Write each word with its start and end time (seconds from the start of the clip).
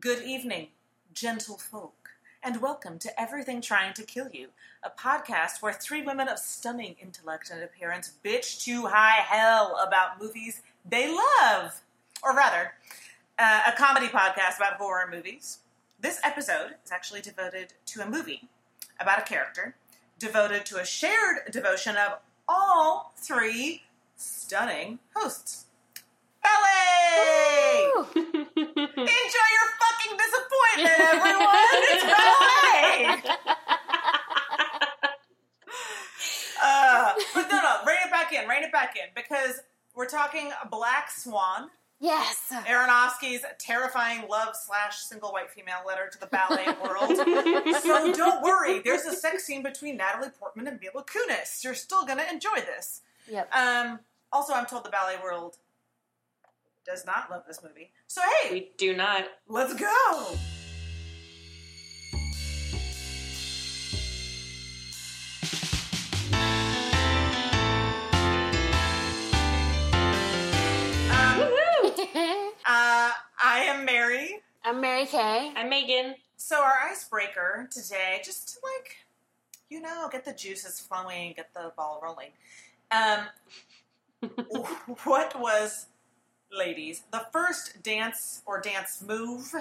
Good 0.00 0.22
evening, 0.22 0.68
gentle 1.12 1.58
folk, 1.58 2.12
and 2.42 2.62
welcome 2.62 2.98
to 3.00 3.20
Everything 3.20 3.60
Trying 3.60 3.92
to 3.92 4.02
Kill 4.02 4.30
You, 4.32 4.48
a 4.82 4.88
podcast 4.88 5.60
where 5.60 5.74
three 5.74 6.00
women 6.00 6.26
of 6.26 6.38
stunning 6.38 6.96
intellect 7.02 7.50
and 7.50 7.62
appearance 7.62 8.14
bitch 8.24 8.64
to 8.64 8.86
high 8.86 9.20
hell 9.20 9.78
about 9.86 10.18
movies 10.18 10.62
they 10.88 11.14
love. 11.14 11.82
Or 12.22 12.34
rather, 12.34 12.72
uh, 13.38 13.60
a 13.66 13.72
comedy 13.72 14.06
podcast 14.06 14.56
about 14.56 14.78
horror 14.78 15.06
movies. 15.10 15.58
This 16.00 16.18
episode 16.24 16.76
is 16.82 16.90
actually 16.90 17.20
devoted 17.20 17.74
to 17.86 18.00
a 18.00 18.08
movie 18.08 18.48
about 19.00 19.18
a 19.18 19.24
character, 19.24 19.74
devoted 20.18 20.64
to 20.66 20.78
a 20.78 20.86
shared 20.86 21.50
devotion 21.52 21.96
of 21.96 22.20
all 22.48 23.12
three 23.18 23.82
stunning 24.16 25.00
hosts. 25.14 25.66
Ballet! 26.42 27.90
Enjoy 28.16 29.48
your 29.52 29.70
fucking 30.76 30.84
disappointment, 30.84 31.14
everyone! 31.14 31.82
It's 31.92 32.04
ballet! 32.04 33.36
uh, 36.62 37.12
but 37.34 37.50
no, 37.50 37.60
no, 37.60 37.76
rein 37.86 37.96
it 38.04 38.10
back 38.10 38.32
in, 38.32 38.48
rein 38.48 38.62
it 38.62 38.72
back 38.72 38.96
in, 38.96 39.08
because 39.14 39.60
we're 39.94 40.08
talking 40.08 40.50
Black 40.70 41.10
Swan, 41.10 41.70
Yes. 42.02 42.46
Aronofsky's 42.50 43.44
terrifying 43.58 44.26
love 44.26 44.56
slash 44.56 44.96
single 45.00 45.32
white 45.32 45.50
female 45.50 45.82
letter 45.86 46.08
to 46.10 46.18
the 46.18 46.28
ballet 46.28 46.64
world. 46.82 47.14
so 47.82 48.12
don't 48.14 48.42
worry, 48.42 48.78
there's 48.80 49.04
a 49.04 49.12
sex 49.12 49.44
scene 49.44 49.62
between 49.62 49.98
Natalie 49.98 50.30
Portman 50.30 50.66
and 50.66 50.80
Mila 50.80 51.04
Kunis. 51.04 51.62
You're 51.62 51.74
still 51.74 52.06
gonna 52.06 52.24
enjoy 52.32 52.56
this. 52.64 53.02
Yep. 53.30 53.54
Um, 53.54 54.00
also, 54.32 54.54
I'm 54.54 54.64
told 54.64 54.86
the 54.86 54.90
ballet 54.90 55.16
world 55.22 55.58
does 56.86 57.04
not 57.04 57.30
love 57.30 57.42
this 57.46 57.62
movie. 57.62 57.92
So 58.06 58.22
hey, 58.44 58.50
We 58.50 58.70
do 58.78 58.96
not. 58.96 59.24
let's 59.46 59.74
go. 59.74 60.38
I 73.42 73.60
am 73.60 73.86
Mary. 73.86 74.40
I'm 74.64 74.80
Mary 74.82 75.06
Kay. 75.06 75.52
I'm 75.56 75.70
Megan. 75.70 76.14
So 76.36 76.60
our 76.62 76.74
icebreaker 76.90 77.68
today, 77.70 78.20
just 78.22 78.48
to 78.50 78.54
like, 78.62 78.96
you 79.70 79.80
know, 79.80 80.08
get 80.12 80.26
the 80.26 80.32
juices 80.32 80.78
flowing, 80.78 81.32
get 81.34 81.52
the 81.54 81.72
ball 81.74 82.00
rolling. 82.02 82.30
Um, 82.90 83.26
what 85.04 85.40
was, 85.40 85.86
ladies, 86.52 87.04
the 87.12 87.24
first 87.32 87.82
dance 87.82 88.42
or 88.44 88.60
dance 88.60 89.02
move, 89.06 89.54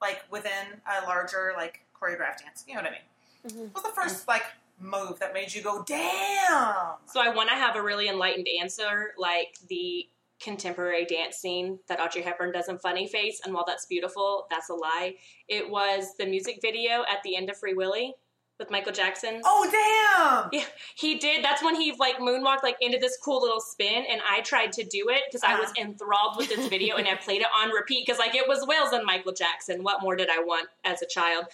like 0.00 0.22
within 0.30 0.80
a 0.86 1.04
larger 1.04 1.52
like 1.56 1.82
choreographed 1.94 2.42
dance? 2.42 2.64
You 2.66 2.74
know 2.74 2.82
what 2.82 2.90
I 2.90 2.92
mean? 2.92 3.68
Mhm. 3.68 3.74
What 3.74 3.84
was 3.84 3.92
the 3.92 4.00
first 4.00 4.28
like 4.28 4.44
move 4.80 5.18
that 5.18 5.34
made 5.34 5.52
you 5.52 5.60
go, 5.60 5.82
damn? 5.82 6.94
So 7.06 7.20
I 7.20 7.28
want 7.34 7.50
to 7.50 7.54
have 7.54 7.76
a 7.76 7.82
really 7.82 8.08
enlightened 8.08 8.46
answer, 8.62 9.12
like 9.18 9.58
the 9.68 10.06
contemporary 10.40 11.04
dance 11.04 11.36
scene 11.36 11.78
that 11.88 12.00
Audrey 12.00 12.22
Hepburn 12.22 12.52
does 12.52 12.68
in 12.68 12.78
Funny 12.78 13.06
Face, 13.08 13.40
and 13.44 13.52
while 13.54 13.64
that's 13.66 13.86
beautiful, 13.86 14.46
that's 14.50 14.68
a 14.70 14.74
lie. 14.74 15.14
It 15.48 15.68
was 15.68 16.14
the 16.18 16.26
music 16.26 16.58
video 16.62 17.02
at 17.10 17.22
the 17.24 17.36
end 17.36 17.50
of 17.50 17.56
Free 17.56 17.74
Willy 17.74 18.14
with 18.58 18.70
Michael 18.72 18.92
Jackson. 18.92 19.40
Oh 19.44 19.68
damn! 19.70 20.48
Yeah, 20.52 20.66
he 20.96 21.16
did. 21.18 21.44
That's 21.44 21.62
when 21.62 21.76
he 21.76 21.92
like 21.98 22.18
moonwalked 22.18 22.62
like 22.64 22.76
into 22.80 22.98
this 22.98 23.16
cool 23.24 23.40
little 23.40 23.60
spin, 23.60 24.04
and 24.10 24.20
I 24.28 24.40
tried 24.40 24.72
to 24.72 24.84
do 24.84 25.08
it 25.10 25.22
because 25.28 25.44
I 25.44 25.58
was 25.58 25.70
Uh-huh. 25.70 25.82
enthralled 25.86 26.36
with 26.36 26.48
this 26.48 26.66
video, 26.68 26.96
and 26.96 27.06
I 27.06 27.14
played 27.14 27.40
it 27.42 27.48
on 27.56 27.70
repeat 27.70 28.04
because 28.06 28.18
like 28.18 28.34
it 28.34 28.48
was 28.48 28.66
whales 28.66 28.92
and 28.92 29.04
Michael 29.04 29.32
Jackson. 29.32 29.82
What 29.82 30.02
more 30.02 30.16
did 30.16 30.28
I 30.28 30.40
want 30.40 30.68
as 30.84 31.02
a 31.02 31.06
child? 31.06 31.46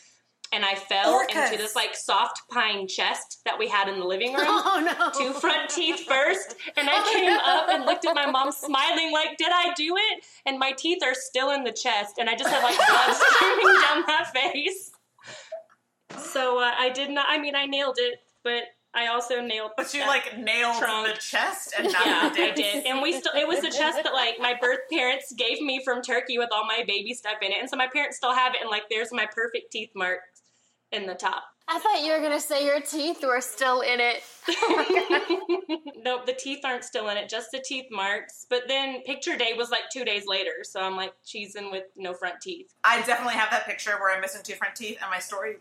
And 0.55 0.65
I 0.65 0.77
fell 0.77 1.19
Orcas. 1.21 1.47
into 1.51 1.59
this 1.59 1.75
like 1.75 1.97
soft 1.97 2.43
pine 2.49 2.87
chest 2.87 3.41
that 3.45 3.59
we 3.59 3.67
had 3.69 3.89
in 3.89 3.99
the 3.99 4.05
living 4.07 4.35
room. 4.35 4.45
Oh 4.47 4.79
no. 4.99 5.11
two 5.19 5.33
front 5.39 5.69
teeth 5.69 6.01
first, 6.07 6.55
and 6.77 6.89
I 6.89 6.93
Oh, 6.97 7.11
came 7.13 7.27
no. 7.35 7.41
up 7.45 7.69
and 7.71 7.85
looked 7.85 8.07
at 8.07 8.15
my 8.15 8.31
mom 8.31 8.53
smiling 8.53 9.11
like, 9.13 9.37
"Did 9.37 9.51
I 9.53 9.73
do 9.75 9.97
it?" 9.97 10.25
And 10.47 10.59
my 10.61 10.71
teeth 10.73 11.03
are 11.03 11.15
still 11.15 11.51
in 11.51 11.65
the 11.65 11.73
chest, 11.73 12.19
and 12.19 12.31
I 12.31 12.37
just 12.37 12.51
have 12.51 12.63
like 12.63 12.77
blood 12.77 13.17
streaming 13.35 13.81
down 13.81 14.05
my 14.07 14.25
face. 14.33 14.93
So 16.19 16.59
uh, 16.61 16.71
I 16.79 16.91
did 16.91 17.11
not. 17.11 17.27
I 17.29 17.39
mean, 17.39 17.57
I 17.57 17.67
nailed 17.67 17.97
it, 17.99 18.21
but 18.45 18.63
I 18.95 19.09
also 19.09 19.41
nailed. 19.41 19.73
But 19.77 19.93
you 19.93 20.07
like 20.07 20.39
nailed 20.39 20.79
Trunk. 20.79 21.09
the 21.15 21.21
chest 21.21 21.75
and 21.77 21.91
not 21.93 22.07
Yeah, 22.07 22.29
the 22.33 22.43
I 22.43 22.51
did, 22.53 22.87
and 22.87 23.03
we 23.03 23.13
still. 23.19 23.33
It 23.35 23.49
was 23.49 23.61
the 23.61 23.71
chest 23.71 23.99
that 24.05 24.13
like 24.13 24.39
my 24.39 24.55
birth 24.61 24.81
parents 24.93 25.33
gave 25.37 25.61
me 25.61 25.83
from 25.85 26.01
Turkey 26.03 26.39
with 26.39 26.51
all 26.53 26.65
my 26.67 26.85
baby 26.87 27.13
stuff 27.13 27.39
in 27.43 27.51
it, 27.51 27.57
and 27.61 27.69
so 27.69 27.77
my 27.77 27.89
parents 27.93 28.17
still 28.19 28.33
have 28.35 28.55
it. 28.55 28.61
And 28.61 28.71
like, 28.71 28.85
there's 28.89 29.13
my 29.13 29.27
perfect 29.27 29.73
teeth 29.73 29.91
marks 29.97 30.43
in 30.95 31.07
the 31.07 31.15
top. 31.15 31.45
I 31.67 31.79
thought 31.79 32.05
you 32.05 32.13
were 32.13 32.21
gonna 32.21 32.41
say 32.41 32.67
your 32.67 32.81
teeth 32.81 33.23
were 33.23 33.41
still 33.41 33.81
in 33.81 33.99
it. 33.99 34.23
nope, 36.05 36.27
the 36.27 36.35
teeth 36.35 36.61
aren't 36.63 36.85
still 36.85 37.09
in 37.09 37.17
it, 37.17 37.29
just 37.29 37.51
the 37.53 37.59
teeth 37.59 37.87
marks. 37.91 38.47
But 38.49 38.65
then 38.69 39.03
picture 39.03 39.37
day 39.37 39.55
was 39.57 39.71
like 39.71 39.89
two 39.91 40.05
days 40.05 40.25
later, 40.27 40.63
so 40.63 40.81
I'm 40.83 40.97
like 40.97 41.15
cheesing 41.25 41.73
with 41.73 41.85
no 41.97 42.13
front 42.13 42.43
teeth. 42.43 42.75
I 42.85 43.01
definitely 43.03 43.35
have 43.35 43.51
that 43.51 43.65
picture 43.65 43.93
where 43.93 44.15
I'm 44.15 44.21
missing 44.21 44.43
two 44.45 44.55
front 44.55 44.77
teeth, 44.77 44.99
and 45.01 45.11
my 45.11 45.21
story 45.21 45.57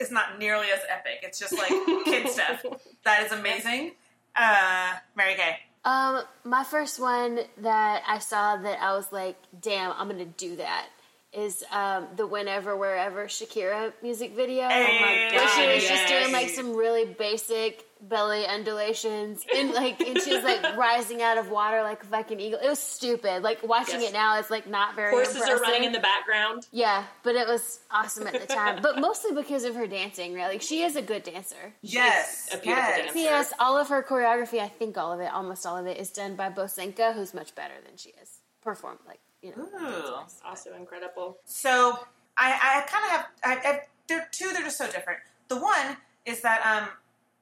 is 0.00 0.10
not 0.10 0.40
nearly 0.40 0.66
as 0.74 0.80
epic. 0.90 1.20
It's 1.22 1.38
just 1.38 1.56
like 1.56 1.70
kid 2.04 2.28
stuff. 2.28 2.64
That 3.04 3.22
is 3.26 3.32
amazing. 3.32 3.92
Uh, 4.34 4.94
Mary 5.14 5.34
Kay. 5.34 5.58
Um, 5.84 6.22
my 6.42 6.64
first 6.64 6.98
one 6.98 7.40
that 7.58 8.02
I 8.08 8.18
saw 8.18 8.56
that 8.56 8.80
I 8.80 8.96
was 8.96 9.12
like, 9.12 9.36
damn, 9.60 9.92
I'm 9.92 10.08
gonna 10.08 10.24
do 10.24 10.56
that. 10.56 10.86
Is 11.36 11.64
um, 11.72 12.06
the 12.16 12.26
Whenever 12.26 12.76
Wherever 12.76 13.26
Shakira 13.26 13.92
music 14.02 14.34
video? 14.36 14.68
Hey, 14.68 15.30
where 15.32 15.48
she 15.48 15.66
was 15.66 15.82
yes. 15.82 15.88
just 15.88 16.08
doing 16.08 16.32
like 16.32 16.48
some 16.50 16.76
really 16.76 17.04
basic 17.04 17.84
belly 18.08 18.44
undulations 18.46 19.44
and 19.54 19.72
like 19.72 19.98
and 20.00 20.20
she 20.20 20.34
was 20.34 20.44
like 20.44 20.76
rising 20.76 21.22
out 21.22 21.38
of 21.38 21.48
water 21.50 21.82
like 21.82 22.02
a 22.02 22.06
fucking 22.06 22.38
eagle. 22.38 22.58
It 22.62 22.68
was 22.68 22.78
stupid. 22.78 23.42
Like 23.42 23.66
watching 23.66 24.00
Yes. 24.00 24.10
it 24.10 24.12
now, 24.12 24.38
it's 24.38 24.50
like 24.50 24.68
not 24.68 24.94
very. 24.94 25.10
Horses 25.10 25.42
are 25.42 25.58
running 25.58 25.84
in 25.84 25.92
the 25.92 26.00
background. 26.00 26.66
Yeah, 26.70 27.04
but 27.22 27.34
it 27.34 27.48
was 27.48 27.80
awesome 27.90 28.26
at 28.26 28.40
the 28.40 28.46
time. 28.46 28.80
but 28.82 29.00
mostly 29.00 29.32
because 29.32 29.64
of 29.64 29.74
her 29.74 29.86
dancing, 29.86 30.34
right? 30.34 30.48
Like 30.48 30.62
she 30.62 30.82
is 30.82 30.96
a 30.96 31.02
good 31.02 31.22
dancer. 31.24 31.74
Yes. 31.82 32.48
a 32.52 32.58
beautiful 32.58 32.74
yes. 32.74 32.98
dancer. 32.98 33.18
Yes, 33.18 33.52
all 33.58 33.76
of 33.76 33.88
her 33.88 34.02
choreography, 34.02 34.60
I 34.60 34.68
think 34.68 34.96
all 34.96 35.12
of 35.12 35.20
it, 35.20 35.32
almost 35.32 35.66
all 35.66 35.76
of 35.76 35.86
it, 35.86 35.98
is 35.98 36.10
done 36.10 36.36
by 36.36 36.50
Bosenka, 36.50 37.14
who's 37.14 37.34
much 37.34 37.54
better 37.54 37.74
than 37.86 37.96
she 37.96 38.10
is. 38.22 38.40
Perform 38.62 38.98
like 39.06 39.20
you 39.44 39.52
know. 39.56 39.68
Ooh. 39.80 40.48
Also 40.48 40.74
incredible. 40.74 41.38
So 41.44 41.98
I, 42.36 42.52
I 42.52 42.80
kind 42.88 43.04
of 43.04 43.10
have. 43.10 43.26
I, 43.44 43.68
I, 43.68 43.80
there 44.08 44.20
are 44.20 44.28
two. 44.32 44.50
They're 44.52 44.62
just 44.62 44.78
so 44.78 44.86
different. 44.86 45.20
The 45.48 45.56
one 45.56 45.96
is 46.24 46.40
that 46.40 46.64
um, 46.66 46.88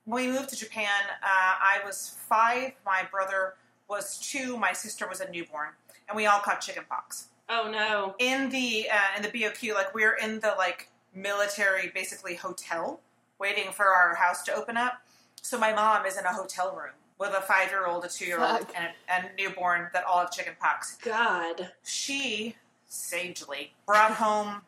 when 0.04 0.26
we 0.26 0.32
moved 0.32 0.50
to 0.50 0.56
Japan, 0.56 0.88
uh, 1.22 1.24
I 1.24 1.78
was 1.84 2.16
five. 2.28 2.72
My 2.84 3.02
brother 3.10 3.54
was 3.88 4.18
two. 4.18 4.56
My 4.56 4.72
sister 4.72 5.08
was 5.08 5.20
a 5.20 5.30
newborn, 5.30 5.68
and 6.08 6.16
we 6.16 6.26
all 6.26 6.40
caught 6.40 6.60
chicken 6.60 6.84
pox. 6.88 7.28
Oh 7.48 7.70
no. 7.70 8.14
in 8.18 8.50
the 8.50 8.88
uh, 8.92 9.16
in 9.16 9.22
the 9.22 9.28
BOQ, 9.28 9.74
like 9.74 9.94
we're 9.94 10.14
in 10.14 10.40
the 10.40 10.54
like 10.58 10.88
military, 11.14 11.90
basically 11.94 12.34
hotel, 12.34 13.00
waiting 13.38 13.70
for 13.72 13.86
our 13.86 14.14
house 14.16 14.42
to 14.44 14.54
open 14.54 14.76
up. 14.76 15.02
So 15.40 15.58
my 15.58 15.72
mom 15.72 16.06
is 16.06 16.16
in 16.16 16.24
a 16.24 16.32
hotel 16.32 16.74
room 16.74 16.92
with 17.22 17.32
a 17.32 17.40
five 17.40 17.70
year 17.70 17.86
old, 17.86 18.04
a 18.04 18.08
two 18.08 18.26
year 18.26 18.40
old, 18.40 18.66
and 18.76 18.90
a, 19.08 19.42
newborn 19.42 19.88
that 19.94 20.04
all 20.04 20.20
have 20.20 20.30
chicken 20.30 20.54
pox. 20.60 20.98
God. 21.02 21.70
She 21.84 22.56
sagely 22.88 23.72
brought 23.86 24.12
home, 24.12 24.62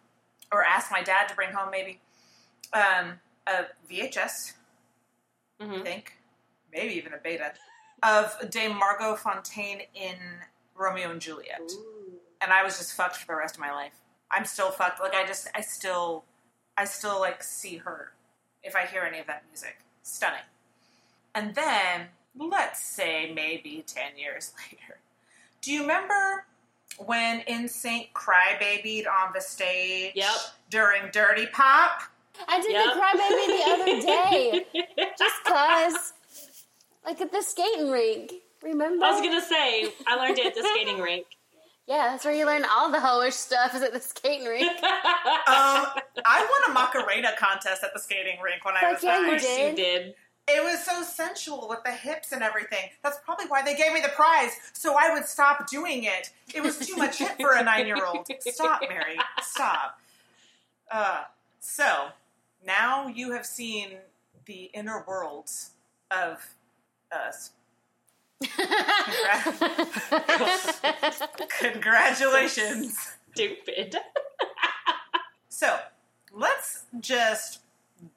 or 0.53 0.65
asked 0.65 0.91
my 0.91 1.03
dad 1.03 1.29
to 1.29 1.35
bring 1.35 1.53
home, 1.53 1.71
maybe 1.71 2.01
um, 2.73 3.21
a 3.47 3.67
VHS, 3.91 4.55
I 5.61 5.65
hmm 5.67 5.83
think, 5.83 6.15
maybe 6.73 6.95
even 6.95 7.13
a 7.13 7.19
beta 7.19 7.53
of 8.03 8.35
Dame 8.51 8.77
Margot 8.77 9.17
Fonteyn 9.17 9.83
in 9.95 10.17
Romeo 10.75 11.11
and 11.11 11.21
Juliet 11.21 11.71
and 12.45 12.53
I 12.53 12.63
was 12.63 12.79
just 12.79 12.93
fucked 12.95 13.17
for 13.17 13.27
the 13.27 13.37
rest 13.37 13.55
of 13.55 13.61
my 13.61 13.73
life. 13.73 13.95
I'm 14.31 14.45
still 14.45 14.71
fucked. 14.71 15.01
Like 15.01 15.15
I 15.15 15.27
just, 15.27 15.49
I 15.55 15.63
still, 15.63 16.25
I 16.77 16.85
still 16.85 17.19
like 17.21 17.43
see 17.43 17.79
her 17.79 18.13
if 18.63 18.77
I 18.77 18.87
hear 18.87 19.03
any 19.03 19.19
of 19.19 19.27
that 19.27 19.45
music. 19.51 19.79
Stunning. 20.03 20.41
And 21.35 21.55
then 21.55 22.09
let's 22.39 22.81
say 22.85 23.33
maybe 23.35 23.85
ten 23.87 24.17
years 24.17 24.53
later, 24.71 24.99
do 25.63 25.73
you 25.73 25.83
remember 25.83 26.45
when 26.99 27.41
NSYNC 27.43 28.09
crybabied 28.13 29.07
on 29.09 29.33
the 29.35 29.41
stage 29.41 30.13
Yep. 30.15 30.35
during 30.71 31.11
Dirty 31.13 31.47
Pop? 31.47 32.03
I 32.49 32.61
did 32.61 32.73
Yep. 32.73 32.85
the 32.95 33.01
crybaby 33.01 33.47
the 33.47 33.73
other 33.73 34.07
day, 34.07 34.67
just 35.19 35.45
cause, 35.45 36.13
like 37.05 37.21
at 37.21 37.31
the 37.33 37.43
skating 37.43 37.91
rink. 37.91 38.33
Remember? 38.63 39.05
I 39.05 39.11
was 39.13 39.21
gonna 39.21 39.43
say 39.43 39.93
I 40.07 40.17
learned 40.17 40.39
it 40.39 40.47
at 40.47 40.55
the 40.55 40.63
skating 40.75 40.99
rink. 41.03 41.27
yeah, 41.87 42.09
that's 42.13 42.25
where 42.25 42.33
you 42.35 42.47
learn 42.47 42.65
all 42.65 42.91
the 42.91 42.99
hoish 42.99 43.33
stuff 43.35 43.75
is 43.75 43.83
at 43.83 43.93
the 43.93 44.01
skating 44.01 44.47
rink. 44.47 44.67
Um, 44.69 45.87
I 46.25 46.47
won 46.49 46.71
a 46.71 46.73
Macarena 46.73 47.33
contest 47.39 47.85
at 47.85 47.93
the 47.93 48.01
skating 48.01 48.41
rink 48.43 48.65
when 48.65 48.75
I 48.77 48.93
was 48.93 49.03
yeah, 49.05 49.19
nine. 49.19 49.27
you 49.29 49.35
Of 49.37 49.43
course 49.43 49.59
you 49.59 49.75
did. 49.77 50.15
It 50.47 50.63
was 50.63 50.85
so 50.85 51.03
sensual 51.03 51.67
with 51.69 51.83
the 51.85 51.91
hips 51.91 52.33
and 52.33 52.43
everything. 52.43 52.91
That's 53.03 53.19
probably 53.25 53.47
why 53.47 53.63
they 53.63 53.75
gave 53.77 53.93
me 53.95 54.01
the 54.03 54.11
prize, 54.11 54.51
so 54.75 54.95
I 54.99 55.13
would 55.15 55.25
stop 55.25 55.71
doing 55.71 56.05
it. 56.05 56.31
It 56.55 56.63
was 56.63 56.79
too 56.79 56.97
much 56.97 57.19
hip 57.19 57.39
for 57.41 57.55
a 57.55 57.65
nine 57.65 57.87
year 57.87 58.05
old. 58.05 58.29
Stop, 58.41 58.83
Mary. 58.89 59.17
Stop. 59.43 59.99
Uh, 60.91 61.23
so, 61.61 62.09
now 62.67 63.07
you 63.09 63.33
have 63.33 63.47
seen 63.47 63.93
the 64.45 64.71
inner 64.75 65.03
worlds 65.09 65.71
of 66.11 66.47
us. 67.11 67.53
Congra- 70.03 71.49
Congratulations. 71.73 72.99
Stupid. 73.33 73.97
So, 75.49 75.79
let's 76.33 76.85
just 77.01 77.61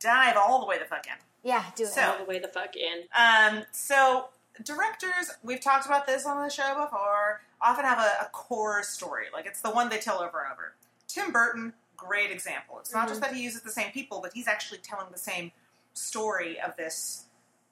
dive 0.01 0.35
all 0.35 0.59
the 0.59 0.65
way 0.65 0.77
the 0.77 0.85
fuck 0.85 1.05
in. 1.07 1.13
Yeah, 1.47 1.63
do 1.75 1.83
it. 1.83 1.89
So- 1.89 2.01
All 2.01 2.17
the 2.17 2.25
way 2.25 2.39
the 2.39 2.47
fuck 2.49 2.75
in. 2.75 3.03
Um, 3.17 3.63
so 3.71 4.25
directors, 4.63 5.31
we've 5.43 5.61
talked 5.61 5.85
about 5.85 6.05
this 6.05 6.25
on 6.25 6.43
the 6.43 6.49
show 6.49 6.73
before, 6.83 7.41
often 7.61 7.85
have 7.85 7.99
a, 7.99 8.25
a 8.25 8.29
core 8.31 8.83
story. 8.83 9.25
Like 9.33 9.45
it's 9.45 9.61
the 9.61 9.71
one 9.71 9.89
they 9.89 9.97
tell 9.99 10.19
over 10.21 10.39
and 10.43 10.51
over. 10.51 10.73
Tim 11.07 11.31
Burton, 11.31 11.73
great 11.95 12.31
example. 12.31 12.77
It's 12.79 12.93
not 12.93 13.07
just 13.07 13.21
that 13.21 13.33
he 13.33 13.41
uses 13.43 13.61
the 13.61 13.69
same 13.71 13.91
people, 13.91 14.19
but 14.21 14.31
he's 14.33 14.47
actually 14.47 14.79
telling 14.79 15.07
the 15.11 15.17
same 15.17 15.51
story 15.93 16.59
of 16.59 16.75
this 16.75 17.25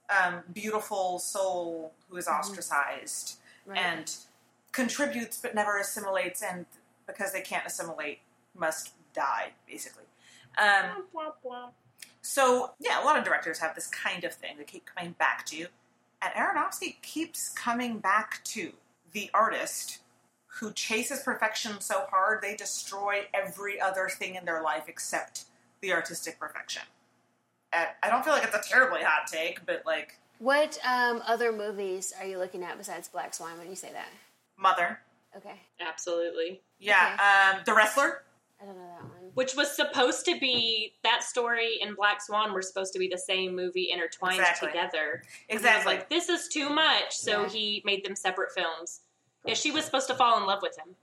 um, 0.09 0.35
beautiful 0.53 1.19
soul 1.19 1.91
who 2.09 2.17
is 2.17 2.27
ostracized 2.27 3.37
Right. 3.67 3.79
and 3.79 4.15
contributes 4.71 5.37
but 5.41 5.55
never 5.55 5.79
assimilates, 5.79 6.43
and 6.43 6.65
because 7.07 7.33
they 7.33 7.41
can't 7.41 7.65
assimilate, 7.65 8.19
must 8.55 8.91
die, 9.13 9.53
basically. 9.67 10.03
Um, 10.57 11.03
so, 12.25 12.71
yeah, 12.79 13.03
a 13.03 13.05
lot 13.05 13.19
of 13.19 13.23
directors 13.23 13.59
have 13.59 13.75
this 13.75 13.85
kind 13.87 14.23
of 14.23 14.33
thing 14.33 14.55
they 14.57 14.63
keep 14.63 14.85
coming 14.85 15.11
back 15.19 15.45
to. 15.47 15.67
And 16.21 16.33
Aronofsky 16.35 16.99
keeps 17.03 17.49
coming 17.49 17.99
back 17.99 18.43
to 18.45 18.73
the 19.13 19.29
artist 19.31 19.99
who 20.47 20.71
chases 20.73 21.21
perfection 21.21 21.79
so 21.79 22.05
hard 22.09 22.41
they 22.41 22.55
destroy 22.55 23.25
every 23.31 23.79
other 23.79 24.09
thing 24.09 24.33
in 24.35 24.43
their 24.43 24.63
life 24.63 24.85
except 24.87 25.45
the 25.81 25.93
artistic 25.93 26.39
perfection. 26.39 26.81
And 27.71 27.87
I 28.01 28.09
don't 28.09 28.23
feel 28.23 28.33
like 28.33 28.43
it's 28.43 28.55
a 28.55 28.69
terribly 28.69 29.03
hot 29.03 29.27
take, 29.27 29.63
but 29.65 29.83
like 29.85 30.17
What 30.39 30.79
um, 30.83 31.21
other 31.27 31.51
movies 31.51 32.11
are 32.19 32.25
you 32.25 32.39
looking 32.39 32.63
at 32.63 32.77
besides 32.77 33.07
Black 33.07 33.35
Swan 33.35 33.57
when 33.59 33.69
you 33.69 33.75
say 33.75 33.91
that? 33.91 34.09
Mother. 34.57 34.99
Okay, 35.37 35.59
Absolutely. 35.79 36.61
Yeah, 36.79 37.53
um, 37.53 37.61
The 37.65 37.73
Wrestler. 37.75 38.23
I 38.61 38.65
don't 38.65 38.77
know 38.77 38.87
that 38.87 39.03
one. 39.03 39.31
Which 39.33 39.55
was 39.55 39.75
supposed 39.75 40.25
to 40.25 40.39
be 40.39 40.93
that 41.03 41.23
story 41.23 41.79
and 41.81 41.95
Black 41.95 42.21
Swan 42.21 42.53
were 42.53 42.61
supposed 42.61 42.93
to 42.93 42.99
be 42.99 43.07
the 43.07 43.17
same 43.17 43.55
movie 43.55 43.91
intertwined 43.91 44.39
Exactly. 44.39 44.69
together. 44.69 45.23
And 45.49 45.59
was 45.59 45.65
Exactly. 45.65 45.93
like, 45.95 46.09
this 46.09 46.29
is 46.29 46.47
too 46.47 46.69
much. 46.69 47.15
So 47.15 47.43
Yeah. 47.43 47.49
he 47.49 47.81
made 47.85 48.05
them 48.05 48.15
separate 48.15 48.53
films. 48.53 49.01
Yeah, 49.43 49.53
she 49.55 49.71
was 49.71 49.85
supposed 49.85 50.07
to 50.07 50.15
fall 50.15 50.37
in 50.37 50.45
love 50.45 50.61
with 50.61 50.77
him. 50.77 50.95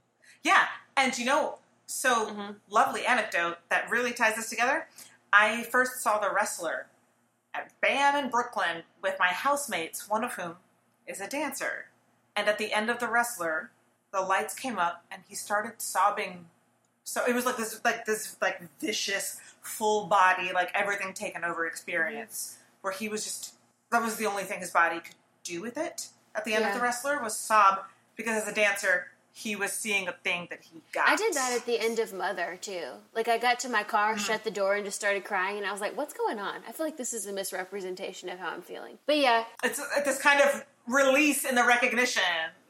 Yeah, 0.42 0.68
and 0.96 1.16
you 1.18 1.24
know, 1.26 1.58
so 1.86 2.26
Mhm. 2.30 2.60
lovely 2.68 3.06
anecdote 3.06 3.58
that 3.68 3.88
really 3.90 4.12
ties 4.12 4.36
this 4.36 4.48
together. 4.48 4.88
I 5.32 5.62
first 5.64 6.00
saw 6.00 6.18
The 6.18 6.30
Wrestler 6.30 6.88
at 7.54 7.78
BAM 7.80 8.16
in 8.16 8.30
Brooklyn 8.30 8.84
with 9.02 9.18
my 9.18 9.28
housemates, 9.28 10.08
one 10.08 10.24
of 10.24 10.34
whom 10.34 10.58
is 11.06 11.20
a 11.20 11.28
dancer. 11.28 11.90
And 12.34 12.48
at 12.48 12.56
the 12.58 12.72
end 12.72 12.88
of 12.90 12.98
The 12.98 13.08
Wrestler, 13.08 13.70
the 14.10 14.22
lights 14.22 14.54
came 14.54 14.78
up 14.78 15.04
and 15.10 15.22
he 15.28 15.34
started 15.34 15.80
sobbing. 15.82 16.48
So 17.04 17.24
it 17.26 17.34
was 17.34 17.44
like 17.44 17.56
this, 17.56 17.80
like 17.84 18.04
this, 18.04 18.36
like 18.40 18.60
vicious, 18.80 19.40
full 19.62 20.06
body, 20.06 20.52
like 20.52 20.70
everything 20.74 21.12
taken 21.14 21.44
over 21.44 21.66
experience, 21.66 22.56
where 22.80 22.92
he 22.92 23.08
was 23.08 23.24
just 23.24 23.54
that 23.90 24.02
was 24.02 24.16
the 24.16 24.26
only 24.26 24.44
thing 24.44 24.60
his 24.60 24.70
body 24.70 25.00
could 25.00 25.14
do 25.44 25.60
with 25.60 25.76
it. 25.76 26.08
At 26.34 26.44
the 26.44 26.54
end 26.54 26.64
of 26.64 26.74
The 26.74 26.80
Wrestler 26.80 27.22
was 27.22 27.36
sob 27.36 27.80
because 28.16 28.42
as 28.42 28.48
a 28.48 28.54
dancer, 28.54 29.08
he 29.34 29.56
was 29.56 29.72
seeing 29.72 30.08
a 30.08 30.12
thing 30.12 30.46
that 30.50 30.60
he 30.62 30.80
got. 30.92 31.08
I 31.08 31.16
did 31.16 31.34
that 31.34 31.52
at 31.54 31.66
the 31.66 31.78
end 31.80 31.98
of 31.98 32.12
Mother 32.12 32.58
too. 32.60 32.84
Like 33.14 33.28
I 33.28 33.38
got 33.38 33.60
to 33.60 33.68
my 33.68 33.82
car, 33.82 34.14
Mm-hmm. 34.14 34.24
shut 34.24 34.44
the 34.44 34.50
door, 34.50 34.74
and 34.74 34.84
just 34.84 34.96
started 34.98 35.24
crying, 35.24 35.58
and 35.58 35.66
I 35.66 35.72
was 35.72 35.80
like, 35.80 35.96
"What's 35.96 36.14
going 36.14 36.38
on?" 36.38 36.60
I 36.68 36.72
feel 36.72 36.86
like 36.86 36.96
this 36.96 37.12
is 37.12 37.26
a 37.26 37.32
misrepresentation 37.32 38.28
of 38.28 38.38
how 38.38 38.48
I'm 38.50 38.62
feeling. 38.62 38.98
But 39.06 39.18
yeah, 39.18 39.44
it's 39.64 39.80
it's 39.96 40.06
this 40.06 40.18
kind 40.18 40.40
of 40.40 40.64
release 40.86 41.44
in 41.44 41.54
the 41.54 41.64
recognition. 41.64 42.22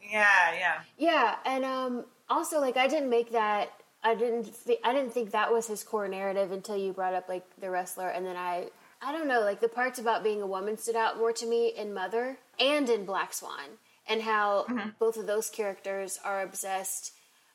Yeah, 0.09 0.27
yeah. 0.57 0.81
yeah, 0.97 1.35
and 1.45 1.63
um, 1.65 2.05
also 2.29 2.59
like 2.59 2.77
I 2.77 2.87
didn't 2.87 3.09
make 3.09 3.31
that. 3.31 3.69
I 4.03 4.15
didn't. 4.15 4.51
Th- 4.65 4.79
I 4.83 4.93
didn't 4.93 5.11
think 5.11 5.31
that 5.31 5.51
was 5.51 5.67
his 5.67 5.83
core 5.83 6.07
narrative 6.07 6.51
until 6.51 6.77
you 6.77 6.93
brought 6.93 7.13
up 7.13 7.29
like 7.29 7.43
the 7.59 7.69
wrestler, 7.69 8.09
and 8.09 8.25
then 8.25 8.35
I. 8.35 8.69
I 9.05 9.11
don't 9.11 9.27
know. 9.27 9.41
Like 9.41 9.59
the 9.59 9.67
parts 9.67 9.99
about 9.99 10.23
being 10.23 10.41
a 10.41 10.47
woman 10.47 10.77
stood 10.77 10.95
out 10.95 11.17
more 11.17 11.33
to 11.33 11.45
me 11.45 11.73
in 11.75 11.93
Mother 11.93 12.37
and 12.57 12.89
in 12.89 13.05
Black 13.05 13.33
Swan, 13.33 13.77
and 14.07 14.21
how 14.21 14.65
both 14.99 15.17
of 15.17 15.27
those 15.27 15.49
characters 15.49 16.19
are 16.23 16.41
obsessed 16.41 17.11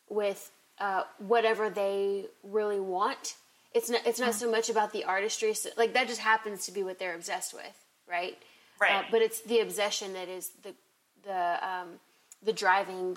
with 0.09 0.51
uh, 0.79 1.05
whatever 1.19 1.71
they 1.71 2.27
really 2.43 2.81
want. 2.81 3.37
It's 3.75 3.89
not. 3.91 4.07
It's 4.07 4.21
not 4.21 4.35
so 4.35 4.51
much 4.51 4.69
about 4.69 4.93
the 4.93 5.05
artistry. 5.05 5.55
So, 5.55 5.71
like 5.77 5.95
that 5.95 6.09
just 6.09 6.21
happens 6.21 6.67
to 6.67 6.73
be 6.73 6.83
what 6.83 6.99
they're 6.99 7.15
obsessed 7.15 7.55
with, 7.55 7.85
right? 8.09 8.39
Right. 8.81 8.93
Uh, 8.93 9.03
but 9.11 9.23
it's 9.23 9.41
the 9.43 9.61
obsession 9.61 10.13
that 10.15 10.29
is 10.29 10.51
the 10.63 10.75
the 11.25 11.67
um, 11.67 11.89
the 12.43 12.53
driving 12.53 13.17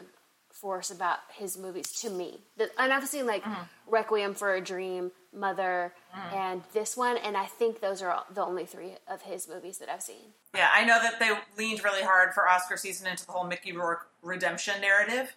force 0.51 0.91
about 0.91 1.19
his 1.33 1.57
movies 1.57 1.91
to 2.01 2.09
me. 2.09 2.39
The, 2.57 2.69
and 2.79 2.93
I've 2.93 3.07
seen 3.07 3.25
like 3.25 3.43
mm-hmm. 3.43 3.63
Requiem 3.87 4.33
for 4.33 4.53
a 4.53 4.61
Dream, 4.61 5.11
Mother, 5.33 5.93
mm-hmm. 6.15 6.35
and 6.35 6.61
this 6.73 6.97
one, 6.97 7.17
and 7.17 7.37
I 7.37 7.45
think 7.45 7.79
those 7.79 8.01
are 8.01 8.11
all, 8.11 8.25
the 8.33 8.43
only 8.43 8.65
three 8.65 8.93
of 9.07 9.21
his 9.21 9.47
movies 9.47 9.77
that 9.79 9.89
I've 9.89 10.01
seen. 10.01 10.33
Yeah, 10.55 10.69
I 10.73 10.83
know 10.83 10.99
that 11.01 11.19
they 11.19 11.31
leaned 11.57 11.83
really 11.83 12.03
hard 12.03 12.33
for 12.33 12.47
Oscar 12.47 12.77
season 12.77 13.07
into 13.07 13.25
the 13.25 13.31
whole 13.31 13.45
Mickey 13.45 13.71
Rourke 13.71 14.07
redemption 14.21 14.81
narrative. 14.81 15.33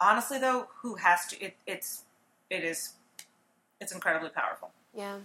Honestly, 0.00 0.38
though, 0.38 0.66
who 0.82 0.96
has 0.96 1.26
to? 1.26 1.40
It, 1.40 1.56
it's 1.66 2.02
it 2.50 2.64
is 2.64 2.94
it's 3.80 3.92
incredibly 3.92 4.30
powerful. 4.30 4.70
Yeah. 4.94 5.18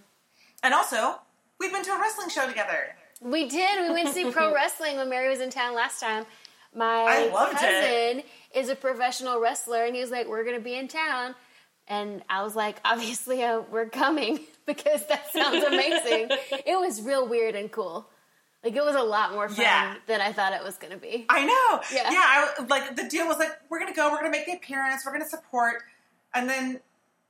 And 0.63 0.74
also, 0.74 1.20
we've 1.60 1.72
been 1.72 1.84
to 1.84 1.92
a 1.92 2.00
wrestling 2.00 2.30
show 2.30 2.48
together. 2.48 2.96
We 3.22 3.48
did. 3.48 3.88
We 3.88 3.94
went 3.94 4.08
to 4.08 4.13
see 4.13 4.31
pro 4.31 4.54
wrestling 4.54 4.98
when 4.98 5.10
Mary 5.10 5.30
was 5.30 5.40
in 5.40 5.50
town 5.50 5.75
last 5.75 6.00
time. 6.00 6.25
My 6.77 7.29
cousin 7.51 8.19
it. 8.19 8.25
is 8.53 8.69
a 8.69 8.75
professional 8.75 9.39
wrestler, 9.39 9.83
and 9.85 9.95
he 9.95 10.01
was 10.01 10.12
like, 10.12 10.27
"We're 10.27 10.44
going 10.44 10.56
to 10.57 10.62
be 10.63 10.75
in 10.75 10.88
town," 10.88 11.35
and 11.88 12.24
I 12.29 12.44
was 12.44 12.56
like, 12.56 12.77
"Obviously, 12.85 13.44
uh, 13.44 13.62
we're 13.71 13.89
coming 13.89 14.39
because 14.65 15.06
that 15.07 15.31
sounds 15.33 15.63
amazing." 15.63 16.29
it 16.65 16.79
was 16.79 17.01
real 17.01 17.27
weird 17.27 17.56
and 17.56 17.71
cool. 17.71 18.07
Like 18.63 18.75
it 18.75 18.83
was 18.83 18.95
a 18.95 19.01
lot 19.03 19.31
more 19.33 19.47
fun 19.50 19.62
Yeah. 19.62 19.95
than 20.07 20.19
I 20.19 20.31
thought 20.33 20.51
it 20.53 20.63
was 20.63 20.77
going 20.77 20.91
to 20.91 20.97
be. 21.00 21.25
I 21.29 21.45
know. 21.45 21.81
Yeah. 21.94 22.12
Yeah. 22.12 22.24
I, 22.59 22.65
like 22.68 22.95
the 22.95 23.07
deal 23.07 23.27
was 23.27 23.38
like, 23.38 23.51
we're 23.69 23.79
gonna 23.79 23.94
go, 23.94 24.09
we're 24.12 24.18
gonna 24.18 24.31
make 24.31 24.45
the 24.47 24.53
appearance, 24.53 25.03
we're 25.06 25.13
gonna 25.13 25.27
support, 25.29 25.83
and 26.33 26.50
then 26.50 26.79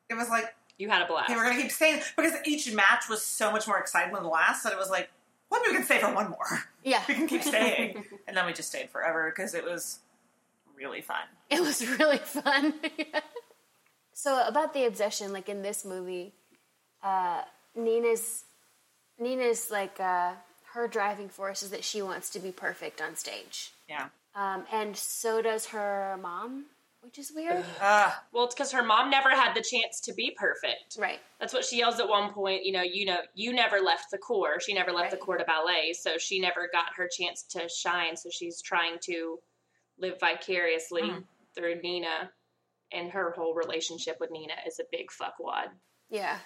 it 0.10 0.14
was 0.16 0.30
like, 0.30 0.56
You 0.78 0.90
had 0.90 1.02
a 1.02 1.06
blast. 1.06 1.30
hey, 1.30 1.36
we're 1.36 1.44
gonna 1.44 1.62
keep 1.62 1.72
staying 1.72 2.02
because 2.16 2.34
each 2.46 2.72
match 2.74 3.10
was 3.10 3.24
so 3.24 3.52
much 3.52 3.68
more 3.68 3.78
exciting 3.78 4.14
than 4.14 4.24
the 4.24 4.30
last 4.30 4.64
that 4.64 4.72
it 4.74 4.80
was 4.80 4.90
like, 4.90 5.10
well, 5.50 5.62
maybe 5.62 5.72
we 5.72 5.78
can 5.78 5.86
stay 5.86 6.00
for 6.00 6.14
one 6.14 6.30
more. 6.30 6.64
Yeah, 6.84 7.02
we 7.08 7.14
can 7.16 7.28
keep 7.28 7.44
staying, 7.44 8.04
and 8.28 8.36
then 8.36 8.46
we 8.46 8.54
just 8.54 8.70
stayed 8.70 8.90
forever 8.90 9.32
because 9.34 9.54
it 9.54 9.64
was 9.66 10.00
really 10.78 11.02
fun. 11.02 11.24
It 11.50 11.62
was 11.62 11.86
really 12.00 12.18
fun. 12.18 12.74
so 14.14 14.46
about 14.48 14.74
the 14.74 14.86
obsession, 14.86 15.34
like 15.34 15.50
in 15.50 15.62
this 15.62 15.86
movie, 15.86 16.34
uh, 17.04 17.42
Nina's 17.76 18.44
Nina's 19.20 19.70
like 19.72 20.00
uh, 20.00 20.34
her 20.74 20.88
driving 20.88 21.30
force 21.30 21.64
is 21.64 21.70
that 21.72 21.84
she 21.84 22.02
wants 22.02 22.30
to 22.32 22.40
be 22.40 22.52
perfect 22.52 23.02
on 23.02 23.16
stage, 23.16 23.72
Yeah. 23.90 24.08
um, 24.36 24.66
and 24.72 24.96
so 24.96 25.42
does 25.42 25.68
her 25.68 26.18
mom, 26.22 26.66
which 27.08 27.20
is 27.20 27.32
weird, 27.34 27.64
Uh, 27.80 28.12
well, 28.34 28.44
it's 28.44 28.54
because 28.54 28.74
her 28.74 28.84
mom 28.84 29.10
never 29.10 29.30
had 29.30 29.54
the 29.54 29.62
chance 29.62 30.02
to 30.02 30.14
be 30.14 30.36
perfect. 30.38 30.98
right? 31.00 31.20
That's 31.40 31.54
what 31.54 31.64
she 31.64 31.78
yells 31.78 32.02
at 32.02 32.10
one 32.10 32.34
point. 32.34 32.66
You 32.66 32.74
know, 32.74 32.82
you 32.82 33.06
know, 33.06 33.22
you 33.34 33.54
never 33.54 33.80
left 33.80 34.12
the 34.12 34.18
corps. 34.18 34.60
She 34.60 34.74
never 34.74 34.92
left 34.92 35.12
the 35.12 35.16
Right. 35.16 35.26
corps 35.26 35.38
to 35.38 35.46
ballet, 35.46 35.94
so 35.94 36.18
she 36.18 36.42
never 36.42 36.68
got 36.68 36.94
her 36.98 37.08
chance 37.08 37.44
to 37.44 37.70
shine. 37.70 38.18
So 38.18 38.30
she's 38.30 38.62
trying 38.62 39.00
to 39.04 39.40
live 39.98 40.20
vicariously 40.20 41.04
Mm. 41.04 41.24
through 41.56 41.76
Nina, 41.76 42.34
and 42.92 43.10
her 43.12 43.32
whole 43.32 43.54
relationship 43.54 44.20
with 44.20 44.30
Nina 44.30 44.56
is 44.66 44.80
a 44.80 44.84
big 44.92 45.10
fuckwad. 45.10 45.70
Yeah, 46.10 46.40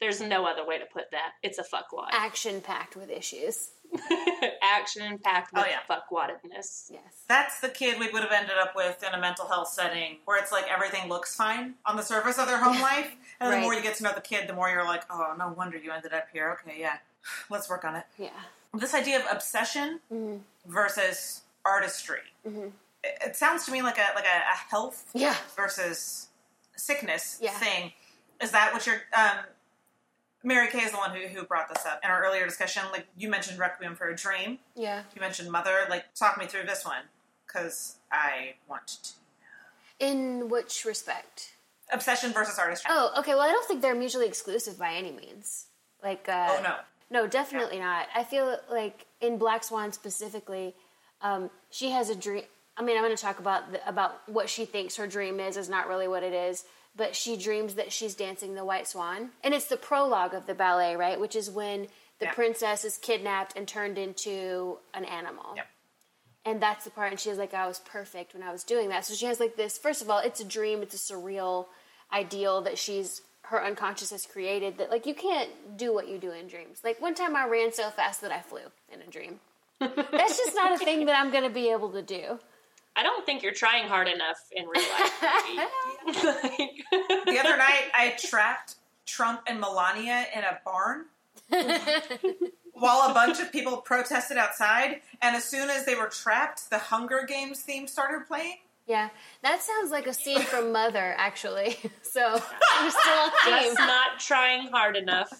There's 0.00 0.20
no 0.20 0.46
other 0.46 0.64
way 0.64 0.78
to 0.78 0.86
put 0.86 1.10
that. 1.12 1.34
It's 1.44 1.58
a 1.58 1.64
fuckwad. 1.64 2.08
action 2.12 2.60
packed 2.60 2.96
with 2.96 3.08
issues. 3.10 3.70
Action 4.62 5.18
packed 5.18 5.52
with 5.52 5.64
Oh, 5.64 5.68
yeah. 5.68 5.78
fuckwaddedness. 5.88 6.90
Yes, 6.92 7.22
that's 7.28 7.60
the 7.60 7.68
kid 7.68 7.98
we 7.98 8.08
would 8.10 8.22
have 8.22 8.32
ended 8.32 8.56
up 8.60 8.74
with 8.76 9.02
in 9.06 9.12
a 9.14 9.20
mental 9.20 9.46
health 9.46 9.68
setting 9.68 10.18
where 10.24 10.38
it's 10.40 10.52
like 10.52 10.64
everything 10.68 11.08
looks 11.08 11.34
fine 11.34 11.74
on 11.86 11.96
the 11.96 12.02
surface 12.02 12.38
of 12.38 12.46
their 12.46 12.62
home 12.62 12.80
life, 12.80 13.14
and 13.40 13.52
the 13.52 13.58
more 13.58 13.74
you 13.74 13.82
get 13.82 13.96
to 13.96 14.02
know 14.04 14.12
the 14.14 14.20
kid, 14.20 14.48
the 14.48 14.52
more 14.52 14.68
you're 14.68 14.84
like, 14.84 15.04
oh, 15.10 15.34
no 15.38 15.48
wonder 15.56 15.76
you 15.78 15.90
ended 15.92 16.12
up 16.12 16.26
here. 16.32 16.58
Okay, 16.62 16.78
yeah, 16.80 16.98
let's 17.50 17.68
work 17.68 17.84
on 17.84 17.96
it. 17.96 18.04
yeah, 18.18 18.30
This 18.74 18.94
idea 18.94 19.18
of 19.18 19.24
obsession 19.30 20.00
Mm-hmm. 20.12 20.36
versus 20.70 21.42
artistry. 21.64 22.20
It, 22.44 22.72
it 23.04 23.36
sounds 23.36 23.64
to 23.66 23.72
me 23.72 23.82
like 23.82 23.98
a 23.98 24.06
like 24.14 24.24
a, 24.26 24.38
a 24.52 24.56
health 24.70 25.10
yeah. 25.14 25.36
versus 25.56 26.28
sickness 26.76 27.38
Yeah. 27.40 27.50
thing. 27.52 27.92
Is 28.40 28.50
that 28.52 28.72
what 28.72 28.86
you're? 28.86 29.00
Um, 29.16 29.38
Mary 30.48 30.68
Kay 30.68 30.80
is 30.80 30.90
the 30.92 30.96
one 30.96 31.10
who, 31.14 31.28
who 31.28 31.44
brought 31.44 31.68
this 31.68 31.84
up 31.84 32.00
in 32.02 32.10
our 32.10 32.24
earlier 32.24 32.44
discussion. 32.46 32.82
Like 32.90 33.06
you 33.16 33.28
mentioned 33.28 33.58
Requiem 33.58 33.94
for 33.94 34.08
a 34.08 34.16
Dream. 34.16 34.58
Yeah. 34.74 35.02
You 35.14 35.20
mentioned 35.20 35.50
Mother. 35.52 35.86
Like 35.90 36.14
talk 36.14 36.38
me 36.38 36.46
through 36.46 36.64
this 36.64 36.84
one 36.84 37.02
because 37.46 37.96
I 38.10 38.54
want 38.68 38.86
to. 38.86 39.10
Know. 40.00 40.08
In 40.08 40.48
which 40.48 40.84
respect? 40.86 41.52
Obsession 41.92 42.32
versus 42.32 42.58
artistry. 42.58 42.90
Oh, 42.92 43.12
okay. 43.18 43.32
Well, 43.32 43.42
I 43.42 43.48
don't 43.52 43.66
think 43.68 43.82
they're 43.82 43.94
mutually 43.94 44.26
exclusive 44.26 44.78
by 44.78 44.94
any 44.94 45.12
means. 45.12 45.66
Like, 46.02 46.28
uh, 46.28 46.56
Oh, 46.58 46.62
no. 46.62 46.74
no, 47.10 47.26
definitely 47.26 47.78
not. 47.78 48.06
I 48.14 48.24
feel 48.24 48.58
like 48.70 49.06
in 49.20 49.36
Black 49.38 49.64
Swan 49.64 49.92
specifically, 49.92 50.74
um, 51.22 51.50
she 51.70 51.90
has 51.90 52.08
a 52.10 52.14
dream. 52.14 52.44
I 52.76 52.82
mean, 52.82 52.96
I'm 52.96 53.02
going 53.02 53.16
to 53.16 53.20
talk 53.20 53.38
about 53.38 53.72
the, 53.72 53.86
about 53.88 54.20
what 54.28 54.48
she 54.48 54.64
thinks 54.64 54.96
her 54.96 55.06
dream 55.06 55.40
is. 55.40 55.56
Is 55.56 55.68
not 55.68 55.88
really 55.88 56.08
what 56.08 56.22
it 56.22 56.32
is, 56.32 56.64
but 56.96 57.14
she 57.14 57.36
dreams 57.36 57.74
that 57.74 57.92
she's 57.92 58.14
dancing 58.14 58.54
the 58.54 58.64
White 58.64 58.88
Swan, 58.88 59.30
and 59.44 59.54
it's 59.54 59.66
the 59.66 59.76
prologue 59.76 60.34
of 60.34 60.46
the 60.46 60.54
ballet, 60.54 60.96
right? 60.96 61.20
Which 61.20 61.36
is 61.36 61.50
when 61.50 61.88
the 62.18 62.26
Yeah. 62.26 62.32
princess 62.34 62.84
is 62.84 62.98
kidnapped 62.98 63.56
and 63.56 63.66
turned 63.68 63.98
into 63.98 64.78
an 64.94 65.04
animal. 65.04 65.52
Yep. 65.56 65.66
And 66.44 66.62
that's 66.62 66.84
the 66.84 66.90
part, 66.90 67.10
and 67.10 67.20
she's 67.20 67.36
like, 67.38 67.50
oh, 67.52 67.58
I 67.58 67.66
was 67.66 67.78
perfect 67.80 68.34
when 68.34 68.42
I 68.42 68.50
was 68.50 68.64
doing 68.64 68.88
that. 68.88 69.04
So 69.04 69.14
she 69.14 69.26
has 69.26 69.38
like 69.38 69.56
this, 69.56 69.76
first 69.78 70.02
of 70.02 70.10
all, 70.10 70.18
it's 70.18 70.40
a 70.40 70.44
dream, 70.44 70.82
it's 70.82 70.94
a 70.94 71.12
surreal 71.12 71.66
ideal 72.12 72.62
that 72.62 72.78
she's, 72.78 73.22
her 73.42 73.62
unconscious 73.62 74.10
has 74.10 74.24
created 74.26 74.78
that, 74.78 74.90
like, 74.90 75.04
you 75.06 75.14
can't 75.14 75.50
do 75.76 75.92
what 75.92 76.08
you 76.08 76.18
do 76.18 76.30
in 76.32 76.48
dreams. 76.48 76.80
Like, 76.82 77.00
one 77.00 77.14
time 77.14 77.36
I 77.36 77.46
ran 77.46 77.72
so 77.72 77.90
fast 77.90 78.20
that 78.22 78.32
I 78.32 78.40
flew 78.40 78.62
in 78.92 79.00
a 79.02 79.06
dream. 79.06 79.40
That's 79.78 80.36
just 80.38 80.54
not 80.54 80.72
a 80.72 80.78
thing 80.78 81.04
that 81.06 81.16
I'm 81.18 81.30
going 81.30 81.44
to 81.44 81.50
be 81.50 81.70
able 81.70 81.90
to 81.92 82.02
do. 82.02 82.38
I 82.98 83.02
don't 83.04 83.24
think 83.24 83.42
you're 83.42 83.52
trying 83.52 83.86
hard 83.88 84.08
enough 84.08 84.38
in 84.52 84.66
real 84.66 84.82
life. 84.82 85.12
Like- 86.24 86.84
The 87.26 87.38
other 87.38 87.56
night, 87.68 87.84
I 87.94 88.14
trapped 88.18 88.74
Trump 89.06 89.42
and 89.46 89.60
Melania 89.60 90.26
in 90.34 90.42
a 90.42 90.58
barn 90.64 91.06
while 92.72 93.10
a 93.10 93.14
bunch 93.14 93.40
of 93.40 93.52
people 93.52 93.76
protested 93.78 94.36
outside. 94.36 95.00
And 95.22 95.36
as 95.36 95.44
soon 95.44 95.70
as 95.70 95.86
they 95.86 95.94
were 95.94 96.08
trapped, 96.08 96.70
the 96.70 96.78
Hunger 96.78 97.24
Games 97.26 97.60
theme 97.62 97.86
started 97.86 98.26
playing. 98.26 98.56
Yeah, 98.86 99.10
that 99.42 99.60
sounds 99.62 99.90
like 99.90 100.06
a 100.06 100.14
scene 100.14 100.40
from 100.40 100.72
Mother, 100.72 101.14
actually. 101.18 101.76
So 102.02 102.32
we're 102.32 102.90
still 102.90 103.12
on 103.12 103.30
theme. 103.44 103.62
Just 103.64 103.78
not 103.78 104.18
trying 104.18 104.68
hard 104.68 104.96
enough. 104.96 105.30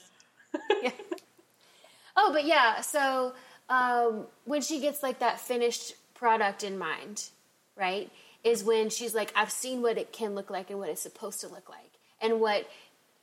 Oh, 2.17 2.31
but 2.33 2.45
yeah, 2.45 2.81
so 2.81 3.33
um, 3.69 4.27
when 4.45 4.61
she 4.61 4.81
gets 4.81 5.03
like 5.03 5.21
that 5.21 5.41
finished 5.41 5.95
product 6.15 6.63
in 6.65 6.77
mind, 6.79 7.31
right, 7.79 8.11
is 8.45 8.65
when 8.65 8.91
she's 8.91 9.15
like, 9.15 9.33
I've 9.35 9.51
seen 9.51 9.83
what 9.83 9.99
it 9.99 10.13
can 10.13 10.35
look 10.35 10.51
like 10.51 10.71
and 10.71 10.79
what 10.79 10.89
it's 10.89 11.03
supposed 11.03 11.41
to 11.41 11.49
look 11.49 11.69
like, 11.69 11.93
and 12.21 12.41
what 12.41 12.69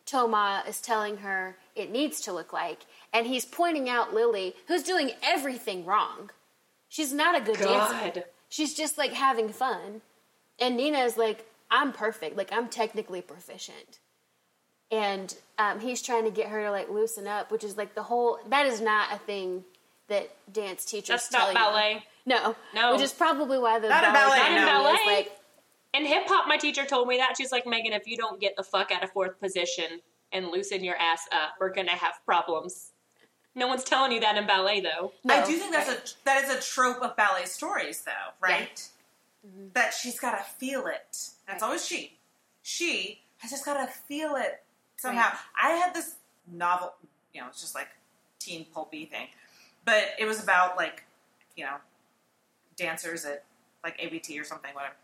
Toma 0.05 0.63
is 0.67 0.81
telling 0.81 1.17
her 1.17 1.57
it 1.75 1.91
needs 1.91 2.21
to 2.21 2.33
look 2.33 2.53
like. 2.53 2.85
And 3.11 3.27
he's 3.27 3.45
pointing 3.45 3.89
out 3.89 4.13
Lily, 4.13 4.55
who's 4.67 4.83
doing 4.83 5.11
everything 5.23 5.85
wrong. 5.85 6.29
She's 6.89 7.11
not 7.11 7.35
a 7.35 7.41
good 7.41 7.57
dancer. 7.57 8.23
She's 8.49 8.73
just 8.73 8.97
like 8.97 9.13
having 9.13 9.49
fun. 9.49 10.01
And 10.59 10.77
Nina 10.77 10.99
is 10.99 11.17
like, 11.17 11.45
I'm 11.71 11.91
perfect. 11.91 12.37
Like, 12.37 12.53
I'm 12.53 12.69
technically 12.69 13.21
proficient. 13.21 13.99
And 14.91 15.35
um, 15.57 15.79
he's 15.79 16.01
trying 16.01 16.25
to 16.25 16.31
get 16.31 16.47
her 16.47 16.63
to 16.63 16.71
like 16.71 16.89
loosen 16.89 17.27
up, 17.27 17.51
which 17.51 17.63
is 17.63 17.75
like 17.75 17.95
the 17.95 18.03
whole. 18.03 18.37
That 18.49 18.67
is 18.67 18.79
not 18.79 19.11
a 19.11 19.17
thing 19.17 19.65
that 20.07 20.29
dance 20.53 20.85
teachers 20.85 21.07
That's 21.07 21.29
tell 21.29 21.53
not 21.53 21.73
you. 21.73 21.99
Ballet. 22.25 22.55
No, 22.73 22.81
No. 22.81 22.93
which 22.93 23.01
is 23.01 23.13
probably 23.13 23.57
why 23.57 23.79
the 23.79 23.89
Not 23.89 24.03
in 24.03 24.13
ballet, 24.13 24.37
ballet 24.37 24.39
no. 24.39 24.45
community 24.45 24.71
is 24.71 24.99
Ballet. 25.05 25.15
like, 25.15 25.39
In 25.93 26.05
hip 26.05 26.23
hop, 26.27 26.47
my 26.47 26.57
teacher 26.57 26.85
told 26.85 27.07
me 27.07 27.17
that. 27.17 27.35
She's 27.37 27.51
like, 27.53 27.65
Megan, 27.65 27.93
if 27.93 28.05
you 28.07 28.17
don't 28.17 28.39
get 28.39 28.55
the 28.57 28.63
fuck 28.63 28.91
out 28.91 29.03
of 29.03 29.11
fourth 29.11 29.39
position 29.39 30.01
and 30.33 30.47
loosen 30.49 30.83
your 30.83 30.97
ass 30.97 31.25
up, 31.31 31.51
we're 31.59 31.69
gonna 31.73 31.91
have 31.95 32.15
problems. 32.25 32.91
No 33.57 33.67
one's 33.67 33.85
telling 33.85 34.11
you 34.11 34.19
that 34.19 34.35
in 34.37 34.45
ballet, 34.45 34.81
though. 34.81 35.13
no, 35.23 35.35
I 35.35 35.45
do 35.45 35.53
think 35.57 35.71
that's 35.73 35.89
a 35.89 36.15
that 36.25 36.43
is 36.43 36.49
a 36.49 36.59
trope 36.61 37.01
of 37.01 37.15
ballet 37.15 37.45
stories, 37.45 38.01
though, 38.01 38.33
right? 38.41 38.89
Mm-hmm. 39.47 39.67
That 39.73 39.93
she's 39.93 40.19
got 40.19 40.37
to 40.37 40.43
feel 40.43 40.87
it. 40.87 41.05
That's 41.47 41.61
Right. 41.61 41.63
always 41.63 41.85
she. 41.85 42.17
She 42.63 43.21
has 43.37 43.51
just 43.51 43.63
got 43.63 43.75
to 43.85 43.87
feel 43.91 44.35
it 44.35 44.63
somehow. 44.97 45.29
Right. 45.29 45.37
I 45.63 45.69
had 45.77 45.93
this 45.93 46.15
novel, 46.51 46.93
you 47.33 47.39
know, 47.39 47.47
it's 47.47 47.61
just 47.61 47.75
like 47.75 47.87
teen 48.39 48.65
pulpy 48.73 49.05
thing, 49.05 49.27
but 49.85 50.03
it 50.19 50.25
was 50.25 50.43
about 50.43 50.75
like, 50.75 51.03
you 51.55 51.63
know, 51.63 51.75
dancers 52.77 53.25
at 53.25 53.43
like 53.83 53.95
ABT 53.99 54.39
or 54.39 54.43
something, 54.43 54.73
whatever. 54.73 54.95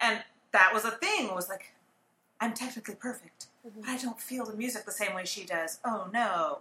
And 0.00 0.22
that 0.52 0.70
was 0.72 0.84
a 0.84 0.92
thing. 0.92 1.26
It 1.26 1.34
was 1.34 1.48
like, 1.48 1.72
I'm 2.40 2.54
technically 2.54 2.94
perfect, 2.94 3.46
but 3.64 3.72
I 3.86 3.98
don't 3.98 4.20
feel 4.20 4.44
the 4.46 4.56
music 4.56 4.84
the 4.84 4.92
same 4.92 5.14
way 5.14 5.24
she 5.24 5.44
does. 5.44 5.78
Oh 5.84 6.08
no. 6.12 6.58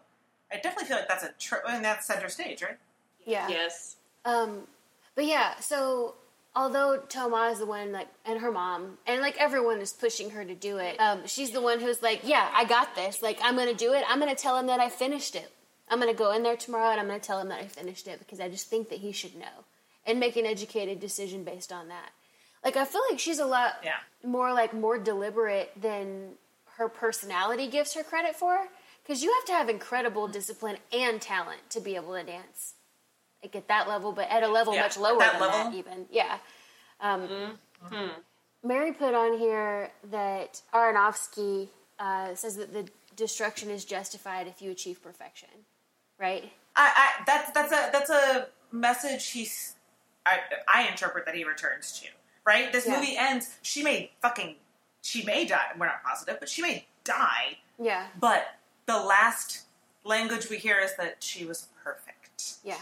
I 0.51 0.55
definitely 0.55 0.85
feel 0.85 0.97
like 0.97 1.09
that's 1.09 1.23
a 1.23 1.33
tr- 1.39 1.67
and 1.67 1.83
that's 1.83 2.07
center 2.07 2.29
stage, 2.29 2.61
right? 2.61 2.77
yeah. 3.25 3.47
Yes. 3.49 3.97
Um, 4.25 4.61
but 5.15 5.25
yeah, 5.25 5.59
so 5.59 6.15
although 6.55 6.97
Toma 7.09 7.49
is 7.51 7.59
the 7.59 7.65
one 7.65 7.91
like, 7.91 8.07
and 8.25 8.39
her 8.39 8.51
mom, 8.51 8.97
and 9.05 9.21
like 9.21 9.37
everyone 9.39 9.79
is 9.79 9.93
pushing 9.93 10.31
her 10.31 10.43
to 10.43 10.55
do 10.55 10.77
it, 10.77 10.99
um, 10.99 11.27
she's 11.27 11.51
the 11.51 11.61
one 11.61 11.79
who's 11.79 12.01
like, 12.01 12.21
yeah, 12.23 12.49
I 12.53 12.65
got 12.65 12.95
this. 12.95 13.21
Like, 13.21 13.39
I'm 13.43 13.55
gonna 13.55 13.73
do 13.73 13.93
it. 13.93 14.03
I'm 14.07 14.19
gonna 14.19 14.35
tell 14.35 14.57
him 14.57 14.67
that 14.67 14.79
I 14.79 14.89
finished 14.89 15.35
it. 15.35 15.51
I'm 15.89 15.99
gonna 15.99 16.13
go 16.13 16.31
in 16.33 16.43
there 16.43 16.57
tomorrow 16.57 16.91
and 16.91 16.99
I'm 16.99 17.07
gonna 17.07 17.19
tell 17.19 17.39
him 17.39 17.49
that 17.49 17.59
I 17.59 17.67
finished 17.67 18.07
it 18.07 18.19
because 18.19 18.39
I 18.39 18.49
just 18.49 18.69
think 18.69 18.89
that 18.89 18.99
he 18.99 19.11
should 19.11 19.35
know 19.35 19.65
and 20.07 20.19
make 20.19 20.35
an 20.37 20.45
educated 20.45 20.99
decision 20.99 21.43
based 21.43 21.71
on 21.71 21.89
that. 21.89 22.09
Like, 22.63 22.77
I 22.77 22.85
feel 22.85 23.01
like 23.09 23.19
she's 23.19 23.39
a 23.39 23.45
lot 23.45 23.75
Yeah. 23.83 23.97
more 24.23 24.53
like 24.53 24.73
more 24.73 24.97
deliberate 24.97 25.71
than 25.79 26.33
her 26.77 26.89
personality 26.89 27.67
gives 27.67 27.93
her 27.93 28.03
credit 28.03 28.35
for. 28.35 28.67
Because 29.03 29.23
you 29.23 29.33
have 29.33 29.45
to 29.45 29.53
have 29.53 29.69
incredible 29.69 30.27
discipline 30.27 30.77
and 30.91 31.21
talent 31.21 31.69
to 31.69 31.79
be 31.79 31.95
able 31.95 32.13
to 32.15 32.23
dance, 32.23 32.73
like 33.41 33.55
at 33.55 33.69
that 33.69 33.87
level, 33.87 34.11
but 34.11 34.29
at 34.29 34.43
a 34.43 34.49
level 34.49 34.73
Yeah, 34.73 34.81
much 34.81 34.97
lower 34.97 35.19
that 35.19 35.33
than 35.33 35.41
level. 35.41 35.71
that, 35.71 35.73
even. 35.73 36.07
Yeah. 36.09 36.39
Um, 36.99 37.57
Hmm. 37.89 38.07
Mary 38.63 38.91
put 38.91 39.13
on 39.13 39.37
here 39.37 39.91
that 40.11 40.61
Aronofsky 40.73 41.69
uh, 41.99 42.35
says 42.35 42.57
that 42.57 42.73
the 42.73 42.89
destruction 43.15 43.69
is 43.69 43.85
justified 43.85 44.45
if 44.47 44.61
you 44.61 44.71
achieve 44.71 45.01
perfection, 45.01 45.49
right? 46.19 46.51
I, 46.75 46.91
I 47.19 47.23
that's 47.25 47.51
that's 47.51 47.71
a 47.71 47.89
that's 47.93 48.09
a 48.09 48.47
message 48.73 49.27
he's 49.29 49.75
I 50.27 50.39
I 50.67 50.87
interpret 50.87 51.25
that 51.25 51.35
he 51.35 51.43
returns 51.43 51.99
to. 52.01 52.07
Right? 52.45 52.71
This 52.71 52.85
Yeah. 52.85 52.99
movie 52.99 53.17
ends. 53.17 53.55
She 53.61 53.83
may 53.83 54.11
fucking 54.21 54.55
she 55.01 55.23
may 55.23 55.45
die. 55.45 55.71
We're 55.77 55.85
not 55.85 56.03
positive, 56.03 56.39
but 56.39 56.49
she 56.49 56.61
may 56.61 56.85
die. 57.03 57.59
Yeah. 57.79 58.07
But 58.19 58.55
the 58.85 58.97
last 58.97 59.61
language 60.03 60.49
we 60.49 60.57
hear 60.57 60.79
is 60.79 60.95
that 60.97 61.23
she 61.23 61.45
was 61.45 61.67
perfect. 61.83 62.55
Yeah. 62.63 62.81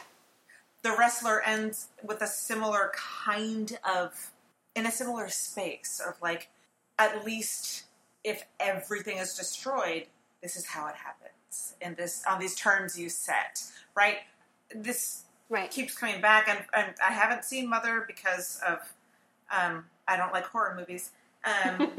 The 0.82 0.96
wrestler 0.98 1.42
ends 1.42 1.88
with 2.04 2.22
a 2.22 2.28
similar 2.28 2.92
kind 2.96 3.78
of 3.84 4.32
in 4.76 4.86
a 4.86 4.92
similar 4.92 5.30
space 5.30 6.00
of 6.06 6.22
like 6.22 6.50
at 6.98 7.26
least 7.26 7.84
if 8.24 8.46
everything 8.60 9.18
is 9.18 9.36
destroyed, 9.36 10.08
this 10.42 10.56
is 10.56 10.66
how 10.66 10.88
it 10.88 10.96
happens. 10.96 11.76
And 11.82 11.96
this 11.98 12.24
on 12.28 12.40
these 12.40 12.56
terms 12.56 12.98
you 12.98 13.10
set. 13.10 13.64
Right? 13.96 14.20
This 14.74 15.25
Right. 15.50 15.70
keeps 15.70 15.96
coming 15.96 16.22
back, 16.22 16.48
and, 16.48 16.60
and 16.76 16.94
I 17.08 17.12
haven't 17.14 17.44
seen 17.46 17.70
Mother 17.70 18.04
because 18.08 18.60
of 18.68 18.80
um, 19.56 19.86
I 20.08 20.18
don't 20.18 20.34
like 20.34 20.46
horror 20.46 20.76
movies. 20.78 21.12
Um, 21.46 21.92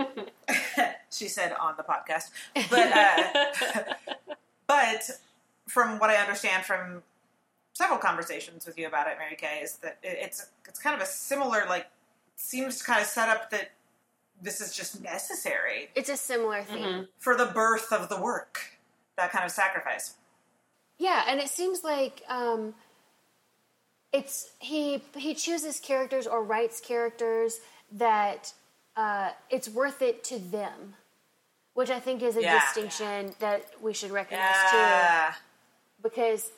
she 1.13 1.29
said 1.29 1.55
on 1.61 1.75
the 1.77 1.83
podcast, 1.85 2.31
but 2.71 2.93
uh, 2.93 4.35
but 4.67 5.11
from 5.69 5.99
what 5.99 6.11
I 6.11 6.17
understand 6.17 6.65
from 6.65 7.03
several 7.73 7.99
conversations 7.99 8.67
with 8.67 8.79
you 8.79 8.87
about 8.87 9.07
it, 9.09 9.17
Mary 9.19 9.37
Kay, 9.37 9.61
is 9.63 9.77
that 9.79 9.99
it- 10.03 10.19
it's 10.23 10.47
it's 10.69 10.79
kind 10.79 10.97
of 10.97 11.03
a 11.03 11.07
similar 11.07 11.65
like 11.69 11.87
seems 12.37 12.83
kind 12.83 13.01
of 13.01 13.07
set 13.07 13.29
up 13.29 13.51
that 13.51 13.71
this 14.43 14.61
is 14.61 14.75
just 14.77 15.01
necessary 15.03 15.89
It's 15.95 16.11
a 16.11 16.17
similar 16.17 16.63
theme. 16.63 16.85
Mm-hmm. 16.85 17.03
for 17.19 17.35
the 17.37 17.47
birth 17.47 17.93
of 17.93 18.09
the 18.11 18.21
work. 18.21 18.61
That 19.17 19.31
kind 19.33 19.45
of 19.47 19.51
sacrifice. 19.51 20.15
Yeah, 20.99 21.25
and 21.27 21.41
it 21.41 21.49
seems 21.49 21.83
like 21.85 22.23
um, 22.29 22.75
it's 24.19 24.51
he 24.59 25.03
he 25.17 25.35
chooses 25.35 25.75
characters 25.91 26.27
or 26.27 26.39
writes 26.51 26.81
characters 26.81 27.61
that 27.93 28.43
uh, 28.97 29.31
it's 29.51 29.69
worth 29.69 30.01
it 30.03 30.25
to 30.31 30.39
them, 30.39 30.95
which 31.75 31.91
I 31.91 32.01
think 32.01 32.23
is 32.23 32.37
a 32.37 32.43
Yeah. 32.43 32.59
distinction 32.59 33.35
that 33.45 33.61
we 33.87 33.93
should 33.99 34.11
recognize 34.11 34.61
too. 34.73 35.37
Because, 36.03 36.51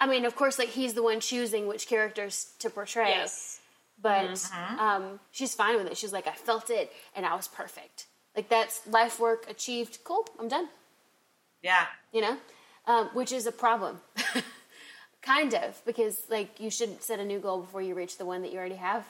I 0.00 0.06
mean, 0.06 0.24
of 0.24 0.34
course, 0.36 0.58
like 0.58 0.68
he's 0.78 0.94
the 0.94 1.02
one 1.02 1.20
choosing 1.20 1.66
which 1.66 1.86
characters 1.88 2.34
to 2.60 2.68
portray. 2.70 3.10
yes. 3.10 3.60
But 4.00 4.30
um, 4.78 5.18
she's 5.32 5.54
fine 5.62 5.76
with 5.76 5.88
it. 5.90 5.96
She's 5.96 6.12
like, 6.12 6.26
I 6.28 6.32
felt 6.48 6.70
it, 6.70 6.92
and 7.16 7.26
I 7.26 7.34
was 7.34 7.48
perfect. 7.48 8.06
Like 8.36 8.48
that's 8.48 8.86
life 8.86 9.18
work 9.18 9.40
achieved. 9.50 9.98
Cool, 10.04 10.24
I'm 10.38 10.46
done 10.48 10.68
Yeah. 11.62 11.86
you 12.12 12.20
know, 12.20 12.36
um, 12.86 13.04
which 13.14 13.32
is 13.32 13.46
a 13.46 13.52
problem, 13.52 14.00
kind 15.22 15.54
of, 15.54 15.80
because 15.84 16.22
like 16.28 16.60
you 16.60 16.70
shouldn't 16.70 17.02
set 17.02 17.18
a 17.20 17.24
new 17.24 17.38
goal 17.38 17.60
before 17.60 17.82
you 17.82 17.94
reach 17.94 18.18
the 18.18 18.24
one 18.24 18.42
that 18.42 18.52
you 18.52 18.58
already 18.58 18.76
have, 18.76 19.04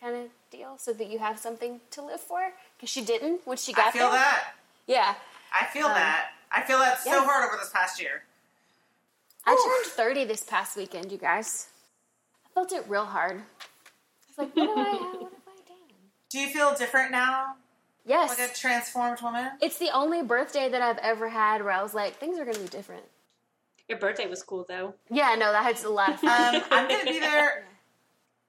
kind 0.00 0.16
of 0.16 0.26
deal, 0.50 0.76
so 0.78 0.92
that 0.92 1.08
you 1.10 1.18
have 1.18 1.38
something 1.38 1.80
to 1.92 2.02
live 2.02 2.20
for. 2.20 2.52
Because 2.76 2.90
she 2.90 3.04
didn't 3.04 3.40
when 3.46 3.56
she 3.56 3.72
got 3.72 3.88
I 3.88 3.90
feel 3.90 4.10
there. 4.10 4.18
that. 4.20 4.54
Yeah, 4.86 5.14
I 5.52 5.66
feel 5.66 5.86
Um, 5.86 5.94
that. 5.94 6.30
I 6.50 6.62
feel 6.62 6.78
that 6.78 7.00
so 7.00 7.10
Yes. 7.10 7.24
hard 7.26 7.44
over 7.46 7.56
this 7.60 7.70
past 7.70 8.00
year. 8.00 8.22
I 9.44 9.54
turned 9.82 9.92
30 9.92 10.24
this 10.24 10.42
past 10.44 10.76
weekend, 10.76 11.10
you 11.12 11.18
guys. 11.18 11.68
I 12.46 12.48
felt 12.54 12.72
it 12.72 12.84
real 12.88 13.04
hard. 13.04 13.42
I 13.42 13.44
was 14.28 14.38
like, 14.38 14.56
what 14.56 14.66
do 14.66 14.80
I 14.80 14.84
have? 14.84 14.90
What 14.90 15.32
have 15.32 15.32
I 15.46 15.68
done? 15.68 15.78
Do 16.30 16.38
you 16.38 16.48
feel 16.48 16.74
different 16.74 17.10
now? 17.12 17.54
Yes. 18.06 18.30
Like 18.38 18.50
a 18.50 18.54
transformed 18.54 19.20
woman? 19.20 19.50
It's 19.60 19.78
the 19.78 19.90
only 19.90 20.22
birthday 20.22 20.68
that 20.70 20.80
I've 20.82 20.98
ever 20.98 21.28
had 21.28 21.62
where 21.62 21.72
I 21.72 21.82
was 21.82 21.92
like, 21.94 22.16
things 22.16 22.38
are 22.38 22.44
going 22.44 22.56
to 22.56 22.62
be 22.62 22.68
different. 22.68 23.04
Your 23.88 23.98
birthday 23.98 24.26
was 24.26 24.42
cool 24.42 24.64
though. 24.68 24.94
Yeah, 25.10 25.34
no, 25.38 25.50
that 25.52 25.70
was 25.72 25.84
a 25.84 25.88
lot 25.88 26.10
of 26.10 26.20
fun. 26.20 26.56
Um, 26.56 26.62
I'm 26.70 26.88
going 26.88 27.06
to 27.06 27.12
be 27.12 27.18
there. 27.20 27.64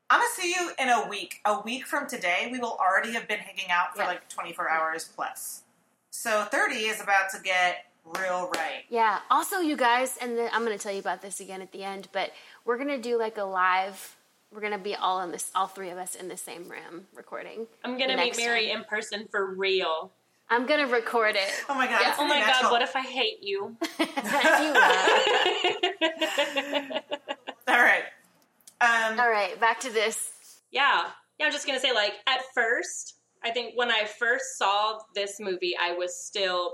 I'm 0.10 0.20
going 0.20 0.30
to 0.36 0.42
see 0.42 0.50
you 0.50 0.72
in 0.80 0.90
a 0.90 1.08
week. 1.08 1.40
A 1.46 1.62
week 1.62 1.86
from 1.86 2.08
today, 2.08 2.50
we 2.52 2.60
will 2.60 2.78
already 2.80 3.14
have 3.14 3.28
been 3.28 3.40
hanging 3.40 3.70
out 3.72 3.96
for 3.96 4.02
Yeah. 4.02 4.08
like 4.10 4.28
24 4.30 4.70
hours 4.70 5.10
plus. 5.16 5.64
So 6.12 6.44
30 6.52 6.76
is 6.76 7.02
about 7.02 7.30
to 7.32 7.42
get 7.42 7.86
real 8.18 8.50
right. 8.56 8.84
Yeah. 8.90 9.20
Also, 9.30 9.60
you 9.60 9.78
guys, 9.78 10.18
and 10.20 10.38
then 10.38 10.50
I'm 10.52 10.66
going 10.66 10.78
to 10.78 10.82
tell 10.84 10.92
you 10.94 11.00
about 11.00 11.22
this 11.22 11.40
again 11.40 11.62
at 11.62 11.72
the 11.72 11.84
end, 11.84 12.10
but 12.12 12.32
we're 12.66 12.78
going 12.78 12.90
to 12.90 13.02
do 13.02 13.18
like 13.18 13.38
a 13.38 13.44
live. 13.44 14.18
We're 14.52 14.62
going 14.62 14.74
to 14.74 14.80
be 14.80 14.96
all 14.96 15.22
in 15.22 15.32
this, 15.32 15.52
all 15.56 15.68
three 15.68 15.90
of 15.92 15.98
us 16.00 16.16
in 16.16 16.28
the 16.28 16.36
same 16.38 16.68
room 16.68 17.06
recording. 17.16 17.68
I'm 17.86 18.00
gonna 18.00 18.18
meet 18.18 18.36
Mary 18.36 18.68
time. 18.70 18.78
in 18.80 18.84
person 18.86 19.28
for 19.30 19.54
real. 19.54 20.12
I'm 20.50 20.66
going 20.66 20.86
to 20.86 20.92
record 20.92 21.36
it. 21.36 21.50
Oh 21.70 21.76
my 21.76 21.88
god. 21.88 22.00
Yeah. 22.02 22.16
Oh 22.18 22.26
my 22.26 22.40
be 22.40 22.46
god, 22.46 22.72
what 22.72 22.82
if 22.82 22.96
I 22.96 23.02
hate 23.02 23.40
you? 23.42 23.76
You, 24.00 24.06
All 27.68 27.82
right. 27.82 28.04
Um, 28.82 29.20
all 29.20 29.30
right, 29.30 29.60
back 29.60 29.80
to 29.82 29.90
this. 29.92 30.32
Yeah. 30.72 31.04
Yeah, 31.38 31.46
I'm 31.46 31.52
just 31.52 31.68
gonna 31.68 31.80
say, 31.80 31.94
like, 31.94 32.14
at 32.28 32.42
first, 32.54 33.16
I 33.44 33.52
think 33.52 33.74
when 33.76 33.92
I 33.92 34.06
first 34.06 34.58
saw 34.58 35.00
this 35.16 35.40
movie, 35.40 35.76
I 35.80 35.94
was 35.94 36.16
still 36.16 36.74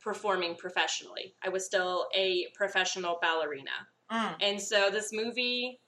performing 0.00 0.56
professionally. 0.56 1.34
I 1.42 1.48
was 1.48 1.64
still 1.64 2.06
a 2.14 2.46
professional 2.54 3.18
ballerina. 3.20 3.70
mm. 4.10 4.34
And 4.40 4.60
so 4.60 4.88
this 4.90 5.12
movie 5.12 5.80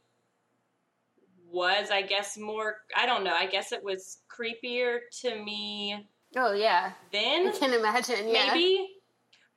was, 1.51 1.91
I 1.91 2.03
guess, 2.03 2.37
more, 2.37 2.77
I 2.97 3.07
don't 3.07 3.25
know, 3.25 3.35
I 3.35 3.47
guess 3.47 3.73
it 3.73 3.83
was 3.83 4.19
creepier 4.29 4.99
to 5.23 5.43
me 5.43 6.07
Oh, 6.37 6.53
yeah. 6.53 6.93
then. 7.13 7.49
I 7.49 7.53
can 7.53 7.73
imagine. 7.73 8.29
Yeah. 8.29 8.53
maybe. 8.53 8.89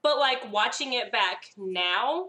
But 0.04 0.20
like 0.20 0.52
watching 0.52 0.94
it 0.94 1.12
back 1.12 1.44
now, 1.58 2.28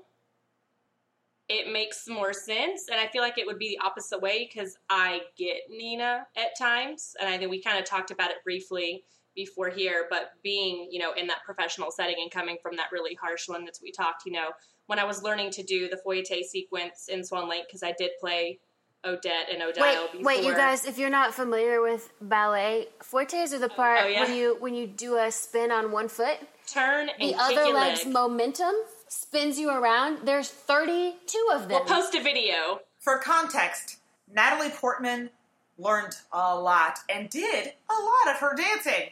it 1.48 1.72
makes 1.72 2.06
more 2.08 2.32
sense, 2.32 2.88
and 2.90 3.00
I 3.00 3.06
feel 3.06 3.22
like 3.22 3.38
it 3.38 3.46
would 3.46 3.58
be 3.58 3.70
the 3.70 3.86
opposite 3.86 4.20
way 4.20 4.48
because 4.50 4.76
I 4.90 5.20
get 5.36 5.56
Nina 5.70 6.26
at 6.36 6.58
times, 6.58 7.14
and 7.20 7.28
I 7.28 7.38
think 7.38 7.50
we 7.50 7.62
kind 7.62 7.78
of 7.78 7.84
talked 7.84 8.10
about 8.10 8.30
it 8.30 8.36
briefly 8.44 9.04
before 9.34 9.70
here. 9.70 10.06
But 10.10 10.32
being 10.42 10.88
you 10.90 10.98
know 10.98 11.12
in 11.12 11.26
that 11.28 11.44
professional 11.46 11.90
setting 11.90 12.16
and 12.20 12.30
coming 12.30 12.58
from 12.62 12.76
that 12.76 12.88
really 12.92 13.14
harsh 13.14 13.48
one 13.48 13.64
that 13.64 13.78
we 13.82 13.90
talked, 13.90 14.26
you 14.26 14.32
know, 14.32 14.50
when 14.86 14.98
I 14.98 15.04
was 15.04 15.22
learning 15.22 15.50
to 15.52 15.62
do 15.62 15.88
the 15.88 16.00
fouetté 16.04 16.42
sequence 16.42 17.08
in 17.08 17.24
Swan 17.24 17.48
Lake 17.48 17.64
because 17.66 17.82
I 17.82 17.94
did 17.96 18.10
play 18.20 18.58
Odette 19.04 19.48
and 19.52 19.62
Odile 19.62 19.82
Wait, 19.82 20.12
before. 20.12 20.24
wait, 20.24 20.44
you 20.44 20.54
guys! 20.54 20.84
If 20.84 20.98
you're 20.98 21.10
not 21.10 21.32
familiar 21.32 21.80
with 21.80 22.10
ballet, 22.20 22.88
fouettés 23.00 23.52
are 23.52 23.58
the 23.58 23.70
oh, 23.70 23.74
part 23.74 24.00
oh, 24.04 24.08
yeah? 24.08 24.24
when 24.24 24.34
you 24.34 24.56
when 24.58 24.74
you 24.74 24.86
do 24.86 25.16
a 25.16 25.30
spin 25.30 25.70
on 25.70 25.92
one 25.92 26.08
foot, 26.08 26.36
turn 26.66 27.08
and 27.08 27.20
the 27.20 27.34
kick 27.34 27.36
other 27.38 27.64
your 27.64 27.74
leg's 27.74 28.04
leg. 28.04 28.12
momentum 28.12 28.74
spins 29.08 29.58
you 29.58 29.70
around. 29.70 30.18
There's 30.24 30.48
32 30.48 31.48
of 31.52 31.68
them. 31.68 31.70
We'll 31.70 31.84
post 31.84 32.14
a 32.14 32.22
video. 32.22 32.80
For 32.98 33.18
context, 33.18 33.98
Natalie 34.32 34.70
Portman 34.70 35.30
learned 35.78 36.16
a 36.32 36.58
lot 36.58 36.98
and 37.08 37.30
did 37.30 37.72
a 37.88 38.02
lot 38.02 38.34
of 38.34 38.40
her 38.40 38.56
dancing, 38.56 39.10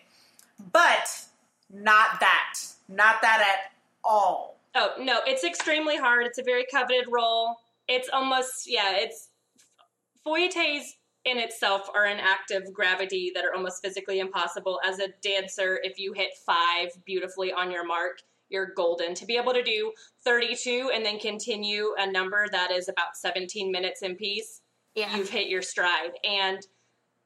but 0.73 1.25
not 1.73 2.21
that. 2.21 2.55
Not 2.88 3.23
that 3.23 3.40
at 3.40 3.73
all. 4.05 4.59
Oh 4.75 4.95
no, 5.00 5.21
it's 5.26 5.45
extremely 5.45 5.97
hard. 5.97 6.26
It's 6.26 6.38
a 6.38 6.43
very 6.43 6.66
coveted 6.71 7.07
role. 7.09 7.57
It's 7.88 8.09
almost 8.12 8.69
yeah. 8.69 8.97
It's 8.97 9.28
fouettés 10.26 10.83
in 11.25 11.38
itself 11.38 11.88
are 11.95 12.04
an 12.04 12.18
act 12.21 12.50
of 12.50 12.73
gravity 12.73 13.33
that 13.35 13.45
are 13.45 13.54
almost 13.54 13.83
physically 13.83 14.21
impossible. 14.21 14.80
As 14.85 14.99
a 15.00 15.09
dancer, 15.23 15.80
if 15.83 15.99
you 15.99 16.12
hit 16.12 16.30
five 16.45 16.88
beautifully 17.04 17.52
on 17.52 17.71
your 17.71 17.85
mark, 17.85 18.18
you're 18.49 18.73
golden. 18.76 19.14
To 19.14 19.26
be 19.26 19.37
able 19.37 19.52
to 19.52 19.62
do 19.62 19.92
32 20.25 20.90
and 20.95 21.04
then 21.04 21.18
continue 21.18 21.95
a 21.99 22.11
number 22.11 22.47
that 22.52 22.71
is 22.71 22.89
about 22.89 23.17
17 23.17 23.73
minutes 23.73 24.02
in 24.02 24.15
piece, 24.15 24.62
yeah. 24.95 25.17
you've 25.17 25.30
hit 25.30 25.49
your 25.49 25.62
stride. 25.62 26.12
And 26.25 26.65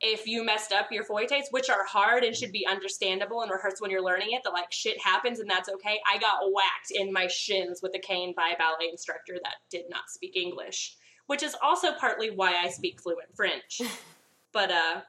if 0.00 0.26
you 0.26 0.42
messed 0.44 0.72
up 0.72 0.90
your 0.90 1.04
fouettés, 1.04 1.44
which 1.50 1.68
are 1.68 1.84
hard 1.84 2.24
and 2.24 2.34
should 2.34 2.52
be 2.52 2.66
understandable 2.66 3.42
and 3.42 3.50
rehearsed 3.50 3.82
when 3.82 3.90
you're 3.90 4.02
learning 4.02 4.28
it, 4.32 4.42
that 4.44 4.54
like 4.54 4.72
shit 4.72 4.98
happens 4.98 5.40
and 5.40 5.50
that's 5.50 5.68
okay. 5.68 6.00
I 6.10 6.18
got 6.18 6.50
whacked 6.50 6.90
in 6.90 7.12
my 7.12 7.26
shins 7.26 7.80
with 7.82 7.94
a 7.94 7.98
cane 7.98 8.32
by 8.34 8.52
a 8.54 8.58
ballet 8.58 8.88
instructor 8.90 9.34
that 9.42 9.56
did 9.70 9.84
not 9.90 10.08
speak 10.08 10.36
English, 10.36 10.96
which 11.30 11.44
is 11.44 11.54
also 11.62 11.92
partly 11.92 12.28
why 12.32 12.56
I 12.60 12.68
speak 12.68 13.00
fluent 13.00 13.32
French. 13.36 13.80
but 14.52 14.72
uh, 14.72 15.02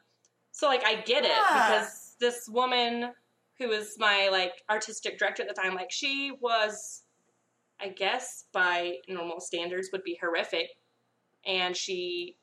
so 0.52 0.68
like 0.68 0.86
I 0.86 1.02
get 1.02 1.26
it 1.26 1.32
Ah. 1.34 1.66
because 1.68 2.16
this 2.20 2.48
woman 2.48 3.10
who 3.58 3.70
was 3.70 3.96
my 3.98 4.30
like 4.32 4.62
artistic 4.70 5.18
director 5.18 5.42
at 5.42 5.50
the 5.50 5.60
time, 5.60 5.74
like 5.74 5.90
she 5.92 6.32
was, 6.40 7.02
I 7.80 7.88
guess 7.88 8.46
by 8.54 8.98
normal 9.10 9.40
standards 9.40 9.90
would 9.92 10.04
be 10.04 10.16
horrific, 10.22 10.68
and 11.44 11.76
she 11.76 12.38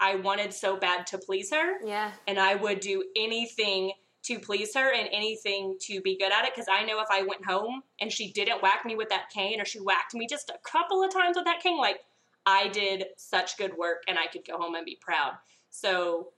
I 0.00 0.16
wanted 0.16 0.52
so 0.52 0.76
bad 0.76 1.06
to 1.08 1.18
please 1.18 1.52
her, 1.52 1.86
yeah. 1.86 2.10
and 2.26 2.36
I 2.36 2.56
would 2.56 2.80
do 2.80 3.04
anything 3.14 3.92
to 4.24 4.40
please 4.40 4.74
her 4.74 4.92
and 4.92 5.08
anything 5.12 5.76
to 5.82 6.00
be 6.00 6.18
good 6.18 6.32
at 6.32 6.46
it 6.46 6.52
because 6.52 6.68
I 6.68 6.84
know 6.84 7.00
if 7.00 7.08
I 7.12 7.22
went 7.22 7.46
home 7.46 7.82
and 8.00 8.10
she 8.10 8.32
didn't 8.32 8.60
whack 8.60 8.84
me 8.84 8.96
with 8.96 9.08
that 9.10 9.30
cane 9.30 9.60
or 9.60 9.64
she 9.64 9.78
whacked 9.78 10.14
me 10.14 10.26
just 10.28 10.50
a 10.50 10.58
couple 10.68 11.02
of 11.04 11.12
times 11.12 11.36
with 11.36 11.44
that 11.44 11.60
cane, 11.62 11.78
like 11.78 12.00
I 12.46 12.68
did 12.68 13.04
such 13.16 13.56
good 13.58 13.76
work 13.76 14.02
and 14.08 14.18
I 14.18 14.26
could 14.26 14.46
go 14.46 14.56
home 14.58 14.74
and 14.74 14.84
be 14.84 14.98
proud. 15.00 15.34
So 15.70 16.28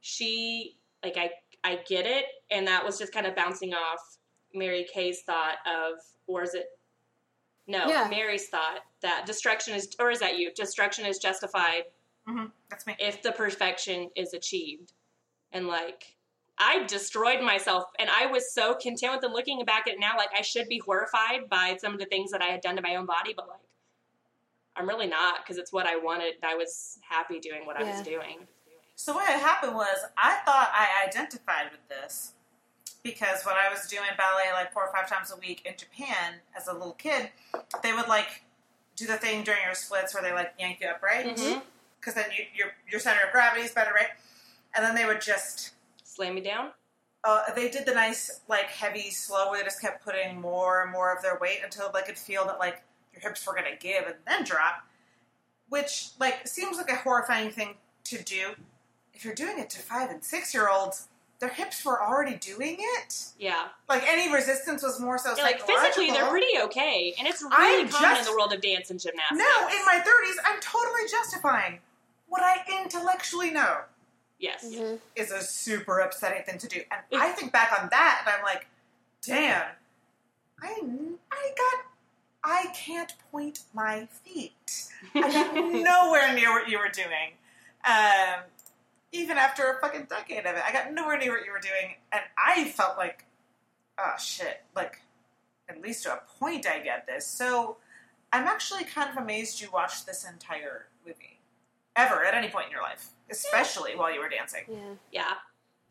she, 0.00 0.76
like, 1.02 1.16
I, 1.16 1.30
I 1.64 1.80
get 1.86 2.06
it, 2.06 2.24
and 2.50 2.66
that 2.66 2.84
was 2.84 2.98
just 2.98 3.12
kind 3.12 3.26
of 3.26 3.34
bouncing 3.36 3.74
off 3.74 4.18
Mary 4.54 4.86
Kay's 4.92 5.22
thought 5.22 5.56
of, 5.66 5.98
or 6.26 6.42
is 6.42 6.54
it? 6.54 6.66
No, 7.66 7.86
Yeah. 7.86 8.06
Mary's 8.10 8.48
thought 8.48 8.80
that 9.02 9.26
destruction 9.26 9.74
is, 9.74 9.94
or 10.00 10.10
is 10.10 10.18
that 10.20 10.38
you? 10.38 10.52
Destruction 10.54 11.04
is 11.06 11.18
justified 11.18 11.84
hmm 12.26 12.46
That's 12.68 12.86
me. 12.86 12.96
if 12.98 13.22
the 13.22 13.32
perfection 13.32 14.10
is 14.16 14.34
achieved. 14.34 14.92
And 15.52 15.66
like, 15.66 16.16
I 16.58 16.84
destroyed 16.84 17.42
myself, 17.42 17.84
and 17.98 18.08
I 18.10 18.26
was 18.26 18.52
so 18.54 18.74
content 18.74 19.14
with 19.16 19.24
it. 19.24 19.30
Looking 19.34 19.64
back 19.64 19.86
at 19.86 19.94
it 19.94 20.00
now, 20.00 20.16
like 20.16 20.30
I 20.36 20.42
should 20.42 20.68
be 20.68 20.78
horrified 20.78 21.48
by 21.50 21.76
some 21.80 21.92
of 21.92 21.98
the 21.98 22.06
things 22.06 22.30
that 22.30 22.42
I 22.42 22.46
had 22.46 22.60
done 22.60 22.76
to 22.76 22.82
my 22.82 22.96
own 22.96 23.06
body, 23.06 23.32
but 23.36 23.48
like, 23.48 23.60
I'm 24.76 24.88
really 24.88 25.06
not 25.06 25.42
because 25.44 25.58
it's 25.58 25.72
what 25.72 25.86
I 25.86 25.96
wanted. 25.96 26.34
I 26.42 26.54
was 26.54 26.98
happy 27.08 27.38
doing 27.40 27.66
what 27.66 27.76
I 27.76 27.82
was 27.82 28.02
doing. 28.02 28.46
So 28.96 29.14
what 29.14 29.26
had 29.26 29.40
happened 29.40 29.74
was 29.74 29.98
I 30.16 30.38
thought 30.44 30.70
I 30.72 31.06
identified 31.06 31.70
with 31.72 31.86
this 31.88 32.32
because 33.02 33.44
when 33.44 33.54
I 33.56 33.70
was 33.72 33.86
doing 33.88 34.04
ballet 34.16 34.52
like 34.52 34.72
four 34.72 34.86
or 34.86 34.92
five 34.92 35.08
times 35.08 35.32
a 35.32 35.36
week 35.36 35.62
in 35.64 35.74
Japan 35.76 36.34
as 36.56 36.68
a 36.68 36.72
little 36.72 36.92
kid, 36.92 37.30
they 37.82 37.92
would 37.92 38.08
like 38.08 38.42
do 38.96 39.06
the 39.06 39.16
thing 39.16 39.42
during 39.42 39.60
your 39.64 39.74
splits 39.74 40.12
where 40.14 40.22
they 40.22 40.32
like 40.32 40.52
yank 40.58 40.80
you 40.80 40.88
up, 40.88 41.02
right? 41.02 41.26
Mhm. 41.34 41.62
Because 41.98 42.14
then 42.14 42.26
you, 42.36 42.44
your 42.54 42.68
your 42.90 43.00
center 43.00 43.20
of 43.26 43.32
gravity 43.32 43.62
is 43.62 43.72
better, 43.72 43.92
right? 43.92 44.08
And 44.74 44.84
then 44.84 44.94
they 44.94 45.04
would 45.06 45.20
just 45.20 45.72
Slam 46.04 46.34
me 46.34 46.40
down. 46.42 46.72
uh, 47.24 47.52
they 47.54 47.70
did 47.70 47.86
the 47.86 47.94
nice 47.94 48.40
like 48.48 48.66
heavy 48.66 49.10
slow 49.10 49.50
where 49.50 49.58
they 49.60 49.64
just 49.64 49.80
kept 49.80 50.04
putting 50.04 50.40
more 50.40 50.82
and 50.82 50.92
more 50.92 51.14
of 51.14 51.22
their 51.22 51.38
weight 51.40 51.60
until 51.64 51.90
they 51.90 52.02
could 52.02 52.18
feel 52.18 52.44
that 52.46 52.58
like 52.58 52.82
your 53.12 53.20
hips 53.20 53.46
were 53.46 53.54
gonna 53.54 53.76
give 53.78 54.04
and 54.06 54.16
then 54.26 54.44
drop, 54.44 54.86
which 55.68 56.10
like 56.18 56.46
seems 56.46 56.76
like 56.76 56.90
a 56.90 56.96
horrifying 56.96 57.50
thing 57.50 57.74
to 58.04 58.22
do. 58.22 58.54
If 59.14 59.24
you're 59.24 59.34
doing 59.34 59.58
it 59.58 59.70
to 59.70 59.78
five 59.80 60.10
and 60.10 60.24
six 60.24 60.54
year 60.54 60.68
olds, 60.68 61.08
their 61.38 61.48
hips 61.50 61.84
were 61.84 62.02
already 62.02 62.36
doing 62.36 62.76
it. 62.78 63.24
Yeah. 63.38 63.68
Like 63.88 64.02
any 64.06 64.32
resistance 64.32 64.82
was 64.82 65.00
more 65.00 65.16
so 65.18 65.34
Yeah, 65.36 65.42
like 65.42 65.60
physically, 65.66 66.10
they're 66.10 66.28
pretty 66.28 66.58
okay, 66.64 67.14
and 67.18 67.26
it's 67.26 67.42
I 67.50 67.66
really 67.78 67.88
common 67.88 68.18
in 68.18 68.24
the 68.24 68.32
world 68.32 68.52
of 68.52 68.60
dance 68.60 68.90
and 68.90 69.00
gymnastics. 69.00 69.38
No, 69.38 69.68
in 69.68 69.84
my 69.86 70.00
thirties, 70.04 70.36
I'm 70.44 70.60
totally 70.60 71.08
justifying 71.10 71.78
what 72.28 72.42
I 72.42 72.58
intellectually 72.82 73.50
know. 73.50 73.78
yes. 74.38 74.64
Mhm. 74.64 74.98
is 75.16 75.30
a 75.32 75.42
super 75.42 75.98
upsetting 76.00 76.42
thing 76.44 76.58
to 76.58 76.66
do. 76.68 76.82
And 76.90 77.20
I 77.20 77.30
think 77.32 77.52
back 77.52 77.78
on 77.78 77.88
that 77.90 78.22
and 78.24 78.34
I'm 78.36 78.42
like, 78.42 78.66
damn, 79.26 79.66
I, 80.62 80.80
I 81.32 81.50
got, 81.56 81.84
I 82.42 82.66
can't 82.74 83.12
point 83.30 83.60
my 83.74 84.08
feet. 84.24 84.88
I 85.14 85.20
got 85.20 85.54
nowhere 85.54 86.34
near 86.34 86.50
what 86.50 86.68
you 86.68 86.78
were 86.78 86.90
doing. 86.92 87.34
Um, 87.84 88.44
even 89.12 89.38
after 89.38 89.70
a 89.70 89.80
fucking 89.80 90.06
decade 90.08 90.46
of 90.46 90.56
it, 90.56 90.62
I 90.66 90.72
got 90.72 90.92
nowhere 90.92 91.18
near 91.18 91.32
what 91.32 91.44
you 91.44 91.52
were 91.52 91.60
doing. 91.60 91.96
And 92.12 92.22
I 92.38 92.64
felt 92.64 92.96
like, 92.96 93.24
oh 93.98 94.14
shit, 94.18 94.62
like, 94.74 95.00
at 95.68 95.80
least 95.80 96.04
to 96.04 96.12
a 96.12 96.20
point 96.38 96.66
I 96.66 96.80
get 96.80 97.06
this. 97.06 97.26
So 97.26 97.76
I'm 98.32 98.46
actually 98.46 98.84
kind 98.84 99.10
of 99.10 99.22
amazed 99.22 99.60
you 99.60 99.68
watched 99.72 100.06
this 100.06 100.24
entire 100.24 100.86
movie. 101.06 101.40
Ever, 101.96 102.24
at 102.24 102.34
any 102.34 102.48
point 102.48 102.66
in 102.66 102.72
your 102.72 102.82
life. 102.82 103.10
Especially 103.30 103.96
while 103.96 104.12
you 104.12 104.20
were 104.20 104.28
dancing. 104.28 104.62
Yeah. 104.68 104.94
Yeah, 105.12 105.32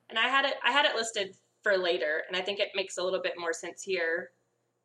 and 0.10 0.18
I 0.18 0.28
had 0.28 0.46
it. 0.46 0.56
I 0.66 0.72
had 0.72 0.86
it 0.86 0.96
listed 0.96 1.36
for 1.62 1.78
later, 1.78 2.24
and 2.28 2.36
I 2.36 2.42
think 2.42 2.60
it 2.60 2.70
makes 2.74 2.98
a 2.98 3.04
little 3.04 3.22
bit 3.22 3.34
more 3.38 3.54
sense 3.54 3.84
here 3.84 4.32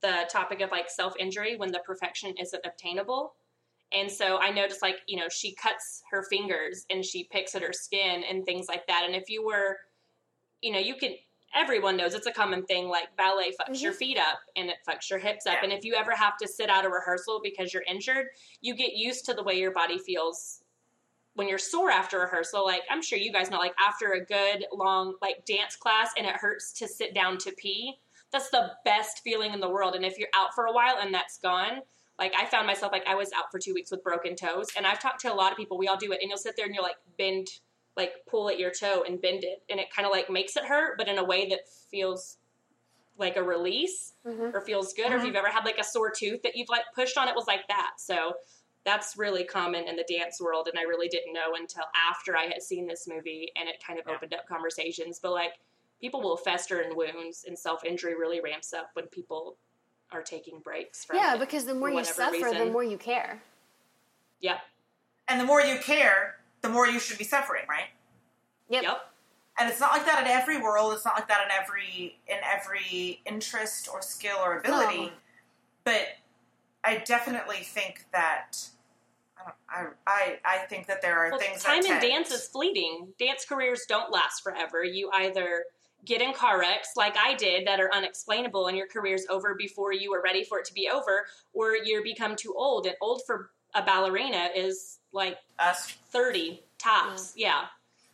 the 0.05 0.29
topic 0.31 0.61
of 0.61 0.71
like 0.71 0.91
self 0.91 1.15
injury 1.19 1.57
when 1.57 1.73
the 1.73 1.81
perfection 1.81 2.35
isn't 2.39 2.65
obtainable. 2.65 3.35
And 3.93 4.11
so 4.11 4.39
I 4.39 4.51
noticed, 4.51 4.83
like, 4.83 4.97
you 5.07 5.19
know, 5.19 5.29
she 5.29 5.55
cuts 5.55 6.03
her 6.11 6.25
fingers 6.25 6.85
and 6.91 7.05
she 7.05 7.25
picks 7.25 7.55
at 7.55 7.63
her 7.63 7.73
skin 7.73 8.23
and 8.29 8.45
things 8.45 8.67
like 8.69 8.87
that. 8.89 9.05
And 9.07 9.15
if 9.15 9.31
you 9.31 9.45
were, 9.45 9.79
you 10.61 10.73
know, 10.73 10.79
you 10.79 10.97
can, 10.97 11.15
everyone 11.55 11.97
knows 11.97 12.13
it's 12.13 12.27
a 12.27 12.33
common 12.33 12.65
thing, 12.65 12.89
like 12.89 13.17
ballet 13.17 13.51
fucks 13.51 13.75
mm-hmm. 13.75 13.85
your 13.85 13.93
feet 13.93 14.19
up 14.19 14.41
and 14.57 14.69
it 14.69 14.77
fucks 14.87 15.09
your 15.09 15.21
hips 15.21 15.47
up. 15.47 15.55
Yeah. 15.55 15.65
And 15.65 15.73
if 15.73 15.85
you 15.85 15.95
ever 15.95 16.11
have 16.13 16.37
to 16.39 16.49
sit 16.49 16.69
out 16.69 16.85
a 16.85 16.89
rehearsal 16.89 17.41
because 17.43 17.73
you're 17.73 17.85
injured, 17.89 18.27
you 18.61 18.75
get 18.75 18.95
used 18.95 19.25
to 19.27 19.35
the 19.35 19.43
way 19.43 19.55
your 19.55 19.73
body 19.73 19.99
feels 19.99 20.63
when 21.35 21.49
you're 21.49 21.59
sore 21.59 21.91
after 21.91 22.19
rehearsal. 22.19 22.65
Like, 22.65 22.83
I'm 22.91 23.03
sure 23.03 23.19
you 23.19 23.33
guys 23.33 23.51
know, 23.51 23.59
like, 23.59 23.75
after 23.81 24.13
a 24.13 24.25
good 24.25 24.67
long, 24.73 25.15
like, 25.23 25.45
dance 25.47 25.77
class 25.77 26.11
and 26.19 26.27
it 26.27 26.35
hurts 26.35 26.73
to 26.75 26.89
sit 26.89 27.15
down 27.15 27.39
to 27.39 27.53
pee, 27.53 28.01
that's 28.35 28.51
the 28.51 28.73
best 28.85 29.21
feeling 29.21 29.55
in 29.55 29.61
the 29.61 29.69
world. 29.69 29.95
And 29.95 30.05
if 30.05 30.19
you're 30.19 30.29
out 30.35 30.53
for 30.55 30.67
a 30.67 30.73
while 30.73 30.97
and 31.01 31.15
that's 31.15 31.39
gone, 31.39 31.83
like 32.19 32.35
I 32.37 32.47
found 32.47 32.67
myself 32.67 32.91
like 32.91 33.07
I 33.07 33.15
was 33.15 33.31
out 33.33 33.45
for 33.53 33.61
two 33.61 33.73
weeks 33.75 33.93
with 33.93 34.03
broken 34.03 34.35
toes, 34.35 34.67
and 34.77 34.87
I've 34.87 35.01
talked 35.01 35.21
to 35.21 35.33
a 35.33 35.35
lot 35.35 35.53
of 35.53 35.57
people. 35.57 35.79
We 35.79 35.87
all 35.87 35.97
do 35.97 36.11
it, 36.13 36.19
and 36.21 36.29
you'll 36.29 36.39
sit 36.39 36.55
there 36.57 36.67
and 36.67 36.75
you'll 36.75 36.83
like 36.85 36.97
bend, 37.17 37.47
like 37.97 38.13
pull 38.29 38.49
at 38.51 38.59
your 38.59 38.73
toe 38.73 39.05
and 39.07 39.23
bend 39.23 39.45
it, 39.45 39.63
and 39.71 39.79
it 39.79 39.87
kind 39.95 40.05
of 40.05 40.13
like 40.13 40.29
makes 40.29 40.57
it 40.57 40.65
hurt, 40.65 40.99
but 40.99 41.07
in 41.07 41.19
a 41.19 41.25
way 41.25 41.49
that 41.49 41.61
feels 41.91 42.39
like 43.17 43.37
a 43.37 43.43
release 43.43 44.15
or 44.25 44.61
feels 44.61 44.93
good. 44.95 45.13
Or 45.13 45.17
if 45.17 45.23
Mhm. 45.23 45.27
you've 45.27 45.37
ever 45.37 45.49
had 45.49 45.65
like 45.65 45.79
a 45.79 45.85
sore 45.85 46.11
tooth 46.11 46.43
that 46.43 46.57
you've 46.57 46.69
like 46.69 46.83
pushed 46.93 47.17
on, 47.17 47.29
it 47.29 47.37
was 47.37 47.47
like 47.47 47.69
that. 47.69 47.93
So 47.99 48.35
that's 48.85 49.17
really 49.17 49.45
common 49.45 49.87
in 49.87 49.95
the 49.95 50.05
dance 50.09 50.41
world, 50.41 50.67
and 50.69 50.77
I 50.77 50.83
really 50.83 51.07
didn't 51.09 51.33
know 51.33 51.55
until 51.55 51.85
after 52.11 52.37
I 52.37 52.47
had 52.47 52.61
seen 52.61 52.89
this 52.89 53.07
movie, 53.07 53.53
and 53.55 53.69
it 53.69 53.77
kind 53.85 54.01
of 54.01 54.07
Yeah. 54.09 54.15
opened 54.17 54.35
up 54.35 54.49
conversations. 54.49 55.21
But 55.21 55.31
like 55.31 55.53
people 56.05 56.21
will 56.21 56.37
fester 56.37 56.83
in 56.83 56.95
wounds, 56.95 57.47
and 57.49 57.59
self 57.59 57.83
injury 57.83 58.15
really 58.15 58.39
ramps 58.39 58.75
up 58.75 58.91
when 58.93 59.07
people 59.07 59.57
are 60.13 60.21
taking 60.21 60.61
breaks. 60.61 61.03
From 61.03 61.17
Yeah, 61.17 61.35
because 61.39 61.65
the 61.65 61.75
more 61.75 61.89
you 61.89 61.95
whatever 61.95 62.15
suffer, 62.15 62.51
the 62.53 62.67
more 62.71 62.85
you 62.85 62.99
care. 62.99 63.41
Yep. 64.41 64.59
And 65.29 65.41
the 65.41 65.47
more 65.47 65.63
you 65.63 65.79
care, 65.79 66.37
the 66.61 66.69
more 66.69 66.87
you 66.87 66.99
should 67.01 67.17
be 67.17 67.25
suffering, 67.25 67.63
right? 67.71 67.87
Yep. 68.69 68.83
Yep. 68.83 69.01
And 69.59 69.71
it's 69.71 69.81
not 69.81 69.93
like 69.93 70.05
that 70.05 70.21
in 70.21 70.27
every 70.27 70.61
world. 70.61 70.93
It's 70.93 71.07
not 71.07 71.15
like 71.15 71.27
that 71.29 71.41
in 71.47 71.51
every 71.51 72.19
in 72.29 72.37
every 72.45 73.23
interest 73.25 73.89
or 73.91 74.03
skill 74.03 74.37
or 74.45 74.59
ability. 74.59 75.07
No. 75.07 75.11
But 75.85 76.09
I 76.83 76.99
definitely 76.99 77.63
think 77.63 78.05
that 78.13 78.59
I, 79.39 79.83
don't, 79.85 79.95
I 80.07 80.39
I 80.45 80.57
I 80.57 80.59
think 80.67 80.87
that 80.89 81.01
there 81.01 81.19
are 81.19 81.31
Well, 81.31 81.41
things. 81.41 81.63
time 81.63 81.81
that 81.81 82.05
in 82.05 82.11
dance 82.11 82.31
is 82.31 82.47
fleeting. 82.47 83.15
Dance 83.19 83.47
careers 83.49 83.87
don't 83.89 84.13
last 84.13 84.43
forever. 84.43 84.85
You 84.85 85.09
either 85.15 85.65
get 86.05 86.21
in 86.21 86.33
car 86.33 86.59
wrecks 86.59 86.91
like 86.97 87.17
I 87.17 87.35
did 87.35 87.67
that 87.67 87.81
are 87.81 87.93
unexplainable 87.95 88.67
and 88.67 88.77
your 88.77 88.87
career's 88.87 89.27
over 89.29 89.55
before 89.55 89.93
you 89.93 90.11
were 90.11 90.23
ready 90.23 90.45
for 90.45 90.59
it 90.59 90.65
to 90.67 90.75
be 90.75 90.89
over, 90.89 91.27
or 91.53 91.77
you 91.77 92.03
become 92.03 92.37
too 92.37 92.55
old. 92.57 92.87
And 92.87 92.97
old 93.01 93.23
for 93.27 93.51
a 93.75 93.83
ballerina 93.83 94.51
is 94.55 94.99
like 95.13 95.39
us. 95.59 95.93
30 96.11 96.63
tops. 96.79 97.33
Yeah. 97.37 97.65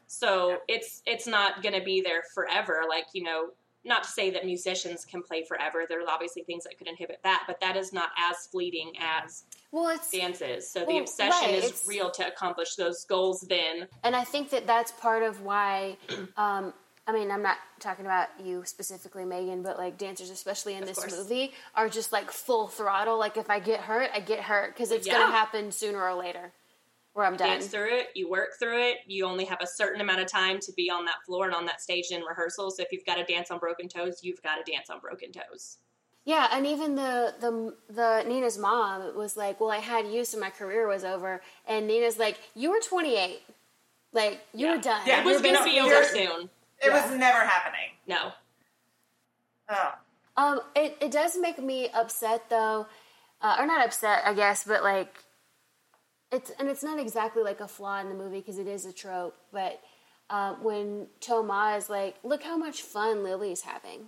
So 0.06 0.58
it's 0.68 1.02
it's 1.06 1.26
not 1.26 1.62
going 1.62 1.78
to 1.78 1.84
be 1.84 2.00
there 2.00 2.22
forever 2.34 2.82
like, 2.88 3.06
you 3.12 3.22
know, 3.22 3.50
not 3.84 4.04
to 4.04 4.10
say 4.10 4.30
that 4.30 4.44
musicians 4.44 5.04
can 5.04 5.22
play 5.22 5.44
forever. 5.44 5.84
There's 5.88 6.08
obviously 6.08 6.42
things 6.42 6.64
that 6.64 6.76
could 6.76 6.88
inhibit 6.88 7.20
that, 7.22 7.44
but 7.46 7.60
that 7.60 7.76
is 7.76 7.92
not 7.92 8.10
as 8.18 8.46
fleeting 8.46 8.92
as 9.00 9.44
Well, 9.72 9.88
it's 9.88 10.10
dance 10.10 10.42
is. 10.42 10.68
So 10.68 10.84
the 10.84 10.98
obsession 10.98 11.50
right, 11.50 11.64
is 11.64 11.84
real 11.88 12.10
to 12.10 12.26
accomplish 12.26 12.74
those 12.74 13.04
goals 13.04 13.40
then. 13.48 13.86
And 14.02 14.14
I 14.14 14.24
think 14.24 14.50
that 14.50 14.66
that's 14.66 14.92
part 14.92 15.22
of 15.22 15.42
why. 15.42 15.96
Um, 16.36 16.74
I 17.10 17.12
mean, 17.12 17.30
I'm 17.32 17.42
not 17.42 17.56
talking 17.80 18.06
about 18.06 18.28
you 18.42 18.62
specifically, 18.64 19.24
Megan, 19.24 19.62
but 19.62 19.76
like 19.78 19.98
dancers, 19.98 20.30
especially 20.30 20.74
in 20.74 20.82
Of 20.84 20.90
this 20.90 20.98
course. 21.00 21.18
movie, 21.18 21.52
are 21.74 21.88
just 21.88 22.12
like 22.12 22.30
full 22.30 22.68
throttle. 22.68 23.18
Like 23.18 23.36
if 23.36 23.50
I 23.50 23.58
get 23.58 23.80
hurt, 23.80 24.10
I 24.14 24.20
get 24.20 24.40
hurt 24.40 24.74
because 24.74 24.92
it's 24.92 25.06
Yeah. 25.08 25.14
going 25.14 25.26
to 25.26 25.32
happen 25.32 25.72
sooner 25.72 26.00
or 26.00 26.14
later, 26.14 26.52
where 27.14 27.26
I'm 27.26 27.36
done. 27.36 27.48
You 27.48 27.54
dance 27.54 27.66
through 27.66 27.92
it, 27.98 28.10
you 28.14 28.30
work 28.30 28.50
through 28.60 28.80
it. 28.80 28.98
You 29.08 29.26
only 29.26 29.44
have 29.46 29.58
a 29.60 29.66
certain 29.66 30.00
amount 30.00 30.20
of 30.20 30.28
time 30.28 30.60
to 30.60 30.72
be 30.74 30.88
on 30.88 31.04
that 31.06 31.16
floor 31.26 31.46
and 31.46 31.54
on 31.54 31.66
that 31.66 31.80
stage 31.80 32.12
in 32.12 32.22
rehearsals. 32.22 32.76
So 32.76 32.84
if 32.84 32.92
you've 32.92 33.04
got 33.04 33.16
to 33.16 33.24
dance 33.24 33.50
on 33.50 33.58
broken 33.58 33.88
toes, 33.88 34.20
you've 34.22 34.42
got 34.42 34.64
to 34.64 34.72
dance 34.72 34.88
on 34.88 35.00
broken 35.00 35.32
toes. 35.32 35.78
Yeah, 36.24 36.46
and 36.52 36.64
even 36.64 36.94
the 36.94 37.34
the 37.40 37.74
the 37.92 38.22
Nina's 38.28 38.56
mom 38.56 39.16
was 39.16 39.36
like, 39.36 39.58
"Well, 39.58 39.70
I 39.70 39.78
had 39.78 40.06
you, 40.06 40.24
so 40.24 40.38
my 40.38 40.50
career 40.50 40.86
was 40.86 41.02
over." 41.02 41.40
And 41.66 41.88
Nina's 41.88 42.18
like, 42.18 42.38
"You 42.54 42.70
were 42.70 42.80
28, 42.80 43.40
like 44.12 44.40
you 44.52 44.66
Yeah. 44.66 44.76
were 44.76 44.82
done. 44.82 45.02
Yeah, 45.06 45.20
It 45.20 45.24
was 45.24 45.40
going 45.40 45.56
to 45.56 45.64
be 45.64 45.80
over 45.80 46.04
soon. 46.04 46.50
It 46.80 46.86
Yeah. 46.88 47.02
was 47.06 47.18
never 47.18 47.38
happening. 47.40 47.90
No. 48.06 48.32
Oh. 49.68 49.94
Um, 50.36 50.60
it, 50.74 50.96
it 51.00 51.10
does 51.10 51.36
make 51.38 51.58
me 51.58 51.88
upset 51.90 52.48
though, 52.48 52.86
uh, 53.42 53.56
or 53.58 53.66
not 53.66 53.84
upset, 53.84 54.22
I 54.24 54.34
guess, 54.34 54.64
but 54.64 54.82
like, 54.82 55.14
it's 56.32 56.50
and 56.58 56.68
it's 56.68 56.82
not 56.82 56.98
exactly 56.98 57.42
like 57.42 57.60
a 57.60 57.68
flaw 57.68 58.00
in 58.00 58.08
the 58.08 58.14
movie 58.14 58.38
because 58.38 58.58
it 58.58 58.66
is 58.66 58.86
a 58.86 58.92
trope. 58.92 59.36
But 59.52 59.80
uh, 60.30 60.54
when 60.54 61.08
Toma 61.20 61.74
is 61.76 61.90
like, 61.90 62.16
"Look 62.22 62.42
how 62.44 62.56
much 62.56 62.82
fun 62.82 63.24
Lily's 63.24 63.62
having," 63.62 64.06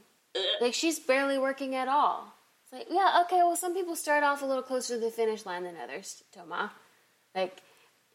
like 0.60 0.72
she's 0.72 0.98
barely 1.00 1.36
working 1.36 1.74
at 1.74 1.88
all. 1.88 2.32
It's 2.64 2.72
like, 2.72 2.86
yeah, 2.90 3.22
okay, 3.24 3.38
well, 3.38 3.56
some 3.56 3.74
people 3.74 3.96
start 3.96 4.22
off 4.22 4.40
a 4.42 4.46
little 4.46 4.62
closer 4.62 4.94
to 4.94 5.00
the 5.00 5.10
finish 5.10 5.44
line 5.44 5.64
than 5.64 5.74
others. 5.82 6.22
Toma, 6.32 6.70
like, 7.34 7.60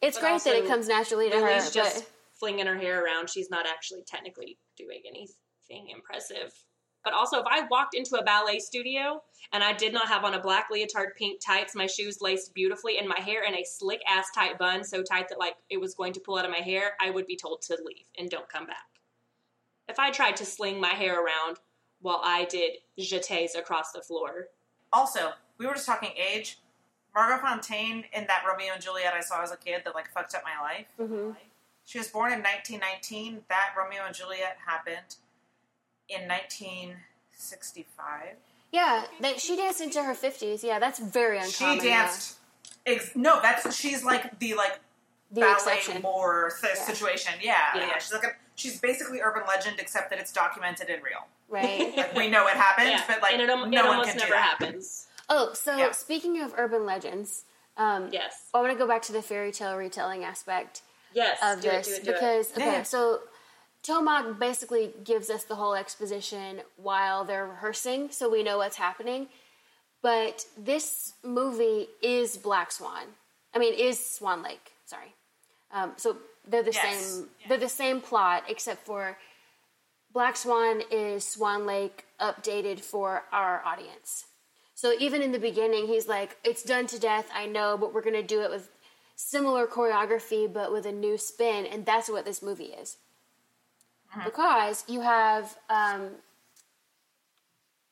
it's 0.02 0.18
But 0.18 0.22
great 0.26 0.44
that 0.46 0.56
it 0.64 0.68
comes 0.68 0.88
naturally 0.88 1.30
to 1.30 1.36
her. 1.36 1.46
Lily's 1.46 1.72
just 1.72 2.06
but 2.06 2.12
flinging 2.40 2.68
her 2.68 2.78
hair 2.78 3.04
around. 3.04 3.30
She's 3.30 3.50
not 3.50 3.66
actually 3.68 4.04
technically 4.04 4.58
doing 4.78 5.02
anything 5.08 5.90
impressive. 5.90 6.54
But 7.04 7.14
also, 7.14 7.40
if 7.40 7.46
I 7.50 7.62
walked 7.72 7.96
into 7.96 8.18
a 8.18 8.24
ballet 8.24 8.60
studio 8.60 9.24
and 9.54 9.64
I 9.64 9.72
did 9.72 9.94
not 9.94 10.08
have 10.10 10.26
on 10.26 10.34
a 10.34 10.42
black 10.42 10.70
leotard, 10.70 11.16
pink 11.16 11.40
tights, 11.40 11.74
my 11.74 11.88
shoes 11.88 12.22
laced 12.22 12.54
beautifully, 12.54 12.98
and 12.98 13.08
my 13.08 13.20
hair 13.20 13.44
in 13.46 13.54
a 13.54 13.64
slick 13.64 14.02
ass 14.06 14.28
tight 14.36 14.58
bun, 14.58 14.84
so 14.84 15.02
tight 15.04 15.30
that 15.30 15.40
like 15.40 15.56
it 15.70 15.80
was 15.80 15.96
going 15.96 16.12
to 16.14 16.20
pull 16.20 16.38
out 16.38 16.44
of 16.46 16.52
my 16.52 16.58
hair, 16.58 16.98
I 17.00 17.10
would 17.12 17.26
be 17.26 17.38
told 17.38 17.62
to 17.64 17.78
leave 17.86 18.06
and 18.18 18.30
don't 18.30 18.50
come 18.50 18.66
back. 18.66 18.88
If 19.88 20.00
I 20.00 20.12
tried 20.12 20.36
to 20.38 20.46
sling 20.46 20.82
my 20.82 20.90
hair 20.90 21.24
around 21.24 21.60
while 22.02 22.20
I 22.24 22.44
did 22.46 22.80
jetés 23.00 23.58
across 23.58 23.92
the 23.94 24.02
floor, 24.02 24.50
Also, 24.94 25.32
we 25.58 25.66
were 25.66 25.74
just 25.74 25.86
talking 25.86 26.12
age. 26.18 26.60
Margot 27.16 27.42
Fonteyn 27.46 28.04
in 28.14 28.28
that 28.28 28.44
Romeo 28.48 28.74
and 28.74 28.82
Juliet 28.82 29.14
I 29.14 29.22
saw 29.22 29.42
as 29.42 29.52
a 29.52 29.58
kid 29.58 29.82
that 29.86 29.96
like 29.96 30.10
fucked 30.12 30.36
up 30.36 30.44
my 30.44 30.62
life. 30.62 30.88
Mhm. 31.00 31.36
She 31.88 31.98
was 31.98 32.10
born 32.10 32.34
in 32.34 32.40
1919. 32.40 33.44
That 33.48 33.70
Romeo 33.78 34.02
and 34.06 34.14
Juliet 34.14 34.58
happened 34.68 35.16
in 36.10 36.28
1965. 36.28 38.36
yeah, 38.74 39.06
that 39.22 39.40
she 39.40 39.56
danced 39.56 39.80
into 39.82 40.04
her 40.04 40.14
fifties. 40.14 40.64
Yeah, 40.66 40.80
that's 40.80 41.00
very 41.00 41.38
uncommon. 41.40 41.80
She 41.80 41.88
yeah. 41.88 42.04
danced. 42.08 42.36
Ex- 42.86 43.16
no, 43.16 43.40
that's 43.42 43.74
she's 43.76 44.04
like 44.04 44.38
the 44.40 44.54
like 44.56 44.80
the 45.32 45.42
ballet 45.42 45.54
exception. 45.54 46.02
more 46.02 46.52
th- 46.62 46.74
Yeah. 46.76 46.84
situation. 46.84 47.34
Yeah, 47.42 47.56
yeah, 47.76 47.88
Yeah. 47.88 47.98
She's 48.00 48.12
like 48.14 48.24
a, 48.24 48.32
she's 48.56 48.80
basically 48.82 49.22
urban 49.22 49.44
legend, 49.48 49.78
except 49.80 50.10
that 50.10 50.20
it's 50.20 50.32
documented 50.34 50.90
and 50.90 51.02
real. 51.04 51.26
right? 51.50 51.94
Like 51.98 52.16
we 52.16 52.28
know 52.30 52.48
it 52.48 52.56
happened, 52.58 52.90
yeah, 52.90 53.04
but 53.08 53.22
like 53.22 53.32
and 53.34 53.42
it, 53.42 53.50
al- 53.50 53.66
no 53.66 53.66
it 53.66 53.72
one 53.86 54.00
almost 54.00 54.10
can 54.10 54.18
never 54.18 54.28
do 54.32 54.34
that. 54.34 54.58
happens. 54.60 55.08
Oh, 55.30 55.54
so 55.54 55.78
Yeah. 55.78 55.92
speaking 55.92 56.42
of 56.42 56.54
urban 56.58 56.86
legends, 56.86 57.44
um, 57.78 58.10
Yes, 58.12 58.48
I 58.54 58.60
want 58.62 58.72
to 58.74 58.78
go 58.78 58.88
back 58.88 59.02
to 59.04 59.12
the 59.14 59.22
fairy 59.22 59.52
tale 59.52 59.76
retelling 59.78 60.24
aspect 60.26 60.82
yes, 61.14 61.38
of 61.42 61.62
do 61.62 61.70
this 61.70 61.88
it, 61.88 61.92
do 61.92 61.96
it, 61.96 62.04
do 62.06 62.12
it. 62.12 62.14
because 62.16 62.52
okay, 62.52 62.66
Yeah. 62.66 62.84
so 62.84 63.22
Tomag 63.84 64.38
basically 64.40 64.94
gives 65.04 65.30
us 65.30 65.44
the 65.46 65.56
whole 65.56 65.76
exposition 65.76 66.62
while 66.78 67.24
they're 67.26 67.46
rehearsing, 67.48 68.10
so 68.12 68.30
we 68.30 68.44
know 68.44 68.58
what's 68.58 68.76
happening. 68.78 69.28
But 70.02 70.46
this 70.58 71.14
movie 71.24 71.88
is 72.02 72.38
Black 72.38 72.72
Swan. 72.72 73.04
I 73.54 73.60
mean, 73.60 73.74
is 73.74 74.04
Swan 74.04 74.44
Lake. 74.44 74.74
Sorry. 74.86 75.14
Um, 75.72 75.94
so 75.98 76.18
they're 76.48 76.64
the 76.64 76.72
Yes. 76.72 77.06
same. 77.06 77.30
They're 77.48 77.58
the 77.58 77.70
same 77.70 78.02
plot, 78.02 78.44
except 78.48 78.86
for 78.86 79.18
Black 80.12 80.36
Swan 80.38 80.82
is 80.92 81.26
Swan 81.26 81.66
Lake 81.66 82.06
updated 82.20 82.80
for 82.82 83.24
our 83.32 83.64
audience. 83.66 84.26
So 84.76 84.94
even 85.00 85.22
in 85.22 85.32
the 85.32 85.40
beginning, 85.40 85.88
he's 85.88 86.08
like, 86.08 86.38
"It's 86.44 86.64
done 86.64 86.88
to 86.88 87.00
death. 87.00 87.30
I 87.34 87.46
know, 87.48 87.78
but 87.78 87.94
we're 87.94 88.02
going 88.02 88.14
to 88.14 88.24
do 88.24 88.42
it 88.42 88.50
with 88.52 88.70
similar 89.18 89.68
choreography, 89.68 90.52
but 90.52 90.72
with 90.72 90.86
a 90.86 90.92
new 90.94 91.18
spin." 91.18 91.66
And 91.66 91.86
that's 91.86 92.10
what 92.10 92.24
this 92.24 92.42
movie 92.42 92.72
is, 92.82 92.98
because 94.24 94.86
you 94.88 95.02
have 95.02 95.58
um, 95.70 96.12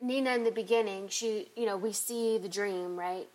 Nina 0.02 0.32
in 0.36 0.44
the 0.44 0.52
beginning. 0.52 1.10
She, 1.10 1.50
you 1.58 1.66
know, 1.66 1.78
we 1.78 1.92
see 1.92 2.38
the 2.38 2.50
dream, 2.50 2.98
right? 2.98 3.28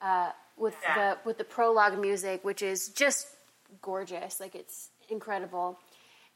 Uh, 0.00 0.30
with 0.56 0.76
Yeah. 0.82 0.94
the 0.94 1.18
with 1.24 1.38
the 1.38 1.44
prologue 1.44 1.98
music, 1.98 2.44
which 2.44 2.62
is 2.62 2.88
just 2.88 3.26
gorgeous, 3.80 4.38
like 4.38 4.54
it's 4.54 4.90
incredible. 5.08 5.78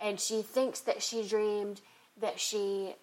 And 0.00 0.20
she 0.20 0.42
thinks 0.42 0.80
that 0.80 1.02
she 1.02 1.26
dreamed 1.26 1.80
that 2.16 2.40
she 2.40 2.96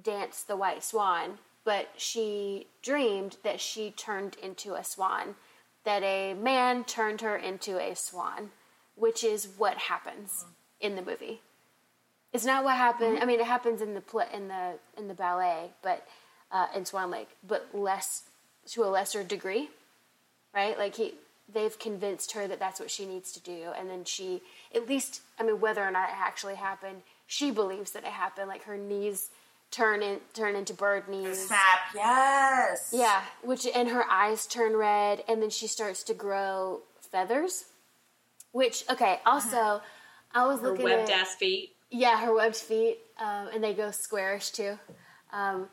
danced 0.00 0.46
the 0.48 0.56
white 0.56 0.82
swan, 0.84 1.38
but 1.64 1.88
she 1.96 2.66
dreamed 2.82 3.36
that 3.42 3.60
she 3.60 3.90
turned 3.90 4.36
into 4.42 4.74
a 4.74 4.84
swan, 4.84 5.36
that 5.88 6.02
a 6.02 6.34
man 6.34 6.84
turned 6.84 7.22
her 7.22 7.34
into 7.34 7.78
a 7.80 7.96
swan, 7.96 8.50
which 8.94 9.24
is 9.24 9.48
what 9.56 9.78
happens 9.78 10.44
in 10.82 10.96
the 10.96 11.00
movie. 11.00 11.40
It's 12.30 12.44
not 12.44 12.62
what 12.62 12.76
happened. 12.76 13.20
I 13.22 13.24
mean, 13.24 13.40
it 13.40 13.46
happens 13.46 13.80
in 13.80 13.94
the 13.94 14.02
pl- 14.02 14.28
in 14.30 14.48
the 14.48 14.74
in 14.98 15.08
the 15.08 15.14
ballet, 15.14 15.70
but 15.82 16.06
uh, 16.52 16.66
in 16.76 16.84
Swan 16.84 17.10
Lake, 17.10 17.30
but 17.42 17.70
less 17.72 18.24
to 18.72 18.84
a 18.84 18.90
lesser 18.90 19.24
degree, 19.24 19.70
right? 20.54 20.78
Like 20.78 20.94
he, 20.94 21.14
they've 21.50 21.78
convinced 21.78 22.32
her 22.32 22.46
that 22.46 22.58
that's 22.58 22.80
what 22.80 22.90
she 22.90 23.06
needs 23.06 23.32
to 23.32 23.40
do, 23.40 23.72
and 23.74 23.88
then 23.88 24.04
she, 24.04 24.42
at 24.74 24.86
least, 24.90 25.22
I 25.40 25.42
mean, 25.42 25.58
whether 25.58 25.82
or 25.82 25.90
not 25.90 26.10
it 26.10 26.16
actually 26.18 26.56
happened, 26.56 27.00
she 27.26 27.50
believes 27.50 27.92
that 27.92 28.04
it 28.04 28.10
happened. 28.10 28.48
Like 28.48 28.64
her 28.64 28.76
knees 28.76 29.30
turn 29.70 30.02
in, 30.02 30.20
turn 30.34 30.56
into 30.56 30.74
bird 30.74 31.08
knees. 31.08 31.46
Snap. 31.46 31.60
Yes. 31.94 32.90
Yeah, 32.92 33.22
which 33.42 33.66
and 33.74 33.88
her 33.88 34.04
eyes 34.10 34.46
turn 34.46 34.76
red, 34.76 35.22
and 35.28 35.42
then 35.42 35.50
she 35.50 35.66
starts 35.66 36.02
to 36.04 36.14
grow 36.14 36.82
feathers. 37.10 37.64
Which 38.52 38.84
okay, 38.90 39.20
also 39.26 39.80
I 40.34 40.46
was 40.46 40.60
Her 40.60 40.70
looking 40.70 40.84
webbed 40.84 41.10
at 41.10 41.20
ass 41.20 41.34
feet. 41.34 41.74
yeah 41.90 42.18
her 42.24 42.34
webbed 42.34 42.56
feet, 42.56 42.98
um, 43.18 43.48
and 43.54 43.62
they 43.62 43.74
go 43.74 43.90
squarish 43.90 44.50
too. 44.50 44.78
Um, 45.32 45.68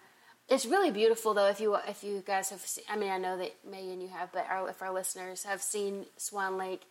it's 0.50 0.66
really 0.66 0.92
beautiful 0.92 1.34
though. 1.34 1.48
If 1.48 1.60
you 1.60 1.76
if 1.88 2.04
you 2.04 2.22
guys 2.26 2.50
have, 2.50 2.60
seen, 2.62 2.84
I 2.90 2.98
mean, 2.98 3.10
I 3.12 3.18
know 3.18 3.38
that 3.38 3.56
Megan 3.70 4.02
you 4.02 4.10
have, 4.10 4.32
but 4.32 4.46
our, 4.50 4.70
if 4.70 4.82
our 4.82 4.94
listeners 4.94 5.44
have 5.44 5.62
seen 5.62 6.06
Swan 6.18 6.58
Lake, 6.58 6.82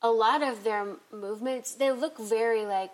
a 0.00 0.10
lot 0.10 0.42
of 0.42 0.64
their 0.64 0.86
movements 1.12 1.74
they 1.74 1.90
look 1.92 2.18
very 2.18 2.64
like 2.64 2.92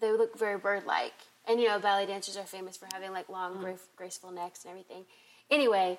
they 0.00 0.12
look 0.12 0.38
very 0.38 0.58
bird 0.58 0.84
like. 0.86 1.14
And 1.48 1.60
you 1.60 1.68
know, 1.68 1.78
ballet 1.78 2.06
dancers 2.06 2.36
are 2.36 2.44
famous 2.44 2.76
for 2.76 2.88
having 2.92 3.12
like 3.12 3.28
long, 3.28 3.58
graceful, 3.60 3.88
graceful 3.96 4.30
necks 4.32 4.64
and 4.64 4.70
everything. 4.70 5.04
Anyway, 5.50 5.98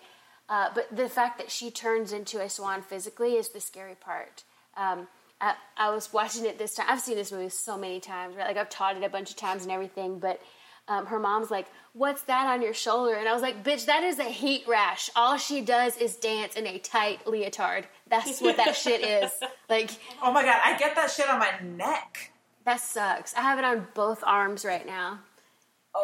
uh, 0.50 0.70
but 0.76 0.94
the 0.96 1.08
fact 1.10 1.38
that 1.38 1.50
she 1.52 1.72
turns 1.72 2.12
into 2.14 2.40
a 2.42 2.50
swan 2.50 2.82
physically 2.82 3.36
is 3.36 3.50
the 3.50 3.60
scary 3.62 3.96
part. 3.96 4.44
Um, 4.76 5.08
I, 5.40 5.56
I 5.78 5.90
was 5.92 6.12
watching 6.12 6.46
it 6.46 6.58
this 6.58 6.76
time. 6.76 6.88
I've 6.90 7.00
seen 7.00 7.16
this 7.16 7.32
movie 7.32 7.50
so 7.50 7.78
many 7.78 8.00
times, 8.00 8.36
right? 8.36 8.48
Like 8.48 8.58
I've 8.58 8.70
taught 8.70 8.98
it 8.98 9.04
a 9.04 9.10
bunch 9.10 9.30
of 9.30 9.36
times 9.38 9.64
and 9.64 9.72
everything. 9.72 10.20
But 10.20 10.42
um, 10.90 11.06
her 11.08 11.20
mom's 11.20 11.52
like, 11.52 11.68
"What's 11.94 12.24
that 12.24 12.48
on 12.48 12.62
your 12.62 12.74
shoulder?" 12.74 13.14
And 13.16 13.28
I 13.28 13.34
was 13.34 13.42
like, 13.42 13.64
"Bitch, 13.64 13.86
that 13.86 14.04
is 14.04 14.20
a 14.20 14.24
heat 14.24 14.64
rash. 14.68 15.10
All 15.16 15.38
she 15.38 15.62
does 15.62 15.96
is 15.98 16.16
dance 16.16 16.56
in 16.56 16.66
a 16.66 16.78
tight 16.80 17.28
leotard. 17.28 17.86
That's 18.10 18.42
what 18.42 18.58
that 18.58 18.76
shit 18.84 19.02
is. 19.02 19.32
Like 19.70 19.92
Oh 20.22 20.32
my 20.32 20.44
god, 20.44 20.60
I 20.64 20.78
get 20.78 20.96
that 20.96 21.12
shit 21.12 21.30
on 21.30 21.40
my 21.40 21.52
neck. 21.64 22.32
that 22.66 22.80
sucks. 22.80 23.34
I 23.36 23.42
have 23.42 23.60
it 23.60 23.66
on 23.66 23.88
both 23.94 24.24
arms 24.26 24.64
right 24.66 24.86
now, 24.86 25.20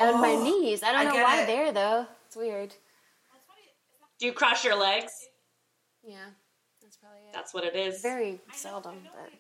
and 0.01 0.19
my 0.21 0.31
Oh, 0.31 0.43
knees. 0.43 0.83
I 0.83 0.91
don't 0.91 1.01
I 1.01 1.03
know 1.05 1.23
why 1.23 1.41
it. 1.41 1.47
they're 1.47 1.71
though. 1.71 2.07
It's 2.27 2.35
weird. 2.35 2.73
Do 4.19 4.25
you 4.25 4.33
cross 4.33 4.63
your 4.63 4.75
legs? 4.79 5.11
Yeah, 6.05 6.17
that's 6.81 6.97
probably 6.97 7.19
it. 7.19 7.33
That's 7.33 7.53
what 7.53 7.63
it 7.63 7.75
is. 7.75 8.01
very 8.01 8.39
seldom, 8.53 8.95
but 9.15 9.31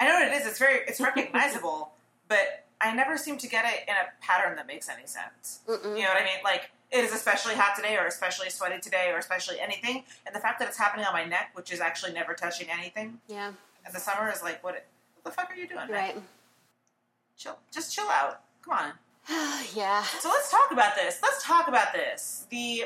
I 0.00 0.06
know 0.08 0.14
what 0.14 0.28
it 0.28 0.32
is. 0.34 0.46
It's 0.46 0.58
very, 0.58 0.80
it's 0.86 1.00
recognizable, 1.10 1.92
but 2.28 2.64
I 2.80 2.94
never 2.94 3.16
seem 3.16 3.38
to 3.38 3.48
get 3.48 3.64
it 3.64 3.88
in 3.88 3.94
a 3.94 4.24
pattern 4.24 4.56
that 4.56 4.66
makes 4.66 4.88
any 4.88 5.06
sense. 5.06 5.60
You 5.68 5.74
know 5.74 5.92
what 5.92 6.16
I 6.20 6.24
mean? 6.24 6.42
Like 6.44 6.70
it 6.90 7.04
is 7.04 7.12
especially 7.12 7.54
hot 7.54 7.74
today, 7.76 7.96
or 7.96 8.06
especially 8.06 8.50
sweaty 8.50 8.80
today, 8.80 9.10
or 9.10 9.18
especially 9.18 9.60
anything. 9.60 10.04
And 10.26 10.34
the 10.34 10.40
fact 10.40 10.58
that 10.60 10.68
it's 10.68 10.78
happening 10.78 11.04
on 11.06 11.12
my 11.12 11.24
neck, 11.24 11.50
which 11.54 11.72
is 11.72 11.80
actually 11.80 12.12
never 12.12 12.34
touching 12.34 12.68
anything 12.70 13.18
yeah, 13.28 13.48
in 13.48 13.92
the 13.92 14.00
summer, 14.00 14.30
is 14.30 14.42
like, 14.42 14.62
what? 14.64 14.74
What 15.22 15.24
the 15.24 15.30
fuck 15.30 15.50
are 15.50 15.56
you 15.56 15.66
doing? 15.66 15.80
man? 15.88 15.90
right. 15.90 16.16
Chill. 17.36 17.58
Just 17.72 17.94
chill 17.94 18.08
out. 18.08 18.40
Come 18.64 18.74
on. 18.74 18.92
yeah, 19.74 20.02
So 20.02 20.28
let's 20.28 20.50
talk 20.50 20.70
about 20.70 20.94
this. 20.96 21.18
Let's 21.22 21.42
talk 21.42 21.68
about 21.68 21.92
this. 21.92 22.46
The 22.50 22.84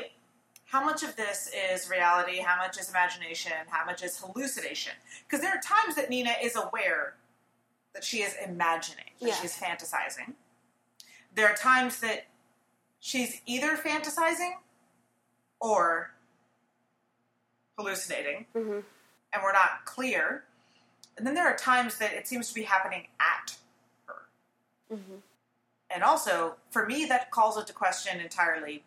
how 0.65 0.83
much 0.85 1.01
of 1.03 1.15
this 1.15 1.49
is 1.73 1.89
reality, 1.89 2.37
how 2.39 2.55
much 2.57 2.79
is 2.79 2.89
imagination, 2.89 3.51
how 3.69 3.85
much 3.85 4.03
is 4.03 4.19
hallucination? 4.19 4.93
Because 5.27 5.41
there 5.41 5.51
are 5.51 5.61
times 5.61 5.95
that 5.95 6.09
Nina 6.11 6.33
is 6.41 6.55
aware 6.55 7.15
that 7.93 8.03
she 8.03 8.17
is 8.21 8.35
imagining, 8.45 9.09
that 9.19 9.27
Yeah. 9.29 9.35
she's 9.41 9.57
fantasizing. 9.57 10.35
There 11.33 11.47
are 11.47 11.55
times 11.55 11.99
that 12.01 12.27
she's 12.99 13.41
either 13.47 13.75
fantasizing 13.77 14.57
or 15.59 16.11
hallucinating, 17.77 18.45
Mhm. 18.53 18.83
and 19.33 19.43
we're 19.43 19.51
not 19.53 19.85
clear. 19.85 20.45
And 21.17 21.25
then 21.25 21.33
there 21.33 21.47
are 21.47 21.57
times 21.57 21.97
that 21.97 22.13
it 22.13 22.27
seems 22.27 22.47
to 22.49 22.53
be 22.53 22.63
happening 22.63 23.07
at 23.19 23.57
her. 24.07 24.29
Mhm. 24.91 25.23
And 25.93 26.03
also, 26.03 26.55
for 26.69 26.85
me, 26.85 27.05
that 27.05 27.31
calls 27.31 27.57
into 27.57 27.73
question 27.73 28.19
entirely 28.19 28.83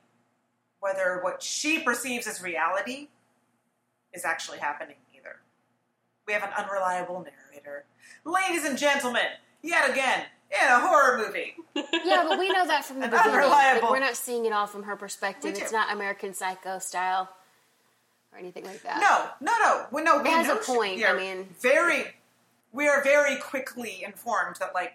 whether 0.81 1.21
what 1.23 1.43
she 1.43 1.81
perceives 1.81 2.27
as 2.27 2.43
reality 2.43 3.09
is 4.13 4.25
actually 4.25 4.59
happening 4.59 4.97
either. 5.17 5.37
We 6.27 6.33
have 6.33 6.43
an 6.43 6.51
unreliable 6.57 7.25
narrator. 7.25 7.85
Ladies 8.25 8.65
and 8.65 8.79
gentlemen, 8.79 9.23
yet 9.63 9.91
again, 9.91 10.25
in 10.51 10.69
a 10.69 10.81
horror 10.81 11.19
movie. 11.19 11.55
yeah, 12.05 12.25
but 12.29 12.39
we 12.39 12.49
know 12.53 12.67
that 12.67 12.85
from 12.85 13.01
the 13.01 13.09
beginning. 13.09 13.33
Like, 13.33 13.45
unreliable- 13.45 13.91
we're 13.91 14.01
not 14.01 14.17
seeing 14.17 14.45
it 14.47 14.53
all 14.53 14.67
from 14.67 14.83
her 14.85 14.97
perspective. 14.97 15.57
It's 15.57 15.73
not 15.73 15.93
American 15.93 16.35
Psycho 16.35 16.79
style 16.79 17.29
or 18.33 18.39
anything 18.39 18.65
like 18.65 18.83
that. 18.83 19.01
No, 19.01 19.51
no, 19.53 19.59
no. 19.65 19.87
We, 19.91 20.03
no, 20.03 20.23
we 20.23 20.31
has 20.31 20.49
a 20.49 20.63
she- 20.63 20.73
point, 20.73 20.97
we 20.99 21.07
I 21.07 21.17
mean- 21.17 21.49
very, 21.61 22.05
we 22.73 22.87
are 22.87 23.03
very 23.03 23.37
quickly 23.37 24.03
informed 24.05 24.57
that, 24.61 24.75
like, 24.75 24.93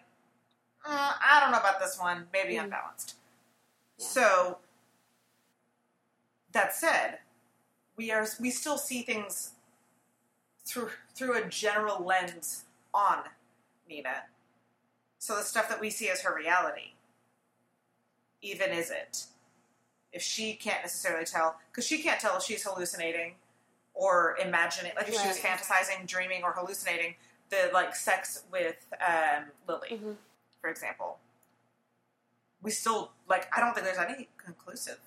uh, 0.88 1.14
I 1.22 1.40
don't 1.42 1.52
know 1.52 1.60
about 1.60 1.80
this 1.80 1.98
one, 2.00 2.28
maybe 2.34 2.56
Mm. 2.56 2.64
unbalanced. 2.66 3.16
Yeah. 3.98 4.06
So, 4.08 4.58
that 6.52 6.74
said, 6.76 7.20
we 7.96 8.12
are 8.12 8.28
we 8.40 8.50
still 8.52 8.78
see 8.78 9.02
things 9.04 9.52
through 10.66 10.92
through 11.14 11.34
a 11.36 11.46
general 11.48 12.04
lens 12.04 12.66
on 12.94 13.24
Nina. 13.90 14.24
So 15.20 15.36
the 15.36 15.44
stuff 15.44 15.68
that 15.70 15.80
we 15.82 15.90
see 15.90 16.10
as 16.10 16.22
her 16.22 16.34
reality, 16.36 16.94
even 18.42 18.70
is 18.72 18.92
it? 18.92 19.26
If 20.14 20.22
she 20.22 20.54
can't 20.54 20.82
necessarily 20.84 21.26
tell, 21.26 21.58
because 21.72 21.86
she 21.86 22.02
can't 22.02 22.20
tell 22.20 22.38
if 22.38 22.44
she's 22.44 22.64
hallucinating 22.64 23.36
or 23.94 24.38
imagining, 24.42 24.94
like 24.96 25.08
if 25.10 25.20
she 25.20 25.28
was 25.28 25.38
fantasizing, 25.40 26.06
dreaming, 26.08 26.44
or 26.44 26.54
hallucinating 26.54 27.16
the 27.50 27.70
like 27.74 27.96
sex 27.96 28.44
with 28.52 28.76
um, 29.06 29.46
Lily, 29.68 29.90
Mhm. 29.92 30.16
For 30.68 30.72
example. 30.72 31.18
We 32.62 32.72
still 32.72 33.12
like. 33.30 33.48
I 33.56 33.62
don't 33.62 33.74
think 33.74 33.86
there's 33.86 33.98
any 33.98 34.28
conclusive 34.44 35.00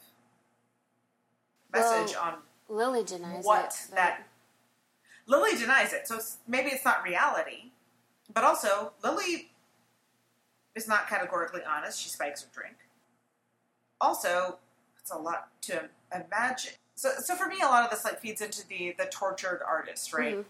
message 1.70 2.14
Well, 2.14 2.24
on 2.24 2.34
Lily 2.74 3.04
denies 3.04 3.44
what 3.44 3.66
it. 3.66 3.94
that 3.94 4.26
Lily 5.26 5.58
denies 5.58 5.92
it, 5.92 6.08
so 6.08 6.16
it's, 6.16 6.38
maybe 6.48 6.70
it's 6.70 6.84
not 6.84 7.04
reality. 7.04 7.72
But 8.32 8.44
also, 8.44 8.92
Lily 9.04 9.50
is 10.74 10.88
not 10.88 11.08
categorically 11.08 11.60
honest. 11.68 12.00
She 12.00 12.08
spikes 12.08 12.42
her 12.42 12.48
drink. 12.54 12.76
Also, 14.00 14.58
it's 14.98 15.10
a 15.10 15.18
lot 15.18 15.48
to 15.62 15.90
imagine. 16.14 16.72
So, 16.94 17.10
so 17.18 17.34
for 17.34 17.48
me, 17.48 17.56
a 17.62 17.66
lot 17.66 17.84
of 17.84 17.90
this 17.90 18.04
like 18.04 18.20
feeds 18.20 18.40
into 18.40 18.66
the 18.66 18.94
the 18.96 19.06
tortured 19.06 19.60
artist, 19.66 20.14
right? 20.14 20.38
Mhm. 20.38 20.44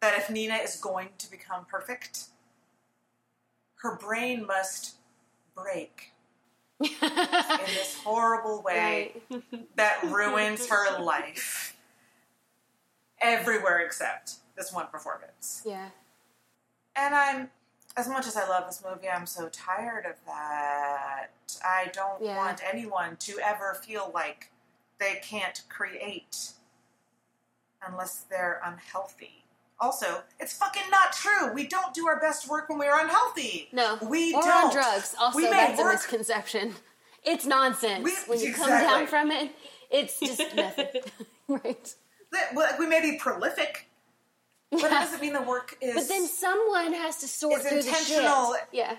That 0.00 0.16
if 0.16 0.30
Nina 0.30 0.54
is 0.54 0.76
going 0.76 1.10
to 1.18 1.30
become 1.30 1.66
perfect, 1.66 2.28
her 3.84 3.96
brain 3.96 4.46
must 4.46 4.94
break 5.54 6.12
in 6.80 6.88
this 7.00 8.00
horrible 8.02 8.62
way 8.62 9.12
Right. 9.30 9.42
that 9.76 10.02
ruins 10.10 10.66
her 10.68 10.98
life 11.00 11.76
everywhere 13.20 13.80
except 13.80 14.36
this 14.56 14.72
one 14.72 14.86
performance. 14.86 15.62
Yeah. 15.66 15.90
And 16.96 17.14
I'm, 17.14 17.50
as 17.96 18.08
much 18.08 18.26
as 18.26 18.36
I 18.38 18.48
love 18.48 18.64
this 18.66 18.82
movie, 18.82 19.08
I'm 19.08 19.26
so 19.26 19.48
tired 19.50 20.06
of 20.06 20.14
that. 20.26 21.26
I 21.62 21.90
don't 21.92 22.22
Yeah. 22.22 22.38
want 22.38 22.60
anyone 22.66 23.16
to 23.18 23.38
ever 23.44 23.74
feel 23.74 24.10
like 24.14 24.50
they 24.98 25.20
can't 25.22 25.60
create 25.68 26.52
unless 27.86 28.20
they're 28.30 28.60
unhealthy. 28.64 29.43
Also, 29.80 30.22
it's 30.40 30.52
fucking 30.56 30.84
not 30.90 31.12
true. 31.12 31.52
We 31.52 31.66
don't 31.66 31.92
do 31.94 32.06
our 32.06 32.20
best 32.20 32.48
work 32.48 32.68
when 32.68 32.78
we're 32.78 32.98
unhealthy. 32.98 33.68
No. 33.72 33.98
we 34.02 34.32
or 34.34 34.42
don't. 34.42 34.66
on 34.66 34.72
drugs. 34.72 35.14
Also, 35.18 35.36
We 35.36 35.48
that's 35.48 35.78
a 35.78 35.82
work- 35.82 35.94
misconception. 35.94 36.74
It's 37.24 37.44
nonsense. 37.44 38.04
We- 38.04 38.14
when 38.26 38.40
you 38.40 38.52
come 38.54 38.68
down 38.68 39.06
from 39.06 39.30
it, 39.30 39.50
it's 39.90 40.20
just 40.20 40.42
nothing. 40.54 40.86
right. 41.48 41.94
We 42.78 42.86
may 42.86 43.00
be 43.00 43.16
prolific, 43.18 43.88
but 44.70 44.84
it 44.84 44.90
doesn't 44.90 45.20
mean 45.20 45.32
the 45.32 45.42
work 45.42 45.76
is. 45.80 45.94
But 45.94 46.08
then 46.08 46.26
someone 46.26 46.92
has 46.92 47.18
to 47.18 47.28
sort 47.28 47.62
through 47.62 47.78
intentional. 47.78 48.52
the 48.52 48.58
shit. 48.58 48.68
Yeah. 48.72 48.96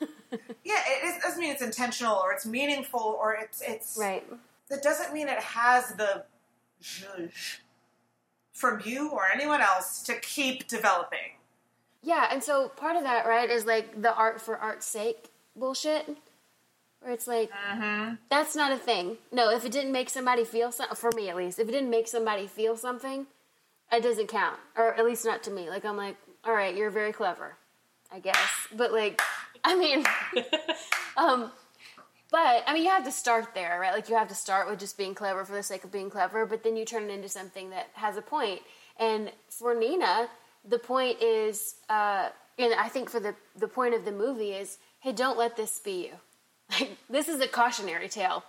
yeah, 0.64 0.82
it 0.86 1.22
doesn't 1.22 1.40
mean 1.40 1.50
it's 1.52 1.62
intentional 1.62 2.16
or 2.16 2.32
it's 2.32 2.44
meaningful 2.46 3.18
or 3.20 3.34
it's 3.34 3.62
it's. 3.62 3.96
Right. 3.98 4.26
That 4.68 4.82
doesn't 4.82 5.12
mean 5.14 5.28
it 5.28 5.38
has 5.40 5.88
the 5.94 6.24
zhuzh 6.82 7.58
from 8.60 8.80
you 8.84 9.10
or 9.10 9.22
anyone 9.32 9.60
else 9.60 10.02
to 10.04 10.14
keep 10.20 10.68
developing. 10.68 11.36
Yeah, 12.02 12.28
and 12.30 12.42
so 12.42 12.68
part 12.68 12.96
of 12.96 13.02
that, 13.02 13.26
right, 13.26 13.48
is 13.50 13.64
like 13.66 14.00
the 14.00 14.14
art 14.14 14.40
for 14.40 14.56
art's 14.56 14.86
sake 14.86 15.30
bullshit. 15.56 16.08
Where 17.00 17.12
it's 17.12 17.26
like, 17.26 17.50
Mm-hmm. 17.72 18.14
that's 18.28 18.54
not 18.54 18.72
a 18.72 18.76
thing. 18.76 19.16
No, 19.32 19.50
if 19.50 19.64
it 19.64 19.72
didn't 19.72 19.92
make 19.92 20.10
somebody 20.10 20.44
feel 20.44 20.70
something, 20.70 20.96
for 20.96 21.10
me 21.16 21.30
at 21.30 21.36
least, 21.36 21.58
if 21.58 21.66
it 21.68 21.72
didn't 21.72 21.88
make 21.90 22.06
somebody 22.08 22.46
feel 22.46 22.76
something, 22.76 23.26
it 23.90 24.02
doesn't 24.02 24.26
count. 24.28 24.58
Or 24.76 24.94
at 24.94 25.04
least 25.04 25.24
not 25.24 25.42
to 25.44 25.50
me. 25.50 25.70
Like, 25.70 25.84
I'm 25.86 25.96
like, 25.96 26.16
all 26.44 26.52
right, 26.52 26.74
you're 26.76 26.90
very 26.90 27.12
clever, 27.12 27.56
I 28.12 28.18
guess. 28.20 28.36
But 28.76 28.92
like, 28.92 29.20
I 29.64 29.76
mean, 29.76 30.04
um, 31.16 31.50
But 32.30 32.62
I 32.66 32.74
mean, 32.74 32.84
you 32.84 32.90
have 32.90 33.04
to 33.04 33.12
start 33.12 33.54
there, 33.54 33.78
right? 33.80 33.92
Like 33.92 34.08
you 34.08 34.14
have 34.14 34.28
to 34.28 34.34
start 34.34 34.68
with 34.68 34.78
just 34.78 34.96
being 34.96 35.14
clever 35.14 35.44
for 35.44 35.52
the 35.52 35.62
sake 35.62 35.84
of 35.84 35.90
being 35.90 36.10
clever, 36.10 36.46
but 36.46 36.62
then 36.62 36.76
you 36.76 36.84
turn 36.84 37.04
it 37.04 37.10
into 37.10 37.28
something 37.28 37.70
that 37.70 37.88
has 37.94 38.16
a 38.16 38.22
point. 38.22 38.60
And 38.98 39.32
for 39.48 39.74
Nina, 39.74 40.28
the 40.64 40.78
point 40.78 41.20
is, 41.20 41.76
uh, 41.88 42.28
and 42.58 42.74
I 42.74 42.88
think 42.88 43.10
for 43.10 43.20
the 43.20 43.34
the 43.56 43.68
point 43.68 43.94
of 43.94 44.04
the 44.04 44.12
movie 44.12 44.52
is, 44.52 44.78
hey, 45.00 45.12
don't 45.12 45.38
let 45.38 45.56
this 45.56 45.78
be 45.78 46.06
you. 46.06 46.12
Like 46.78 46.96
this 47.08 47.28
is 47.28 47.40
a 47.40 47.48
cautionary 47.48 48.08
tale. 48.08 48.44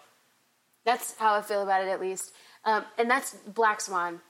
That's 0.86 1.18
how 1.18 1.34
I 1.34 1.42
feel 1.42 1.64
about 1.64 1.84
it, 1.84 1.90
at 1.90 2.00
least. 2.00 2.34
Um, 2.66 2.86
and 3.00 3.10
that's 3.10 3.36
Black 3.48 3.82
Swan. 3.82 4.22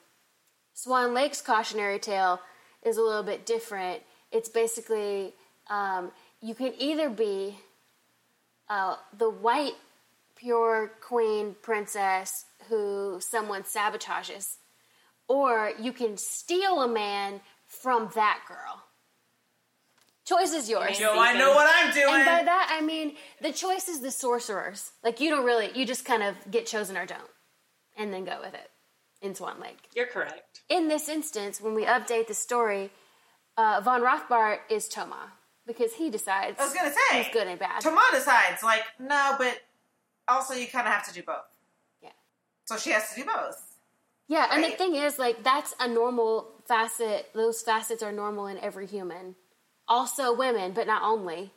Swan 0.73 1.13
Lake's 1.13 1.41
cautionary 1.41 1.99
tale 1.99 2.39
is 2.83 2.97
a 2.97 3.01
little 3.01 3.23
bit 3.23 3.45
different. 3.45 4.01
It's 4.31 4.47
basically 4.47 5.33
um, 5.69 6.11
you 6.41 6.55
can 6.55 6.73
either 6.79 7.09
be 7.09 7.57
uh, 8.71 8.95
the 9.17 9.29
white, 9.29 9.75
pure 10.37 10.93
queen 11.01 11.55
princess 11.61 12.45
who 12.69 13.17
someone 13.19 13.63
sabotages, 13.63 14.55
or 15.27 15.73
you 15.77 15.91
can 15.91 16.15
steal 16.15 16.81
a 16.81 16.87
man 16.87 17.41
from 17.65 18.09
that 18.15 18.39
girl. 18.47 18.83
Choice 20.23 20.53
is 20.53 20.69
yours. 20.69 20.97
Yo, 20.99 21.19
I 21.19 21.33
know 21.37 21.53
what 21.53 21.69
I'm 21.69 21.93
doing. 21.93 22.13
And 22.13 22.25
by 22.25 22.43
that, 22.43 22.77
I 22.79 22.85
mean 22.85 23.15
the 23.41 23.51
choice 23.51 23.89
is 23.89 23.99
the 23.99 24.11
sorcerers. 24.11 24.91
Like 25.03 25.19
you 25.19 25.29
don't 25.29 25.45
really, 25.45 25.69
you 25.75 25.85
just 25.85 26.05
kind 26.05 26.23
of 26.23 26.35
get 26.49 26.65
chosen 26.65 26.95
or 26.95 27.05
don't, 27.05 27.21
and 27.97 28.13
then 28.13 28.23
go 28.23 28.39
with 28.41 28.53
it 28.53 28.69
in 29.21 29.35
Swan 29.35 29.59
Lake. 29.59 29.89
You're 29.93 30.07
correct. 30.07 30.61
In 30.69 30.87
this 30.87 31.09
instance, 31.09 31.59
when 31.59 31.73
we 31.73 31.83
update 31.85 32.27
the 32.27 32.33
story, 32.33 32.89
uh, 33.57 33.81
von 33.83 34.01
Rothbart 34.01 34.59
is 34.69 34.87
Toma 34.87 35.33
because 35.71 35.93
he 35.93 36.09
decides. 36.09 36.59
I 36.59 36.63
was 36.63 36.73
gonna 36.73 36.91
say 36.91 37.23
he's 37.23 37.33
good 37.33 37.47
and 37.47 37.59
bad. 37.59 37.81
Toma 37.81 38.01
decides, 38.11 38.63
like, 38.63 38.83
no, 38.99 39.35
but 39.37 39.61
also 40.27 40.53
you 40.53 40.67
kind 40.67 40.87
of 40.87 40.93
have 40.93 41.07
to 41.07 41.13
do 41.13 41.23
both. 41.23 41.45
Yeah. 42.01 42.09
So 42.65 42.77
she 42.77 42.91
has 42.91 43.09
to 43.13 43.15
do 43.21 43.25
both. 43.25 43.67
Yeah, 44.27 44.47
and 44.51 44.63
the 44.63 44.69
thing 44.69 44.95
is, 44.95 45.19
like, 45.19 45.43
that's 45.43 45.73
a 45.79 45.87
normal 45.87 46.47
facet. 46.65 47.29
Those 47.33 47.61
facets 47.61 48.01
are 48.01 48.13
normal 48.13 48.47
in 48.47 48.57
every 48.59 48.87
human. 48.87 49.35
Also, 49.87 50.33
women, 50.33 50.71
but 50.71 50.87
not 50.87 51.03
only. 51.03 51.51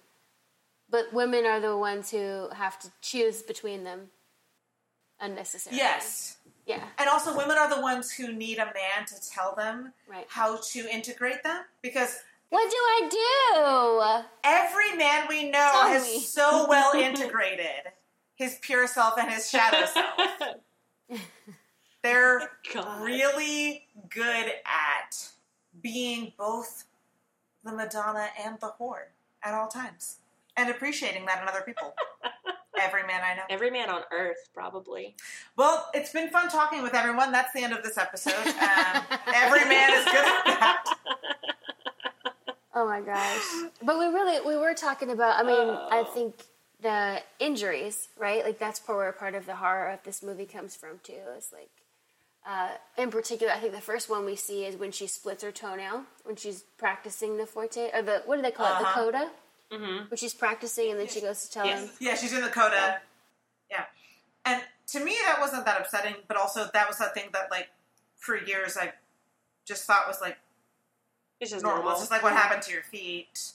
But 0.91 1.13
women 1.13 1.47
are 1.47 1.61
the 1.61 1.77
ones 1.77 2.11
who 2.11 2.49
have 2.51 2.79
to 2.81 2.91
choose 3.01 3.43
between 3.43 3.85
them 3.85 4.09
unnecessarily. 5.21 5.79
Yes. 5.79 6.39
Yeah. 6.67 6.83
And 6.99 7.09
also, 7.09 7.37
women 7.37 7.57
are 7.59 7.73
the 7.73 7.81
ones 7.81 8.11
who 8.11 8.33
need 8.33 8.59
a 8.59 8.65
man 8.67 9.07
to 9.07 9.31
tell 9.31 9.55
them 9.55 9.93
Right. 10.09 10.27
how 10.29 10.57
to 10.73 10.89
integrate 10.93 11.43
them 11.43 11.65
because 11.83 12.19
What 12.55 12.71
do 12.71 12.77
I 12.77 14.23
do? 14.23 14.29
every 14.45 14.97
man 14.97 15.27
we 15.29 15.51
know 15.51 15.59
Tell 15.73 15.89
has 15.89 16.05
me. 16.05 16.21
so 16.21 16.67
well 16.69 16.95
integrated 16.95 17.91
his 18.37 18.59
pure 18.61 18.87
self 18.87 19.19
and 19.19 19.29
his 19.29 19.51
shadow 19.51 19.85
self. 21.11 21.21
They're 22.05 22.49
God. 22.73 23.03
really 23.03 23.89
good 24.09 24.53
at 24.67 25.31
being 25.83 26.33
both 26.39 26.85
the 27.65 27.73
Madonna 27.73 28.29
and 28.41 28.57
the 28.61 28.73
whore 28.81 29.07
at 29.43 29.53
all 29.53 29.67
times 29.67 30.19
and 30.57 30.71
appreciating 30.71 31.27
that 31.27 31.43
in 31.43 31.49
other 31.49 31.63
people. 31.63 31.93
Every 32.81 33.03
man 33.05 33.21
I 33.25 33.35
know. 33.35 33.43
Every 33.51 33.73
man 33.73 33.91
on 33.91 34.03
earth, 34.13 34.49
probably. 34.55 35.17
Well, 35.57 35.89
it's 35.93 36.13
been 36.13 36.29
fun 36.31 36.49
talking 36.49 36.83
with 36.85 36.95
everyone. 36.95 37.33
That's 37.33 37.53
the 37.53 37.65
end 37.65 37.73
of 37.73 37.83
this 37.83 37.99
episode. 37.99 38.35
Um, 38.47 39.03
every 39.35 39.65
man 39.69 39.93
is 39.93 40.05
good 40.05 40.15
at 40.25 40.45
that. 40.45 40.85
Oh 42.75 42.87
my 42.87 43.01
gosh. 43.01 43.43
But 43.83 43.99
we 43.99 44.07
really, 44.07 44.41
we 44.47 44.57
were 44.57 44.75
talking 44.75 45.11
about, 45.11 45.39
I 45.39 45.47
mean, 45.47 45.69
I 45.69 46.01
Oh. 46.01 46.05
think 46.05 46.35
the 46.81 47.23
injuries, 47.39 48.09
right? 48.19 48.45
Like, 48.45 48.59
that's 48.59 48.81
part 48.81 48.99
where 48.99 49.13
part 49.13 49.35
of 49.35 49.47
the 49.47 49.57
horror 49.57 49.91
of 49.91 50.03
this 50.05 50.23
movie 50.23 50.47
comes 50.47 50.75
from, 50.77 50.99
too. 51.03 51.21
It's 51.37 51.53
like, 51.53 51.71
uh, 52.47 52.71
in 52.99 53.11
particular, 53.11 53.53
I 53.53 53.59
think 53.61 53.73
the 53.75 53.81
first 53.81 54.11
one 54.11 54.25
we 54.25 54.37
see 54.37 54.65
is 54.67 54.77
when 54.77 54.93
she 54.93 55.07
splits 55.07 55.43
her 55.43 55.53
toenail, 55.53 56.03
when 56.25 56.37
she's 56.37 56.63
practicing 56.77 57.37
the 57.37 57.45
fouetté, 57.45 57.95
or 57.95 58.03
the, 58.03 58.23
what 58.27 58.37
do 58.37 58.43
they 58.43 58.51
call 58.51 58.67
it? 58.67 58.83
Uh-huh. 58.83 59.05
The 59.07 59.13
coda? 59.13 59.31
Mm-hmm. 59.73 60.05
When 60.11 60.17
she's 60.19 60.35
practicing 60.35 60.91
and 60.91 61.01
then 61.01 61.09
she 61.09 61.21
goes 61.21 61.43
to 61.47 61.51
tell 61.53 61.67
Yes. 61.67 61.83
him. 61.85 61.91
Yeah, 62.01 62.15
she's 62.17 62.33
in 62.33 62.43
the 62.43 62.51
coda. 62.51 63.01
Yeah. 63.71 63.85
And 64.45 64.61
to 64.89 65.01
me, 65.01 65.17
that 65.25 65.39
wasn't 65.41 65.65
that 65.65 65.81
upsetting, 65.81 66.17
but 66.29 66.37
also 66.37 66.69
that 66.75 66.87
was 66.89 66.99
that 66.99 67.15
thing 67.15 67.31
that, 67.33 67.51
like, 67.51 67.69
for 68.17 68.37
years 68.37 68.77
I 68.77 68.93
just 69.65 69.85
thought 69.87 70.07
was, 70.07 70.21
like, 70.21 70.37
It's 71.45 71.53
just 71.53 71.63
normal. 71.63 71.83
normal. 71.83 71.93
It's 71.93 72.01
just 72.03 72.11
like 72.11 72.23
what 72.23 72.33
happened 72.33 72.63
to 72.63 72.73
your 72.73 72.83
feet. 72.83 73.53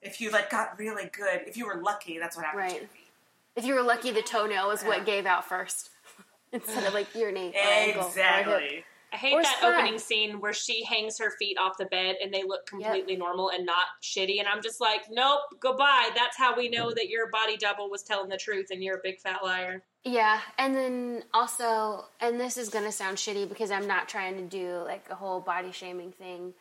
If 0.00 0.20
you, 0.20 0.30
like, 0.30 0.50
got 0.50 0.78
really 0.78 1.10
good, 1.12 1.42
if 1.46 1.56
you 1.56 1.66
were 1.66 1.76
lucky, 1.76 2.18
that's 2.18 2.36
what 2.36 2.44
happened 2.44 2.68
to 2.68 2.72
Right. 2.74 2.80
your 2.82 2.88
feet. 2.88 3.08
If 3.56 3.64
you 3.64 3.74
were 3.74 3.82
lucky, 3.82 4.10
the 4.10 4.22
toenail 4.22 4.68
was 4.68 4.82
Yeah. 4.82 4.88
what 4.88 5.04
gave 5.06 5.26
out 5.26 5.44
first. 5.48 5.90
Instead 6.52 6.84
of 6.84 6.94
like 6.94 7.14
your 7.14 7.30
knee 7.32 7.52
or 7.54 7.58
ankle 7.60 8.02
or. 8.02 8.08
Exactly. 8.08 8.84
I 9.12 9.16
hate 9.16 9.34
Or 9.34 9.42
that 9.42 9.58
spine. 9.58 9.74
opening 9.74 9.98
scene 9.98 10.40
where 10.40 10.54
she 10.54 10.84
hangs 10.84 11.18
her 11.18 11.30
feet 11.38 11.58
off 11.58 11.76
the 11.76 11.84
bed 11.84 12.16
and 12.22 12.32
they 12.32 12.44
look 12.44 12.64
completely 12.66 13.14
normal 13.14 13.50
and 13.50 13.66
not 13.66 13.84
shitty. 14.02 14.38
And 14.38 14.48
I'm 14.48 14.62
just 14.62 14.80
like, 14.80 15.02
nope, 15.10 15.40
goodbye. 15.60 16.08
That's 16.14 16.36
how 16.38 16.56
we 16.56 16.70
know 16.70 16.90
that 16.94 17.08
your 17.10 17.28
body 17.28 17.58
double 17.58 17.90
was 17.90 18.02
telling 18.02 18.30
the 18.30 18.38
truth 18.38 18.68
and 18.70 18.82
you're 18.82 18.96
a 18.96 19.00
big 19.02 19.20
fat 19.20 19.44
liar. 19.44 19.82
Yeah, 20.04 20.40
and 20.58 20.74
then 20.74 21.24
also, 21.34 22.06
and 22.20 22.40
this 22.40 22.56
is 22.56 22.70
gonna 22.70 22.90
sound 22.90 23.18
shitty 23.18 23.48
because 23.50 23.70
I'm 23.70 23.86
not 23.86 24.08
trying 24.08 24.36
to 24.36 24.42
do 24.44 24.78
like 24.86 25.04
a 25.10 25.14
whole 25.14 25.40
body 25.40 25.72
shaming 25.72 26.12
thing, 26.12 26.54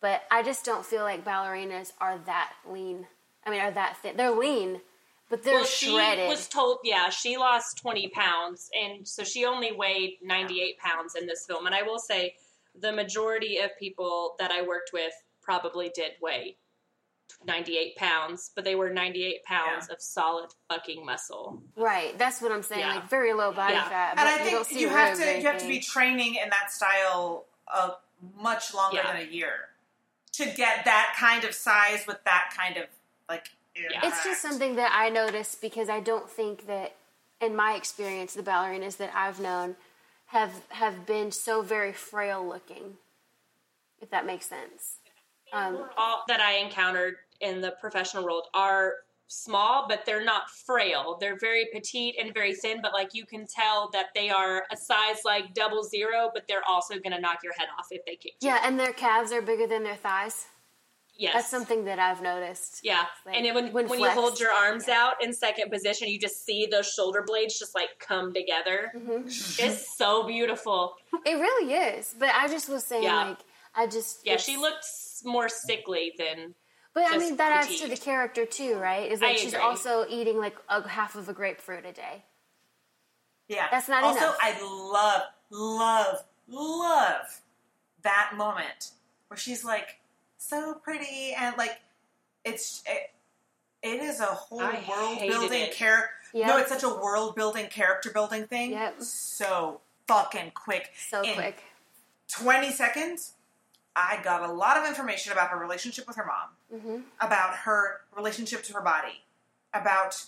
but 0.00 0.22
I 0.30 0.42
just 0.42 0.64
don't 0.64 0.84
feel 0.84 1.02
like 1.02 1.24
ballerinas 1.24 1.92
are 2.00 2.18
that 2.26 2.52
lean. 2.68 3.06
I 3.44 3.50
mean, 3.50 3.60
are 3.60 3.70
that 3.70 3.96
thin? 3.98 4.16
They're 4.16 4.30
lean, 4.30 4.80
but 5.28 5.42
they're 5.42 5.54
well, 5.54 5.64
she 5.64 5.90
shredded. 5.90 6.28
was 6.28 6.48
told, 6.48 6.78
yeah, 6.84 7.08
she 7.10 7.36
lost 7.36 7.78
20 7.78 8.08
pounds. 8.08 8.70
And 8.74 9.06
so 9.06 9.24
she 9.24 9.44
only 9.44 9.72
weighed 9.72 10.18
98 10.22 10.78
pounds 10.78 11.14
in 11.14 11.26
this 11.26 11.46
film. 11.46 11.66
And 11.66 11.74
I 11.74 11.82
will 11.82 11.98
say, 11.98 12.34
the 12.78 12.92
majority 12.92 13.58
of 13.58 13.70
people 13.78 14.36
that 14.38 14.50
I 14.50 14.62
worked 14.62 14.90
with 14.92 15.12
probably 15.42 15.90
did 15.94 16.12
weigh 16.22 16.56
98 17.44 17.96
pounds, 17.96 18.50
but 18.54 18.64
they 18.64 18.74
were 18.74 18.90
98 18.90 19.42
pounds 19.44 19.88
of 19.88 19.96
solid 20.00 20.50
fucking 20.68 21.04
muscle. 21.04 21.62
right. 21.76 22.16
That's 22.18 22.40
what 22.42 22.52
I'm 22.52 22.62
saying. 22.62 22.80
Yeah. 22.80 22.94
Like 22.96 23.08
very 23.08 23.32
low 23.32 23.52
body 23.52 23.74
Yeah. 23.74 23.88
fat. 23.88 24.14
And 24.18 24.28
I 24.28 24.44
you 24.44 24.50
don't 24.50 24.66
think 24.66 24.78
see 24.78 24.80
you 24.80 24.88
have 24.88 25.16
to 25.18 25.36
you 25.38 25.46
have 25.46 25.58
to 25.58 25.68
be 25.68 25.80
training 25.80 26.34
in 26.36 26.50
that 26.50 26.70
style 26.70 27.46
of 27.72 27.96
much 28.38 28.74
longer 28.74 28.98
Yeah. 28.98 29.12
than 29.12 29.22
a 29.22 29.30
year 29.30 29.69
to 30.32 30.44
get 30.46 30.84
that 30.84 31.16
kind 31.18 31.44
of 31.44 31.54
size 31.54 32.06
with 32.06 32.22
that 32.24 32.52
kind 32.56 32.76
of 32.76 32.84
like. 33.28 33.50
Yeah. 33.76 34.00
It's 34.04 34.24
just 34.24 34.42
something 34.42 34.76
that 34.76 34.92
I 34.94 35.08
noticed 35.08 35.62
because 35.62 35.88
I 35.88 36.00
don't 36.00 36.28
think 36.28 36.66
that, 36.66 36.96
in 37.40 37.54
my 37.54 37.74
experience, 37.74 38.34
the 38.34 38.42
ballerinas 38.42 38.96
that 38.98 39.12
I've 39.14 39.40
known 39.40 39.76
have 40.26 40.52
have 40.70 41.06
been 41.06 41.30
so 41.30 41.62
very 41.62 41.92
frail 41.92 42.46
looking. 42.46 42.98
If 44.00 44.10
that 44.10 44.26
makes 44.26 44.46
sense. 44.46 44.96
Um, 45.52 45.84
all 45.96 46.24
that 46.28 46.40
I 46.40 46.54
encountered 46.54 47.16
in 47.40 47.60
the 47.60 47.72
professional 47.72 48.24
world 48.24 48.46
are 48.54 48.94
small, 49.30 49.86
but 49.88 50.04
they're 50.04 50.24
not 50.24 50.50
frail. 50.50 51.16
They're 51.20 51.38
very 51.38 51.66
petite 51.72 52.16
and 52.20 52.34
very 52.34 52.54
thin, 52.54 52.80
but 52.82 52.92
like 52.92 53.14
you 53.14 53.24
can 53.24 53.46
tell 53.46 53.88
that 53.92 54.06
they 54.14 54.28
are 54.28 54.64
a 54.72 54.76
size 54.76 55.20
like 55.24 55.54
double 55.54 55.82
zero, 55.82 56.30
but 56.34 56.44
they're 56.48 56.66
also 56.68 56.94
going 56.94 57.12
to 57.12 57.20
knock 57.20 57.38
your 57.42 57.52
head 57.56 57.68
off 57.78 57.86
if 57.90 58.04
they 58.04 58.16
kick 58.16 58.32
you. 58.42 58.48
yeah, 58.48 58.58
and 58.64 58.78
their 58.78 58.92
calves 58.92 59.32
are 59.32 59.40
bigger 59.42 59.66
than 59.66 59.82
their 59.84 59.96
thighs. 59.96 60.46
Yes. 61.16 61.34
That's 61.34 61.50
something 61.50 61.84
that 61.84 61.98
I've 61.98 62.22
noticed. 62.22 62.80
yeah, 62.82 63.04
Like, 63.26 63.36
and 63.36 63.44
then 63.44 63.54
when, 63.54 63.72
when 63.74 63.88
when, 63.88 64.00
you 64.00 64.08
hold 64.10 64.40
your 64.40 64.52
arms 64.52 64.88
out 64.88 65.22
in 65.22 65.34
second 65.34 65.70
position, 65.70 66.08
you 66.08 66.18
just 66.18 66.46
see 66.46 66.66
those 66.70 66.88
shoulder 66.88 67.22
blades 67.26 67.58
just 67.58 67.74
like 67.74 67.90
come 67.98 68.32
together. 68.32 68.90
Mm-hmm. 68.96 69.26
It's 69.26 69.98
so 69.98 70.26
beautiful. 70.26 70.94
It 71.26 71.34
really 71.34 71.74
is. 71.74 72.14
But 72.18 72.30
I 72.30 72.48
just 72.48 72.70
was 72.70 72.84
saying, 72.84 73.02
Yeah. 73.02 73.24
like, 73.30 73.38
I 73.74 73.86
just 73.86 74.20
Yeah, 74.24 74.38
she 74.38 74.56
looked 74.56 74.86
more 75.22 75.50
sickly 75.50 76.12
than 76.16 76.54
But 76.92 77.04
I 77.08 77.18
mean, 77.18 77.36
that 77.36 77.64
adds 77.64 77.80
to 77.80 77.88
the 77.88 77.96
character 77.96 78.44
too, 78.44 78.76
right? 78.76 79.10
Is 79.10 79.20
like 79.20 79.32
I 79.32 79.36
she's 79.36 79.52
agree. 79.52 79.64
also 79.64 80.06
eating 80.08 80.38
like 80.38 80.56
a 80.68 80.86
half 80.86 81.14
of 81.14 81.28
a 81.28 81.32
grapefruit 81.32 81.86
a 81.86 81.92
day. 81.92 82.24
Yeah. 83.48 83.66
That's 83.70 83.88
not 83.88 84.02
also, 84.02 84.18
enough. 84.18 84.36
I 84.40 84.60
love, 84.92 85.22
love, 85.50 86.24
love 86.48 87.40
that 88.02 88.32
moment 88.36 88.90
where 89.28 89.38
she's 89.38 89.64
like 89.64 90.00
so 90.38 90.74
pretty 90.74 91.34
and 91.38 91.56
like 91.56 91.78
it's 92.44 92.82
it, 92.86 93.10
it 93.82 94.02
is 94.02 94.20
a 94.20 94.24
whole 94.24 94.60
I 94.60 94.84
world 94.88 95.18
building 95.20 95.70
character. 95.72 96.10
Yep. 96.32 96.46
No, 96.46 96.58
it's 96.58 96.68
such 96.68 96.82
a 96.84 96.88
world 96.88 97.34
building, 97.34 97.66
character 97.68 98.10
building 98.10 98.46
thing. 98.46 98.70
Yep. 98.72 99.02
So 99.02 99.80
fucking 100.06 100.52
quick. 100.54 100.90
So 101.08 101.22
In 101.22 101.34
quick. 101.34 101.62
20 102.36 102.70
seconds, 102.70 103.32
I 103.96 104.20
got 104.22 104.48
a 104.48 104.52
lot 104.52 104.76
of 104.76 104.86
information 104.86 105.32
about 105.32 105.50
her 105.50 105.58
relationship 105.58 106.06
with 106.06 106.16
her 106.16 106.24
mom, 106.24 106.50
Mm-hmm. 106.72 106.98
about 107.20 107.56
her 107.56 108.00
relationship 108.16 108.62
to 108.64 108.72
her 108.74 108.80
body, 108.80 109.22
about 109.74 110.22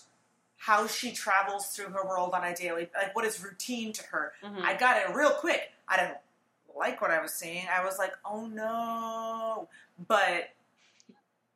how 0.57 0.87
she 0.87 1.11
travels 1.13 1.67
through 1.67 1.87
her 1.89 2.05
world 2.05 2.33
on 2.33 2.43
a 2.43 2.53
daily, 2.55 2.89
like 2.95 3.15
what 3.15 3.23
is 3.25 3.41
routine 3.43 3.93
to 3.93 4.03
her. 4.11 4.33
Mhm. 4.43 4.61
I 4.61 4.75
got 4.75 4.97
it 4.97 5.13
real 5.15 5.31
quick. 5.31 5.71
I 5.87 5.97
didn't 5.97 6.17
like 6.75 7.01
what 7.01 7.11
I 7.11 7.21
was 7.21 7.33
seeing. 7.33 7.65
I 7.67 7.83
was 7.83 7.97
like, 7.97 8.13
oh 8.25 8.45
no. 8.47 9.69
But 10.07 10.49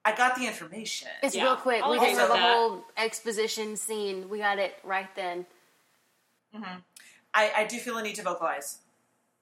I 0.06 0.16
got 0.16 0.36
the 0.36 0.46
information. 0.48 1.10
It's 1.22 1.36
Yeah. 1.36 1.44
real 1.44 1.56
quick. 1.58 1.84
I'll 1.84 1.92
we 1.92 1.98
agree 1.98 2.10
just 2.10 2.20
have 2.22 2.30
a 2.30 2.34
with 2.34 2.42
that. 2.42 2.54
whole 2.56 2.86
exposition 2.96 3.76
scene. 3.76 4.30
We 4.30 4.38
got 4.40 4.58
it 4.60 4.76
right 4.84 5.14
then. 5.16 5.46
I, 7.34 7.52
I 7.56 7.66
do 7.66 7.78
feel 7.78 7.98
a 7.98 8.02
need 8.04 8.16
to 8.16 8.24
vocalize. 8.24 8.80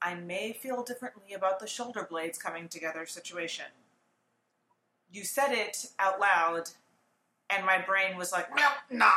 I 0.01 0.15
may 0.15 0.53
feel 0.53 0.83
differently 0.83 1.33
about 1.33 1.59
the 1.59 1.67
shoulder 1.67 2.05
blades 2.09 2.37
coming 2.37 2.67
together 2.67 3.05
situation. 3.05 3.65
You 5.15 5.23
said 5.23 5.53
it 5.53 5.85
out 5.97 6.19
loud, 6.19 6.71
and 7.49 7.65
my 7.65 7.77
brain 7.77 8.17
was 8.17 8.33
like, 8.33 8.53
no, 8.53 8.67
not. 8.91 9.13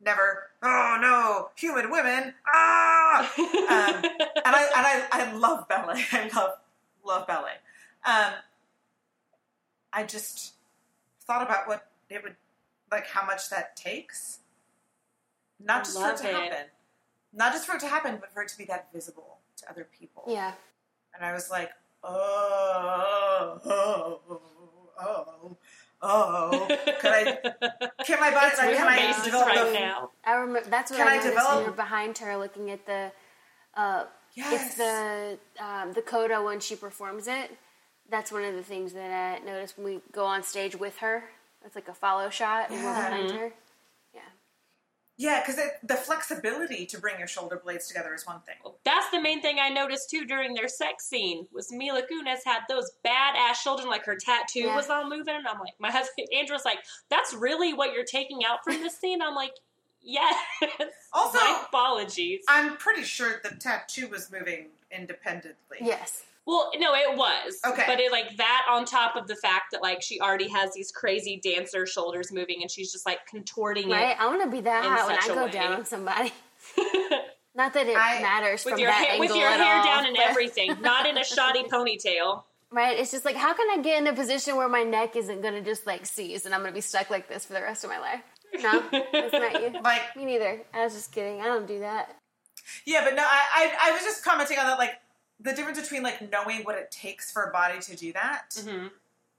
Never. 0.00 0.50
Oh 0.62 0.98
no, 1.00 1.48
human 1.56 1.90
women. 1.90 2.32
Ah! 2.46 3.32
Um, 3.36 4.04
and 4.04 4.54
I 4.54 4.62
and 4.76 4.86
I, 4.86 5.06
I 5.10 5.32
love 5.32 5.66
ballet. 5.66 6.04
I 6.12 6.30
love 6.36 6.50
love 7.04 7.26
ballet. 7.26 7.54
Um, 8.06 8.34
I 9.92 10.04
just 10.04 10.54
thought 11.26 11.42
about 11.42 11.66
what 11.66 11.88
it 12.08 12.22
would 12.22 12.36
like, 12.92 13.08
how 13.08 13.26
much 13.26 13.50
that 13.50 13.74
takes. 13.74 14.38
Not 15.58 15.84
just 15.84 15.98
for 15.98 16.10
it 16.10 16.18
to 16.18 16.28
it. 16.28 16.34
happen, 16.34 16.66
not 17.32 17.52
just 17.52 17.66
for 17.66 17.74
it 17.74 17.80
to 17.80 17.88
happen, 17.88 18.18
but 18.20 18.32
for 18.32 18.42
it 18.42 18.48
to 18.50 18.58
be 18.58 18.64
that 18.66 18.92
visible 18.92 19.38
to 19.56 19.68
other 19.68 19.88
people. 19.98 20.22
Yeah. 20.28 20.52
And 21.16 21.24
I 21.24 21.32
was 21.32 21.50
like, 21.50 21.70
oh, 22.04 23.60
oh, 23.64 24.40
oh, 25.00 25.56
oh. 26.02 26.66
can 27.00 27.12
I? 27.12 27.38
Can 28.04 28.20
my 28.20 28.30
body? 28.30 28.46
It's 28.48 28.58
Like, 28.58 28.68
real 28.68 28.78
can 28.78 28.86
I 28.88 28.96
faces 28.96 29.24
develop 29.24 29.46
right 29.48 29.66
the 29.72 29.72
now. 29.78 30.10
I 30.24 30.32
remember 30.34 30.68
that's 30.68 30.90
what 30.90 30.98
Can 30.98 31.08
I 31.08 31.12
I 31.12 31.16
noticed 31.16 31.30
develop- 31.34 31.54
when 31.56 31.64
you're 31.64 31.72
behind 31.72 32.18
her 32.18 32.36
looking 32.36 32.70
at 32.70 32.84
the 32.86 33.12
uh 33.76 34.04
Yes. 34.34 34.66
it's 34.66 34.74
the 34.76 35.38
um, 35.64 35.92
the 35.92 36.02
coda 36.02 36.42
when 36.42 36.58
she 36.60 36.74
performs 36.76 37.28
it. 37.28 37.50
That's 38.10 38.32
one 38.32 38.42
of 38.44 38.54
the 38.54 38.62
things 38.64 38.92
that 38.92 39.10
I 39.42 39.44
noticed 39.44 39.78
when 39.78 39.86
we 39.86 40.00
go 40.12 40.24
on 40.24 40.42
stage 40.42 40.74
with 40.76 40.98
her. 40.98 41.24
It's 41.64 41.74
like 41.76 41.88
a 41.88 41.94
follow 41.94 42.28
shot 42.30 42.70
and 42.70 42.82
we're 42.84 42.90
Yeah. 42.90 43.10
behind 43.10 43.30
her. 43.38 43.52
Yeah. 45.16 45.34
Yeah, 45.34 45.42
because 45.46 45.60
the 45.82 45.94
flexibility 45.94 46.86
to 46.86 46.98
bring 46.98 47.18
your 47.18 47.28
shoulder 47.28 47.60
blades 47.62 47.86
together 47.86 48.14
is 48.14 48.26
one 48.26 48.40
thing. 48.40 48.56
That's 48.84 49.08
the 49.10 49.20
main 49.20 49.40
thing 49.42 49.58
I 49.60 49.68
noticed 49.68 50.10
too 50.10 50.24
during 50.24 50.54
their 50.54 50.66
sex 50.68 51.06
scene 51.06 51.46
was 51.52 51.70
Mila 51.72 52.02
Kunis 52.02 52.40
had 52.44 52.60
those 52.68 52.90
badass 53.06 53.54
shoulders, 53.54 53.86
like 53.86 54.04
her 54.06 54.16
tattoo 54.16 54.60
Yeah. 54.60 54.76
was 54.76 54.90
all 54.90 55.08
moving, 55.08 55.34
and 55.36 55.46
I'm 55.46 55.60
like, 55.60 55.74
my 55.78 55.90
husband 55.98 56.28
Andrew 56.36 56.54
was 56.54 56.64
like, 56.64 56.78
"That's 57.10 57.32
really 57.32 57.72
what 57.74 57.92
you're 57.94 58.04
taking 58.04 58.44
out 58.44 58.64
from 58.64 58.74
this 58.82 58.98
scene." 58.98 59.22
I'm 59.22 59.34
like, 59.36 59.52
"Yes." 60.02 60.34
Also- 61.12 61.38
my 61.38 61.62
apologies. 61.68 62.40
I'm 62.48 62.76
pretty 62.76 63.02
sure 63.04 63.40
the 63.42 63.54
tattoo 63.54 64.08
was 64.08 64.32
moving 64.32 64.70
independently. 64.90 65.78
Yes. 65.80 66.24
Well, 66.46 66.70
no, 66.78 66.94
it 66.94 67.16
was. 67.16 67.58
Okay. 67.66 67.84
But 67.86 68.00
it 68.00 68.12
like 68.12 68.36
that 68.36 68.66
on 68.68 68.84
top 68.84 69.16
of 69.16 69.26
the 69.28 69.34
fact 69.36 69.66
that 69.72 69.82
like 69.82 70.02
she 70.02 70.20
already 70.20 70.48
has 70.48 70.74
these 70.74 70.92
crazy 70.92 71.40
dancer 71.42 71.86
shoulders 71.86 72.30
moving 72.32 72.58
and 72.60 72.70
she's 72.70 72.92
just 72.92 73.06
like 73.06 73.26
contorting 73.26 73.88
it. 73.90 73.94
Right? 73.94 74.16
I 74.18 74.26
want 74.26 74.42
to 74.42 74.50
be 74.50 74.60
that 74.62 74.84
hot 74.84 75.06
when 75.08 75.18
I 75.18 75.26
go 75.34 75.46
way. 75.46 75.50
down 75.50 75.72
on 75.72 75.84
somebody. 75.86 76.32
Not 77.56 77.72
that 77.74 77.86
it 77.86 77.96
I- 77.96 78.20
matters 78.20 78.64
with 78.64 78.72
from 78.72 78.80
your 78.80 78.90
that 78.90 79.04
hair 79.04 79.12
angle 79.12 79.28
with 79.28 79.36
your 79.36 79.48
at 79.48 79.60
hair 79.60 79.76
all, 79.76 79.84
down 79.84 80.06
and 80.06 80.16
everything, 80.16 80.76
not 80.82 81.06
in 81.06 81.16
a 81.16 81.22
shoddy 81.24 81.62
ponytail. 81.72 82.42
Right? 82.72 82.98
It's 82.98 83.12
just 83.12 83.24
like, 83.24 83.36
how 83.36 83.54
can 83.54 83.68
I 83.78 83.80
get 83.80 83.98
in 84.02 84.08
a 84.08 84.12
position 84.12 84.56
where 84.56 84.68
my 84.68 84.82
neck 84.82 85.14
isn't 85.14 85.40
going 85.40 85.54
to 85.54 85.60
just 85.62 85.86
like 85.86 86.04
seize 86.04 86.44
and 86.46 86.54
I'm 86.54 86.62
going 86.62 86.72
to 86.72 86.74
be 86.74 86.80
stuck 86.80 87.10
like 87.10 87.28
this 87.28 87.44
for 87.44 87.52
the 87.52 87.62
rest 87.62 87.84
of 87.84 87.90
my 87.90 88.00
life? 88.00 88.20
No, 88.60 88.82
that's 89.12 89.32
not 89.32 89.62
you. 89.62 89.78
Like, 89.84 90.16
Me 90.16 90.24
neither. 90.24 90.60
I 90.74 90.82
was 90.84 90.94
just 90.94 91.12
kidding. 91.12 91.40
I 91.40 91.44
don't 91.44 91.66
do 91.68 91.78
that. 91.80 92.16
yeah, 92.84 93.04
but 93.04 93.14
no, 93.14 93.22
I, 93.22 93.44
I, 93.82 93.90
I 93.90 93.92
was 93.92 94.02
just 94.02 94.24
commenting 94.24 94.58
on 94.58 94.66
that, 94.66 94.78
like, 94.78 94.94
the 95.40 95.52
difference 95.52 95.80
between, 95.80 96.02
like, 96.02 96.30
knowing 96.30 96.62
what 96.64 96.76
it 96.76 96.90
takes 96.90 97.30
for 97.30 97.44
a 97.44 97.50
body 97.52 97.80
to 97.80 97.96
do 97.96 98.12
that, 98.12 98.50
Mhm. 98.50 98.92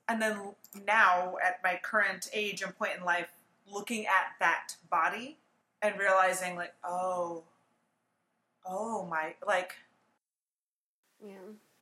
and 0.07 0.21
then 0.21 0.55
now, 0.73 1.37
at 1.37 1.63
my 1.63 1.77
current 1.81 2.29
age 2.33 2.61
and 2.61 2.77
point 2.77 2.97
in 2.97 3.03
life, 3.03 3.29
looking 3.65 4.05
at 4.05 4.35
that 4.39 4.75
body 4.89 5.39
and 5.81 5.97
realizing, 5.99 6.55
like, 6.55 6.75
oh, 6.83 7.43
oh 8.65 9.05
my, 9.05 9.35
like, 9.45 9.77
Yeah. 11.19 11.37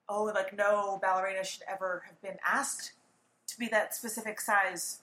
oh, 0.07 0.23
like, 0.23 0.53
no 0.53 0.97
ballerina 1.01 1.43
should 1.43 1.63
ever 1.63 2.03
have 2.07 2.21
been 2.21 2.39
asked 2.43 2.93
to 3.47 3.57
be 3.57 3.67
that 3.69 3.93
specific 3.93 4.39
size 4.39 5.01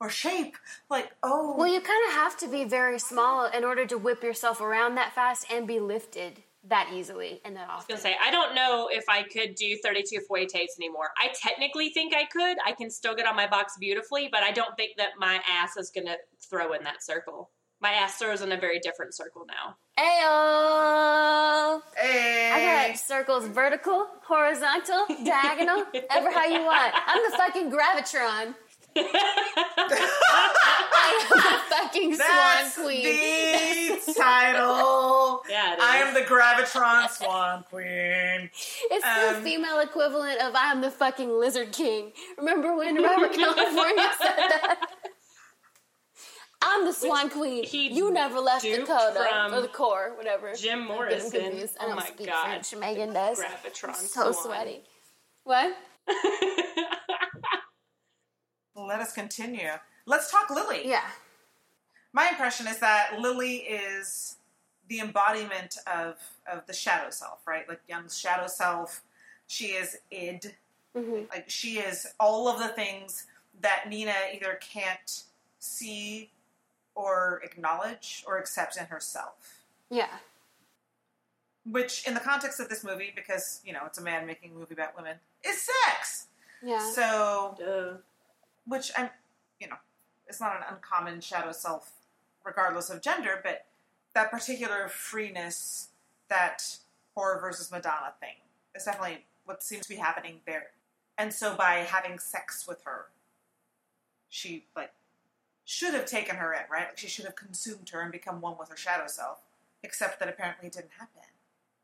or 0.00 0.08
shape. 0.08 0.56
Like, 0.88 1.12
oh. 1.22 1.54
Well, 1.56 1.66
you 1.66 1.80
kind 1.80 2.06
of 2.08 2.14
have 2.14 2.36
to 2.38 2.48
be 2.48 2.64
very 2.64 2.98
small 2.98 3.46
in 3.46 3.64
order 3.64 3.84
to 3.86 3.98
whip 3.98 4.22
yourself 4.22 4.60
around 4.60 4.94
that 4.94 5.12
fast 5.12 5.50
and 5.50 5.66
be 5.66 5.80
lifted 5.80 6.44
that 6.68 6.90
easily 6.94 7.40
and 7.44 7.56
that 7.56 7.68
I 7.68 7.76
was 7.76 7.84
gonna 7.86 8.00
say 8.00 8.16
I 8.22 8.30
don't 8.30 8.54
know 8.54 8.88
if 8.90 9.04
I 9.08 9.22
could 9.22 9.54
do 9.54 9.76
32 9.82 10.20
fouettés 10.30 10.78
anymore. 10.78 11.10
I 11.16 11.30
technically 11.34 11.90
think 11.90 12.14
I 12.14 12.24
could. 12.24 12.56
I 12.64 12.72
can 12.72 12.90
still 12.90 13.14
get 13.14 13.26
on 13.26 13.36
my 13.36 13.46
box 13.46 13.74
beautifully, 13.78 14.28
but 14.30 14.42
I 14.42 14.52
don't 14.52 14.76
think 14.76 14.96
that 14.98 15.10
my 15.18 15.40
ass 15.50 15.76
is 15.76 15.90
gonna 15.90 16.16
throw 16.48 16.72
in 16.72 16.84
that 16.84 17.02
circle. 17.02 17.50
My 17.80 17.92
ass 17.92 18.16
throws 18.16 18.42
in 18.42 18.50
a 18.50 18.56
very 18.56 18.80
different 18.80 19.14
circle 19.14 19.46
now. 19.46 19.76
Ayo! 19.98 21.80
hey. 21.96 22.50
I 22.52 22.88
got 22.88 22.98
circles 22.98 23.46
vertical, 23.46 24.06
horizontal, 24.26 25.06
diagonal, 25.24 25.84
ever 26.10 26.32
how 26.32 26.44
you 26.46 26.64
want. 26.64 26.92
I'm 27.06 27.30
the 27.30 27.36
fucking 27.36 27.70
Gravitron. 27.70 28.54
I 28.96 29.02
am 31.22 31.28
the 31.38 31.58
fucking 31.74 32.10
That's 32.16 32.74
Swan 32.74 32.86
Queen. 32.86 33.04
the 33.04 34.12
title. 34.14 35.42
Yeah, 35.48 35.74
it 35.74 35.78
I 35.80 35.96
am 35.98 36.14
the 36.14 36.20
Gravitron 36.20 37.08
Swan 37.10 37.64
Queen. 37.70 38.50
It's 38.90 39.04
Um, 39.04 39.34
the 39.34 39.40
female 39.42 39.80
equivalent 39.80 40.40
of 40.40 40.54
I 40.54 40.70
am 40.72 40.80
the 40.80 40.90
fucking 40.90 41.30
Lizard 41.30 41.72
King. 41.72 42.12
Remember 42.36 42.74
when 42.76 43.02
Robert 43.02 43.32
California 43.34 44.10
said 44.20 44.36
that? 44.36 44.80
I'm 46.60 46.84
the 46.84 46.92
Swan 46.92 47.30
Queen. 47.30 47.62
he 47.64 47.88
You 47.92 48.10
never 48.12 48.40
left 48.40 48.64
duped 48.64 48.88
Dakota 48.88 49.48
or 49.52 49.60
the 49.60 49.68
corps, 49.68 50.14
whatever. 50.16 50.52
Jim 50.54 50.80
I'm 50.80 50.86
getting 50.88 50.96
Morrison. 50.96 51.30
confused. 51.30 51.76
I 51.80 51.84
Oh 51.86 51.94
my 51.94 52.04
speak 52.06 52.26
God. 52.26 52.44
French. 52.46 52.74
Megan 52.76 53.12
does. 53.12 53.38
Gravitron. 53.38 53.94
so 53.94 54.32
Swan. 54.32 54.44
sweaty. 54.44 54.82
What? 55.44 55.76
Let 58.86 59.00
us 59.00 59.12
continue. 59.12 59.70
Let's 60.06 60.30
talk 60.30 60.50
Lily. 60.50 60.86
Yeah. 60.88 61.04
My 62.12 62.28
impression 62.28 62.66
is 62.66 62.78
that 62.78 63.18
Lily 63.18 63.56
is 63.56 64.36
the 64.88 65.00
embodiment 65.00 65.76
of 65.86 66.16
of 66.50 66.66
the 66.66 66.72
shadow 66.72 67.10
self, 67.10 67.46
right? 67.46 67.68
Like 67.68 67.80
Jung's 67.88 68.18
shadow 68.18 68.46
self. 68.46 69.02
She 69.46 69.66
is 69.68 69.98
id. 70.10 70.54
Mhm. 70.96 71.28
Like 71.30 71.50
she 71.50 71.78
is 71.78 72.06
all 72.18 72.48
of 72.48 72.58
the 72.58 72.68
things 72.68 73.26
that 73.60 73.88
Nina 73.88 74.14
either 74.32 74.58
can't 74.62 75.24
see 75.58 76.30
or 76.94 77.40
acknowledge 77.44 78.24
or 78.26 78.38
accept 78.38 78.76
in 78.76 78.86
herself. 78.86 79.62
Yeah. 79.90 80.18
Which, 81.64 82.06
in 82.06 82.14
the 82.14 82.20
context 82.20 82.60
of 82.60 82.68
this 82.70 82.82
movie, 82.82 83.12
because 83.14 83.60
you 83.64 83.72
know 83.72 83.82
it's 83.84 83.98
a 83.98 84.02
man 84.02 84.26
making 84.26 84.52
a 84.52 84.54
movie 84.54 84.74
about 84.74 84.96
women, 84.96 85.16
is 85.44 85.60
sex. 85.60 86.28
Yeah. 86.62 86.92
So 86.92 87.56
Duh. 87.58 87.96
Which 88.68 88.92
I'm, 88.96 89.10
you 89.60 89.68
know, 89.68 89.76
it's 90.26 90.40
not 90.40 90.56
an 90.56 90.62
uncommon 90.70 91.20
shadow 91.20 91.52
self, 91.52 91.92
regardless 92.44 92.90
of 92.90 93.02
gender, 93.02 93.40
but 93.42 93.64
that 94.14 94.30
particular 94.30 94.88
freeness, 94.88 95.88
that 96.28 96.78
horror 97.14 97.40
versus 97.40 97.70
Madonna 97.70 98.12
thing, 98.20 98.34
is 98.74 98.84
definitely 98.84 99.24
what 99.44 99.62
seems 99.62 99.82
to 99.82 99.88
be 99.88 99.96
happening 99.96 100.40
there. 100.46 100.68
And 101.16 101.32
so 101.32 101.56
by 101.56 101.76
having 101.88 102.18
sex 102.18 102.66
with 102.68 102.82
her, 102.84 103.06
she 104.28 104.66
like 104.76 104.92
should 105.64 105.94
have 105.94 106.06
taken 106.06 106.36
her 106.36 106.52
in, 106.52 106.60
right? 106.70 106.86
Like 106.88 106.98
she 106.98 107.08
should 107.08 107.24
have 107.24 107.36
consumed 107.36 107.88
her 107.90 108.00
and 108.00 108.12
become 108.12 108.40
one 108.40 108.56
with 108.58 108.68
her 108.68 108.76
shadow 108.76 109.06
self. 109.06 109.38
Except 109.82 110.18
that 110.18 110.28
apparently 110.28 110.66
it 110.66 110.72
didn't 110.74 110.90
happen. 110.98 111.22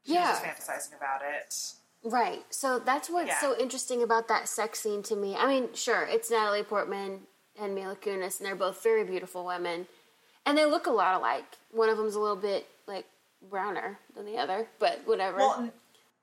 She 0.04 0.14
Yeah. 0.14 0.30
was 0.30 0.40
fantasizing 0.40 0.96
about 0.96 1.22
it. 1.22 1.74
Right. 2.04 2.44
So 2.50 2.78
that's 2.78 3.08
what's 3.08 3.28
Yeah. 3.28 3.40
so 3.40 3.56
interesting 3.58 4.02
about 4.02 4.28
that 4.28 4.48
sex 4.48 4.80
scene 4.80 5.02
to 5.04 5.16
me. 5.16 5.34
I 5.36 5.46
mean, 5.46 5.72
sure, 5.72 6.02
it's 6.02 6.30
Natalie 6.30 6.62
Portman 6.62 7.26
and 7.58 7.74
Mila 7.74 7.96
Kunis, 7.96 8.38
and 8.38 8.46
they're 8.46 8.54
both 8.54 8.82
very 8.82 9.04
beautiful 9.04 9.44
women, 9.44 9.88
and 10.44 10.56
they 10.58 10.66
look 10.66 10.86
a 10.86 10.90
lot 10.90 11.14
alike. 11.14 11.44
One 11.70 11.88
of 11.88 11.96
them's 11.96 12.14
a 12.14 12.20
little 12.20 12.36
bit 12.36 12.66
like 12.86 13.06
browner 13.40 13.98
than 14.14 14.26
the 14.26 14.36
other, 14.36 14.68
but 14.78 15.00
whatever. 15.06 15.38
Well, 15.38 15.72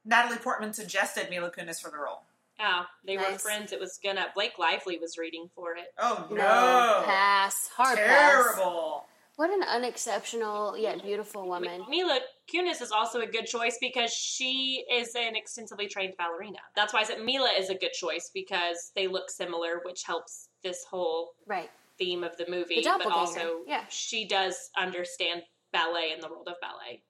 Natalie 0.06 0.38
Portman 0.38 0.74
suggested 0.74 1.30
Mila 1.30 1.52
Kunis 1.52 1.82
for 1.82 1.90
the 1.90 1.98
role. 1.98 2.22
Oh, 2.60 2.86
they 3.04 3.18
were 3.18 3.24
friends. 3.40 3.72
It 3.72 3.80
was 3.80 3.98
gonna. 4.04 4.28
Blake 4.36 4.60
Lively 4.60 5.00
was 5.00 5.18
reading 5.18 5.50
for 5.56 5.76
it. 5.76 5.94
Oh 5.98 6.28
no! 6.30 6.36
no, 6.36 7.04
pass, 7.06 7.70
hard 7.76 7.98
pass. 7.98 8.56
Terrible. 8.56 9.06
What 9.38 9.50
an 9.50 9.64
unexceptional 9.64 10.78
yet 10.78 11.02
beautiful 11.02 11.48
woman. 11.48 11.86
Mila 11.90 12.20
Kunis 12.54 12.82
is 12.82 12.92
also 12.92 13.22
a 13.22 13.28
good 13.28 13.46
choice 13.46 13.78
because 13.80 14.12
she 14.12 14.84
is 14.92 15.16
an 15.16 15.36
extensively 15.36 15.88
trained 15.88 16.14
ballerina. 16.18 16.60
That's 16.76 16.94
why 16.94 17.00
I 17.02 17.04
said 17.04 17.24
Mila 17.24 17.50
is 17.58 17.70
a 17.70 17.76
good 17.76 17.94
choice 17.94 18.30
because 18.34 18.92
they 18.96 19.08
look 19.08 19.30
similar, 19.30 19.82
which 19.86 20.04
helps 20.04 20.50
this 20.64 20.84
whole 20.90 21.32
Right. 21.48 21.70
theme 21.98 22.24
of 22.24 22.36
the 22.38 22.46
movie. 22.50 22.82
The 22.82 23.00
but 23.04 23.12
also, 23.12 23.62
yeah. 23.66 23.86
she 23.90 24.28
does 24.28 24.70
understand 24.78 25.44
ballet 25.72 26.12
and 26.14 26.22
the 26.22 26.28
world 26.28 26.48
of 26.48 26.56
ballet. 26.62 27.04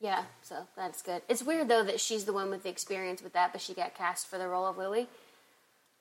Yeah, 0.00 0.24
so 0.42 0.66
that's 0.76 1.00
good. 1.00 1.22
It's 1.28 1.44
weird 1.44 1.68
though 1.68 1.84
that 1.84 2.00
she's 2.00 2.24
the 2.24 2.32
one 2.32 2.50
with 2.50 2.64
the 2.64 2.68
experience 2.68 3.22
with 3.22 3.34
that, 3.34 3.52
but 3.52 3.60
she 3.60 3.72
got 3.72 3.94
cast 3.94 4.26
for 4.26 4.36
the 4.36 4.48
role 4.48 4.66
of 4.66 4.76
Lily. 4.76 5.08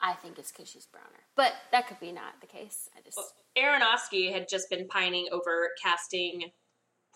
I 0.02 0.14
think 0.14 0.40
it's 0.40 0.52
because 0.52 0.68
she's 0.68 0.88
browner, 0.88 1.28
but 1.36 1.54
that 1.72 1.88
could 1.88 2.00
be 2.00 2.12
not 2.12 2.42
the 2.42 2.48
case. 2.48 2.90
I 2.98 3.02
just 3.02 3.20
Aronofsky 3.56 4.34
had 4.34 4.48
just 4.50 4.70
been 4.72 4.88
pining 4.88 5.28
over 5.32 5.70
casting 5.82 6.52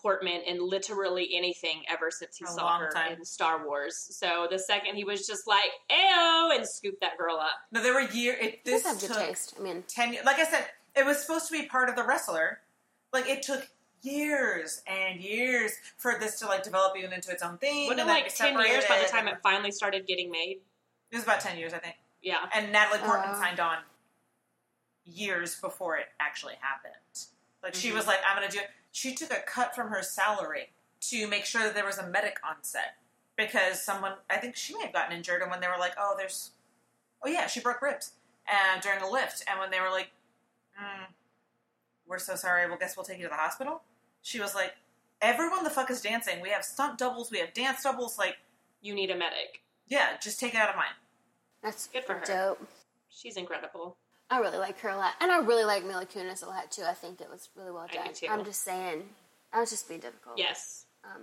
Portman 0.06 0.40
in 0.42 0.64
literally 0.64 1.30
anything 1.34 1.82
ever 1.90 2.12
since 2.12 2.36
he 2.36 2.44
A 2.44 2.48
saw 2.48 2.78
her 2.78 2.90
time. 2.92 3.14
in 3.14 3.24
Star 3.24 3.66
Wars. 3.66 3.96
So 3.96 4.46
the 4.48 4.56
second 4.58 4.94
he 4.94 5.02
was 5.02 5.26
just 5.26 5.48
like, 5.48 5.68
"Ayo!" 5.90 6.54
and 6.56 6.64
scooped 6.64 7.00
that 7.00 7.18
girl 7.18 7.38
up. 7.38 7.50
No, 7.72 7.82
there 7.82 7.92
were 7.92 8.02
years. 8.12 8.38
It, 8.40 8.64
this 8.64 8.84
this 8.84 8.92
have 8.92 9.00
good 9.00 9.08
took 9.16 9.26
taste. 9.26 9.54
I 9.58 9.62
mean, 9.64 9.82
ten. 9.88 10.12
years. 10.12 10.24
Like 10.24 10.38
I 10.38 10.44
said, 10.44 10.64
it 10.94 11.04
was 11.04 11.18
supposed 11.20 11.48
to 11.48 11.52
be 11.52 11.66
part 11.66 11.88
of 11.88 11.96
the 11.96 12.04
wrestler. 12.04 12.60
Like 13.12 13.28
it 13.28 13.42
took 13.42 13.66
years 14.02 14.80
and 14.86 15.20
years 15.20 15.72
for 15.96 16.16
this 16.20 16.38
to 16.38 16.46
like 16.46 16.62
develop 16.62 16.96
even 16.96 17.12
into 17.12 17.32
its 17.32 17.42
own 17.42 17.58
thing. 17.58 17.88
Wasn't 17.88 17.98
it 17.98 18.06
like 18.06 18.32
ten 18.32 18.56
years 18.60 18.84
by 18.88 19.00
the 19.02 19.08
time 19.08 19.26
it 19.26 19.38
finally 19.42 19.72
started 19.72 20.06
getting 20.06 20.30
made? 20.30 20.58
It 21.10 21.16
was 21.16 21.24
about 21.24 21.40
ten 21.40 21.58
years, 21.58 21.72
I 21.74 21.78
think. 21.78 21.96
Yeah. 22.22 22.48
And 22.54 22.70
Natalie 22.70 23.00
Portman 23.00 23.30
Oh. 23.32 23.40
signed 23.40 23.58
on 23.58 23.78
years 25.04 25.60
before 25.60 25.96
it 25.96 26.06
actually 26.20 26.54
happened. 26.60 26.94
Like 27.60 27.74
she 27.74 27.90
Mhm. 27.90 27.94
was 27.94 28.06
like, 28.06 28.20
"I'm 28.24 28.36
going 28.36 28.48
to 28.48 28.56
do." 28.56 28.62
it. 28.62 28.70
She 28.96 29.14
took 29.14 29.30
a 29.30 29.40
cut 29.46 29.74
from 29.74 29.88
her 29.88 30.02
salary 30.02 30.70
to 31.02 31.28
make 31.28 31.44
sure 31.44 31.62
that 31.64 31.74
there 31.74 31.84
was 31.84 31.98
a 31.98 32.06
medic 32.06 32.38
on 32.42 32.56
set 32.62 32.96
because 33.36 33.82
someone, 33.82 34.14
I 34.30 34.38
think 34.38 34.56
she 34.56 34.74
may 34.74 34.84
have 34.84 34.94
gotten 34.94 35.14
injured, 35.14 35.42
and 35.42 35.50
when 35.50 35.60
they 35.60 35.68
were 35.68 35.76
like, 35.78 35.92
"Oh, 35.98 36.14
there's," 36.16 36.52
oh 37.22 37.28
yeah, 37.28 37.46
she 37.46 37.60
broke 37.60 37.82
ribs 37.82 38.12
and 38.50 38.80
during 38.80 39.02
a 39.02 39.10
lift, 39.10 39.44
and 39.46 39.60
when 39.60 39.70
they 39.70 39.82
were 39.82 39.90
like, 39.90 40.12
mm, 40.80 41.08
"We're 42.06 42.18
so 42.18 42.36
sorry. 42.36 42.66
Well, 42.66 42.78
guess 42.78 42.96
we'll 42.96 43.04
take 43.04 43.18
you 43.18 43.24
to 43.24 43.28
the 43.28 43.34
hospital." 43.34 43.82
She 44.22 44.40
was 44.40 44.54
like, 44.54 44.76
"Everyone 45.20 45.62
the 45.62 45.68
fuck 45.68 45.90
is 45.90 46.00
dancing. 46.00 46.40
We 46.40 46.48
have 46.48 46.64
stunt 46.64 46.96
doubles. 46.96 47.30
We 47.30 47.40
have 47.40 47.52
dance 47.52 47.82
doubles. 47.82 48.16
Like, 48.16 48.38
You 48.80 48.94
need 48.94 49.10
a 49.10 49.14
medic. 49.14 49.60
yeah, 49.88 50.16
just 50.22 50.40
take 50.40 50.54
it 50.54 50.58
out 50.58 50.70
of 50.70 50.76
mine." 50.76 50.94
that's 51.62 51.86
Good 51.88 52.06
for 52.06 52.14
her. 52.14 52.24
dope. 52.24 52.66
She's 53.10 53.36
incredible. 53.36 53.98
I 54.30 54.38
really 54.40 54.58
like 54.58 54.78
her 54.80 54.88
a 54.88 54.96
lot, 54.96 55.12
and 55.20 55.30
I 55.30 55.38
really 55.38 55.64
like 55.64 55.84
Mila 55.84 56.04
Kunis 56.06 56.42
a 56.42 56.46
lot 56.46 56.70
too. 56.70 56.82
I 56.82 56.94
think 56.94 57.20
it 57.20 57.28
was 57.30 57.48
really 57.56 57.70
well 57.70 57.86
I 57.88 57.92
do 57.92 57.98
done. 57.98 58.12
too. 58.14 58.26
I'm 58.28 58.44
just 58.44 58.62
saying, 58.62 59.04
I 59.52 59.60
was 59.60 59.70
just 59.70 59.86
being 59.88 60.00
difficult. 60.00 60.36
Yes. 60.38 60.86
Um, 61.04 61.22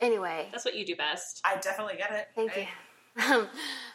anyway, 0.00 0.48
That's 0.52 0.64
what 0.64 0.76
you 0.76 0.86
do 0.86 0.94
best. 0.94 1.40
I 1.44 1.56
definitely 1.56 1.96
get 1.96 2.12
it. 2.12 2.28
thank 2.34 2.52
I- 2.56 2.60
you. 2.60 3.34
Um, 3.34 3.48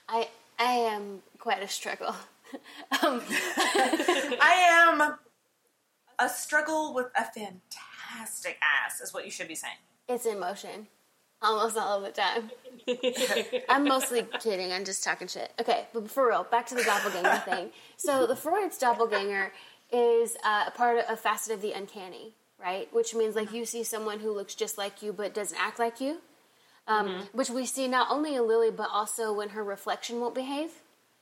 I 0.10 0.28
I 0.60 0.72
am 0.74 1.22
quite 1.40 1.64
a 1.64 1.68
struggle. 1.68 2.10
um, 3.02 3.22
I 3.30 4.68
am 4.92 5.16
a 6.20 6.30
struggle 6.30 6.94
with 6.94 7.08
a 7.18 7.24
fantastic 7.24 8.58
ass, 8.62 9.00
is 9.02 9.14
what 9.14 9.24
you 9.26 9.32
should 9.32 9.48
be 9.48 9.56
saying. 9.56 9.78
it's 10.10 10.26
in 10.26 10.40
motion, 10.40 10.88
almost 11.44 11.78
all 11.78 12.04
of 12.04 12.14
the 12.14 12.22
time. 12.22 12.50
I'm 13.70 13.84
mostly 13.86 14.26
kidding. 14.40 14.72
I'm 14.72 14.86
just 14.86 15.04
talking 15.04 15.28
shit. 15.28 15.52
Okay, 15.60 15.86
but 15.94 16.10
for 16.10 16.28
real, 16.30 16.46
back 16.50 16.68
to 16.68 16.76
the 16.76 16.84
doppelganger 16.84 17.44
thing. 17.46 17.70
So 17.98 18.26
the 18.26 18.36
Freud's 18.36 18.78
doppelganger 18.78 19.52
is 19.92 20.36
uh, 20.44 20.66
a 20.68 20.72
part 20.72 20.98
of 20.98 21.06
a 21.10 21.16
facet 21.16 21.54
of 21.54 21.62
the 21.62 21.72
uncanny, 21.72 22.34
right? 22.60 22.88
Which 22.94 23.14
means 23.14 23.36
like 23.36 23.54
you 23.54 23.66
see 23.66 23.84
someone 23.84 24.20
who 24.20 24.32
looks 24.32 24.56
just 24.56 24.78
like 24.78 25.02
you 25.02 25.14
but 25.14 25.34
doesn't 25.34 25.60
act 25.60 25.80
like 25.80 26.02
you. 26.02 26.20
Um, 26.86 27.28
Which 27.32 27.50
we 27.50 27.66
see 27.66 27.88
not 27.88 28.08
only 28.12 28.36
in 28.36 28.46
Lily 28.46 28.70
but 28.70 28.90
also 28.92 29.32
when 29.32 29.50
her 29.50 29.64
reflection 29.64 30.20
won't 30.20 30.36
behave, 30.36 30.70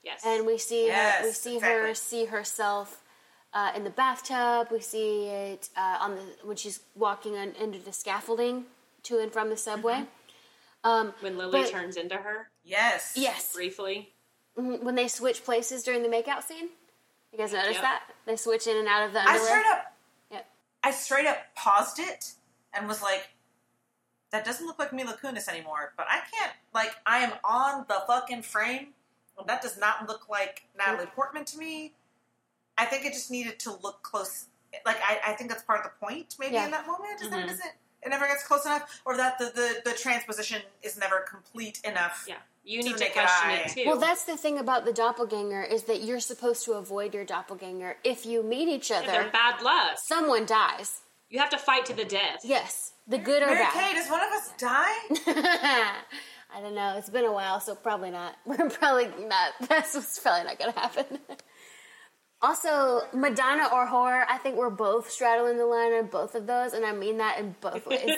yes. 0.02 0.22
and 0.26 0.44
we 0.44 0.58
see 0.58 0.88
her, 0.88 1.20
we 1.22 1.28
Yes, 1.28 1.38
see 1.38 1.60
her 1.60 1.94
see 1.94 2.24
herself 2.24 3.04
uh, 3.54 3.70
in 3.76 3.84
the 3.84 3.90
bathtub. 3.90 4.68
We 4.72 4.80
see 4.80 5.26
it 5.26 5.68
uh, 5.76 5.98
on 6.00 6.16
the 6.16 6.22
when 6.42 6.56
she's 6.56 6.80
walking 6.96 7.36
on, 7.36 7.52
under 7.60 7.78
the 7.78 7.92
scaffolding 7.92 8.64
to 9.04 9.18
and 9.18 9.32
from 9.32 9.50
the 9.50 9.56
subway. 9.56 10.06
Um, 10.84 11.14
when 11.20 11.36
Lily 11.38 11.62
but- 11.62 11.70
turns 11.70 11.96
into 11.96 12.16
her 12.16 12.50
Yes. 12.64 13.12
yes, 13.16 13.52
briefly. 13.52 14.14
Mhm, 14.56 14.82
when 14.82 14.94
they 14.94 15.08
switch 15.08 15.44
places 15.44 15.82
during 15.82 16.02
the 16.02 16.08
makeout 16.08 16.42
scene. 16.42 16.70
You 17.30 17.38
guys 17.38 17.52
notice 17.52 17.74
Yep. 17.74 17.82
that 17.82 18.02
they 18.26 18.36
switch 18.36 18.66
in 18.66 18.76
and 18.76 18.86
out 18.88 19.04
of 19.04 19.12
the 19.12 19.20
underwear. 19.20 19.40
I 19.40 19.46
straight 19.60 19.66
up, 19.72 19.96
Yep. 20.30 20.50
I 20.82 20.90
straight 20.90 21.26
up 21.26 21.54
paused 21.54 21.98
it 21.98 22.32
and 22.74 22.86
was 22.86 23.00
like, 23.00 23.30
"That 24.30 24.44
doesn't 24.44 24.66
look 24.66 24.78
like 24.78 24.92
Mila 24.92 25.16
Kunis 25.16 25.48
anymore." 25.48 25.94
But 25.96 26.06
I 26.10 26.20
can't, 26.20 26.52
like, 26.74 26.94
I 27.06 27.18
am 27.18 27.38
on 27.44 27.86
the 27.88 28.02
fucking 28.06 28.42
frame. 28.42 28.94
and 29.38 29.48
That 29.48 29.62
does 29.62 29.78
not 29.78 30.06
look 30.06 30.28
like 30.28 30.64
Natalie 30.76 31.06
Portman 31.06 31.46
to 31.46 31.56
me. 31.58 31.94
I 32.76 32.84
think 32.84 33.06
it 33.06 33.14
just 33.14 33.30
needed 33.30 33.58
to 33.60 33.72
look 33.72 34.02
close. 34.02 34.46
Like, 34.84 35.00
I, 35.02 35.20
I 35.28 35.32
think 35.34 35.48
that's 35.50 35.62
part 35.62 35.78
of 35.78 35.84
the 35.84 35.98
point, 36.06 36.36
maybe 36.38 36.54
Yeah. 36.54 36.66
in 36.66 36.70
that 36.72 36.86
moment, 36.86 37.22
is 37.22 37.30
that 37.30 37.38
Mhm. 37.40 37.44
it 37.44 37.50
isn't. 37.52 37.72
It 38.04 38.08
never 38.10 38.26
gets 38.26 38.44
close 38.46 38.64
enough, 38.66 39.00
or 39.04 39.16
that 39.16 39.38
the, 39.38 39.46
the, 39.54 39.90
the 39.90 39.96
transposition 39.96 40.60
is 40.82 40.98
never 40.98 41.20
complete 41.20 41.80
enough. 41.84 42.24
Yeah. 42.28 42.36
You 42.64 42.82
need 42.82 42.94
the 42.94 43.06
to 43.06 43.10
question 43.10 43.50
eye. 43.50 43.62
it 43.66 43.72
too. 43.72 43.82
Well, 43.86 43.98
that's 43.98 44.24
the 44.24 44.36
thing 44.36 44.58
about 44.58 44.84
the 44.84 44.92
doppelganger 44.92 45.62
is 45.62 45.82
that 45.84 46.02
you're 46.02 46.20
supposed 46.20 46.64
to 46.66 46.72
avoid 46.74 47.12
your 47.14 47.24
doppelganger. 47.24 47.96
If 48.04 48.24
you 48.24 48.42
meet 48.44 48.68
each 48.68 48.90
Yeah, 48.90 48.98
other, 48.98 49.06
they're 49.06 49.30
bad 49.30 49.62
luck. 49.62 49.98
someone 49.98 50.46
dies. 50.46 51.00
You 51.28 51.38
have 51.40 51.50
to 51.50 51.58
fight 51.58 51.86
to 51.86 51.94
the 51.94 52.04
death. 52.04 52.40
Yes, 52.44 52.92
the 53.08 53.18
good 53.18 53.42
or 53.42 53.46
Mary 53.46 53.58
bad. 53.58 53.72
Kay, 53.72 53.94
does 53.94 54.08
one 54.10 54.20
of 54.22 54.32
us 54.32 54.52
die? 54.58 54.94
I 56.54 56.60
don't 56.60 56.74
know. 56.74 56.96
It's 56.98 57.08
been 57.10 57.24
a 57.24 57.32
while, 57.32 57.58
so 57.60 57.74
probably 57.74 58.10
not. 58.10 58.36
We're 58.44 58.68
probably 58.68 59.06
not. 59.26 59.52
That's 59.68 59.94
what's 59.94 60.18
probably 60.18 60.44
not 60.44 60.58
going 60.58 60.72
to 60.72 60.78
happen. 60.78 61.06
Also, 62.42 63.02
Madonna 63.14 63.68
or 63.72 63.86
horror. 63.86 64.26
I 64.28 64.36
think 64.38 64.56
we're 64.56 64.70
both 64.70 65.10
straddling 65.10 65.58
the 65.58 65.66
line 65.66 65.92
on 65.92 66.06
both 66.06 66.34
of 66.34 66.46
those, 66.46 66.72
and 66.72 66.84
I 66.84 66.92
mean 66.92 67.18
that 67.18 67.38
in 67.38 67.54
both 67.60 67.86
ways. 67.86 68.10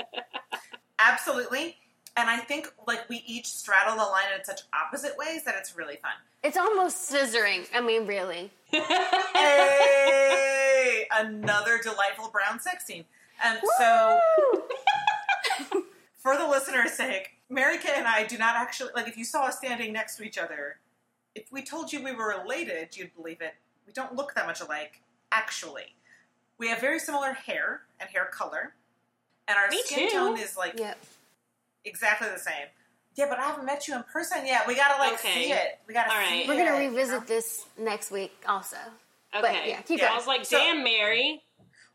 Absolutely. 0.98 1.76
And 2.16 2.28
I 2.28 2.36
think 2.38 2.70
like 2.86 3.08
we 3.08 3.22
each 3.26 3.46
straddle 3.46 3.96
the 3.96 4.02
line 4.02 4.26
in 4.38 4.44
such 4.44 4.60
opposite 4.74 5.16
ways 5.16 5.44
that 5.44 5.54
it's 5.58 5.74
really 5.76 5.96
fun. 5.96 6.12
it's 6.42 6.58
almost 6.58 7.10
scissoring. 7.10 7.66
I 7.74 7.80
mean, 7.80 8.06
really. 8.06 8.50
Hey, 9.34 11.06
another 11.12 11.78
delightful 11.82 12.28
brown 12.30 12.60
sex 12.60 12.84
scene. 12.84 13.04
And 13.42 13.58
so, 13.78 14.20
for 16.18 16.36
the 16.36 16.46
listener's 16.46 16.92
sake, 16.92 17.30
Mary 17.48 17.78
Kay 17.78 17.94
and 17.96 18.06
I 18.06 18.24
do 18.26 18.36
not 18.36 18.56
actually 18.56 18.90
like. 18.94 19.08
If 19.08 19.16
you 19.16 19.24
saw 19.24 19.46
us 19.46 19.56
standing 19.56 19.92
next 19.92 20.16
to 20.16 20.22
each 20.22 20.36
other, 20.38 20.76
if 21.34 21.50
we 21.50 21.62
told 21.62 21.92
you 21.92 22.02
we 22.02 22.12
were 22.12 22.28
related, 22.42 22.96
you'd 22.96 23.14
believe 23.14 23.40
it. 23.40 23.54
We 23.86 23.92
don't 23.92 24.14
look 24.14 24.34
that 24.34 24.46
much 24.46 24.60
alike, 24.60 25.00
actually. 25.30 25.94
We 26.58 26.68
have 26.68 26.78
very 26.80 26.98
similar 26.98 27.32
hair 27.32 27.82
and 28.00 28.08
hair 28.10 28.26
color, 28.26 28.74
and 29.48 29.56
our 29.58 29.68
Me 29.68 29.82
skin 29.84 30.08
too. 30.10 30.16
tone 30.16 30.38
is 30.38 30.56
like 30.56 30.78
Yep. 30.78 30.98
exactly 31.84 32.28
the 32.28 32.38
same. 32.38 32.66
Yeah, 33.14 33.26
but 33.28 33.38
I 33.38 33.42
haven't 33.46 33.66
met 33.66 33.88
you 33.88 33.94
in 33.96 34.02
person 34.04 34.46
yet. 34.46 34.66
We 34.66 34.74
gotta 34.74 34.98
like 35.02 35.14
Okay. 35.14 35.34
see 35.46 35.52
it. 35.52 35.78
We 35.86 35.92
gotta 35.94 36.10
All 36.14 36.26
see 36.26 36.42
it. 36.42 36.48
We're 36.48 36.56
gonna 36.64 36.82
you 36.82 36.90
revisit 36.90 37.20
know? 37.20 37.26
this 37.26 37.64
next 37.76 38.10
week, 38.10 38.32
also. 38.46 38.76
Okay. 39.34 39.68
yeah, 39.70 39.82
keep 39.82 40.00
I 40.00 40.04
going. 40.06 40.16
was 40.16 40.26
like, 40.26 40.44
So- 40.44 40.58
damn, 40.58 40.82
Mary. 40.84 41.42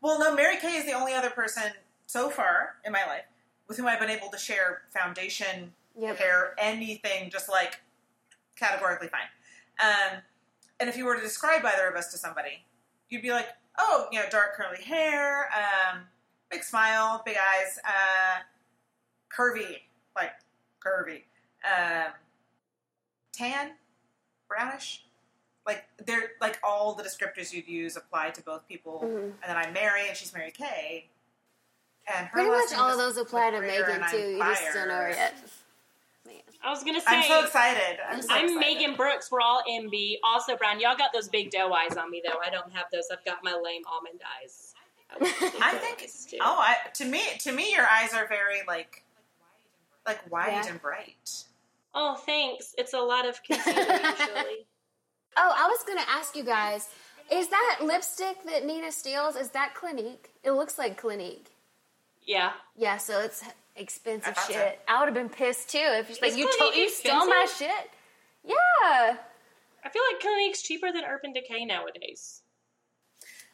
Well, 0.00 0.18
no, 0.18 0.34
Mary 0.34 0.58
Kay 0.58 0.76
is 0.76 0.84
the 0.86 0.92
only 0.92 1.14
other 1.14 1.30
person 1.30 1.72
so 2.06 2.30
far 2.30 2.76
in 2.84 2.92
my 2.92 3.04
life 3.06 3.24
with 3.66 3.76
whom 3.76 3.86
I've 3.86 3.98
been 4.00 4.10
able 4.10 4.28
to 4.30 4.38
share 4.38 4.82
foundation, 4.90 5.74
Yep. 5.96 6.18
hair, 6.18 6.54
anything, 6.58 7.30
just 7.30 7.48
like 7.48 7.80
categorically 8.58 9.08
fine. 9.08 9.28
Um, 9.80 10.20
and 10.80 10.88
if 10.88 10.96
you 10.96 11.04
were 11.04 11.16
to 11.16 11.22
describe 11.22 11.64
either 11.64 11.88
of 11.88 11.96
us 11.96 12.10
to 12.12 12.18
somebody, 12.18 12.64
you'd 13.08 13.22
be 13.22 13.30
like, 13.30 13.48
oh, 13.78 14.06
you 14.12 14.18
know, 14.18 14.26
dark 14.30 14.54
curly 14.56 14.82
hair, 14.82 15.48
um, 15.54 16.00
big 16.50 16.62
smile, 16.62 17.22
big 17.24 17.36
eyes, 17.36 17.78
uh, 17.84 18.40
curvy, 19.34 19.78
like 20.16 20.32
curvy, 20.84 21.22
um, 21.64 22.12
tan, 23.32 23.72
brownish. 24.48 25.04
Like 25.66 25.84
they're 26.06 26.30
like 26.40 26.58
all 26.62 26.94
the 26.94 27.02
descriptors 27.02 27.52
you'd 27.52 27.68
use 27.68 27.96
apply 27.96 28.30
to 28.30 28.42
both 28.42 28.66
people. 28.66 29.00
Mhm. 29.04 29.22
And 29.22 29.42
then 29.46 29.56
I'm 29.56 29.72
Mary, 29.74 30.08
and 30.08 30.16
she's 30.16 30.32
Mary 30.32 30.50
Kay. 30.50 31.10
And 32.06 32.26
her 32.28 32.32
Pretty 32.32 32.48
much 32.48 32.72
all 32.72 32.90
of 32.90 32.96
those 32.96 33.18
apply 33.18 33.50
to 33.50 33.60
Megan 33.60 34.02
too. 34.10 34.16
You 34.16 34.38
just 34.38 34.72
don't 34.72 34.88
know 34.88 34.94
her 34.94 35.10
yet. 35.10 35.34
Man. 36.62 36.68
I 36.68 36.70
was 36.70 36.84
gonna 36.84 37.00
say. 37.00 37.06
I'm 37.08 37.24
so 37.28 37.44
excited. 37.44 37.98
I'm, 38.08 38.22
so 38.22 38.28
I'm 38.30 38.44
excited. 38.46 38.60
Megan 38.60 38.96
Brooks. 38.96 39.30
We're 39.30 39.40
all 39.40 39.62
MB. 39.68 40.16
Also 40.24 40.56
brown. 40.56 40.80
Y'all 40.80 40.96
got 40.96 41.12
those 41.12 41.28
big 41.28 41.50
doe 41.50 41.72
eyes 41.72 41.96
on 41.96 42.10
me 42.10 42.22
though. 42.26 42.38
I 42.44 42.50
don't 42.50 42.72
have 42.72 42.86
those. 42.92 43.04
I've 43.12 43.24
got 43.24 43.44
my 43.44 43.52
lame 43.62 43.82
almond 43.90 44.20
eyes. 44.42 44.74
I 45.62 45.72
think. 45.78 46.00
too. 46.28 46.36
Oh, 46.40 46.56
I, 46.58 46.76
to 46.94 47.04
me, 47.04 47.20
to 47.40 47.52
me, 47.52 47.72
your 47.72 47.86
eyes 47.86 48.12
are 48.12 48.26
very 48.28 48.58
like, 48.66 49.02
like 50.06 50.30
wide 50.30 50.48
Yeah. 50.64 50.66
and 50.70 50.82
bright. 50.82 51.44
Oh, 51.94 52.14
thanks. 52.16 52.74
It's 52.76 52.92
a 52.92 52.98
lot 53.00 53.26
of 53.26 53.42
concealer 53.42 53.76
usually. 53.82 54.66
Oh, 55.40 55.52
I 55.56 55.68
was 55.68 55.84
gonna 55.86 56.06
ask 56.08 56.34
you 56.34 56.42
guys: 56.42 56.88
Is 57.30 57.46
that 57.48 57.78
lipstick 57.80 58.42
that 58.46 58.64
Nina 58.66 58.90
steals? 58.90 59.36
Is 59.36 59.50
that 59.50 59.72
Clinique? 59.74 60.30
It 60.42 60.50
looks 60.52 60.78
like 60.78 60.96
Clinique. 61.00 61.46
Yeah. 62.24 62.52
Yeah, 62.76 62.96
so 62.96 63.20
it's 63.20 63.44
expensive 63.78 64.30
I 64.30 64.32
thought 64.32 64.46
so. 64.46 64.52
shit. 64.52 64.80
I 64.88 64.98
would 64.98 65.06
have 65.06 65.14
been 65.14 65.28
pissed 65.28 65.70
too 65.70 65.78
if 65.78 66.08
she's 66.08 66.20
like, 66.20 66.36
"You 66.36 66.44
Clinique 66.46 66.58
told 66.58 66.74
you 66.76 66.90
stole 66.90 67.26
my 67.26 67.46
shit." 67.58 67.90
Yeah. 68.44 69.16
I 69.84 69.88
feel 69.90 70.02
like 70.12 70.20
Clinique's 70.20 70.62
cheaper 70.62 70.90
than 70.92 71.04
Urban 71.04 71.32
Decay 71.32 71.64
nowadays. 71.64 72.42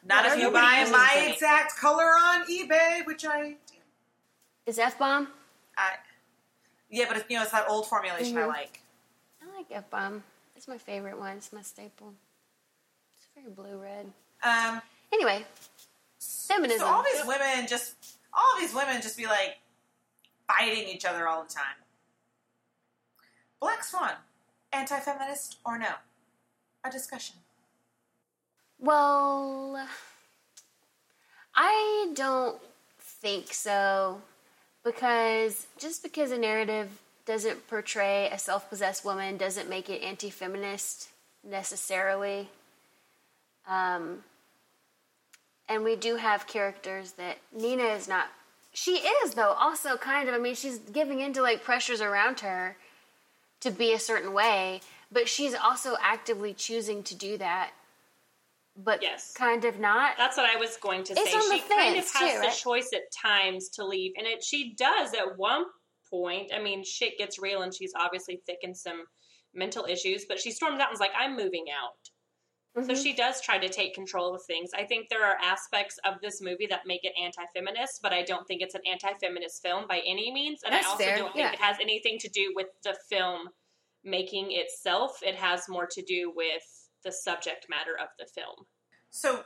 Not 0.03 0.25
Well, 0.25 0.33
if 0.33 0.39
you 0.39 0.51
buy 0.51 0.87
my 0.91 1.23
it. 1.27 1.33
exact 1.33 1.77
color 1.77 2.05
on 2.05 2.45
eBay, 2.47 3.05
which 3.05 3.25
I 3.25 3.49
do. 3.49 3.55
Is 4.65 4.79
F 4.79 4.97
bomb? 4.99 5.29
I, 5.77 5.95
yeah, 6.89 7.05
but 7.07 7.17
it's, 7.17 7.25
you 7.29 7.37
know, 7.37 7.43
it's 7.43 7.51
that 7.51 7.67
old 7.69 7.87
formulation 7.87 8.37
I 8.37 8.41
Mhm. 8.41 8.47
like. 8.47 8.81
I 9.41 9.57
like 9.57 9.65
F 9.71 9.89
bomb. 9.89 10.23
It's 10.55 10.67
my 10.67 10.77
favorite 10.77 11.17
one. 11.19 11.37
It's 11.37 11.51
my 11.53 11.61
staple. 11.61 12.13
It's 13.13 13.27
very 13.35 13.49
blue 13.49 13.77
red. 13.81 14.11
Um, 14.43 14.81
Anyway, 15.11 15.45
feminism. 16.19 16.79
so 16.87 16.93
all 16.93 17.03
these 17.03 17.25
women 17.25 17.67
just, 17.67 17.95
all 18.33 18.57
these 18.59 18.73
women 18.73 19.01
just 19.01 19.17
be 19.17 19.25
like 19.27 19.57
fighting 20.47 20.87
each 20.87 21.05
other 21.05 21.27
all 21.27 21.43
the 21.43 21.53
time. 21.53 21.77
Black 23.59 23.83
Swan, 23.83 24.11
anti-feminist 24.71 25.57
or 25.65 25.77
no? 25.77 25.89
A 26.83 26.91
discussion. 26.91 27.35
Well, 28.79 29.87
I 31.55 32.11
don't 32.13 32.61
think 32.99 33.53
so 33.53 34.21
because 34.83 35.67
just 35.79 36.03
because 36.03 36.31
a 36.31 36.37
narrative 36.37 36.89
doesn't 37.25 37.67
portray 37.67 38.29
a 38.31 38.37
self 38.37 38.69
possessed 38.69 39.03
woman 39.03 39.37
doesn't 39.37 39.69
make 39.69 39.89
it 39.89 40.01
anti 40.03 40.29
feminist 40.29 41.09
necessarily. 41.43 42.49
Um, 43.67 44.23
and 45.67 45.83
we 45.83 45.95
do 45.95 46.17
have 46.17 46.45
characters 46.45 47.13
that 47.13 47.37
Nina 47.51 47.83
is 47.83 48.07
not. 48.07 48.27
She 48.75 48.97
is, 48.97 49.35
though, 49.35 49.53
also 49.53 49.95
kind 49.95 50.27
of. 50.27 50.35
I 50.35 50.37
mean, 50.37 50.53
she's 50.53 50.79
giving 50.79 51.21
into 51.21 51.41
like 51.41 51.63
pressures 51.63 52.01
around 52.01 52.41
her 52.41 52.75
to 53.61 53.71
be 53.71 53.93
a 53.93 53.99
certain 53.99 54.33
way, 54.33 54.81
but 55.11 55.29
she's 55.29 55.55
also 55.55 55.95
actively 56.01 56.53
choosing 56.53 57.01
to 57.03 57.15
do 57.15 57.37
that. 57.37 57.71
But 58.77 59.01
Yes. 59.01 59.31
kind 59.33 59.63
of 59.63 59.79
not. 59.79 60.17
That's 60.17 60.35
what 60.35 60.45
I 60.53 60.59
was 60.59 60.75
going 60.75 61.05
to 61.05 61.13
It's 61.13 61.23
say. 61.23 61.39
She 61.39 61.59
kind 61.69 61.97
of 61.97 62.03
has 62.03 62.11
too, 62.11 62.39
the 62.41 62.47
right? 62.47 62.53
choice 62.53 62.89
at 62.93 63.09
times 63.13 63.69
to 63.69 63.85
leave, 63.85 64.11
and 64.17 64.27
it 64.27 64.43
she 64.43 64.73
does 64.73 65.13
at 65.13 65.37
one 65.37 65.63
point. 66.09 66.51
I 66.53 66.59
mean, 66.61 66.83
shit 66.83 67.17
gets 67.17 67.39
real, 67.39 67.61
and 67.61 67.73
she's 67.73 67.93
obviously 67.97 68.41
thick 68.45 68.59
in 68.63 68.75
some 68.75 69.05
mental 69.53 69.85
issues. 69.85 70.25
But 70.27 70.39
she 70.41 70.51
storms 70.51 70.81
out 70.81 70.89
and's 70.89 70.99
like, 70.99 71.13
"I'm 71.17 71.37
moving 71.37 71.67
out." 71.71 71.93
So 72.75 72.81
Mhm. 72.81 73.01
she 73.01 73.13
does 73.13 73.39
try 73.39 73.57
to 73.57 73.69
take 73.69 73.93
control 73.93 74.35
of 74.35 74.43
things. 74.43 74.73
I 74.73 74.83
think 74.83 75.07
there 75.07 75.23
are 75.25 75.37
aspects 75.41 75.97
of 75.99 76.19
this 76.19 76.41
movie 76.41 76.67
that 76.67 76.85
make 76.85 77.05
it 77.05 77.13
anti-feminist, 77.17 78.01
but 78.01 78.11
I 78.11 78.21
don't 78.21 78.45
think 78.47 78.61
it's 78.61 78.75
an 78.75 78.81
anti-feminist 78.85 79.61
film 79.61 79.87
by 79.87 79.99
any 80.01 80.29
means. 80.29 80.61
And 80.61 80.73
That's 80.73 80.85
I 80.85 80.89
also 80.89 81.03
fair, 81.05 81.17
don't 81.17 81.33
yeah. 81.37 81.51
think 81.51 81.61
it 81.61 81.63
has 81.63 81.77
anything 81.79 82.19
to 82.19 82.27
do 82.27 82.51
with 82.53 82.67
the 82.81 82.93
film 82.93 83.49
making 84.03 84.51
itself. 84.51 85.23
It 85.23 85.35
has 85.35 85.69
more 85.69 85.87
to 85.87 86.01
do 86.01 86.31
with 86.31 86.89
the 87.03 87.13
subject 87.13 87.69
matter 87.69 87.97
of 87.97 88.09
the 88.19 88.25
film. 88.25 88.67
So 89.09 89.45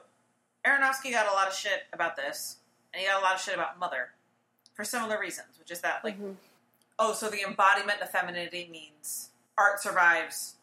Aronofsky 0.65 1.11
got 1.11 1.27
a 1.27 1.31
lot 1.31 1.47
of 1.47 1.53
shit 1.53 1.83
about 1.93 2.15
this, 2.15 2.57
and 2.93 2.99
he 2.99 3.07
got 3.07 3.19
a 3.19 3.23
lot 3.23 3.35
of 3.35 3.41
shit 3.41 3.53
about 3.53 3.77
Mother 3.77 4.15
for 4.73 4.83
similar 4.83 5.19
reasons, 5.19 5.59
which 5.59 5.69
is 5.69 5.81
that 5.81 6.03
like, 6.03 6.17
Mhm. 6.17 6.37
oh, 6.97 7.13
so 7.13 7.29
the 7.29 7.43
embodiment 7.43 8.01
of 8.01 8.09
femininity 8.09 8.67
means 8.69 9.29
art 9.55 9.79
survives. 9.79 10.55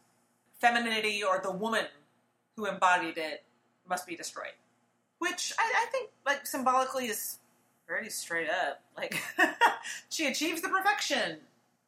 Femininity 0.61 1.23
or 1.23 1.39
the 1.39 1.53
woman 1.53 1.87
who 2.57 2.67
embodied 2.67 3.19
it 3.19 3.45
must 3.89 4.07
be 4.07 4.17
destroyed, 4.17 4.55
which 5.19 5.53
I, 5.59 5.73
I 5.83 5.87
think 5.91 6.11
like 6.25 6.47
symbolically 6.47 7.07
is 7.07 7.39
pretty 7.87 8.11
straight 8.11 8.49
up. 8.51 8.81
Like 8.97 9.21
she 10.11 10.27
achieves 10.27 10.61
the 10.63 10.69
perfection 10.69 11.39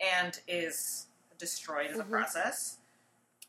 and 0.00 0.38
is 0.46 1.06
destroyed 1.38 1.90
in 1.90 1.98
the 1.98 2.04
Mhm. 2.04 2.10
process. 2.10 2.78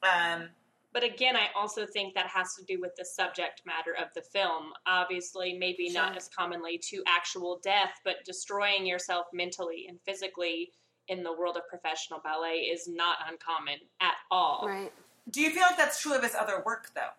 Um, 0.01 0.49
But 0.91 1.03
again, 1.03 1.35
I 1.35 1.49
also 1.55 1.85
think 1.85 2.15
that 2.15 2.25
has 2.27 2.55
to 2.55 2.63
do 2.63 2.79
with 2.81 2.95
the 2.95 3.05
subject 3.05 3.61
matter 3.65 3.93
of 3.95 4.07
the 4.15 4.21
film. 4.23 4.73
Obviously, 4.87 5.53
maybe 5.53 5.89
not 5.91 6.17
as 6.17 6.27
commonly 6.29 6.79
to 6.89 7.03
actual 7.05 7.59
death, 7.59 7.99
but 8.03 8.23
destroying 8.25 8.87
yourself 8.87 9.27
mentally 9.31 9.85
and 9.87 9.99
physically 10.01 10.71
in 11.07 11.21
the 11.21 11.31
world 11.33 11.57
of 11.57 11.67
professional 11.67 12.19
ballet 12.21 12.61
is 12.73 12.87
not 12.87 13.17
uncommon 13.27 13.77
at 13.99 14.15
all. 14.31 14.67
Right. 14.67 14.91
Do 15.29 15.41
you 15.41 15.51
feel 15.51 15.63
like 15.63 15.77
that's 15.77 16.01
true 16.01 16.13
of 16.13 16.23
his 16.23 16.35
other 16.35 16.61
work 16.65 16.91
though? 16.95 17.13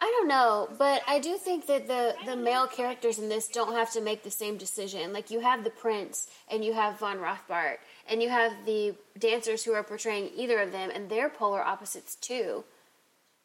I 0.00 0.06
don't 0.06 0.28
know, 0.28 0.68
but 0.76 1.02
I 1.06 1.18
do 1.18 1.36
think 1.36 1.66
that 1.66 1.86
the 1.86 2.14
the 2.26 2.36
male 2.36 2.66
characters 2.66 3.18
in 3.18 3.28
this 3.28 3.48
don't 3.48 3.74
have 3.74 3.92
to 3.92 4.00
make 4.00 4.22
the 4.22 4.30
same 4.30 4.56
decision. 4.56 5.12
Like 5.12 5.30
you 5.30 5.40
have 5.40 5.64
the 5.64 5.70
prince 5.70 6.28
and 6.50 6.64
you 6.64 6.74
have 6.74 6.98
von 6.98 7.18
Rothbart 7.18 7.76
and 8.08 8.22
you 8.22 8.28
have 8.28 8.52
the 8.66 8.96
dancers 9.18 9.64
who 9.64 9.72
are 9.72 9.82
portraying 9.82 10.30
either 10.36 10.58
of 10.58 10.72
them 10.72 10.90
and 10.92 11.08
they're 11.08 11.28
polar 11.28 11.62
opposites 11.62 12.16
too. 12.16 12.64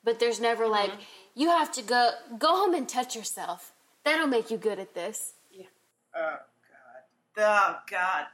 But 0.03 0.19
there's 0.19 0.39
never 0.39 0.63
mm-hmm. 0.63 0.71
like 0.73 0.91
you 1.35 1.49
have 1.49 1.71
to 1.73 1.81
go 1.81 2.11
go 2.37 2.55
home 2.57 2.73
and 2.73 2.89
touch 2.89 3.15
yourself. 3.15 3.71
That'll 4.03 4.27
make 4.27 4.49
you 4.49 4.57
good 4.57 4.79
at 4.79 4.95
this. 4.95 5.35
Yeah. 5.51 5.67
Oh 6.15 6.37
god. 7.35 7.45
Oh 7.45 7.75
god. 7.89 8.25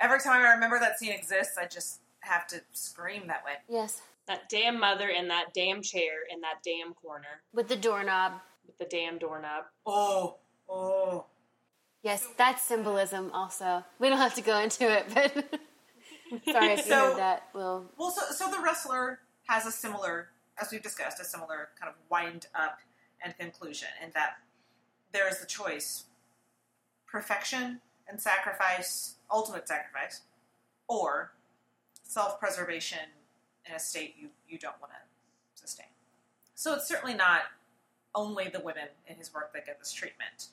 Every 0.00 0.20
time 0.20 0.42
I 0.42 0.52
remember 0.52 0.78
that 0.78 0.98
scene 0.98 1.12
exists, 1.12 1.56
I 1.58 1.66
just 1.66 2.00
have 2.28 2.46
to 2.48 2.60
scream 2.72 3.26
that 3.26 3.44
way. 3.44 3.52
Yes. 3.68 4.00
That 4.26 4.48
damn 4.48 4.78
mother 4.78 5.08
in 5.08 5.28
that 5.28 5.54
damn 5.54 5.82
chair 5.82 6.12
in 6.30 6.40
that 6.42 6.62
damn 6.64 6.92
corner 6.94 7.42
With 7.52 7.68
the 7.68 7.76
doorknob. 7.76 8.32
with 8.66 8.76
the 8.78 8.84
damn 8.84 9.18
doorknob. 9.18 9.64
Oh, 9.86 10.36
oh. 10.68 11.24
Yes, 12.02 12.28
that's 12.36 12.62
symbolism 12.62 13.30
also. 13.32 13.84
We 13.98 14.08
don't 14.08 14.18
have 14.18 14.34
to 14.36 14.42
go 14.42 14.58
into 14.60 14.88
it, 14.90 15.06
but 15.12 15.32
sorry 16.52 16.72
if 16.72 16.84
you 16.86 16.92
So- 16.92 17.08
heard 17.10 17.16
that. 17.18 17.48
Well, 17.54 17.90
Well, 17.98 18.10
so 18.10 18.22
so 18.32 18.50
the 18.50 18.62
wrestler 18.62 19.20
has 19.48 19.66
a 19.66 19.72
similar, 19.72 20.28
as 20.60 20.70
we've 20.70 20.82
discussed, 20.82 21.18
a 21.20 21.24
similar 21.24 21.70
kind 21.80 21.90
of 21.92 21.96
wind 22.10 22.46
up 22.54 22.78
and 23.24 23.36
conclusion 23.36 23.88
in 24.04 24.10
that 24.14 24.34
there 25.12 25.26
is 25.28 25.40
the 25.40 25.46
choice: 25.46 26.04
perfection 27.06 27.80
and 28.06 28.20
sacrifice, 28.20 29.16
ultimate 29.30 29.66
sacrifice, 29.68 30.20
or 30.86 31.32
self-preservation 32.08 32.98
in 33.66 33.74
a 33.74 33.78
state 33.78 34.14
you 34.18 34.28
you 34.48 34.58
don't 34.58 34.80
want 34.80 34.92
to 34.92 35.60
sustain. 35.60 35.86
So 36.54 36.74
it's 36.74 36.88
certainly 36.88 37.14
not 37.14 37.42
only 38.14 38.48
the 38.48 38.60
women 38.60 38.88
in 39.06 39.16
his 39.16 39.32
work 39.32 39.52
that 39.52 39.66
get 39.66 39.78
this 39.78 39.92
treatment. 39.92 40.48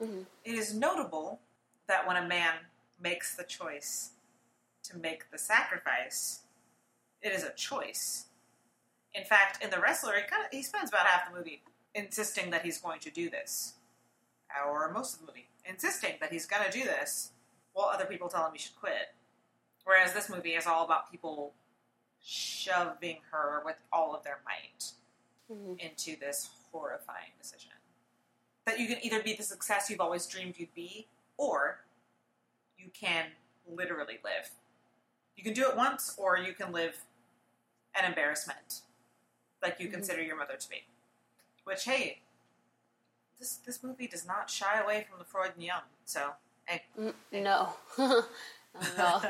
mhm. 0.00 0.24
It 0.44 0.54
is 0.54 0.72
notable 0.72 1.40
that 1.86 2.06
when 2.06 2.16
a 2.16 2.26
man 2.26 2.54
makes 2.98 3.34
the 3.34 3.44
choice 3.44 4.12
to 4.84 4.96
make 4.96 5.30
the 5.30 5.36
sacrifice, 5.38 6.40
it 7.20 7.32
is 7.32 7.44
a 7.44 7.52
choice. 7.52 8.26
In 9.12 9.24
fact, 9.24 9.62
in 9.62 9.70
the 9.70 9.80
wrestler, 9.80 10.14
he 10.16 10.22
kind 10.22 10.44
of 10.46 10.50
he 10.52 10.62
spends 10.62 10.88
about 10.90 11.06
half 11.06 11.30
the 11.30 11.36
movie 11.36 11.62
insisting 11.94 12.50
that 12.50 12.64
he's 12.64 12.78
going 12.78 13.00
to 13.00 13.10
do 13.10 13.28
this, 13.28 13.74
or 14.66 14.90
most 14.92 15.14
of 15.14 15.20
the 15.20 15.26
movie 15.26 15.48
insisting 15.64 16.14
that 16.20 16.32
he's 16.32 16.46
going 16.46 16.64
to 16.64 16.70
do 16.70 16.84
this, 16.84 17.32
while 17.72 17.88
other 17.88 18.06
people 18.06 18.28
tell 18.28 18.46
him 18.46 18.52
he 18.52 18.58
should 18.58 18.76
quit. 18.76 19.12
Whereas 19.84 20.12
this 20.12 20.28
movie 20.28 20.54
is 20.54 20.66
all 20.66 20.84
about 20.84 21.10
people 21.10 21.54
shoving 22.22 23.18
her 23.30 23.62
with 23.64 23.76
all 23.92 24.14
of 24.14 24.22
their 24.24 24.40
might 24.44 24.92
Mhm. 25.50 25.78
into 25.80 26.16
this 26.16 26.50
horrifying 26.70 27.32
decision. 27.38 27.72
That 28.66 28.78
you 28.78 28.86
can 28.86 29.04
either 29.04 29.22
be 29.22 29.34
the 29.34 29.42
success 29.42 29.88
you've 29.90 30.00
always 30.00 30.26
dreamed 30.26 30.58
you'd 30.58 30.74
be, 30.74 31.08
or 31.36 31.84
you 32.76 32.90
can 32.90 33.36
literally 33.66 34.18
live. 34.22 34.50
You 35.34 35.42
can 35.42 35.54
do 35.54 35.68
it 35.68 35.76
once, 35.76 36.16
or 36.18 36.36
you 36.36 36.54
can 36.54 36.72
live 36.72 37.04
an 37.94 38.04
embarrassment, 38.04 38.82
like 39.62 39.80
you 39.80 39.88
Mhm. 39.88 39.92
consider 39.92 40.22
your 40.22 40.36
mother 40.36 40.56
to 40.56 40.68
be. 40.68 40.86
Which, 41.64 41.84
hey, 41.84 42.22
this 43.38 43.56
this 43.56 43.82
movie 43.82 44.06
does 44.06 44.24
not 44.26 44.50
shy 44.50 44.78
away 44.78 45.04
from 45.04 45.18
the 45.18 45.24
Freud 45.24 45.54
and 45.54 45.64
Jung. 45.64 45.82
So, 46.04 46.36
hey. 46.66 46.84
Mm, 46.96 47.14
no. 47.32 47.76
Not 48.74 48.84
at 48.84 48.98
all. 49.00 49.22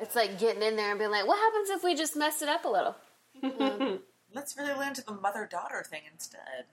It's 0.00 0.14
like 0.14 0.38
getting 0.38 0.62
in 0.62 0.76
there 0.76 0.90
and 0.90 0.98
being 0.98 1.10
like, 1.10 1.26
what 1.26 1.38
happens 1.38 1.70
if 1.70 1.82
we 1.84 1.94
just 1.94 2.16
mess 2.16 2.42
it 2.42 2.48
up 2.48 2.64
a 2.64 2.68
little? 2.68 2.96
Um, 3.42 4.00
let's 4.34 4.56
really 4.56 4.74
land 4.74 4.96
to 4.96 5.04
the 5.04 5.12
mother 5.12 5.46
daughter 5.50 5.84
thing 5.88 6.02
instead. 6.12 6.64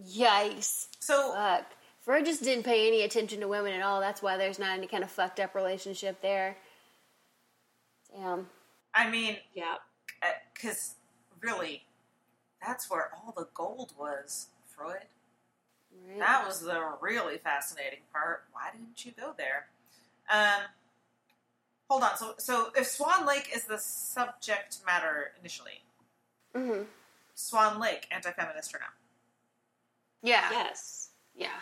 yikes. 0.00 0.86
So, 1.00 1.32
Fuck. 1.32 1.66
Freud 2.00 2.24
just 2.24 2.42
didn't 2.44 2.64
pay 2.64 2.86
any 2.86 3.02
attention 3.02 3.40
to 3.40 3.48
women 3.48 3.72
at 3.72 3.82
all. 3.82 4.00
That's 4.00 4.22
why 4.22 4.36
there's 4.36 4.58
not 4.60 4.78
any 4.78 4.86
kind 4.86 5.02
of 5.02 5.10
fucked 5.10 5.40
up 5.40 5.54
relationship 5.54 6.20
there. 6.22 6.56
Damn. 8.14 8.46
I 8.94 9.10
mean, 9.10 9.36
yeah. 9.54 9.74
because 10.54 10.94
really, 11.40 11.82
that's 12.64 12.88
where 12.88 13.10
all 13.14 13.34
the 13.36 13.48
gold 13.54 13.92
was, 13.98 14.46
Freud. 14.66 14.98
Right? 16.08 16.18
That 16.18 16.46
was 16.46 16.60
the 16.60 16.80
really 17.00 17.38
fascinating 17.38 18.00
part. 18.12 18.44
Why 18.52 18.70
didn't 18.72 19.04
you 19.04 19.12
go 19.18 19.34
there? 19.36 19.66
Um, 20.30 20.62
hold 21.88 22.02
on. 22.02 22.16
So, 22.16 22.34
so 22.38 22.68
if 22.76 22.86
Swan 22.86 23.26
Lake 23.26 23.50
is 23.54 23.64
the 23.64 23.78
subject 23.78 24.78
matter 24.86 25.32
initially, 25.40 25.82
hmm 26.54 26.82
Swan 27.34 27.78
Lake, 27.78 28.06
anti-feminist 28.10 28.74
or 28.74 28.78
not? 28.78 28.94
Yeah. 30.22 30.48
Yes. 30.50 31.10
Yeah. 31.34 31.60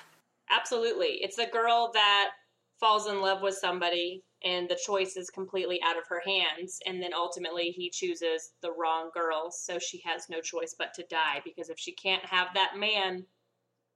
Absolutely. 0.50 1.18
It's 1.20 1.38
a 1.38 1.46
girl 1.46 1.90
that 1.94 2.30
falls 2.78 3.08
in 3.08 3.20
love 3.20 3.42
with 3.42 3.54
somebody 3.54 4.22
and 4.44 4.68
the 4.68 4.78
choice 4.86 5.16
is 5.16 5.30
completely 5.30 5.80
out 5.84 5.96
of 5.96 6.04
her 6.08 6.22
hands 6.24 6.78
and 6.86 7.02
then 7.02 7.12
ultimately 7.14 7.70
he 7.70 7.90
chooses 7.90 8.52
the 8.62 8.72
wrong 8.72 9.10
girl 9.14 9.50
so 9.50 9.78
she 9.78 10.02
has 10.04 10.28
no 10.28 10.40
choice 10.40 10.74
but 10.78 10.92
to 10.94 11.04
die 11.08 11.40
because 11.44 11.70
if 11.70 11.78
she 11.78 11.92
can't 11.92 12.24
have 12.24 12.48
that 12.54 12.76
man 12.78 13.24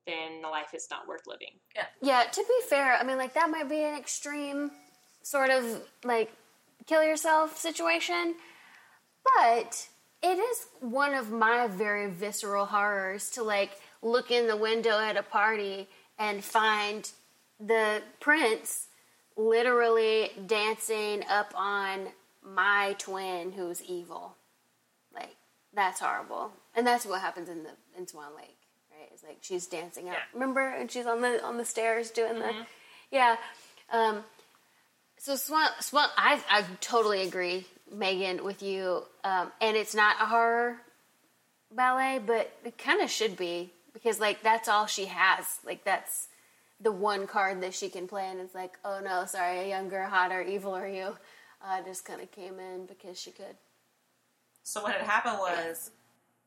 then 0.06 0.40
the 0.42 0.48
life 0.48 0.74
is 0.74 0.88
not 0.90 1.06
worth 1.06 1.26
living. 1.26 1.60
Yeah. 1.76 1.84
Yeah, 2.02 2.24
to 2.24 2.40
be 2.40 2.68
fair, 2.68 2.94
I 2.94 3.04
mean, 3.04 3.18
like, 3.18 3.34
that 3.34 3.50
might 3.50 3.68
be 3.68 3.82
an 3.82 3.94
extreme 3.94 4.70
sort 5.28 5.50
of, 5.50 5.82
like, 6.04 6.32
kill 6.86 7.02
yourself 7.02 7.58
situation. 7.58 8.34
But 9.36 9.88
it 10.22 10.38
is 10.38 10.66
one 10.80 11.14
of 11.14 11.30
my 11.30 11.68
very 11.68 12.10
visceral 12.10 12.66
horrors 12.66 13.30
to 13.30 13.42
like 13.42 13.70
look 14.02 14.30
in 14.30 14.48
the 14.48 14.56
window 14.56 14.98
at 14.98 15.16
a 15.16 15.22
party 15.22 15.88
and 16.18 16.42
find 16.42 17.10
the 17.60 18.02
prince 18.20 18.86
literally 19.36 20.30
dancing 20.46 21.24
up 21.28 21.52
on 21.54 22.08
my 22.42 22.96
twin 22.98 23.52
who's 23.52 23.82
evil. 23.82 24.34
Like 25.14 25.36
that's 25.74 26.00
horrible. 26.00 26.52
And 26.74 26.86
that's 26.86 27.06
what 27.06 27.20
happens 27.20 27.48
in 27.48 27.62
the 27.62 27.70
in 27.96 28.06
Swan 28.06 28.34
Lake, 28.36 28.56
right? 28.90 29.08
It's 29.12 29.22
like 29.22 29.38
she's 29.40 29.66
dancing 29.66 30.08
up. 30.08 30.14
Yeah. 30.14 30.22
Remember? 30.32 30.66
And 30.68 30.90
she's 30.90 31.06
on 31.06 31.20
the 31.20 31.44
on 31.44 31.58
the 31.58 31.64
stairs 31.64 32.10
doing 32.10 32.38
the 32.38 32.52
Yeah. 33.10 33.36
Um 33.92 34.24
so 35.18 35.36
Swan 35.36 35.68
Swan 35.80 36.08
I 36.16 36.42
I 36.50 36.64
totally 36.80 37.22
agree, 37.22 37.66
Megan, 37.92 38.44
with 38.44 38.62
you. 38.62 39.04
Um 39.24 39.52
and 39.60 39.76
it's 39.76 39.94
not 39.94 40.16
a 40.20 40.26
horror 40.26 40.78
ballet, 41.70 42.20
but 42.24 42.50
it 42.64 42.78
kind 42.78 43.00
of 43.02 43.10
should 43.10 43.36
be 43.36 43.70
because 43.92 44.20
like 44.20 44.42
that's 44.42 44.68
all 44.68 44.86
she 44.86 45.06
has. 45.06 45.44
Like 45.64 45.84
that's 45.84 46.28
the 46.80 46.92
one 46.92 47.26
card 47.26 47.60
that 47.62 47.74
she 47.74 47.88
can 47.88 48.06
play, 48.06 48.26
and 48.28 48.38
it's 48.40 48.54
like, 48.54 48.78
oh 48.84 49.00
no, 49.02 49.24
sorry, 49.26 49.58
a 49.58 49.68
younger, 49.68 50.04
hotter, 50.04 50.40
evil 50.42 50.74
are 50.74 50.86
you? 50.88 51.16
Uh, 51.64 51.82
just 51.84 52.04
kind 52.04 52.20
of 52.20 52.30
came 52.30 52.60
in 52.60 52.86
because 52.86 53.18
she 53.20 53.32
could. 53.32 53.56
So 54.62 54.82
what 54.82 54.92
had 54.92 55.02
happened 55.02 55.38
was, 55.38 55.90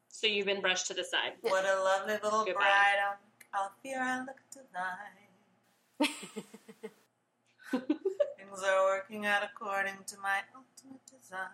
So 0.07 0.27
you've 0.27 0.45
been 0.45 0.61
brushed 0.61 0.87
to 0.87 0.93
the 0.93 1.03
side. 1.03 1.33
what 1.41 1.65
a 1.65 1.83
lovely 1.83 2.13
little 2.23 2.45
Goodbye. 2.45 2.61
bride 2.61 2.99
on 3.09 3.15
Althea 3.61 3.99
I 3.99 4.19
look 4.19 4.39
tonight. 6.09 8.05
Things 8.51 8.63
are 8.67 8.85
working 8.85 9.25
out 9.25 9.43
according 9.43 9.93
to 10.07 10.17
my 10.21 10.39
ultimate 10.55 11.01
design. 11.05 11.47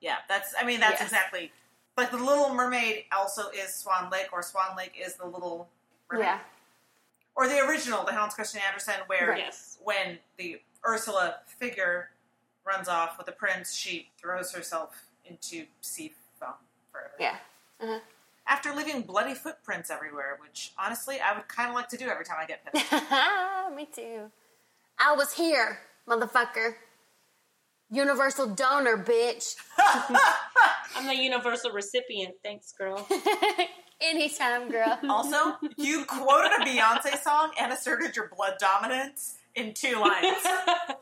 Yeah, 0.00 0.16
that's. 0.28 0.54
I 0.58 0.64
mean, 0.64 0.80
that's 0.80 1.00
Yes. 1.00 1.02
exactly 1.02 1.52
like 1.96 2.10
the 2.10 2.16
Little 2.16 2.52
Mermaid. 2.54 3.04
Also, 3.12 3.48
is 3.50 3.74
Swan 3.74 4.10
Lake, 4.10 4.28
or 4.32 4.42
Swan 4.42 4.76
Lake 4.76 4.94
is 4.98 5.16
the 5.16 5.26
Little 5.26 5.68
Mermaid, 6.10 6.26
Yeah, 6.26 6.38
or 7.34 7.48
the 7.48 7.58
original, 7.60 8.04
the 8.04 8.12
Hans 8.12 8.34
Christian 8.34 8.60
Andersen, 8.66 8.94
where 9.06 9.30
Right. 9.30 9.38
Yes. 9.38 9.78
when 9.82 10.18
the 10.38 10.60
Ursula 10.86 11.40
figure 11.46 12.10
runs 12.64 12.88
off 12.88 13.16
with 13.18 13.26
the 13.26 13.32
prince, 13.32 13.74
she 13.74 14.10
throws 14.18 14.52
herself 14.52 15.04
into 15.26 15.66
sea 15.80 16.14
foam 16.40 16.54
forever. 16.90 17.14
yeah. 17.18 17.36
Uh-huh. 17.80 18.00
After 18.46 18.74
leaving 18.74 19.02
bloody 19.02 19.34
footprints 19.34 19.90
everywhere, 19.90 20.36
which 20.40 20.72
honestly 20.78 21.18
I 21.20 21.34
would 21.34 21.48
kind 21.48 21.70
of 21.70 21.74
like 21.74 21.88
to 21.88 21.96
do 21.96 22.08
every 22.08 22.24
time 22.26 22.36
I 22.40 22.46
get 22.46 22.64
pissed. 22.72 23.74
Me 23.74 23.86
too. 23.86 24.30
I 24.98 25.14
was 25.14 25.32
here, 25.34 25.78
motherfucker. 26.08 26.74
Universal 27.90 28.54
donor, 28.54 28.96
bitch. 28.96 29.54
I'm 30.96 31.06
the 31.06 31.16
universal 31.16 31.70
recipient. 31.70 32.34
Thanks, 32.42 32.72
girl. 32.72 33.06
Anytime, 34.00 34.70
girl. 34.70 34.98
also, 35.08 35.56
you 35.76 36.04
quoted 36.04 36.50
a 36.60 36.64
Beyonce 36.64 37.18
song 37.22 37.52
and 37.60 37.72
asserted 37.72 38.16
your 38.16 38.30
blood 38.36 38.54
dominance 38.58 39.36
in 39.54 39.72
two 39.74 39.94
lines. 40.00 40.36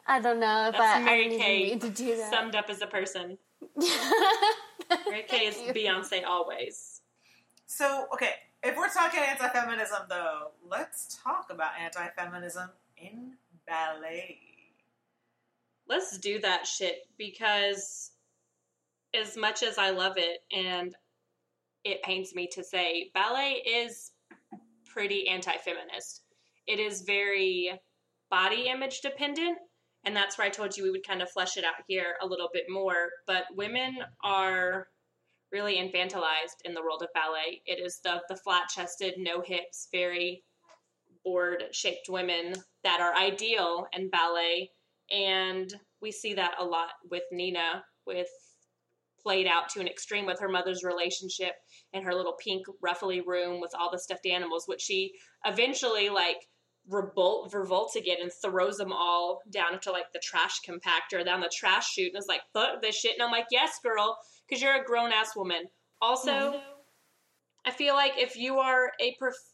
I 0.07 0.21
don't 0.23 0.41
know 0.41 0.69
if 0.69 0.73
That's 0.73 0.83
I, 0.83 1.01
I 1.01 1.05
Mary 1.05 1.29
didn't 1.29 1.33
even 1.41 1.47
Kay 1.47 1.79
to 1.79 1.91
do 1.91 2.17
that. 2.17 2.31
summed 2.31 2.55
up 2.55 2.67
as 2.69 2.83
a 2.83 2.87
person. 2.87 3.39
Mary 3.77 5.25
Kay 5.27 5.47
is 5.47 5.59
you. 5.61 5.73
Beyonce 5.73 6.25
always. 6.27 7.01
So, 7.67 8.07
okay, 8.13 8.31
if 8.63 8.77
we're 8.77 8.91
talking 8.91 9.21
anti-feminism, 9.21 10.03
though, 10.09 10.51
let's 10.69 11.19
talk 11.23 11.47
about 11.51 11.71
anti-feminism 11.81 12.69
in 12.99 13.33
ballet. 13.67 14.39
Let's 15.89 16.19
do 16.19 16.41
that 16.41 16.67
shit 16.67 17.01
because 17.19 18.13
as 19.15 19.37
much 19.37 19.63
as 19.63 19.79
I 19.79 19.91
love 19.91 20.15
it 20.17 20.41
and 20.53 20.95
it 21.85 22.03
pains 22.03 22.35
me 22.35 22.49
to 22.53 22.65
say, 22.65 23.11
ballet 23.15 23.63
is 23.67 24.13
pretty 24.93 25.29
anti 25.29 25.57
feminist. 25.59 26.23
It 26.67 26.79
is 26.79 27.03
very 27.03 27.73
body 28.31 28.69
image 28.69 29.01
dependent. 29.01 29.59
And 30.05 30.17
that's 30.17 30.37
where 30.37 30.47
I 30.47 30.51
told 30.51 30.77
you 30.77 30.83
we 30.83 30.91
would 30.91 31.07
kind 31.07 31.23
of 31.23 31.31
flesh 31.31 31.57
it 31.57 31.65
out 31.65 31.75
here 31.87 32.17
a 32.21 32.27
little 32.27 32.49
bit 32.53 32.65
more. 32.69 33.11
But 33.27 33.45
women 33.55 33.99
are 34.25 34.89
really 35.53 35.77
infantilized 35.77 36.59
in 36.65 36.75
the 36.75 36.81
world 36.81 37.03
of 37.03 37.09
ballet. 37.15 37.63
It 37.67 37.79
is 37.79 38.01
the, 38.03 38.23
the 38.29 38.37
flat 38.37 38.69
chested, 38.69 39.15
no 39.19 39.43
hips, 39.43 39.89
very 39.93 40.43
board 41.25 41.65
shaped 41.73 42.09
women 42.09 42.55
that 42.85 43.01
are 43.01 43.17
ideal 43.17 43.87
in 43.93 44.11
ballet. 44.11 44.71
And 45.11 45.73
we 46.01 46.11
see 46.11 46.35
that 46.35 46.55
a 46.59 46.65
lot 46.65 46.91
with 47.11 47.25
Nina, 47.31 47.85
with 48.07 48.29
played 49.23 49.47
out 49.47 49.69
to 49.69 49.81
an 49.81 49.87
extreme 49.87 50.27
with 50.27 50.41
her 50.41 50.49
mother's 50.49 50.83
relationship 50.83 51.53
in 51.93 52.03
her 52.03 52.15
little 52.15 52.35
pink 52.43 52.67
ruffly 52.81 53.21
room 53.21 53.61
with 53.61 53.73
all 53.79 53.91
the 53.91 53.99
stuffed 53.99 54.27
animals, 54.27 54.65
which 54.67 54.81
she 54.81 55.13
eventually 55.45 56.09
like 56.09 56.49
revolt 56.89 57.55
revolts 57.55 57.95
again 57.95 58.17
and 58.21 58.33
throws 58.33 58.77
them 58.77 58.93
all 58.93 59.41
down 59.51 59.73
into 59.73 59.93
like 59.93 60.13
the 60.13 60.19
trash 60.19 60.61
compactor 60.69 61.25
down 61.25 61.41
the 61.41 61.53
trash 61.55 61.93
chute 61.93 62.13
and 62.13 62.21
is 62.21 62.27
like 62.27 62.41
fuck 62.53 62.83
this 62.83 62.97
shit. 62.97 63.13
And 63.15 63.23
I'm 63.23 63.31
like 63.31 63.47
yes 63.51 63.79
girl 63.83 64.19
because 64.49 64.61
you're 64.61 64.81
a 64.81 64.85
grown 64.85 65.13
ass 65.13 65.37
woman. 65.37 65.65
Also 66.01 66.33
mm-hmm. 66.33 66.59
I 67.65 67.71
feel 67.71 67.95
like 67.95 68.15
if 68.17 68.37
you 68.37 68.59
are 68.59 68.91
a 69.01 69.15
prof- 69.19 69.52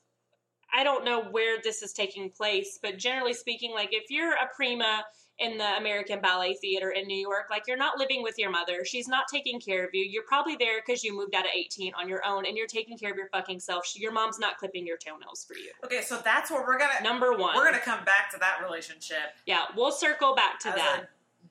I 0.73 0.85
don't 0.85 1.05
know 1.05 1.23
where 1.25 1.59
this 1.63 1.83
is 1.83 1.93
taking 1.93 2.31
place 2.31 2.79
but 2.83 2.99
generally 2.99 3.33
speaking 3.35 3.73
like 3.73 3.89
if 3.93 4.11
you're 4.11 4.33
a 4.33 4.49
prima 4.55 5.05
in 5.41 5.57
the 5.57 5.77
American 5.77 6.21
Ballet 6.21 6.55
Theater 6.61 6.91
in 6.91 7.07
New 7.07 7.17
York. 7.17 7.45
Like, 7.49 7.69
you're 7.69 7.77
not 7.77 7.97
living 7.97 8.25
with 8.25 8.35
your 8.39 8.51
mother. 8.51 8.85
She's 8.85 9.07
not 9.07 9.27
taking 9.33 9.61
care 9.61 9.85
of 9.85 9.91
you. 9.93 10.05
You're 10.05 10.25
probably 10.25 10.57
there 10.57 10.81
because 10.85 11.05
you 11.05 11.17
moved 11.17 11.33
out 11.33 11.45
at 11.45 11.55
18 11.55 11.95
on 11.95 12.09
your 12.09 12.27
own 12.27 12.45
and 12.45 12.57
you're 12.57 12.67
taking 12.67 12.99
care 12.99 13.13
of 13.13 13.17
your 13.17 13.29
fucking 13.29 13.61
self. 13.61 13.87
She- 13.87 14.01
Your 14.01 14.11
mom's 14.11 14.41
not 14.41 14.59
clipping 14.59 14.85
your 14.85 14.97
toenails 14.97 15.45
for 15.45 15.55
you. 15.55 15.71
Okay, 15.85 16.03
so 16.03 16.19
that's 16.25 16.51
where 16.51 16.63
we're 16.63 16.77
gonna 16.77 17.01
Number 17.05 17.35
one. 17.37 17.55
we're 17.55 17.65
gonna 17.65 17.79
come 17.79 18.05
back 18.05 18.33
to 18.33 18.39
that 18.39 18.59
relationship 18.65 19.37
yeah, 19.47 19.67
we'll 19.77 19.93
circle 19.93 20.35
back 20.35 20.59
to 20.59 20.71
that. 20.71 21.05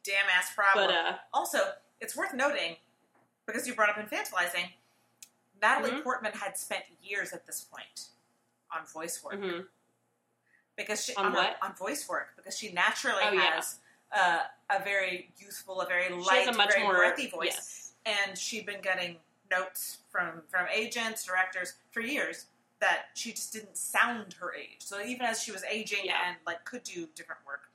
damn 0.04 0.26
ass 0.38 0.54
problem. 0.54 0.88
But, 0.88 0.94
uh, 0.94 1.18
also, 1.34 1.60
it's 2.02 2.14
worth 2.14 2.34
noting 2.34 2.76
because 3.46 3.66
you 3.70 3.74
brought 3.74 3.90
up 3.90 3.96
infantilizing. 3.96 4.66
Natalie 5.62 5.92
Mhm. 5.92 6.04
Portman 6.04 6.34
had 6.34 6.58
spent 6.58 6.84
years 7.02 7.32
at 7.32 7.46
this 7.46 7.62
point 7.62 8.08
on 8.72 8.86
voice 8.86 9.22
work 9.24 9.36
hmm 9.40 9.60
because 10.76 11.04
she 11.04 11.16
On 11.16 11.26
her- 11.32 11.38
what? 11.38 11.58
on 11.62 11.74
voice 11.76 12.08
work 12.08 12.30
because 12.36 12.58
she 12.58 12.72
naturally 12.72 13.24
Oh, 13.24 13.32
yeah. 13.32 13.56
has 13.56 13.80
uh, 14.16 14.44
a 14.70 14.84
very 14.84 15.32
youthful, 15.38 15.82
a 15.82 15.88
very 15.88 16.14
light, 16.14 16.48
a 16.48 16.54
much 16.54 16.72
very 16.74 16.84
more 16.84 16.96
breathy 16.96 17.28
voice, 17.30 17.48
Yes. 17.56 17.94
and 18.06 18.38
she'd 18.38 18.66
been 18.66 18.82
getting 18.82 19.18
notes 19.52 19.98
from 20.10 20.44
from 20.50 20.68
agents, 20.72 21.24
directors 21.26 21.74
for 21.92 22.02
years 22.02 22.46
that 22.80 23.06
she 23.16 23.32
just 23.32 23.52
didn't 23.52 23.76
sound 23.76 24.34
her 24.40 24.54
age. 24.54 24.78
So 24.80 25.02
even 25.02 25.26
as 25.26 25.42
she 25.42 25.52
was 25.52 25.64
aging 25.64 26.06
Yeah. 26.06 26.22
and 26.28 26.38
like 26.46 26.64
could 26.64 26.84
do 26.84 27.08
different 27.16 27.42
work, 27.46 27.70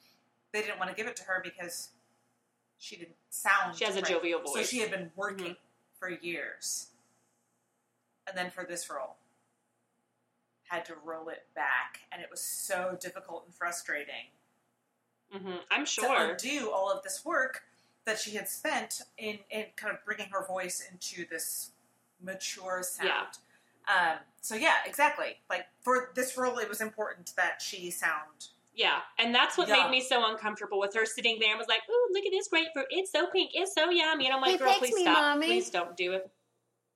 they 0.52 0.60
didn't 0.62 0.78
want 0.78 0.90
to 0.90 0.96
give 0.96 1.06
it 1.08 1.16
to 1.16 1.24
her 1.24 1.40
because 1.42 1.88
she 2.78 2.96
didn't 2.96 3.16
sound. 3.30 3.76
She 3.76 3.84
has 3.84 3.96
a 3.96 4.02
jovial 4.02 4.40
voice. 4.40 4.52
So 4.54 4.62
she 4.62 4.78
had 4.78 4.90
been 4.90 5.10
working 5.16 5.46
Mm-hmm. 5.46 5.98
for 5.98 6.08
years, 6.10 6.86
and 8.28 8.36
then 8.38 8.50
for 8.50 8.64
this 8.64 8.88
role, 8.88 9.16
had 10.72 10.84
to 10.86 10.94
roll 11.04 11.28
it 11.28 11.46
back, 11.54 12.00
and 12.10 12.22
it 12.22 12.28
was 12.30 12.40
so 12.40 12.96
difficult 13.00 13.44
and 13.46 13.54
frustrating 13.54 14.30
hmm 15.32 15.56
I'm 15.70 15.86
sure 15.86 16.08
to 16.08 16.14
sure. 16.14 16.30
undo 16.58 16.70
all 16.70 16.90
of 16.90 17.02
this 17.02 17.24
work 17.24 17.62
that 18.04 18.18
she 18.18 18.32
had 18.32 18.48
spent 18.48 19.00
in, 19.16 19.38
in 19.50 19.66
kind 19.76 19.92
of 19.94 20.04
bringing 20.04 20.26
her 20.30 20.46
voice 20.46 20.86
into 20.90 21.26
this 21.30 21.70
mature 22.20 22.82
sound. 22.82 23.38
Um, 23.88 24.18
so 24.40 24.54
yeah, 24.54 24.74
exactly. 24.84 25.36
Like 25.48 25.66
for 25.80 26.10
this 26.14 26.36
role, 26.36 26.58
it 26.58 26.68
was 26.68 26.80
important 26.80 27.32
that 27.36 27.62
she 27.62 27.90
sound. 27.90 28.48
Yeah, 28.74 29.00
and 29.18 29.34
that's 29.34 29.56
what 29.56 29.68
Yeah. 29.68 29.84
made 29.84 29.90
me 29.90 30.00
so 30.00 30.28
uncomfortable 30.30 30.78
with 30.80 30.94
her 30.94 31.06
sitting 31.06 31.38
there 31.40 31.50
and 31.50 31.58
was 31.58 31.68
like, 31.68 31.80
"Ooh, 31.88 32.08
look 32.12 32.24
at 32.24 32.30
this 32.30 32.48
grapefruit! 32.48 32.86
It's 32.90 33.10
so 33.12 33.26
pink, 33.28 33.52
it's 33.54 33.74
so 33.74 33.90
yummy." 33.90 34.26
And 34.26 34.34
I'm 34.34 34.40
like, 34.40 34.52
Hey, 34.52 34.58
"Girl, 34.58 34.74
please 34.74 34.94
me, 34.94 35.02
stop! 35.02 35.18
Mommy." 35.18 35.46
Please 35.46 35.70
don't 35.70 35.96
do 35.96 36.12
it." 36.12 36.30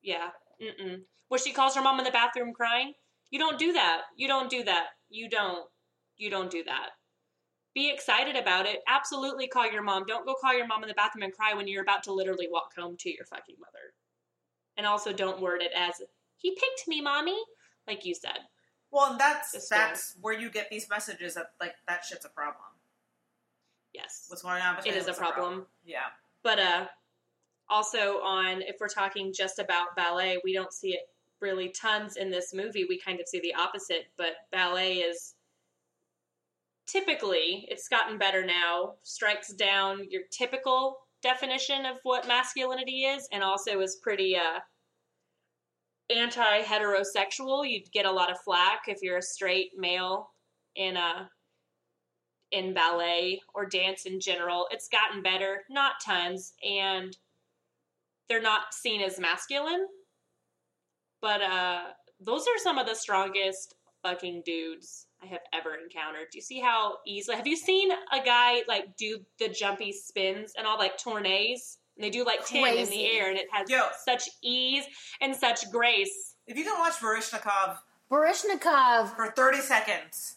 Yeah, 0.02 0.30
mm-mm. 0.60 1.02
Where 1.28 1.38
she 1.38 1.52
calls 1.52 1.74
her 1.74 1.82
mom 1.82 1.98
in 1.98 2.04
the 2.04 2.10
bathroom 2.10 2.52
crying. 2.52 2.94
You 3.30 3.38
don't 3.38 3.58
do 3.58 3.72
that. 3.72 4.02
You 4.16 4.28
don't 4.28 4.50
do 4.50 4.64
that. 4.64 4.86
You 5.08 5.28
don't. 5.28 5.66
You 6.16 6.30
don't 6.30 6.50
do 6.50 6.64
that. 6.64 6.90
Be 7.74 7.90
excited 7.90 8.36
about 8.36 8.64
it. 8.66 8.80
Absolutely 8.88 9.48
call 9.48 9.70
your 9.70 9.82
mom. 9.82 10.04
Don't 10.06 10.24
go 10.24 10.34
call 10.40 10.56
your 10.56 10.66
mom 10.66 10.82
in 10.82 10.88
the 10.88 10.94
bathroom 10.94 11.24
and 11.24 11.32
cry 11.32 11.52
when 11.52 11.68
you're 11.68 11.82
about 11.82 12.02
to 12.04 12.12
literally 12.12 12.48
walk 12.50 12.74
home 12.76 12.96
to 13.00 13.10
your 13.10 13.26
fucking 13.26 13.56
mother. 13.58 13.92
And 14.78 14.86
also, 14.86 15.12
don't 15.12 15.40
word 15.40 15.62
it 15.62 15.72
as 15.76 16.00
"he 16.36 16.50
picked 16.52 16.88
me, 16.88 17.00
mommy," 17.00 17.38
like 17.86 18.04
you 18.04 18.14
said. 18.14 18.38
Well, 18.90 19.10
and 19.12 19.20
that's 19.20 19.52
Just 19.52 19.68
that's 19.68 20.14
where 20.20 20.32
you 20.38 20.48
get 20.50 20.70
these 20.70 20.88
messages 20.88 21.34
that 21.34 21.50
like 21.60 21.74
that 21.88 22.04
shit's 22.04 22.24
a 22.24 22.30
problem. 22.30 22.64
Yes, 23.92 24.26
What's 24.28 24.42
going 24.42 24.62
on? 24.62 24.78
it 24.84 24.94
is 24.94 25.08
a 25.08 25.12
problem. 25.12 25.66
Yeah. 25.84 26.06
But 26.42 26.58
uh, 26.58 26.86
also 27.68 28.20
on 28.20 28.62
if 28.62 28.76
we're 28.80 28.88
talking 28.88 29.32
just 29.32 29.58
about 29.58 29.96
ballet, 29.96 30.38
we 30.44 30.52
don't 30.52 30.72
see 30.72 30.90
it 30.90 31.08
really 31.40 31.68
tons 31.68 32.16
in 32.16 32.30
this 32.30 32.52
movie. 32.54 32.86
We 32.88 32.98
kind 32.98 33.20
of 33.20 33.28
see 33.28 33.40
the 33.40 33.54
opposite. 33.54 34.06
But 34.16 34.34
ballet 34.50 34.94
is 34.94 35.34
typically 36.86 37.66
it's 37.68 37.88
gotten 37.88 38.18
better 38.18 38.44
now. 38.44 38.94
Strikes 39.02 39.52
down 39.52 40.06
your 40.10 40.22
typical 40.30 40.98
definition 41.22 41.86
of 41.86 41.98
what 42.02 42.28
masculinity 42.28 43.04
is, 43.04 43.28
and 43.32 43.42
also 43.42 43.80
is 43.80 43.98
pretty 44.02 44.36
uh, 44.36 44.60
anti-heterosexual. 46.14 47.68
You'd 47.68 47.90
get 47.90 48.06
a 48.06 48.12
lot 48.12 48.30
of 48.30 48.40
flack 48.40 48.82
if 48.86 48.98
you're 49.02 49.18
a 49.18 49.22
straight 49.22 49.72
male 49.76 50.30
in 50.76 50.96
a 50.96 51.28
in 52.52 52.72
ballet 52.72 53.40
or 53.54 53.66
dance 53.66 54.06
in 54.06 54.20
general. 54.20 54.68
It's 54.70 54.88
gotten 54.88 55.20
better, 55.22 55.62
not 55.68 55.94
tons, 56.04 56.52
and 56.64 57.16
they're 58.28 58.40
not 58.40 58.72
seen 58.72 59.00
as 59.00 59.18
masculine. 59.18 59.86
But 61.20 61.42
uh, 61.42 61.82
those 62.20 62.42
are 62.42 62.58
some 62.58 62.78
of 62.78 62.86
the 62.86 62.94
strongest 62.94 63.74
fucking 64.02 64.42
dudes 64.44 65.06
I 65.22 65.26
have 65.26 65.40
ever 65.52 65.74
encountered. 65.74 66.28
Do 66.30 66.38
you 66.38 66.42
see 66.42 66.60
how 66.60 66.98
easily? 67.06 67.36
Have 67.36 67.46
you 67.46 67.56
seen 67.56 67.90
a 67.90 68.24
guy 68.24 68.62
like 68.68 68.96
do 68.96 69.20
the 69.38 69.48
jumpy 69.48 69.92
spins 69.92 70.52
and 70.56 70.66
all 70.66 70.78
like 70.78 70.96
tourneys? 70.98 71.78
And 71.96 72.04
they 72.04 72.10
do 72.10 72.24
like 72.24 72.44
ten 72.46 72.76
in 72.76 72.90
the 72.90 73.06
air, 73.06 73.30
and 73.30 73.38
it 73.38 73.46
has 73.50 73.70
Yo. 73.70 73.86
such 74.04 74.28
ease 74.42 74.84
and 75.22 75.34
such 75.34 75.70
grace. 75.70 76.34
If 76.46 76.58
you 76.58 76.64
can 76.64 76.78
watch 76.78 76.94
Baryshnikov 76.94 77.78
Baryshnikov. 78.10 79.16
for 79.16 79.32
30 79.34 79.60
seconds, 79.62 80.36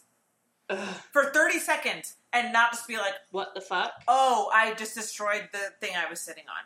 Ugh, 0.70 0.96
for 1.12 1.24
30 1.26 1.58
seconds, 1.58 2.16
and 2.32 2.52
not 2.52 2.72
just 2.72 2.88
be 2.88 2.96
like, 2.96 3.12
what 3.30 3.54
the 3.54 3.60
fuck? 3.60 3.92
oh, 4.08 4.50
I 4.54 4.72
just 4.74 4.94
destroyed 4.94 5.50
the 5.52 5.58
thing 5.80 5.94
I 5.96 6.08
was 6.08 6.20
sitting 6.20 6.44
on 6.44 6.64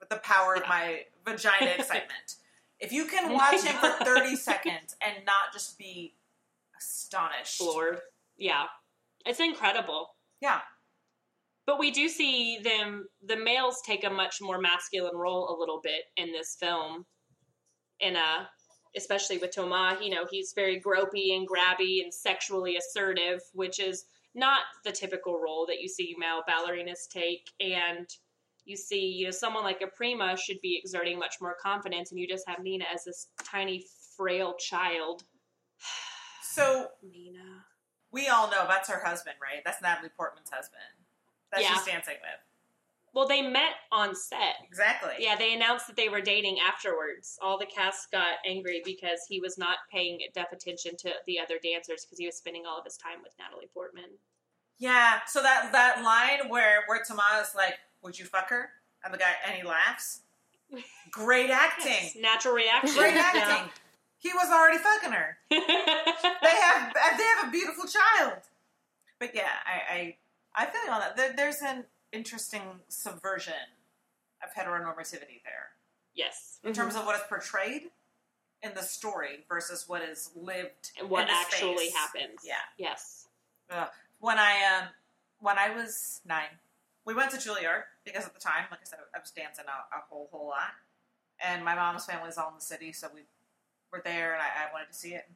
with 0.00 0.08
the 0.08 0.16
power 0.16 0.54
of 0.54 0.62
my 0.66 1.02
vagina 1.26 1.70
excitement. 1.78 2.36
If 2.82 2.92
you 2.92 3.06
can 3.06 3.32
watch 3.32 3.62
him 3.62 3.76
for 3.76 4.04
30 4.04 4.36
seconds 4.36 4.96
and 5.00 5.24
not 5.24 5.52
just 5.52 5.78
be 5.78 6.14
astonished. 6.78 7.58
Floored. 7.58 8.00
Yeah, 8.36 8.64
it's 9.24 9.40
incredible. 9.40 10.16
Yeah. 10.40 10.60
But 11.64 11.78
we 11.78 11.92
do 11.92 12.08
see 12.08 12.58
them, 12.58 13.06
the 13.24 13.36
males 13.36 13.80
take 13.86 14.04
a 14.04 14.10
much 14.10 14.40
more 14.42 14.60
masculine 14.60 15.16
role 15.16 15.48
a 15.48 15.58
little 15.58 15.80
bit 15.82 16.02
in 16.16 16.32
this 16.32 16.56
film. 16.58 17.06
In 18.00 18.16
a, 18.16 18.18
uh, 18.18 18.44
especially 18.96 19.38
with 19.38 19.54
Thomas, 19.54 20.02
you 20.02 20.10
know, 20.10 20.26
he's 20.28 20.52
very 20.54 20.80
gropey 20.80 21.36
and 21.36 21.48
grabby 21.48 22.02
and 22.02 22.12
sexually 22.12 22.76
assertive, 22.76 23.40
which 23.54 23.78
is 23.78 24.04
not 24.34 24.60
the 24.84 24.90
typical 24.90 25.40
role 25.40 25.66
that 25.66 25.80
you 25.80 25.88
see 25.88 26.16
male 26.18 26.42
ballerinas 26.48 27.08
take. 27.08 27.48
And 27.60 28.08
you 28.64 28.76
see, 28.76 29.06
you 29.06 29.24
know, 29.26 29.30
someone 29.30 29.64
like 29.64 29.80
a 29.82 29.86
Prima 29.86 30.36
should 30.36 30.60
be 30.60 30.78
exerting 30.82 31.18
much 31.18 31.36
more 31.40 31.54
confidence, 31.60 32.10
and 32.10 32.20
you 32.20 32.28
just 32.28 32.46
have 32.48 32.60
Nina 32.62 32.84
as 32.92 33.04
this 33.04 33.28
tiny, 33.44 33.84
frail 34.16 34.54
child. 34.54 35.24
So 36.42 36.88
Nina. 37.02 37.64
we 38.10 38.28
all 38.28 38.50
know 38.50 38.66
that's 38.68 38.90
her 38.90 39.02
husband, 39.02 39.36
right? 39.40 39.62
That's 39.64 39.80
Natalie 39.80 40.10
Portman's 40.14 40.50
husband. 40.50 40.82
That 41.50 41.62
Yeah. 41.62 41.72
she's 41.74 41.86
dancing 41.86 42.16
with. 42.20 42.40
Well, 43.14 43.26
they 43.26 43.40
met 43.42 43.72
on 43.90 44.14
set. 44.14 44.56
Exactly. 44.62 45.12
Yeah, 45.18 45.36
they 45.36 45.54
announced 45.54 45.86
that 45.86 45.96
they 45.96 46.10
were 46.10 46.20
dating 46.20 46.58
afterwards. 46.60 47.38
All 47.40 47.58
the 47.58 47.64
cast 47.66 48.10
got 48.10 48.36
angry 48.46 48.82
because 48.84 49.20
he 49.28 49.40
was 49.40 49.56
not 49.56 49.78
paying 49.90 50.18
deaf 50.34 50.52
attention 50.52 50.96
to 50.98 51.12
the 51.26 51.38
other 51.38 51.58
dancers 51.62 52.04
because 52.04 52.18
he 52.18 52.26
was 52.26 52.36
spending 52.36 52.64
all 52.66 52.78
of 52.78 52.84
his 52.84 52.96
time 52.98 53.22
with 53.22 53.32
Natalie 53.38 53.68
Portman. 53.72 54.10
Yeah. 54.78 55.20
So 55.26 55.42
that 55.42 55.72
that 55.72 56.02
line 56.02 56.50
where 56.50 56.82
where 56.86 57.02
Tomas 57.02 57.48
is 57.50 57.54
like, 57.54 57.78
"Would 58.02 58.18
you 58.18 58.24
fuck 58.24 58.48
her?" 58.50 58.70
and 59.04 59.12
the 59.12 59.18
guy 59.18 59.32
and 59.46 59.54
he 59.56 59.62
laughs. 59.66 60.20
Great 61.10 61.50
acting. 61.64 62.20
Natural 62.20 62.54
reaction. 62.54 62.96
Great 62.96 63.14
acting. 63.14 63.70
He 64.18 64.30
was 64.32 64.48
already 64.50 64.78
fucking 64.78 65.12
her. 65.12 65.36
They 65.50 65.58
have 66.60 66.94
they 66.94 67.24
have 67.24 67.48
a 67.48 67.50
beautiful 67.50 67.84
child. 67.86 68.38
But 69.18 69.34
yeah, 69.34 69.50
I 69.66 69.94
I, 69.94 70.62
I 70.62 70.66
feel 70.66 70.84
you 70.86 70.90
on 70.92 71.00
that. 71.00 71.16
There, 71.16 71.32
there's 71.36 71.60
an 71.62 71.84
interesting 72.12 72.62
subversion 72.88 73.54
of 74.42 74.52
heteronormativity 74.54 75.42
there 75.44 75.70
yes. 76.14 76.58
in 76.64 76.72
terms 76.72 76.96
of 76.96 77.06
what 77.06 77.14
is 77.14 77.22
portrayed 77.28 77.90
in 78.62 78.72
the 78.74 78.82
story 78.82 79.44
versus 79.48 79.84
what 79.86 80.02
is 80.02 80.30
lived 80.36 80.90
And 80.98 81.08
what 81.08 81.28
actually 81.28 81.88
space. 81.88 81.94
happens. 81.94 82.40
Yeah. 82.44 82.54
Yes. 82.76 83.26
When 84.20 84.38
I 84.38 84.78
um 84.78 84.88
when 85.40 85.58
I 85.58 85.70
was 85.74 86.20
nine, 86.24 86.58
we 87.04 87.14
went 87.14 87.30
to 87.32 87.36
Juilliard 87.36 87.84
because 88.04 88.26
at 88.26 88.34
the 88.34 88.40
time, 88.40 88.64
like 88.70 88.80
I 88.80 88.84
said, 88.84 88.98
I 89.14 89.18
was 89.18 89.30
dancing 89.30 89.64
a, 89.68 89.96
a 89.96 90.00
whole 90.08 90.28
whole 90.32 90.48
lot, 90.48 90.74
and 91.40 91.64
my 91.64 91.74
mom's 91.74 92.04
family 92.04 92.28
is 92.28 92.38
all 92.38 92.48
in 92.48 92.54
the 92.56 92.64
city, 92.64 92.92
so 92.92 93.08
we 93.14 93.22
were 93.92 94.02
there, 94.04 94.32
and 94.32 94.42
I, 94.42 94.68
I 94.68 94.72
wanted 94.72 94.88
to 94.88 94.94
see 94.94 95.14
it. 95.14 95.30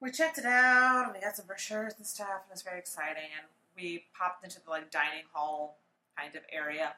We 0.00 0.10
checked 0.10 0.38
it 0.38 0.44
out, 0.44 1.04
and 1.04 1.14
we 1.14 1.20
got 1.20 1.36
some 1.36 1.46
brochures 1.46 1.94
and 1.96 2.06
stuff, 2.06 2.44
and 2.44 2.50
it 2.50 2.54
was 2.54 2.62
very 2.62 2.78
exciting. 2.78 3.30
And 3.36 3.46
we 3.76 4.04
popped 4.16 4.44
into 4.44 4.62
the 4.62 4.70
like 4.70 4.90
dining 4.90 5.24
hall 5.32 5.78
kind 6.16 6.34
of 6.34 6.42
area 6.52 6.94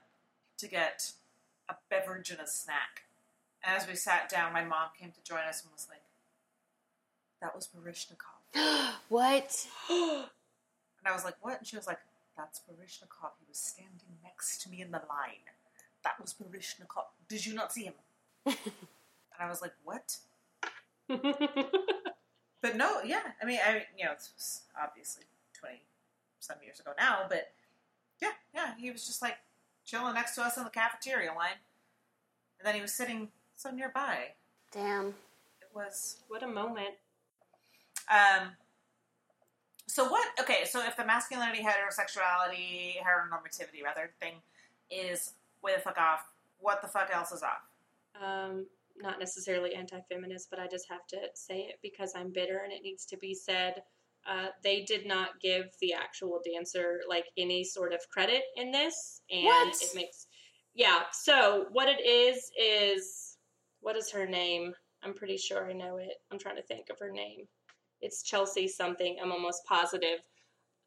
to 0.59 0.69
get 0.69 1.13
a 1.69 1.75
beverage 1.91 2.31
and 2.31 2.41
a 2.41 2.47
snack. 2.47 3.05
And 3.65 3.77
as 3.77 3.89
we 3.89 3.95
sat 3.95 4.29
down, 4.29 4.53
my 4.53 4.65
mom 4.65 4.89
came 4.99 5.11
to 5.11 5.23
join 5.23 5.45
us 5.49 5.63
and 5.63 5.73
was 5.73 5.89
like, 5.89 6.03
"That 7.41 7.55
was 7.55 7.69
Baryshnikov." 7.69 8.93
what? 9.09 9.67
And 11.05 11.11
I 11.11 11.15
was 11.15 11.25
like, 11.25 11.35
what? 11.41 11.59
And 11.59 11.67
she 11.67 11.77
was 11.77 11.87
like, 11.87 11.99
that's 12.37 12.61
Baryshnikov. 12.61 13.33
He 13.41 13.47
was 13.49 13.59
standing 13.59 14.19
next 14.23 14.63
to 14.63 14.71
me 14.71 14.81
in 14.81 14.91
the 14.91 15.03
line. 15.09 15.47
That 16.05 16.21
was 16.21 16.35
Baryshnikov. 16.35 17.07
Did 17.29 17.47
you 17.47 17.55
not 17.55 17.73
see 17.73 17.85
him? 17.85 17.95
and 18.47 18.57
I 19.39 19.49
was 19.49 19.63
like, 19.63 19.73
what? 19.85 20.17
But 22.63 22.77
no, 22.77 23.03
yeah. 23.05 23.23
I 23.43 23.45
mean, 23.45 23.59
I 23.67 23.83
you 23.99 24.05
know, 24.05 24.13
it's 24.13 24.63
obviously 24.81 25.25
20 25.59 25.83
some 26.39 26.57
years 26.65 26.79
ago 26.81 26.93
now, 26.97 27.27
but 27.29 27.53
yeah, 28.23 28.31
yeah. 28.55 28.75
He 28.79 28.91
was 28.91 29.05
just 29.05 29.21
like 29.21 29.37
chilling 29.85 30.15
next 30.15 30.37
to 30.37 30.43
us 30.43 30.57
in 30.57 30.65
the 30.65 30.71
cafeteria 30.71 31.33
line. 31.35 31.59
And 32.59 32.67
then 32.67 32.77
he 32.77 32.81
was 32.81 32.95
sitting 32.95 33.29
so 33.57 33.71
nearby. 33.71 34.29
Damn. 34.71 35.09
It 35.09 35.75
was 35.75 36.19
what 36.29 36.45
a 36.45 36.49
moment. 36.49 36.95
Um, 38.09 38.51
so 39.93 40.09
what? 40.09 40.27
Okay, 40.41 40.65
so 40.65 40.83
if 40.87 40.97
the 40.97 41.05
masculinity, 41.05 41.59
heterosexuality, 41.63 42.95
heteronormativity 42.97 43.85
rather 43.85 44.11
thing 44.21 44.37
is 44.91 45.35
way 45.63 45.75
the 45.75 45.83
fuck 45.83 45.99
off, 45.99 46.21
what 46.61 46.81
the 46.81 46.89
fuck 46.89 47.11
else 47.13 47.31
is 47.31 47.43
off? 47.43 47.69
Um, 48.19 48.65
not 48.97 49.19
necessarily 49.19 49.75
anti-feminist, 49.75 50.49
but 50.49 50.59
I 50.59 50.67
just 50.67 50.89
have 50.89 51.07
to 51.09 51.19
say 51.35 51.61
it 51.69 51.79
because 51.83 52.15
I'm 52.17 52.31
bitter 52.33 52.63
and 52.65 52.73
it 52.73 52.83
needs 52.83 53.05
to 53.05 53.19
be 53.19 53.35
said. 53.35 53.83
Uh, 54.27 54.47
they 54.65 54.83
did 54.85 55.07
not 55.07 55.39
give 55.43 55.67
the 55.83 55.93
actual 55.93 56.41
dancer 56.43 57.01
like 57.07 57.27
any 57.37 57.63
sort 57.63 57.93
of 57.93 58.01
credit 58.09 58.45
in 58.57 58.73
this, 58.73 59.21
and 59.31 59.45
What? 59.45 59.75
it 59.83 59.95
makes 59.95 60.27
yeah. 60.75 61.03
So 61.13 61.67
what 61.73 61.89
it 61.89 62.01
is 62.03 62.51
is 62.59 63.37
what 63.83 63.95
is 63.97 64.11
her 64.11 64.27
name? 64.27 64.73
I'm 65.03 65.13
pretty 65.13 65.37
sure 65.37 65.69
I 65.69 65.75
know 65.75 65.99
it. 65.99 66.23
I'm 66.31 66.39
trying 66.39 66.57
to 66.57 66.63
think 66.63 66.89
of 66.89 66.99
her 66.99 67.11
name. 67.11 67.47
It's 68.03 68.23
Chelsea 68.23 68.69
something. 68.69 69.17
I'm 69.23 69.33
almost 69.33 69.65
positive. 69.65 70.19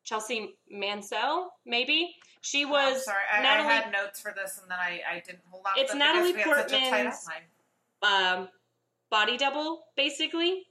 Chelsea 0.04 0.56
Mansell, 0.70 1.52
maybe 1.66 2.16
she 2.42 2.64
I'm 2.64 2.70
was 2.70 3.06
sorry, 3.06 3.24
I, 3.34 3.42
Natalie 3.42 3.70
I 3.70 3.74
had 3.74 3.92
notes 3.92 4.22
for 4.22 4.32
this 4.36 4.60
and 4.62 4.70
then 4.70 4.78
I, 4.80 5.02
I 5.12 5.24
didn't 5.26 5.42
hold 5.50 5.66
on. 5.66 5.72
It's 5.78 5.96
Natalie 5.96 6.34
because 6.34 6.46
we 6.46 6.52
had 6.52 6.70
such 6.70 6.74
a 6.74 6.90
tight 6.92 7.14
Portman's- 7.14 7.28
um, 8.04 8.50
body 9.10 9.36
double 9.38 9.86
basically 9.98 10.64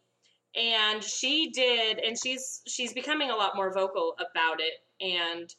and 0.55 1.03
she 1.03 1.51
did 1.51 1.99
and 1.99 2.16
she's 2.16 2.62
she's 2.68 2.92
becoming 2.92 3.30
a 3.30 3.34
lot 3.34 3.57
more 3.57 3.72
vocal 3.72 4.14
about 4.20 4.61
it 4.61 4.74
and 5.05 5.53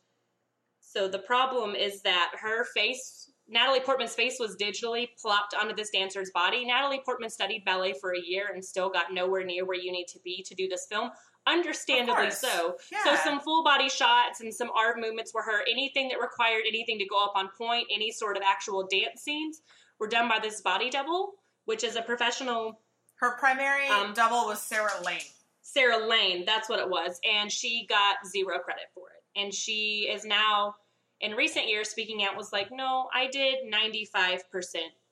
so 0.79 1.07
the 1.09 1.19
problem 1.19 1.75
is 1.75 2.01
that 2.03 2.31
her 2.39 2.63
face 2.73 3.31
natalie 3.47 3.79
portman's 3.79 4.13
face 4.15 4.37
was 4.39 4.55
digitally 4.55 5.09
plopped 5.21 5.53
onto 5.53 5.75
this 5.75 5.89
dancer's 5.91 6.31
body 6.31 6.65
natalie 6.65 7.01
portman 7.05 7.29
studied 7.29 7.63
ballet 7.65 7.93
for 7.99 8.13
a 8.15 8.19
year 8.19 8.49
and 8.53 8.63
still 8.63 8.89
got 8.89 9.13
nowhere 9.13 9.43
near 9.43 9.65
where 9.65 9.77
you 9.79 9.91
need 9.91 10.07
to 10.07 10.19
be 10.23 10.43
to 10.43 10.55
do 10.55 10.67
this 10.67 10.87
film 10.89 11.09
understandably 11.47 12.31
so 12.31 12.75
Yeah. 12.91 13.03
so 13.03 13.15
some 13.23 13.39
full 13.39 13.63
body 13.63 13.87
shots 13.89 14.41
and 14.41 14.53
some 14.53 14.71
arm 14.75 14.99
movements 14.99 15.33
were 15.33 15.43
her 15.43 15.61
anything 15.69 16.09
that 16.09 16.19
required 16.19 16.63
anything 16.67 16.97
to 16.99 17.05
go 17.05 17.23
up 17.23 17.33
on 17.35 17.49
point 17.57 17.87
any 17.93 18.11
sort 18.11 18.35
of 18.35 18.43
actual 18.43 18.87
dance 18.87 19.21
scenes 19.21 19.61
were 19.99 20.07
done 20.07 20.27
by 20.27 20.39
this 20.39 20.61
body 20.61 20.89
double 20.89 21.33
which 21.65 21.83
is 21.83 21.95
a 21.95 22.01
professional 22.01 22.79
Her 23.19 23.37
primary 23.37 23.87
Um, 23.87 24.13
double 24.13 24.45
was 24.47 24.61
Sarah 24.61 25.01
Lane. 25.03 25.21
Sarah 25.61 26.05
Lane, 26.05 26.45
that's 26.45 26.67
what 26.69 26.79
it 26.79 26.87
was, 26.89 27.19
and 27.23 27.51
she 27.51 27.85
got 27.89 28.17
zero 28.27 28.59
credit 28.59 28.85
for 28.93 29.07
it. 29.09 29.39
And 29.41 29.51
she 29.53 30.07
is 30.11 30.23
now, 30.25 30.75
in 31.21 31.31
recent 31.31 31.67
years, 31.67 31.89
speaking 31.89 32.23
out 32.23 32.35
was 32.35 32.51
like, 32.51 32.71
no, 32.71 33.07
I 33.13 33.27
did 33.27 33.71
95% 33.71 34.41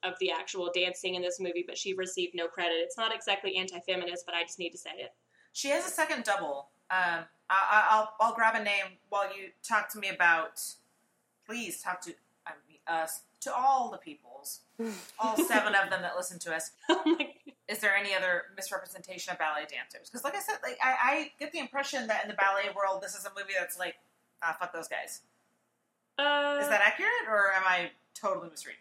of 0.02 0.14
the 0.20 0.30
actual 0.30 0.70
dancing 0.74 1.14
in 1.14 1.22
this 1.22 1.40
movie, 1.40 1.64
but 1.66 1.78
she 1.78 1.94
received 1.94 2.34
no 2.34 2.46
credit. 2.46 2.76
It's 2.76 2.98
not 2.98 3.14
exactly 3.14 3.56
anti 3.56 3.80
feminist, 3.80 4.26
but 4.26 4.34
I 4.34 4.42
just 4.42 4.58
need 4.58 4.70
to 4.70 4.78
say 4.78 4.90
it. 4.98 5.12
She 5.52 5.68
has 5.68 5.86
a 5.86 5.90
second 5.90 6.24
double. 6.24 6.68
Um, 6.90 7.24
I, 7.48 7.54
I, 7.70 7.88
I'll 7.90 8.14
I'll 8.20 8.34
grab 8.34 8.54
a 8.54 8.62
name 8.62 8.98
while 9.08 9.26
you 9.26 9.48
talk 9.62 9.88
to 9.92 9.98
me 9.98 10.08
about. 10.08 10.60
Please 11.46 11.82
talk 11.82 12.00
to 12.02 12.10
mean, 12.68 12.78
us 12.86 13.22
to 13.40 13.54
all 13.54 13.90
the 13.90 13.98
peoples, 13.98 14.60
all 15.18 15.36
seven 15.46 15.74
of 15.74 15.90
them 15.90 16.02
that 16.02 16.16
listen 16.16 16.38
to 16.40 16.54
us. 16.54 16.72
Oh 16.88 17.18
Is 17.66 17.78
there 17.78 17.96
any 17.96 18.14
other 18.14 18.42
misrepresentation 18.56 19.32
of 19.32 19.38
ballet 19.38 19.66
dancers? 19.70 20.10
Because, 20.10 20.22
like 20.22 20.36
I 20.36 20.40
said, 20.40 20.56
like 20.62 20.78
I, 20.82 20.96
I 21.02 21.32
get 21.38 21.50
the 21.52 21.60
impression 21.60 22.06
that 22.08 22.22
in 22.22 22.28
the 22.28 22.34
ballet 22.34 22.68
world, 22.76 23.02
this 23.02 23.14
is 23.14 23.24
a 23.24 23.30
movie 23.30 23.54
that's 23.58 23.78
like, 23.78 23.94
ah, 24.42 24.54
fuck 24.60 24.72
those 24.72 24.88
guys. 24.88 25.22
Uh, 26.18 26.58
Is 26.60 26.68
that 26.68 26.80
accurate, 26.82 27.28
or 27.28 27.52
am 27.52 27.64
I 27.66 27.90
totally 28.14 28.48
misreading? 28.48 28.80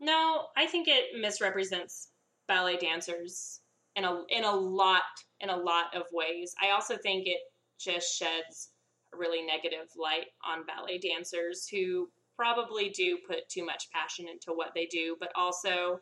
No, 0.00 0.46
I 0.56 0.66
think 0.66 0.86
it 0.86 1.20
misrepresents 1.20 2.08
ballet 2.46 2.76
dancers 2.76 3.60
in 3.96 4.04
a 4.04 4.22
in 4.30 4.44
a 4.44 4.54
lot 4.54 5.02
in 5.40 5.50
a 5.50 5.56
lot 5.56 5.94
of 5.94 6.02
ways. 6.12 6.54
I 6.62 6.70
also 6.70 6.96
think 6.96 7.26
it 7.26 7.40
just 7.78 8.16
sheds 8.16 8.70
a 9.12 9.16
really 9.16 9.44
negative 9.44 9.88
light 9.96 10.26
on 10.44 10.66
ballet 10.66 10.98
dancers 10.98 11.66
who 11.68 12.08
probably 12.36 12.90
do 12.90 13.18
put 13.26 13.48
too 13.48 13.64
much 13.64 13.90
passion 13.92 14.26
into 14.28 14.52
what 14.52 14.70
they 14.74 14.86
do, 14.86 15.16
but 15.18 15.32
also 15.34 16.00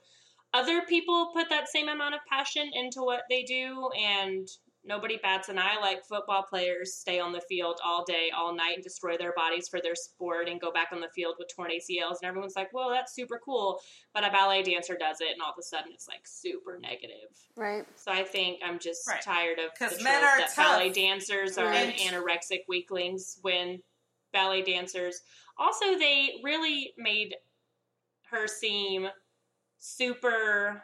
other 0.52 0.82
people 0.82 1.30
put 1.34 1.48
that 1.48 1.68
same 1.68 1.88
amount 1.88 2.14
of 2.14 2.20
passion 2.30 2.70
into 2.74 3.00
what 3.00 3.22
they 3.30 3.42
do 3.42 3.88
and 3.98 4.48
nobody 4.86 5.18
bats 5.18 5.48
an 5.48 5.58
eye 5.58 5.76
like 5.80 6.04
football 6.04 6.42
players 6.44 6.94
stay 6.94 7.20
on 7.20 7.32
the 7.32 7.40
field 7.42 7.80
all 7.84 8.04
day, 8.04 8.30
all 8.30 8.54
night, 8.54 8.74
and 8.76 8.84
destroy 8.84 9.16
their 9.18 9.32
bodies 9.34 9.68
for 9.68 9.80
their 9.80 9.94
sport 9.94 10.48
and 10.48 10.60
go 10.60 10.72
back 10.72 10.88
on 10.92 11.00
the 11.00 11.10
field 11.14 11.36
with 11.38 11.48
torn 11.54 11.70
ACLs. 11.70 12.18
And 12.22 12.28
everyone's 12.28 12.56
like, 12.56 12.72
"Well, 12.72 12.90
that's 12.90 13.14
super 13.14 13.38
cool," 13.44 13.80
but 14.14 14.24
a 14.24 14.30
ballet 14.30 14.62
dancer 14.62 14.96
does 14.96 15.20
it, 15.20 15.32
and 15.32 15.42
all 15.42 15.52
of 15.52 15.58
a 15.58 15.62
sudden 15.62 15.92
it's 15.92 16.08
like 16.08 16.26
super 16.26 16.78
negative. 16.78 17.30
Right. 17.56 17.86
So 17.98 18.12
I 18.12 18.24
think 18.24 18.60
I'm 18.62 18.78
just 18.78 19.06
Right. 19.06 19.22
tired 19.22 19.58
of 19.58 19.72
'Cause 19.78 19.98
the 19.98 20.04
men 20.04 20.20
trope 20.20 20.22
are 20.24 20.38
that 20.38 20.54
tough. 20.54 20.56
ballet 20.56 20.90
dancers 20.90 21.58
are 21.58 21.66
Right. 21.66 21.94
anorexic 21.96 22.60
weaklings 22.68 23.38
when 23.42 23.82
ballet 24.32 24.62
dancers. 24.62 25.22
Also, 25.58 25.98
they 25.98 26.40
really 26.42 26.94
made 26.98 27.36
her 28.26 28.46
seem 28.48 29.10
super 29.78 30.82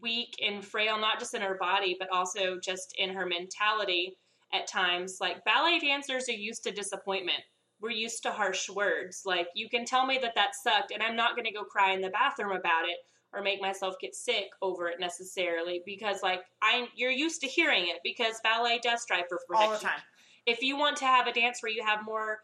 weak 0.00 0.34
and 0.44 0.64
frail, 0.64 0.98
not 0.98 1.18
just 1.18 1.34
in 1.34 1.42
her 1.42 1.56
body, 1.58 1.96
but 1.98 2.10
also 2.10 2.58
just 2.62 2.94
in 2.98 3.10
her 3.10 3.26
mentality 3.26 4.16
at 4.52 4.66
times. 4.66 5.18
Like 5.20 5.44
ballet 5.44 5.78
dancers 5.78 6.28
are 6.28 6.32
used 6.32 6.64
to 6.64 6.70
disappointment. 6.70 7.40
We're 7.80 7.90
used 7.90 8.22
to 8.22 8.30
harsh 8.30 8.70
words. 8.70 9.22
Like, 9.26 9.48
you 9.54 9.68
can 9.68 9.84
tell 9.84 10.06
me 10.06 10.18
that 10.22 10.34
that 10.34 10.54
sucked, 10.54 10.92
and 10.92 11.02
I'm 11.02 11.14
not 11.14 11.36
going 11.36 11.44
to 11.44 11.52
go 11.52 11.62
cry 11.62 11.92
in 11.92 12.00
the 12.00 12.08
bathroom 12.08 12.52
about 12.52 12.88
it 12.88 12.96
or 13.34 13.42
make 13.42 13.60
myself 13.60 13.96
get 14.00 14.14
sick 14.14 14.46
over 14.62 14.88
it 14.88 14.98
necessarily 14.98 15.82
because, 15.84 16.22
like, 16.22 16.40
I 16.62 16.88
you're 16.94 17.10
used 17.10 17.42
to 17.42 17.46
hearing 17.46 17.82
it 17.82 17.98
because 18.02 18.40
ballet 18.42 18.80
does 18.82 19.02
strive 19.02 19.24
for 19.28 19.38
perfection. 19.46 19.72
All 19.72 19.78
the 19.78 19.84
time. 19.84 20.00
If 20.46 20.62
you 20.62 20.78
want 20.78 20.96
to 20.98 21.04
have 21.04 21.26
a 21.26 21.34
dance 21.34 21.62
where 21.62 21.70
you 21.70 21.84
have 21.84 21.98
more 22.02 22.38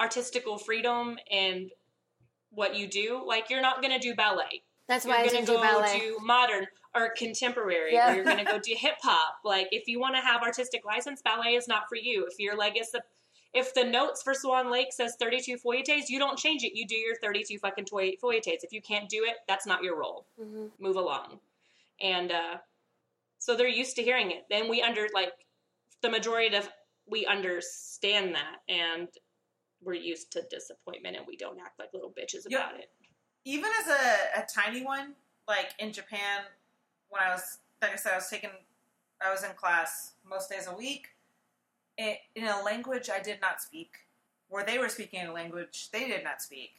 artistical 0.00 0.58
freedom 0.58 1.16
and 1.30 1.70
what 2.50 2.74
you 2.74 2.88
do, 2.88 3.22
like, 3.24 3.50
you're 3.50 3.62
not 3.62 3.82
going 3.82 3.94
to 3.94 4.00
do 4.00 4.16
ballet 4.16 4.64
That's 4.88 5.04
you're 5.04 5.14
why 5.14 5.20
I 5.20 5.26
gonna 5.26 5.30
didn't 5.38 5.46
do 5.48 5.54
go 5.54 5.62
ballet. 5.62 5.98
do 5.98 6.18
modern 6.22 6.66
or 6.94 7.10
contemporary, 7.10 7.92
Yeah. 7.92 8.12
or 8.12 8.16
you're 8.16 8.24
gonna 8.24 8.44
go 8.44 8.58
do 8.58 8.74
hip 8.76 8.96
hop. 9.02 9.36
Like 9.44 9.68
if 9.72 9.88
you 9.88 9.98
want 10.00 10.14
to 10.16 10.20
have 10.22 10.42
artistic 10.42 10.84
license, 10.84 11.22
ballet 11.22 11.54
is 11.56 11.66
not 11.68 11.88
for 11.88 11.96
you. 11.96 12.26
If 12.30 12.38
your 12.38 12.56
leg 12.56 12.78
is 12.78 12.90
the 12.92 13.02
if 13.52 13.72
the 13.72 13.84
notes 13.84 14.22
for 14.22 14.34
Swan 14.34 14.70
Lake 14.70 14.92
says 14.92 15.16
32 15.18 15.56
fouettés, 15.56 16.08
you 16.10 16.18
don't 16.18 16.38
change 16.38 16.62
it. 16.62 16.76
You 16.76 16.86
do 16.86 16.96
your 16.96 17.16
32 17.16 17.58
fucking 17.58 17.86
toi- 17.86 18.14
fouettés. 18.22 18.58
If 18.62 18.72
you 18.72 18.82
can't 18.82 19.08
do 19.08 19.24
it, 19.24 19.36
that's 19.48 19.64
not 19.66 19.82
your 19.82 19.96
role. 19.96 20.26
Mhm. 20.38 20.72
Move 20.78 20.96
along. 20.96 21.40
And 22.00 22.30
uh, 22.32 22.58
so 23.38 23.54
they're 23.56 23.66
used 23.68 23.96
to 23.96 24.02
hearing 24.02 24.30
it. 24.30 24.44
Then 24.50 24.68
we 24.68 24.82
under 24.82 25.06
like 25.14 25.32
the 26.02 26.10
majority 26.10 26.54
of 26.54 26.68
we 27.06 27.24
understand 27.24 28.34
that, 28.34 28.56
and 28.68 29.08
we're 29.80 29.94
used 29.94 30.32
to 30.32 30.42
disappointment, 30.50 31.16
and 31.16 31.26
we 31.26 31.36
don't 31.36 31.58
act 31.60 31.78
like 31.78 31.94
little 31.94 32.10
bitches 32.10 32.44
Yeah. 32.48 32.58
about 32.68 32.80
it. 32.80 32.90
Even 33.46 33.70
as 33.80 33.88
a, 33.88 34.40
a 34.40 34.46
tiny 34.52 34.84
one, 34.84 35.12
like 35.48 35.70
in 35.78 35.92
Japan, 35.92 36.42
when 37.08 37.22
I 37.22 37.30
was, 37.30 37.58
like 37.80 37.92
I 37.92 37.96
said, 37.96 38.12
I 38.12 38.16
was 38.16 38.28
taking, 38.28 38.50
I 39.24 39.30
was 39.30 39.44
in 39.44 39.50
class 39.52 40.12
most 40.28 40.50
days 40.50 40.66
a 40.66 40.76
week 40.76 41.06
in, 41.96 42.14
in 42.34 42.44
a 42.44 42.60
language 42.62 43.08
I 43.08 43.20
did 43.20 43.40
not 43.40 43.62
speak, 43.62 43.92
where 44.48 44.64
they 44.64 44.78
were 44.78 44.88
speaking 44.88 45.24
a 45.24 45.32
language 45.32 45.90
they 45.92 46.08
did 46.08 46.24
not 46.24 46.42
speak. 46.42 46.72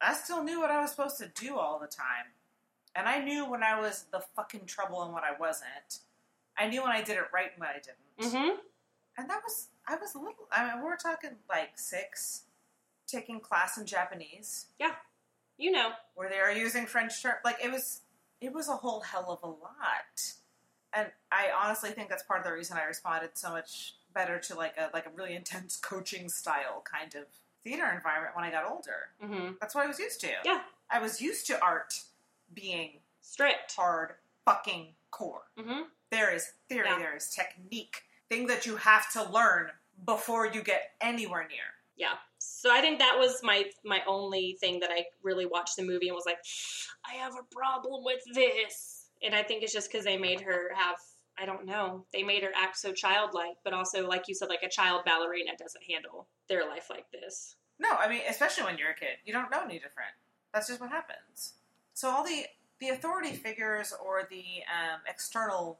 I 0.00 0.14
still 0.14 0.42
knew 0.42 0.60
what 0.60 0.72
I 0.72 0.80
was 0.80 0.90
supposed 0.90 1.18
to 1.18 1.28
do 1.28 1.56
all 1.56 1.78
the 1.78 1.86
time. 1.86 2.34
And 2.96 3.08
I 3.08 3.20
knew 3.24 3.48
when 3.48 3.62
I 3.62 3.80
was 3.80 4.06
the 4.12 4.20
fucking 4.34 4.66
trouble 4.66 5.02
and 5.04 5.14
when 5.14 5.22
I 5.22 5.38
wasn't. 5.38 6.00
I 6.58 6.68
knew 6.68 6.82
when 6.82 6.90
I 6.90 7.02
did 7.02 7.16
it 7.16 7.30
right 7.32 7.50
and 7.52 7.60
when 7.60 7.68
I 7.68 7.74
didn't. 7.74 8.34
Mm-hmm. 8.34 8.56
And 9.16 9.30
that 9.30 9.40
was, 9.44 9.68
I 9.86 9.94
was 9.94 10.16
a 10.16 10.18
little, 10.18 10.48
I 10.50 10.66
mean, 10.66 10.82
we 10.82 10.88
were 10.88 10.98
talking 11.00 11.36
like 11.48 11.70
six, 11.76 12.42
taking 13.06 13.38
class 13.38 13.78
in 13.78 13.86
Japanese 13.86 14.66
You 15.62 15.70
know. 15.72 15.90
where 16.14 16.28
they 16.28 16.38
were 16.38 16.50
using 16.50 16.86
French 16.86 17.22
term. 17.22 17.34
Like 17.44 17.56
it 17.62 17.70
was, 17.70 18.00
it 18.40 18.52
was 18.52 18.68
a 18.68 18.72
whole 18.76 19.00
hell 19.00 19.30
of 19.30 19.42
a 19.42 19.46
lot. 19.52 20.18
And 20.92 21.08
I 21.30 21.48
honestly 21.64 21.90
think 21.90 22.08
that's 22.10 22.22
part 22.24 22.40
of 22.40 22.46
the 22.46 22.52
reason 22.52 22.76
I 22.76 22.84
responded 22.84 23.30
so 23.34 23.50
much 23.50 23.94
better 24.14 24.38
to 24.38 24.54
like 24.54 24.74
a 24.76 24.90
like 24.92 25.06
a 25.06 25.10
really 25.16 25.34
intense 25.42 25.76
coaching 25.76 26.28
style 26.28 26.82
kind 26.84 27.14
of 27.14 27.24
theater 27.64 27.86
environment 27.94 28.34
when 28.36 28.44
I 28.44 28.50
got 28.50 28.64
older. 28.70 29.08
Mm-hmm. 29.24 29.52
That's 29.60 29.74
what 29.74 29.84
I 29.84 29.88
was 29.88 29.98
used 29.98 30.20
to. 30.22 30.28
Yeah. 30.44 30.60
I 30.90 30.98
was 30.98 31.20
used 31.22 31.46
to 31.46 31.62
art 31.62 31.94
being 32.52 32.98
Strict. 33.22 33.72
hard 33.74 34.14
fucking 34.44 34.88
core. 35.10 35.42
Mm-hmm. 35.58 35.82
There 36.10 36.34
is 36.34 36.52
theory, 36.68 36.88
Yeah. 36.88 36.98
there 36.98 37.16
is 37.16 37.28
technique, 37.28 38.02
thing 38.28 38.48
that 38.48 38.66
you 38.66 38.76
have 38.76 39.10
to 39.12 39.22
learn 39.30 39.68
before 40.04 40.46
you 40.46 40.62
get 40.62 40.90
anywhere 41.00 41.46
near. 41.48 41.68
Yeah. 41.96 42.14
So 42.44 42.72
I 42.72 42.80
think 42.80 42.98
that 42.98 43.16
was 43.18 43.40
my 43.42 43.64
my 43.84 44.00
only 44.06 44.56
thing 44.60 44.80
that 44.80 44.90
I 44.92 45.06
really 45.22 45.46
watched 45.46 45.76
the 45.76 45.82
movie 45.82 46.08
and 46.08 46.14
was 46.14 46.26
like, 46.26 46.38
I 47.04 47.14
have 47.14 47.34
a 47.34 47.54
problem 47.54 48.04
with 48.04 48.22
this. 48.34 49.08
And 49.22 49.34
I 49.34 49.42
think 49.42 49.62
it's 49.62 49.72
just 49.72 49.90
because 49.90 50.04
they 50.04 50.16
made 50.16 50.40
her 50.40 50.70
have 50.74 50.96
I 51.38 51.46
don't 51.46 51.64
know. 51.64 52.04
They 52.12 52.22
made 52.22 52.42
her 52.42 52.52
act 52.54 52.76
so 52.76 52.92
childlike, 52.92 53.56
but 53.64 53.72
also 53.72 54.06
like 54.06 54.28
you 54.28 54.34
said, 54.34 54.48
like 54.48 54.62
a 54.62 54.68
child 54.68 55.02
ballerina 55.04 55.52
doesn't 55.58 55.82
handle 55.88 56.26
their 56.48 56.68
life 56.68 56.88
like 56.90 57.10
this. 57.10 57.56
No, 57.78 57.90
I 57.90 58.08
mean, 58.08 58.20
especially 58.28 58.64
when 58.64 58.78
you're 58.78 58.90
a 58.90 58.94
kid, 58.94 59.18
you 59.24 59.32
don't 59.32 59.50
know 59.50 59.62
any 59.64 59.74
different. 59.74 60.12
That's 60.52 60.68
just 60.68 60.80
what 60.80 60.90
happens. 60.90 61.54
So 61.94 62.10
all 62.10 62.24
the 62.24 62.46
the 62.80 62.88
authority 62.88 63.32
figures 63.32 63.94
or 64.04 64.26
the 64.28 64.62
um, 64.68 65.00
external, 65.08 65.78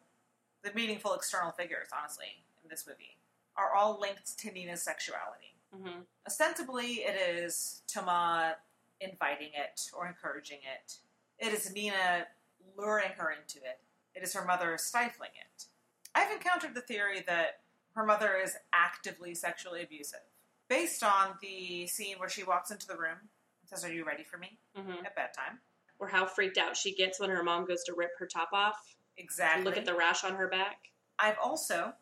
the 0.63 0.73
meaningful 0.75 1.15
external 1.15 1.51
figures, 1.51 1.89
honestly, 1.97 2.45
in 2.63 2.71
this 2.71 2.87
movie, 2.87 3.19
are 3.57 3.75
all 3.75 4.01
linked 4.01 4.39
to 4.39 4.51
Nina's 4.53 4.83
sexuality. 4.83 5.52
Mm-hmm. 5.75 6.01
Ostensibly, 6.27 7.03
it 7.05 7.17
is 7.17 7.83
Toma 7.93 8.57
inviting 9.01 9.49
it 9.55 9.81
or 9.97 10.07
encouraging 10.07 10.59
it. 10.59 10.95
It 11.39 11.53
is 11.53 11.73
Nina 11.73 12.27
luring 12.77 13.13
her 13.17 13.31
into 13.31 13.59
it. 13.59 13.81
It 14.15 14.23
is 14.23 14.35
her 14.35 14.45
mother 14.45 14.77
stifling 14.79 15.31
it. 15.35 15.65
I've 16.15 16.31
encountered 16.31 16.75
the 16.75 16.83
theory 16.83 17.25
that 17.27 17.61
her 17.95 18.05
mother 18.05 18.37
is 18.43 18.57
actively 18.73 19.35
sexually 19.35 19.83
abusive, 19.83 20.21
based 20.69 21.03
on 21.03 21.35
the 21.41 21.87
scene 21.87 22.19
where 22.19 22.29
she 22.29 22.45
walks 22.45 22.71
into 22.71 22.87
the 22.87 22.97
room 22.97 23.19
and 23.21 23.69
says, 23.69 23.85
Are 23.85 23.93
you 23.93 24.05
ready 24.05 24.23
for 24.23 24.39
me? 24.39 24.59
Mm-hmm. 24.79 25.05
at 25.05 25.17
bedtime. 25.17 25.59
Or 25.99 26.09
how 26.09 26.27
freaked 26.27 26.59
out 26.59 26.77
she 26.77 26.95
gets 26.95 27.21
when 27.21 27.31
her 27.31 27.43
mom 27.43 27.67
goes 27.67 27.85
to 27.85 27.95
rip 27.97 28.11
her 28.19 28.27
top 28.27 28.51
off. 28.53 28.97
Exactly. 29.17 29.65
Look 29.65 29.77
at 29.77 29.85
the 29.85 29.95
rash 29.95 30.25
on 30.25 30.35
her 30.35 30.49
back. 30.49 30.77
I've 31.19 31.37
also 31.43 31.93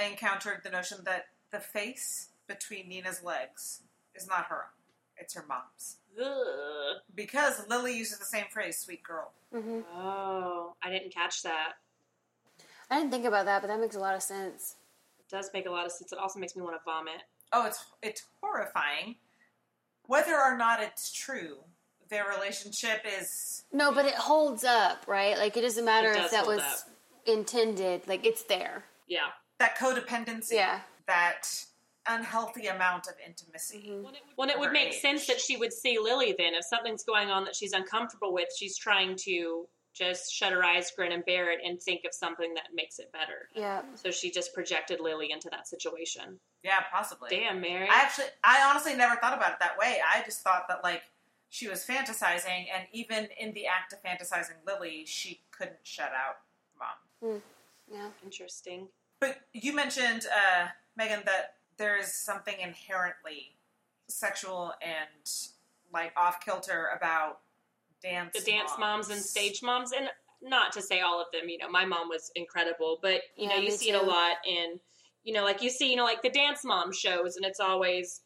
encountered 0.00 0.60
the 0.62 0.70
notion 0.70 0.98
that 1.04 1.24
the 1.50 1.58
face 1.58 2.29
between 2.50 2.88
Nina's 2.88 3.22
legs 3.22 3.82
is 4.14 4.26
not 4.28 4.46
her 4.46 4.56
own, 4.56 4.82
it's 5.16 5.34
her 5.34 5.44
mom's. 5.48 5.96
Ugh. 6.20 6.96
Because 7.14 7.66
Lily 7.68 7.96
uses 7.96 8.18
the 8.18 8.24
same 8.24 8.44
phrase, 8.50 8.78
sweet 8.78 9.02
girl. 9.02 9.30
hmm 9.52 9.80
Oh, 9.94 10.74
I 10.82 10.90
didn't 10.90 11.14
catch 11.14 11.42
that. 11.44 11.74
I 12.90 12.98
didn't 12.98 13.12
think 13.12 13.24
about 13.24 13.44
that, 13.46 13.62
but 13.62 13.68
that 13.68 13.80
makes 13.80 13.94
a 13.96 14.00
lot 14.00 14.14
of 14.16 14.22
sense. 14.22 14.74
It 15.20 15.28
does 15.30 15.50
make 15.54 15.66
a 15.66 15.70
lot 15.70 15.86
of 15.86 15.92
sense. 15.92 16.12
It 16.12 16.18
also 16.18 16.40
makes 16.40 16.56
me 16.56 16.62
want 16.62 16.74
to 16.76 16.80
vomit. 16.84 17.22
Oh, 17.52 17.66
it's 17.66 17.84
it's 18.02 18.24
horrifying. 18.42 19.16
Whether 20.06 20.34
or 20.40 20.56
not 20.56 20.82
it's 20.82 21.12
true, 21.12 21.58
their 22.08 22.26
relationship 22.28 23.04
is 23.06 23.62
No, 23.72 23.92
but 23.92 24.06
it 24.06 24.14
holds 24.14 24.64
up, 24.64 25.04
right? 25.06 25.38
Like 25.38 25.56
it 25.56 25.60
doesn't 25.62 25.84
matter 25.84 26.08
It 26.10 26.16
if 26.16 26.22
does 26.22 26.30
that 26.32 26.44
hold 26.44 26.56
was 26.56 26.64
up. 26.64 26.78
intended. 27.26 28.08
Like 28.08 28.26
it's 28.26 28.42
there. 28.44 28.84
Yeah. 29.06 29.28
that 29.58 29.76
codependency, 29.76 30.52
Yeah. 30.54 30.80
that 31.06 31.64
unhealthy 32.14 32.66
amount 32.66 33.06
of 33.08 33.14
intimacy. 33.24 33.88
Mhm. 33.88 34.02
When 34.36 34.50
it 34.50 34.58
would 34.58 34.66
her 34.68 34.72
make 34.72 34.94
age. 34.94 35.00
sense 35.00 35.26
that 35.26 35.40
she 35.40 35.56
would 35.56 35.72
see 35.72 35.98
Lily 35.98 36.32
then. 36.36 36.54
If 36.54 36.64
something's 36.64 37.04
going 37.04 37.30
on 37.30 37.44
that 37.44 37.54
she's 37.56 37.72
uncomfortable 37.72 38.32
with, 38.32 38.48
she's 38.56 38.76
trying 38.76 39.16
to 39.16 39.68
just 39.92 40.32
shut 40.32 40.52
her 40.52 40.62
eyes, 40.64 40.90
grin, 40.92 41.10
and 41.12 41.24
bear 41.24 41.50
it 41.50 41.60
and 41.64 41.82
think 41.82 42.04
of 42.04 42.14
something 42.14 42.54
that 42.54 42.72
makes 42.72 42.98
it 43.00 43.10
better. 43.12 43.48
Yeah. 43.54 43.82
So 43.96 44.10
she 44.10 44.30
just 44.30 44.54
projected 44.54 45.00
Lily 45.00 45.32
into 45.32 45.50
that 45.50 45.66
situation. 45.66 46.38
Yeah, 46.62 46.80
possibly. 46.92 47.30
Damn, 47.30 47.60
Mary. 47.60 47.88
I 47.88 47.94
actually, 47.94 48.28
I 48.44 48.62
honestly 48.62 48.94
never 48.94 49.16
thought 49.16 49.36
about 49.36 49.52
it 49.52 49.58
that 49.60 49.76
way. 49.76 50.00
I 50.06 50.22
just 50.24 50.42
thought 50.42 50.68
that 50.68 50.84
like 50.84 51.02
she 51.48 51.66
was 51.68 51.84
fantasizing, 51.84 52.68
and 52.72 52.86
even 52.92 53.28
in 53.38 53.52
the 53.52 53.66
act 53.66 53.92
of 53.92 54.00
fantasizing 54.02 54.64
Lily, 54.64 55.04
she 55.06 55.42
couldn't 55.50 55.80
shut 55.82 56.12
out 56.12 56.36
mom. 56.78 57.42
Yeah. 57.90 58.10
Interesting. 58.22 58.88
But 59.18 59.40
you 59.52 59.72
mentioned, 59.74 60.26
uh, 60.32 60.68
Megan, 60.96 61.22
that 61.26 61.56
there 61.80 61.96
is 61.96 62.14
something 62.14 62.54
inherently 62.60 63.56
sexual 64.06 64.74
and 64.82 65.30
like 65.92 66.12
off 66.16 66.44
kilter 66.44 66.90
about 66.94 67.40
dance. 68.02 68.32
The 68.38 68.48
dance 68.48 68.72
moms 68.78 69.08
and 69.08 69.20
stage 69.20 69.62
moms, 69.62 69.92
and 69.92 70.08
not 70.42 70.72
to 70.74 70.82
say 70.82 71.00
all 71.00 71.20
of 71.20 71.26
them, 71.32 71.48
you 71.48 71.58
know, 71.58 71.70
my 71.70 71.86
mom 71.86 72.08
was 72.08 72.30
incredible, 72.36 72.98
but 73.02 73.22
you 73.34 73.48
know, 73.48 73.56
you 73.56 73.62
me 73.62 73.70
see 73.70 73.90
it 73.90 74.00
a 74.00 74.06
lot 74.06 74.36
in, 74.46 74.78
you 75.24 75.32
know, 75.32 75.42
like 75.42 75.62
you 75.62 75.70
see, 75.70 75.90
you 75.90 75.96
know, 75.96 76.04
like 76.04 76.22
the 76.22 76.30
dance 76.30 76.64
mom 76.64 76.92
shows, 76.92 77.36
and 77.36 77.46
it's 77.46 77.60
always, 77.60 78.20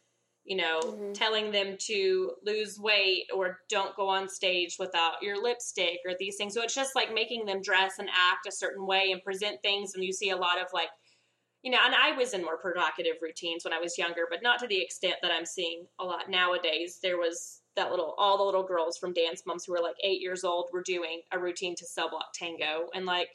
you 0.44 0.56
know, 0.56 0.80
Mhm. 0.80 1.14
telling 1.14 1.52
them 1.52 1.76
to 1.78 2.32
lose 2.42 2.78
weight 2.78 3.26
or 3.32 3.60
don't 3.68 3.94
go 3.94 4.08
on 4.08 4.28
stage 4.28 4.78
without 4.80 5.22
your 5.22 5.40
lipstick 5.40 6.00
or 6.04 6.14
these 6.18 6.36
things. 6.36 6.54
So 6.54 6.62
it's 6.62 6.74
just 6.74 6.96
like 6.96 7.14
making 7.14 7.46
them 7.46 7.62
dress 7.62 7.98
and 8.00 8.08
act 8.10 8.46
a 8.46 8.52
certain 8.52 8.84
way 8.84 9.12
and 9.12 9.22
present 9.22 9.62
things. 9.62 9.94
And 9.94 10.04
you 10.04 10.12
see 10.12 10.30
a 10.30 10.36
lot 10.36 10.60
of 10.60 10.66
like, 10.72 10.90
you 11.64 11.70
know, 11.70 11.78
and 11.82 11.94
I 11.94 12.14
was 12.14 12.34
in 12.34 12.42
more 12.42 12.58
provocative 12.58 13.16
routines 13.22 13.64
when 13.64 13.72
I 13.72 13.80
was 13.80 13.96
younger, 13.96 14.26
but 14.28 14.42
not 14.42 14.58
to 14.58 14.66
the 14.66 14.82
extent 14.82 15.16
that 15.22 15.32
I'm 15.32 15.46
seeing 15.46 15.86
a 15.98 16.04
lot 16.04 16.28
nowadays. 16.28 16.98
There 17.02 17.16
was 17.16 17.62
that 17.74 17.90
little, 17.90 18.14
all 18.18 18.36
the 18.36 18.44
little 18.44 18.62
girls 18.62 18.98
from 18.98 19.14
Dance 19.14 19.44
Moms 19.46 19.64
who 19.64 19.72
were 19.72 19.80
like 19.80 19.96
eight 20.04 20.20
years 20.20 20.44
old 20.44 20.68
were 20.74 20.82
doing 20.82 21.22
a 21.32 21.38
routine 21.38 21.74
to 21.76 21.86
Cell 21.86 22.10
Block 22.10 22.34
Tango. 22.34 22.90
And 22.94 23.06
like, 23.06 23.30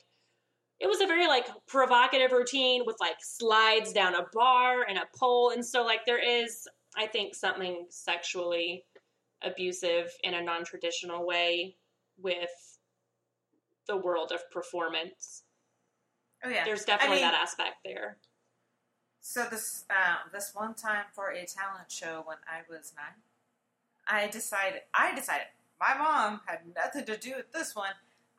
it 0.79 0.85
was 0.85 1.01
a 1.01 1.07
very 1.07 1.25
like 1.25 1.47
provocative 1.67 2.31
routine 2.31 2.83
with 2.85 2.97
like 2.99 3.17
slides 3.19 3.91
down 3.91 4.13
a 4.13 4.27
bar 4.31 4.83
and 4.87 4.99
a 4.99 5.07
pole. 5.17 5.49
And 5.49 5.65
so, 5.65 5.83
like, 5.83 6.05
there 6.05 6.23
is, 6.23 6.67
I 6.95 7.07
think, 7.07 7.33
something 7.33 7.87
sexually 7.89 8.85
abusive 9.41 10.11
in 10.23 10.35
a 10.35 10.43
non 10.43 10.63
traditional 10.65 11.25
way 11.25 11.77
with 12.15 12.77
the 13.87 13.97
world 13.97 14.31
of 14.31 14.49
performance. 14.51 15.45
Oh 16.43 16.49
yeah. 16.49 16.63
There's 16.65 16.85
definitely 16.85 17.17
I 17.17 17.21
mean, 17.21 17.31
that 17.31 17.41
aspect 17.41 17.77
there. 17.83 18.17
So 19.21 19.45
this 19.49 19.85
um, 19.89 20.31
this 20.31 20.51
one 20.53 20.73
time 20.73 21.05
for 21.13 21.29
a 21.31 21.45
talent 21.45 21.89
show 21.89 22.23
when 22.25 22.37
I 22.47 22.61
was 22.69 22.93
nine, 22.95 23.21
I 24.07 24.27
decided 24.27 24.81
I 24.93 25.13
decided 25.13 25.47
my 25.79 25.97
mom 25.97 26.41
had 26.45 26.59
nothing 26.75 27.05
to 27.05 27.17
do 27.17 27.35
with 27.37 27.51
this 27.51 27.75
one. 27.75 27.93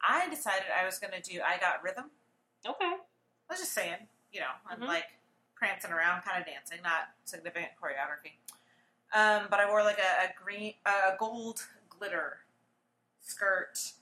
I 0.07 0.29
decided 0.31 0.65
I 0.79 0.87
was 0.87 0.99
going 0.99 1.13
to 1.13 1.21
do 1.21 1.41
I 1.43 1.59
Got 1.59 1.83
Rhythm. 1.83 2.07
Okay. 2.67 2.85
I 2.85 3.53
was 3.53 3.61
just 3.61 3.73
saying, 3.73 4.09
you 4.33 4.41
know, 4.41 4.53
I'm 4.67 4.81
Mhm. 4.81 4.87
like 4.87 5.19
prancing 5.55 5.91
around, 5.91 6.23
kind 6.23 6.41
of 6.41 6.47
dancing, 6.47 6.81
not 6.83 7.11
significant 7.25 7.73
choreography. 7.81 8.39
Um, 9.13 9.49
but 9.51 9.61
I 9.61 9.69
wore 9.69 9.83
like 9.83 9.99
a, 9.99 10.25
a 10.25 10.35
green, 10.43 10.75
a 10.87 11.17
gold 11.19 11.67
glitter 11.89 12.39
skirt 13.21 13.93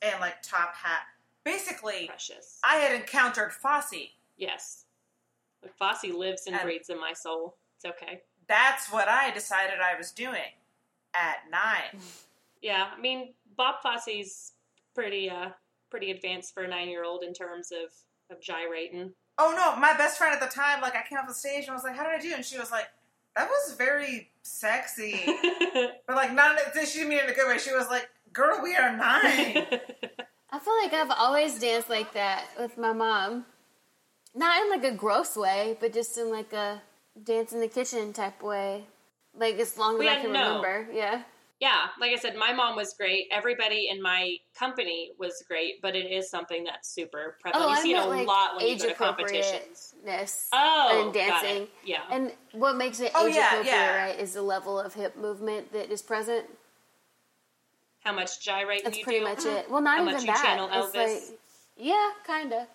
and 0.00 0.20
like 0.20 0.42
top 0.42 0.74
hat. 0.74 1.06
Basically, 1.44 2.06
Precious. 2.06 2.58
I 2.64 2.76
had 2.76 2.94
encountered 2.94 3.52
Fosse. 3.52 4.10
Yes. 4.36 4.84
Like 5.62 5.74
Fosse 5.76 6.04
lives 6.04 6.46
and 6.46 6.54
And- 6.56 6.64
breathes 6.64 6.88
in 6.90 6.98
my 7.00 7.12
soul. 7.12 7.56
It's 7.76 7.84
okay. 7.84 8.22
That's 8.48 8.90
what 8.92 9.08
I 9.08 9.30
decided 9.32 9.76
I 9.80 9.96
was 9.96 10.10
doing 10.12 10.52
at 11.14 11.38
nine. 11.50 12.00
Yeah, 12.64 12.90
I 12.96 13.00
mean 13.00 13.34
Bob 13.56 13.82
Fosse's 13.82 14.52
pretty 14.94 15.28
uh 15.28 15.48
pretty 15.90 16.12
advanced 16.12 16.54
for 16.54 16.62
a 16.62 16.68
nine 16.68 16.88
year 16.88 17.02
old 17.02 17.24
in 17.24 17.34
terms 17.34 17.72
of 17.72 17.90
of 18.30 18.40
gyrating. 18.40 19.14
Oh 19.36 19.52
no, 19.56 19.74
my 19.80 19.94
best 19.96 20.16
friend 20.16 20.32
at 20.32 20.40
the 20.40 20.46
time, 20.46 20.80
like 20.80 20.94
I 20.94 21.02
came 21.02 21.18
off 21.18 21.26
the 21.26 21.34
stage 21.34 21.62
and 21.64 21.70
I 21.70 21.74
was 21.74 21.82
like, 21.82 21.96
"How 21.96 22.04
did 22.04 22.12
I 22.12 22.20
do?" 22.22 22.32
And 22.36 22.44
she 22.44 22.56
was 22.56 22.70
like, 22.70 22.86
"That 23.34 23.48
was 23.48 23.74
very 23.76 24.30
sexy," 24.42 25.20
but 26.06 26.14
like 26.14 26.32
not. 26.32 26.56
She 26.86 26.98
didn't 26.98 27.08
mean 27.08 27.18
it 27.18 27.24
in 27.24 27.30
a 27.30 27.34
good 27.34 27.48
way. 27.48 27.58
She 27.58 27.74
was 27.74 27.88
like, 27.88 28.08
"Girl, 28.32 28.60
we 28.62 28.76
are 28.76 28.96
nine. 28.96 29.66
I 30.52 30.58
feel 30.58 30.74
like 30.82 30.92
I've 30.92 31.10
always 31.18 31.58
danced 31.58 31.88
like 31.88 32.12
that 32.12 32.44
with 32.58 32.76
my 32.76 32.92
mom. 32.92 33.46
Not 34.34 34.62
in 34.62 34.70
like 34.70 34.84
a 34.84 34.94
gross 34.96 35.36
way, 35.36 35.76
but 35.80 35.92
just 35.92 36.16
in 36.18 36.30
like 36.30 36.52
a 36.52 36.82
dance 37.22 37.52
in 37.52 37.60
the 37.60 37.68
kitchen 37.68 38.12
type 38.12 38.42
way. 38.42 38.84
Like 39.34 39.58
as 39.58 39.76
long 39.78 39.94
as 39.94 40.00
We 40.00 40.08
I 40.08 40.16
can 40.16 40.32
no- 40.32 40.58
remember. 40.58 40.92
Yeah. 40.92 41.22
yeah, 41.60 41.86
like 42.00 42.12
I 42.12 42.16
said, 42.16 42.36
my 42.36 42.52
mom 42.52 42.76
was 42.76 42.92
great. 42.92 43.28
Everybody 43.30 43.88
in 43.90 44.02
my 44.02 44.36
company 44.58 45.12
was 45.18 45.42
great, 45.48 45.80
but 45.80 45.96
it 45.96 46.10
is 46.10 46.28
something 46.30 46.64
that's 46.64 46.88
super 46.88 47.36
prevalent. 47.40 47.66
Oh, 47.66 47.70
you 47.72 47.76
I 47.78 47.82
see 47.82 47.92
it 47.94 47.98
a 47.98 48.04
like, 48.06 48.26
lot 48.26 48.56
when 48.56 48.66
you 48.66 48.72
age 48.72 48.82
go 48.82 48.88
to 48.88 48.94
competitions. 48.94 49.94
appropriateness. 50.02 50.48
Oh, 50.52 51.02
and 51.04 51.14
got 51.14 51.44
it. 51.44 51.48
dancing. 51.48 51.68
Yeah. 51.84 52.00
And 52.10 52.32
what 52.52 52.76
makes 52.76 53.00
it 53.00 53.12
Oh, 53.14 53.26
age 53.26 53.34
yeah, 53.36 53.48
appropriate, 53.52 53.72
yeah. 53.72 54.04
right, 54.06 54.18
is 54.20 54.34
the 54.34 54.42
level 54.42 54.78
of 54.78 54.92
hip 54.94 55.16
movement 55.16 55.72
that 55.72 55.90
is 55.90 56.02
present. 56.02 56.44
How 58.04 58.12
much 58.12 58.40
gyrating 58.40 58.84
That's 58.84 58.98
you 58.98 59.04
pretty 59.04 59.20
do? 59.20 59.24
much 59.24 59.44
it. 59.46 59.70
Well, 59.70 59.80
not 59.80 59.98
How 59.98 60.02
even 60.02 60.14
much 60.14 60.24
you 60.24 60.34
channel 60.34 60.68
It's 60.72 60.96
Elvis? 60.96 61.30
like, 61.30 61.38
yeah, 61.76 62.10
kind 62.26 62.52
of. 62.52 62.66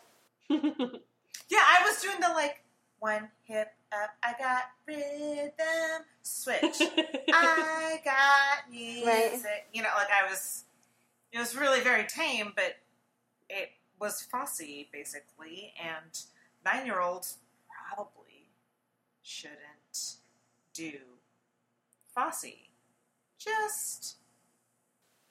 Yeah, 1.50 1.60
I 1.60 1.82
was 1.86 2.02
doing 2.02 2.20
the 2.20 2.28
like 2.30 2.62
one 3.00 3.30
hip 3.46 3.70
up. 3.94 4.10
I 4.22 4.34
got 4.38 4.64
rhythm 4.86 6.06
switch. 6.24 6.82
I 7.34 8.02
got 8.04 8.70
music. 8.70 9.68
You 9.74 9.84
know, 9.84 9.90
like 9.96 10.10
I 10.12 10.30
was. 10.30 10.66
It 11.32 11.40
was 11.40 11.56
really 11.56 11.80
very 11.80 12.06
tame, 12.06 12.52
but 12.56 12.76
it 13.50 13.70
was 14.00 14.22
Fosse 14.22 14.62
basically, 14.92 15.74
and 15.82 16.20
nine-year-olds 16.66 17.38
probably 17.90 18.50
shouldn't 19.24 20.16
do 20.74 20.92
Fosse. 22.14 22.46
Just 23.38 24.18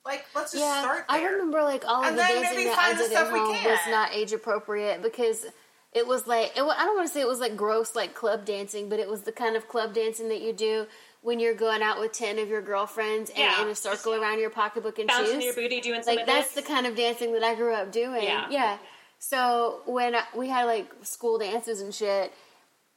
like 0.07 0.25
let's 0.35 0.53
just 0.53 0.63
yeah, 0.65 0.81
start 0.81 1.05
I 1.09 1.23
remember 1.25 1.63
like 1.63 1.85
all 1.87 2.03
of 2.03 2.09
And 2.09 2.17
the 2.19 2.23
then 2.23 2.43
dancing 2.43 2.57
maybe 2.59 2.69
that 2.71 2.79
I 2.79 2.85
find 2.87 2.99
the 2.99 3.03
did 3.03 3.11
stuff 3.13 3.29
at 3.29 3.39
home 3.39 3.65
was 3.65 3.79
not 3.89 4.15
age 4.15 4.33
appropriate 4.33 5.03
because 5.03 5.47
it 5.93 6.07
was 6.07 6.27
like 6.27 6.57
it, 6.57 6.63
I 6.63 6.85
don't 6.85 6.97
want 6.97 7.07
to 7.09 7.13
say 7.13 7.21
it 7.21 7.29
was 7.29 7.41
like 7.41 7.57
gross 7.57 7.95
like 7.95 8.15
club 8.15 8.45
dancing, 8.45 8.89
but 8.89 8.99
it 9.01 9.09
was 9.09 9.23
the 9.23 9.33
kind 9.33 9.57
of 9.57 9.69
club 9.69 9.93
dancing 9.95 10.29
that 10.29 10.41
you 10.41 10.53
do 10.53 10.87
when 11.23 11.41
you're 11.41 11.55
going 11.55 11.83
out 11.83 11.99
with 11.99 12.13
ten 12.13 12.39
of 12.39 12.49
your 12.49 12.63
girlfriends 12.63 13.31
and 13.31 13.39
Yeah. 13.39 13.63
in 13.63 13.69
a 13.69 13.75
circle 13.75 14.15
around 14.15 14.39
your 14.39 14.51
pocketbook 14.51 14.99
and 14.99 15.09
Bouncing 15.09 15.35
shoes. 15.37 15.45
your 15.45 15.55
booty, 15.55 15.81
doing 15.81 16.03
some 16.03 16.15
like 16.15 16.23
of 16.23 16.27
that's 16.27 16.55
this. 16.55 16.65
the 16.65 16.71
kind 16.71 16.87
of 16.87 16.95
dancing 16.95 17.33
that 17.33 17.43
I 17.43 17.55
grew 17.55 17.75
up 17.75 17.91
doing. 17.91 18.25
Yeah. 18.25 18.79
So 19.19 19.81
when 19.87 20.15
I, 20.15 20.23
we 20.37 20.49
had 20.49 20.65
like 20.65 20.87
school 21.03 21.39
dances 21.39 21.81
and 21.81 21.93
shit, 21.95 22.33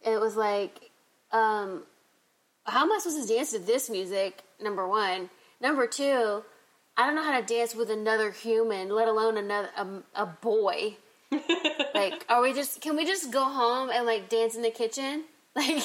it 0.05 0.19
was 0.19 0.35
like, 0.35 0.91
um, 1.31 1.83
how 2.65 2.83
am 2.83 2.91
I 2.91 2.99
supposed 2.99 3.27
to 3.27 3.33
dance 3.33 3.51
to 3.51 3.59
this 3.59 3.89
music? 3.89 4.43
Number 4.61 4.87
one. 4.87 5.29
Number 5.61 5.87
two, 5.87 6.43
I 6.99 7.05
don't 7.05 7.15
know 7.15 7.23
how 7.23 7.39
to 7.39 7.45
dance 7.45 7.73
with 7.73 7.89
another 7.89 8.31
human, 8.31 8.89
let 8.89 9.07
alone 9.07 9.37
another 9.37 9.69
a, 9.77 9.87
a 10.23 10.25
boy. 10.25 10.97
like, 11.93 12.25
are 12.27 12.41
we 12.41 12.53
just? 12.53 12.81
Can 12.81 12.97
we 12.97 13.05
just 13.05 13.31
go 13.31 13.45
home 13.45 13.89
and 13.89 14.05
like 14.05 14.27
dance 14.27 14.55
in 14.55 14.61
the 14.63 14.69
kitchen, 14.69 15.23
like 15.55 15.81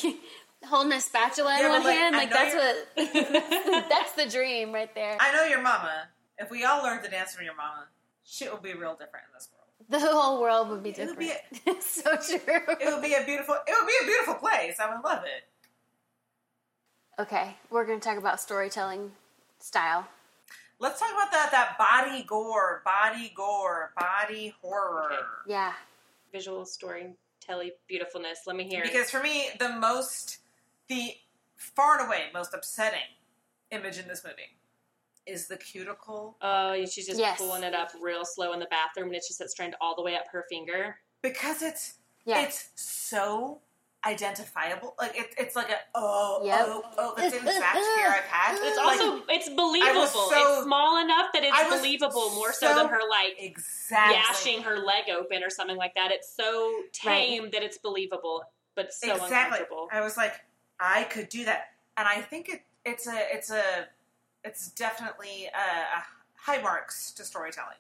holding 0.67 0.93
a 0.93 1.01
spatula 1.01 1.57
in 1.61 1.69
one 1.69 1.85
like, 1.85 1.97
hand? 1.97 2.17
I 2.17 2.19
Like 2.19 2.31
that's 2.33 2.55
you're- 2.55 3.13
what 3.13 3.89
that's 3.89 4.13
the 4.13 4.27
dream 4.29 4.73
right 4.73 4.93
there. 4.97 5.17
I 5.21 5.33
know 5.33 5.45
your 5.45 5.63
mama. 5.63 6.09
If 6.39 6.51
we 6.51 6.65
all 6.65 6.83
learned 6.83 7.05
to 7.05 7.11
dance 7.11 7.33
from 7.33 7.45
your 7.45 7.55
mama, 7.55 7.85
shit 8.25 8.53
would 8.53 8.63
be 8.63 8.73
real 8.75 8.95
different 8.95 9.27
in 9.29 9.35
this 9.35 9.49
world. 9.53 9.61
The 9.89 10.01
whole 10.01 10.41
world 10.41 10.69
would 10.71 10.83
be 10.83 10.91
It 10.91 10.99
would 11.07 11.19
different. 11.19 11.65
be 11.65 11.71
it's 11.71 12.03
so 12.03 12.11
true. 12.17 12.41
It 12.81 12.93
would 12.93 13.03
be 13.03 13.15
a 13.15 13.23
beautiful. 13.25 13.55
It 13.69 13.75
would 13.79 13.87
be 13.87 13.95
a 14.03 14.07
beautiful 14.07 14.35
place. 14.35 14.81
I 14.81 14.93
would 14.93 15.05
love 15.05 15.23
it. 15.25 15.45
Okay, 17.23 17.55
we're 17.71 17.85
going 17.87 18.01
to 18.01 18.09
talk 18.09 18.19
about 18.19 18.41
storytelling 18.41 19.13
style. 19.61 20.09
Let's 20.81 20.99
talk 21.01 21.11
about 21.13 21.31
that 21.33 21.51
that 21.53 21.79
body 21.79 22.25
gore, 22.25 22.83
body 22.85 23.33
gore, 23.35 23.93
body 23.99 24.55
horror. 24.61 25.13
Okay. 25.13 25.23
Yeah. 25.47 25.73
Visual 26.33 26.65
storytelling 26.67 27.71
beautifulness. 27.89 28.41
Let 28.47 28.57
me 28.57 28.65
hear. 28.69 28.83
it. 28.83 28.93
Because 28.93 29.11
for 29.11 29.21
me, 29.23 29.49
the 29.59 29.71
most, 29.71 30.39
the 30.89 31.13
far 31.57 31.99
and 32.01 32.09
away 32.09 32.25
most 32.35 32.53
upsetting 32.55 32.99
image 33.71 33.99
in 33.99 34.09
this 34.09 34.25
movie 34.25 34.57
is 35.27 35.47
the 35.47 35.57
cuticle 35.57 36.37
Oh, 36.43 36.75
she's 36.85 37.07
just 37.07 37.19
Yes. 37.19 37.39
pulling 37.39 37.63
it 37.63 37.73
up 37.75 37.91
real 38.03 38.25
slow 38.25 38.53
in 38.53 38.59
the 38.61 38.67
bathroom, 38.67 39.07
and 39.07 39.17
it's 39.17 39.27
just 39.29 39.39
that 39.39 39.51
strand 39.51 39.75
all 39.81 39.95
the 39.97 40.03
way 40.03 40.17
up 40.17 40.25
her 40.33 40.45
finger. 40.51 40.99
because 41.23 41.63
it's 41.63 41.95
Yeah. 42.27 42.41
it's 42.43 42.69
so 42.75 43.61
identifiable. 44.07 44.95
Like 44.99 45.17
it, 45.17 45.35
it's 45.39 45.57
like 45.57 45.71
a 45.71 45.77
oh 45.95 46.43
Yep. 46.45 46.59
oh 46.69 46.83
oh. 46.99 47.15
It's 47.19 47.35
an 47.35 47.47
exact 47.47 47.77
fear 47.77 48.07
I've 48.09 48.25
had. 48.25 48.59
It's 48.61 48.77
Like, 48.77 49.01
also 49.01 49.23
it's 49.29 49.49
believable. 49.49 50.07
so- 50.07 50.31
it's 50.57 50.65
small 50.65 51.03
enough 51.03 51.33
that 51.33 51.43
it's 51.45 51.69
believable 51.77 52.31
more 52.35 52.53
so, 52.53 52.69
so 52.69 52.75
than 52.77 52.89
her 52.89 53.01
like 53.09 53.35
exactly 53.39 54.17
yashing 54.17 54.63
her 54.63 54.79
leg 54.79 55.05
open 55.15 55.43
or 55.43 55.51
something 55.51 55.77
like 55.77 55.95
that. 55.95 56.11
It's 56.11 56.35
so 56.35 56.73
tame 56.93 57.51
that 57.53 57.63
it's 57.63 57.79
believable, 57.79 58.45
but 58.75 58.93
so 58.93 59.13
exactly. 59.13 59.37
uncomfortable. 59.37 59.89
I 59.93 60.01
was 60.01 60.17
like, 60.17 60.35
I 60.81 61.05
could 61.05 61.29
do 61.29 61.45
that, 61.47 61.69
and 61.97 62.07
I 62.09 62.21
think 62.21 62.49
it, 62.49 62.63
it's 62.85 63.07
a, 63.07 63.19
it's 63.33 63.51
a, 63.51 63.87
it's 64.45 64.71
definitely 64.73 65.47
a, 65.47 65.99
a 65.99 66.05
high 66.37 66.61
marks 66.61 67.13
to 67.13 67.25
storytelling 67.25 67.77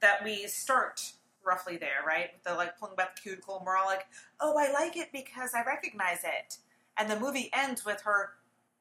that 0.00 0.22
we 0.22 0.46
start 0.46 1.12
roughly 1.46 1.76
there, 1.76 2.04
right? 2.06 2.30
With 2.32 2.44
the 2.44 2.54
like 2.54 2.78
pulling 2.78 2.96
back 2.96 3.16
the 3.16 3.22
cuticle, 3.22 3.56
and 3.58 3.66
we're 3.66 3.76
all 3.76 3.86
like, 3.86 4.06
oh, 4.40 4.56
I 4.58 4.72
like 4.72 4.96
it 4.96 5.08
because 5.12 5.50
I 5.54 5.62
recognize 5.64 6.24
it, 6.24 6.58
and 6.96 7.10
the 7.10 7.18
movie 7.18 7.50
ends 7.52 7.84
with 7.84 8.02
her 8.02 8.30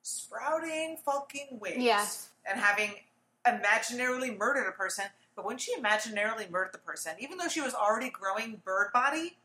sprouting 0.02 0.98
fucking 1.06 1.60
wings, 1.62 1.78
Yeah. 1.84 2.06
and 2.50 2.60
having 2.60 2.92
imaginarily 3.48 4.38
murdered 4.38 4.68
a 4.68 4.72
person. 4.72 5.06
But 5.36 5.46
when 5.46 5.58
she 5.58 5.74
imaginarily 5.76 6.50
murdered 6.50 6.74
the 6.74 6.78
person, 6.80 7.14
even 7.20 7.38
though 7.38 7.48
she 7.48 7.62
was 7.62 7.74
already 7.74 8.10
growing 8.10 8.62
bird 8.64 8.92
body, 8.94 9.38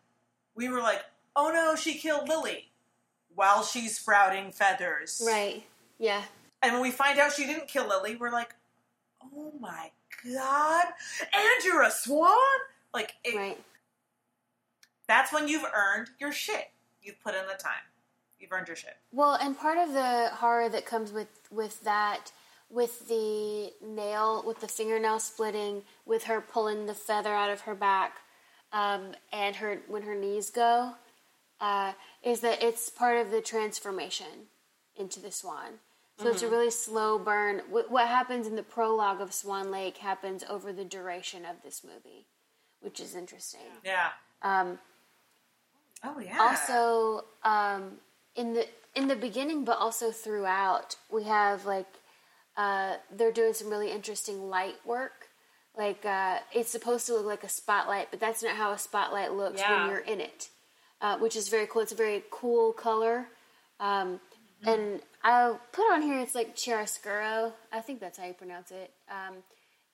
we 0.55 0.69
were 0.69 0.81
like, 0.81 1.03
oh 1.35 1.51
no, 1.53 1.77
she 1.77 1.95
killed 1.95 2.28
Lily 2.28 2.70
while 3.35 3.62
she's 3.62 3.97
sprouting 3.99 4.51
feathers. 4.53 5.23
Right. 5.24 5.65
Yeah. 5.99 6.23
And 6.62 6.73
when 6.73 6.82
we 6.82 6.90
find 6.90 7.19
out 7.19 7.32
she 7.32 7.47
didn't 7.47 7.69
kill 7.69 7.89
Lily, 7.89 8.16
we're 8.16 8.32
like, 8.32 8.55
oh 9.23 9.53
my 9.61 9.90
god, 10.24 10.86
and 11.32 11.65
you're 11.65 11.82
a 11.82 11.90
swan? 11.90 12.36
Like, 12.94 13.15
it, 13.24 13.35
Right. 13.36 13.65
that's 15.06 15.32
when 15.32 15.48
you've 15.48 15.65
earned 15.74 16.10
your 16.19 16.32
shit. 16.32 16.70
You've 17.02 17.20
put 17.20 17.35
in 17.35 17.47
the 17.47 17.55
time. 17.55 17.82
you've 18.40 18.52
earned 18.52 18.69
your 18.69 18.77
shit. 18.77 18.97
Well, 19.10 19.35
and 19.35 19.59
part 19.59 19.78
of 19.78 19.93
the 19.93 20.28
horror 20.35 20.69
that 20.69 20.86
comes 20.86 21.10
with 21.12 21.28
with 21.51 21.81
that, 21.82 22.31
with 22.70 23.09
the 23.09 23.73
nail, 23.82 24.44
with 24.47 24.60
the 24.60 24.69
fingernail 24.69 25.19
splitting, 25.19 25.82
with 26.06 26.24
her 26.24 26.40
pulling 26.40 26.86
the 26.86 26.94
feather 26.94 27.35
out 27.35 27.51
of 27.51 27.62
her 27.62 27.74
back, 27.74 28.19
um, 28.73 29.12
and 29.32 29.56
her 29.56 29.81
when 29.89 30.02
her 30.02 30.15
knees 30.15 30.51
go, 30.51 30.94
uh, 31.60 31.94
is 32.23 32.39
that 32.40 32.62
it's 32.62 32.89
part 32.90 33.16
of 33.16 33.32
the 33.32 33.40
transformation 33.40 34.47
into 34.94 35.19
the 35.19 35.32
swan. 35.32 35.81
So 36.19 36.28
it's 36.28 36.43
a 36.43 36.48
really 36.48 36.70
slow 36.70 37.19
burn. 37.19 37.62
What 37.70 38.06
happens 38.09 38.47
in 38.48 38.55
the 38.56 38.62
prologue 38.65 39.20
of 39.20 39.32
Swan 39.32 39.70
Lake 39.73 39.98
happens 39.98 40.43
over 40.48 40.73
the 40.73 40.85
duration 40.85 41.44
of 41.44 41.62
this 41.62 41.82
movie, 41.85 42.27
which 42.81 43.01
is 43.01 43.15
interesting. 43.15 43.61
Yeah. 43.85 44.11
Um, 44.43 44.79
Oh 46.05 46.21
yeah. 46.21 46.37
also 46.39 47.25
um, 47.43 47.95
in 48.37 48.55
the 48.55 48.67
in 48.95 49.09
the 49.09 49.17
beginning 49.17 49.65
but 49.65 49.79
also 49.79 50.11
throughout 50.13 50.97
we 51.11 51.25
have 51.25 51.67
like 51.67 51.87
uh, 52.57 52.97
they're 53.11 53.33
doing 53.33 53.53
some 53.53 53.69
really 53.69 53.91
interesting 53.91 54.49
light 54.49 54.77
work 54.85 55.29
like 55.77 56.05
uh, 56.07 56.39
it's 56.53 56.71
supposed 56.71 57.07
to 57.07 57.15
look 57.15 57.27
like 57.27 57.43
a 57.43 57.49
spotlight 57.49 58.13
but 58.13 58.21
that's 58.21 58.43
not 58.45 58.55
how 58.55 58.71
a 58.71 58.79
spotlight 58.79 59.33
looks 59.33 59.61
Yeah. 59.61 59.77
when 59.83 59.91
you're 59.91 59.99
in 60.05 60.21
it 60.21 60.49
uh, 61.01 61.19
which 61.19 61.35
is 61.35 61.49
very 61.49 61.67
cool 61.67 61.83
it's 61.83 61.93
a 61.93 61.97
very 61.97 62.23
cool 62.31 62.73
color 62.73 63.27
um, 63.81 64.21
and 64.65 65.01
i 65.25 65.53
put 65.73 65.93
on 65.93 66.03
here 66.03 66.21
it's 66.21 66.35
like 66.37 66.55
chiaroscuro 66.55 67.53
i 67.73 67.81
think 67.81 67.99
that's 67.99 68.19
how 68.19 68.27
you 68.27 68.35
pronounce 68.35 68.71
it 68.71 68.93
um, 69.11 69.35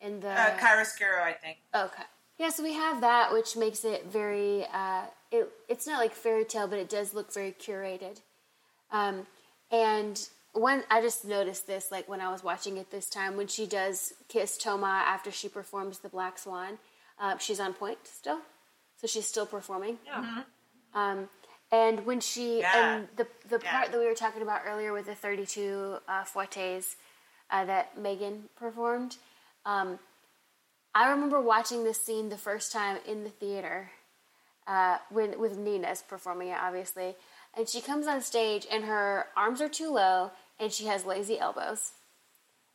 and 0.03 0.21
the 0.21 0.29
uh, 0.29 0.59
chiaroscuro, 0.59 1.23
I 1.23 1.33
think. 1.33 1.57
Okay. 1.75 2.03
Yeah, 2.39 2.49
so 2.51 2.63
we 2.65 2.73
have 2.73 3.01
that, 3.01 3.33
which 3.33 3.57
makes 3.57 3.85
it 3.85 4.07
very. 4.07 4.67
Uh, 4.73 5.03
it 5.31 5.49
it's 5.69 5.87
not 5.87 6.01
like 6.01 6.13
fairy 6.15 6.45
tale, 6.45 6.67
but 6.67 6.79
it 6.79 6.89
does 6.89 7.15
look 7.15 7.33
very 7.33 7.53
curated. 7.53 8.21
Um, 8.91 9.27
and 9.71 10.29
when 10.53 10.85
I 10.91 11.01
just 11.01 11.25
noticed 11.25 11.67
this, 11.67 11.91
like 11.91 12.09
when 12.09 12.21
I 12.21 12.31
was 12.31 12.43
watching 12.45 12.77
it 12.77 12.91
this 12.91 13.09
time, 13.09 13.37
when 13.37 13.47
she 13.47 13.67
does 13.67 14.15
kiss 14.29 14.59
Toma 14.59 15.05
after 15.07 15.31
she 15.31 15.49
performs 15.49 15.99
the 16.01 16.09
Black 16.09 16.39
Swan, 16.39 16.79
uh, 17.21 17.39
she's 17.39 17.61
on 17.61 17.73
point 17.73 17.99
still, 18.05 18.41
so 19.01 19.07
she's 19.07 19.27
still 19.27 19.47
performing. 19.47 19.99
Yeah. 20.05 20.43
Um, 20.93 21.29
and 21.73 22.05
when 22.07 22.21
she 22.21 22.61
Yeah. 22.61 22.97
and 22.97 23.09
the 23.17 23.27
the 23.49 23.61
Yeah. 23.63 23.71
part 23.71 23.93
that 23.93 23.99
we 23.99 24.07
were 24.07 24.15
talking 24.15 24.43
about 24.43 24.63
earlier 24.67 24.93
with 24.93 25.07
the 25.07 25.15
32 25.15 25.99
uh, 26.09 26.25
fouettés 26.25 26.97
uh, 27.51 27.65
that 27.65 27.97
Megan 27.99 28.49
performed, 28.57 29.17
um, 29.65 29.99
I 30.95 31.11
remember 31.11 31.41
watching 31.41 31.85
this 31.85 32.01
scene 32.01 32.29
the 32.29 32.37
first 32.37 32.73
time 32.73 32.99
in 33.07 33.25
the 33.25 33.31
theater 33.31 33.91
uh, 34.67 34.99
when 35.11 35.39
with 35.41 35.59
Nina's 35.59 36.03
performing 36.03 36.49
it, 36.49 36.59
obviously, 36.61 37.17
and 37.57 37.69
she 37.69 37.81
comes 37.81 38.07
on 38.07 38.23
stage 38.23 38.67
and 38.71 38.85
her 38.85 39.27
arms 39.37 39.61
are 39.61 39.69
too 39.69 39.93
low 39.93 40.31
and 40.59 40.73
she 40.73 40.87
has 40.87 41.05
lazy 41.05 41.39
elbows, 41.39 41.93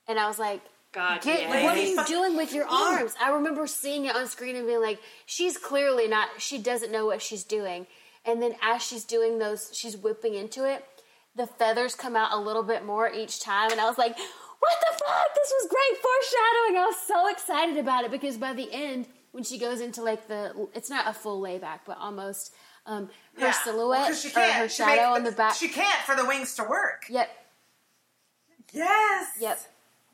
and 0.08 0.20
I 0.20 0.28
was 0.28 0.40
like. 0.40 0.62
God, 0.92 1.22
Get, 1.22 1.42
yeah. 1.42 1.64
what 1.66 1.78
are 1.78 1.84
you 1.84 2.04
doing 2.06 2.36
with 2.36 2.52
your 2.52 2.66
arms? 2.70 3.14
I 3.22 3.30
remember 3.30 3.68
seeing 3.68 4.06
it 4.06 4.16
on 4.16 4.26
screen 4.26 4.56
and 4.56 4.66
being 4.66 4.82
like, 4.82 5.00
she's 5.28 5.56
clearly 5.56 6.08
not, 6.08 6.30
she 6.40 6.58
doesn't 6.58 6.92
know 6.92 7.06
what 7.06 7.22
she's 7.22 7.44
doing. 7.44 7.86
And 8.26 8.42
then 8.42 8.56
as 8.60 8.82
she's 8.82 9.04
doing 9.06 9.38
those, 9.38 9.70
she's 9.72 9.96
whipping 9.96 10.34
into 10.34 10.68
it, 10.68 10.84
the 11.36 11.46
feathers 11.46 11.94
come 11.94 12.16
out 12.16 12.32
a 12.34 12.40
little 12.40 12.64
bit 12.64 12.84
more 12.84 13.08
each 13.08 13.40
time. 13.40 13.72
And 13.72 13.80
I 13.80 13.88
was 13.88 14.00
like, 14.00 14.18
what 14.60 14.74
the 14.82 15.04
fuck? 15.06 15.36
This 15.36 15.54
was 15.62 15.70
great 15.70 16.02
foreshadowing. 16.02 16.78
I 16.82 16.86
was 16.88 16.98
so 17.08 17.28
excited 17.30 17.78
about 17.78 18.04
it 18.06 18.12
because 18.12 18.38
by 18.38 18.54
the 18.54 18.70
end, 18.72 19.08
when 19.32 19.44
she 19.44 19.58
goes 19.58 19.80
into 19.82 20.02
like 20.04 20.28
the, 20.28 20.68
it's 20.74 20.90
not 20.90 21.08
a 21.08 21.14
full 21.14 21.40
layback, 21.40 21.86
but 21.86 21.98
almost 22.00 22.54
um, 22.86 23.10
her 23.38 23.48
Yeah. 23.48 23.52
silhouette 23.52 24.10
Well, 24.10 24.12
or 24.12 24.30
can't. 24.30 24.54
her 24.54 24.70
She 24.70 24.76
shadow 24.84 25.14
on 25.14 25.24
the 25.24 25.32
back. 25.32 25.54
She 25.56 25.68
can't 25.70 26.02
for 26.06 26.16
the 26.16 26.26
wings 26.26 26.56
to 26.56 26.64
work. 26.64 27.04
yep, 27.10 27.30
Yes. 28.74 29.28
Yep. 29.40 29.60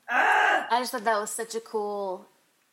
Ah! 0.08 0.66
I 0.70 0.78
just 0.80 0.92
thought 0.92 1.04
that 1.04 1.20
was 1.20 1.30
such 1.30 1.54
a 1.54 1.60
cool, 1.60 2.26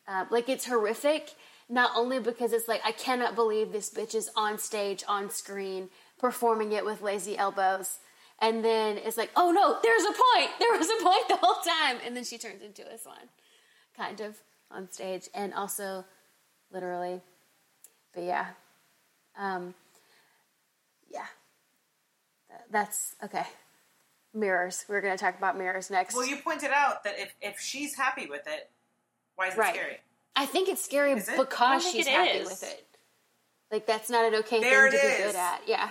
uh, 0.07 0.25
like 0.29 0.47
it's 0.49 0.65
horrific. 0.65 1.33
Not 1.69 1.91
only 1.95 2.19
because 2.19 2.53
it's 2.53 2.67
like 2.67 2.81
I 2.85 2.91
cannot 2.91 3.35
believe 3.35 3.71
this 3.71 3.89
bitch 3.89 4.13
is 4.15 4.29
on 4.35 4.59
stage, 4.59 5.03
on 5.07 5.29
screen, 5.29 5.89
performing 6.19 6.71
it 6.73 6.85
with 6.85 7.01
lazy 7.01 7.37
elbows, 7.37 7.99
and 8.43 8.63
then 8.63 8.97
it's 8.97 9.15
like, 9.17 9.31
oh 9.37 9.51
no, 9.51 9.77
there's 9.81 10.03
a 10.03 10.07
point. 10.07 10.51
There 10.59 10.77
was 10.77 10.89
a 10.89 11.03
point 11.03 11.27
the 11.29 11.37
whole 11.37 11.61
time, 11.63 11.97
and 12.05 12.15
then 12.15 12.23
she 12.25 12.37
turns 12.37 12.61
into 12.61 12.83
a 12.87 12.97
swan, 12.97 13.15
kind 13.97 14.19
of 14.19 14.35
on 14.69 14.91
stage, 14.91 15.29
and 15.33 15.53
also 15.53 16.03
literally. 16.71 17.21
But 18.13 18.23
yeah, 18.23 18.47
um, 19.37 19.73
yeah, 21.09 21.25
that's 22.69 23.15
okay. 23.23 23.45
Mirrors. 24.33 24.85
We're 24.89 25.01
going 25.01 25.15
to 25.15 25.23
talk 25.23 25.37
about 25.37 25.57
mirrors 25.57 25.89
next. 25.89 26.15
Well, 26.15 26.25
you 26.25 26.37
pointed 26.37 26.71
out 26.71 27.03
that 27.05 27.15
if, 27.19 27.33
if 27.41 27.59
she's 27.59 27.95
happy 27.95 28.25
with 28.27 28.47
it, 28.47 28.69
why 29.35 29.47
is 29.47 29.53
it 29.53 29.59
Right. 29.59 29.73
scary? 29.75 29.97
I 30.35 30.45
think 30.47 30.67
it's 30.69 30.83
scary 30.83 31.11
it? 31.13 31.37
Because 31.37 31.89
she's 31.89 32.07
happy 32.07 32.39
is. 32.39 32.49
with 32.49 32.63
it. 32.63 32.85
Like 33.71 33.85
that's 33.87 34.09
not 34.09 34.25
an 34.25 34.35
okay 34.39 34.59
There 34.59 34.89
thing 34.89 34.99
to 34.99 35.07
be 35.07 35.13
is. 35.13 35.25
good 35.27 35.35
at. 35.35 35.61
Yeah. 35.67 35.89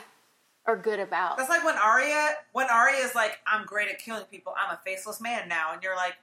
Or 0.67 0.77
good 0.77 1.01
about. 1.01 1.37
That's 1.39 1.49
like 1.51 1.65
when 1.65 1.77
Arya 1.77 2.31
when 2.53 2.69
Arya 2.71 3.05
is 3.05 3.15
like, 3.15 3.39
I'm 3.47 3.65
great 3.67 3.89
at 3.89 3.99
killing 3.99 4.25
people. 4.31 4.55
I'm 4.57 4.73
a 4.75 4.79
faceless 4.85 5.21
man 5.21 5.49
now, 5.49 5.73
and 5.73 5.83
you're 5.83 5.97
like, 5.97 6.15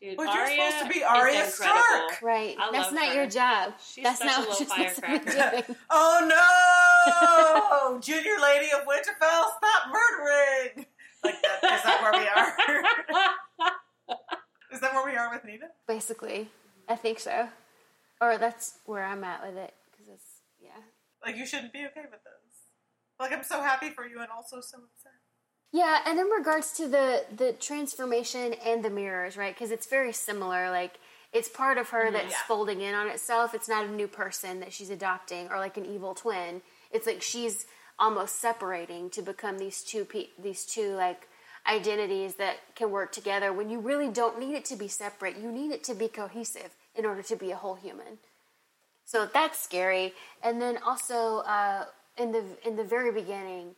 Dude, 0.00 0.18
Well, 0.18 0.34
you're 0.34 0.48
supposed 0.50 0.80
to 0.84 0.88
be 0.88 0.98
is 0.98 1.04
Arya 1.04 1.44
incredible. 1.44 1.80
Stark. 1.80 2.22
right. 2.22 2.56
I 2.58 2.70
That's 2.72 2.90
not 2.90 3.08
her. 3.10 3.14
your 3.14 3.26
job. 3.28 3.74
She's 3.86 4.02
that's 4.02 4.18
such 4.18 4.26
not 4.26 4.38
a 4.38 4.40
what 4.48 4.58
little 4.60 4.76
you're 4.78 4.88
supposed 4.90 4.96
to 4.96 5.02
be 5.02 5.06
firecracker. 5.30 5.62
doing. 5.68 5.76
oh 5.90 7.88
no, 7.92 8.00
Junior 8.00 8.36
Lady 8.42 8.66
of 8.72 8.80
Winterfell, 8.84 9.44
stop 9.58 9.82
murdering! 9.92 10.86
Like 11.24 11.40
that. 11.40 11.62
Is 11.74 11.82
that 11.84 12.00
where 12.02 12.12
we 12.20 12.26
are? 12.26 12.48
is 14.72 14.80
that 14.80 14.92
where 14.92 15.04
we 15.06 15.16
are 15.16 15.30
with 15.32 15.44
Nina? 15.44 15.66
Basically. 15.86 16.48
I 16.88 16.96
think 16.96 17.20
so. 17.20 17.48
Or 18.20 18.38
that's 18.38 18.78
where 18.86 19.04
I'm 19.04 19.22
at 19.22 19.40
with 19.46 19.56
it. 19.56 19.72
Because 19.92 20.08
it's, 20.14 20.26
yeah. 20.60 20.70
Like 21.24 21.36
you 21.36 21.46
shouldn't 21.46 21.72
be 21.72 21.86
okay 21.86 22.02
with 22.10 22.24
this. 22.24 22.41
Like 23.20 23.32
I'm 23.32 23.44
so 23.44 23.60
happy 23.62 23.90
for 23.90 24.06
you 24.06 24.20
and 24.20 24.28
also 24.34 24.60
so 24.60 24.78
upset. 24.78 25.12
Yeah, 25.72 26.00
and 26.06 26.18
in 26.18 26.26
regards 26.26 26.72
to 26.74 26.88
the 26.88 27.24
the 27.34 27.52
transformation 27.54 28.54
and 28.66 28.84
the 28.84 28.90
mirrors, 28.90 29.36
right? 29.36 29.54
Because 29.54 29.70
it's 29.70 29.86
very 29.86 30.12
similar. 30.12 30.70
Like 30.70 30.98
it's 31.32 31.48
part 31.48 31.78
of 31.78 31.88
her 31.90 32.10
that's 32.10 32.24
Mm-hmm. 32.24 32.30
Yeah. 32.30 32.46
folding 32.48 32.80
in 32.82 32.94
on 32.94 33.08
itself. 33.08 33.54
It's 33.54 33.68
not 33.68 33.86
a 33.86 33.90
new 33.90 34.08
person 34.08 34.60
that 34.60 34.72
she's 34.72 34.90
adopting 34.90 35.48
or 35.48 35.58
like 35.58 35.76
an 35.76 35.86
evil 35.86 36.14
twin. 36.14 36.62
It's 36.90 37.06
like 37.06 37.22
she's 37.22 37.64
almost 37.98 38.40
separating 38.40 39.08
to 39.10 39.22
become 39.22 39.58
these 39.58 39.82
two 39.82 40.04
pe- 40.04 40.28
these 40.42 40.66
two 40.66 40.94
like 40.94 41.28
identities 41.66 42.34
that 42.34 42.56
can 42.74 42.90
work 42.90 43.12
together 43.12 43.52
when 43.52 43.70
you 43.70 43.78
really 43.78 44.08
don't 44.08 44.38
need 44.40 44.54
it 44.54 44.64
to 44.66 44.76
be 44.76 44.88
separate. 44.88 45.36
You 45.38 45.52
need 45.52 45.70
it 45.70 45.84
to 45.84 45.94
be 45.94 46.08
cohesive 46.08 46.74
in 46.94 47.06
order 47.06 47.22
to 47.22 47.36
be 47.36 47.50
a 47.52 47.56
whole 47.56 47.76
human. 47.76 48.18
So 49.04 49.26
that's 49.32 49.58
scary. 49.62 50.12
And 50.42 50.60
then 50.60 50.78
also 50.84 51.38
uh, 51.38 51.84
in 52.18 52.32
the 52.32 52.44
in 52.66 52.76
the 52.76 52.84
very 52.84 53.12
beginning, 53.12 53.74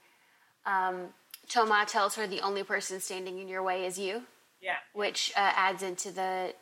um, 0.67 1.09
Toma 1.49 1.85
tells 1.87 2.15
her 2.17 2.27
the 2.27 2.41
only 2.41 2.63
person 2.63 3.01
standing 3.01 3.39
in 3.39 3.49
your 3.49 3.63
way 3.63 3.85
is 3.87 3.99
you, 3.99 4.23
Yeah. 4.61 4.77
which 4.93 5.33
uh, 5.37 5.53
adds 5.55 5.83
into 5.83 6.11
the 6.11 6.55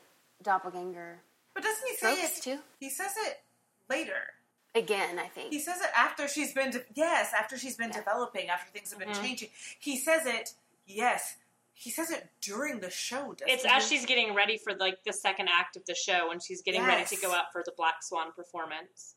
doppelganger 0.42 1.20
But 1.54 1.62
doesn't 1.62 1.86
he 1.88 1.96
say 1.96 2.16
tropes 2.16 2.38
it? 2.38 2.42
too. 2.42 2.58
He 2.80 2.90
says 2.90 3.12
it 3.16 3.40
later. 3.88 4.34
Again, 4.74 5.18
I 5.18 5.26
think. 5.28 5.52
He 5.52 5.60
says 5.60 5.80
it 5.80 5.90
after 5.96 6.26
she's 6.26 6.52
been 6.54 6.70
de- 6.70 6.84
yes, 6.94 7.32
after 7.38 7.58
she's 7.58 7.76
been 7.76 7.90
Yeah. 7.90 7.98
developing, 7.98 8.48
after 8.48 8.70
things 8.72 8.90
have 8.90 8.98
been 8.98 9.10
Mm-hmm. 9.10 9.22
changing. 9.22 9.50
He 9.78 9.98
says 9.98 10.26
it 10.26 10.54
yes. 10.86 11.36
He 11.74 11.90
says 11.90 12.10
it 12.10 12.28
during 12.40 12.80
the 12.80 12.90
show. 12.90 13.32
Doesn't 13.34 13.48
It's 13.48 13.64
he? 13.64 13.68
as 13.70 13.86
she's 13.88 14.04
getting 14.06 14.34
ready 14.34 14.56
for 14.58 14.74
like 14.74 15.04
the 15.04 15.12
second 15.12 15.48
act 15.48 15.76
of 15.76 15.84
the 15.86 15.94
show 15.94 16.28
when 16.28 16.38
she's 16.40 16.62
getting 16.62 16.82
ready 16.84 17.04
to 17.04 17.16
go 17.16 17.32
out 17.32 17.52
for 17.52 17.62
the 17.64 17.72
Black 17.76 18.02
Swan 18.02 18.32
performance. 18.32 19.14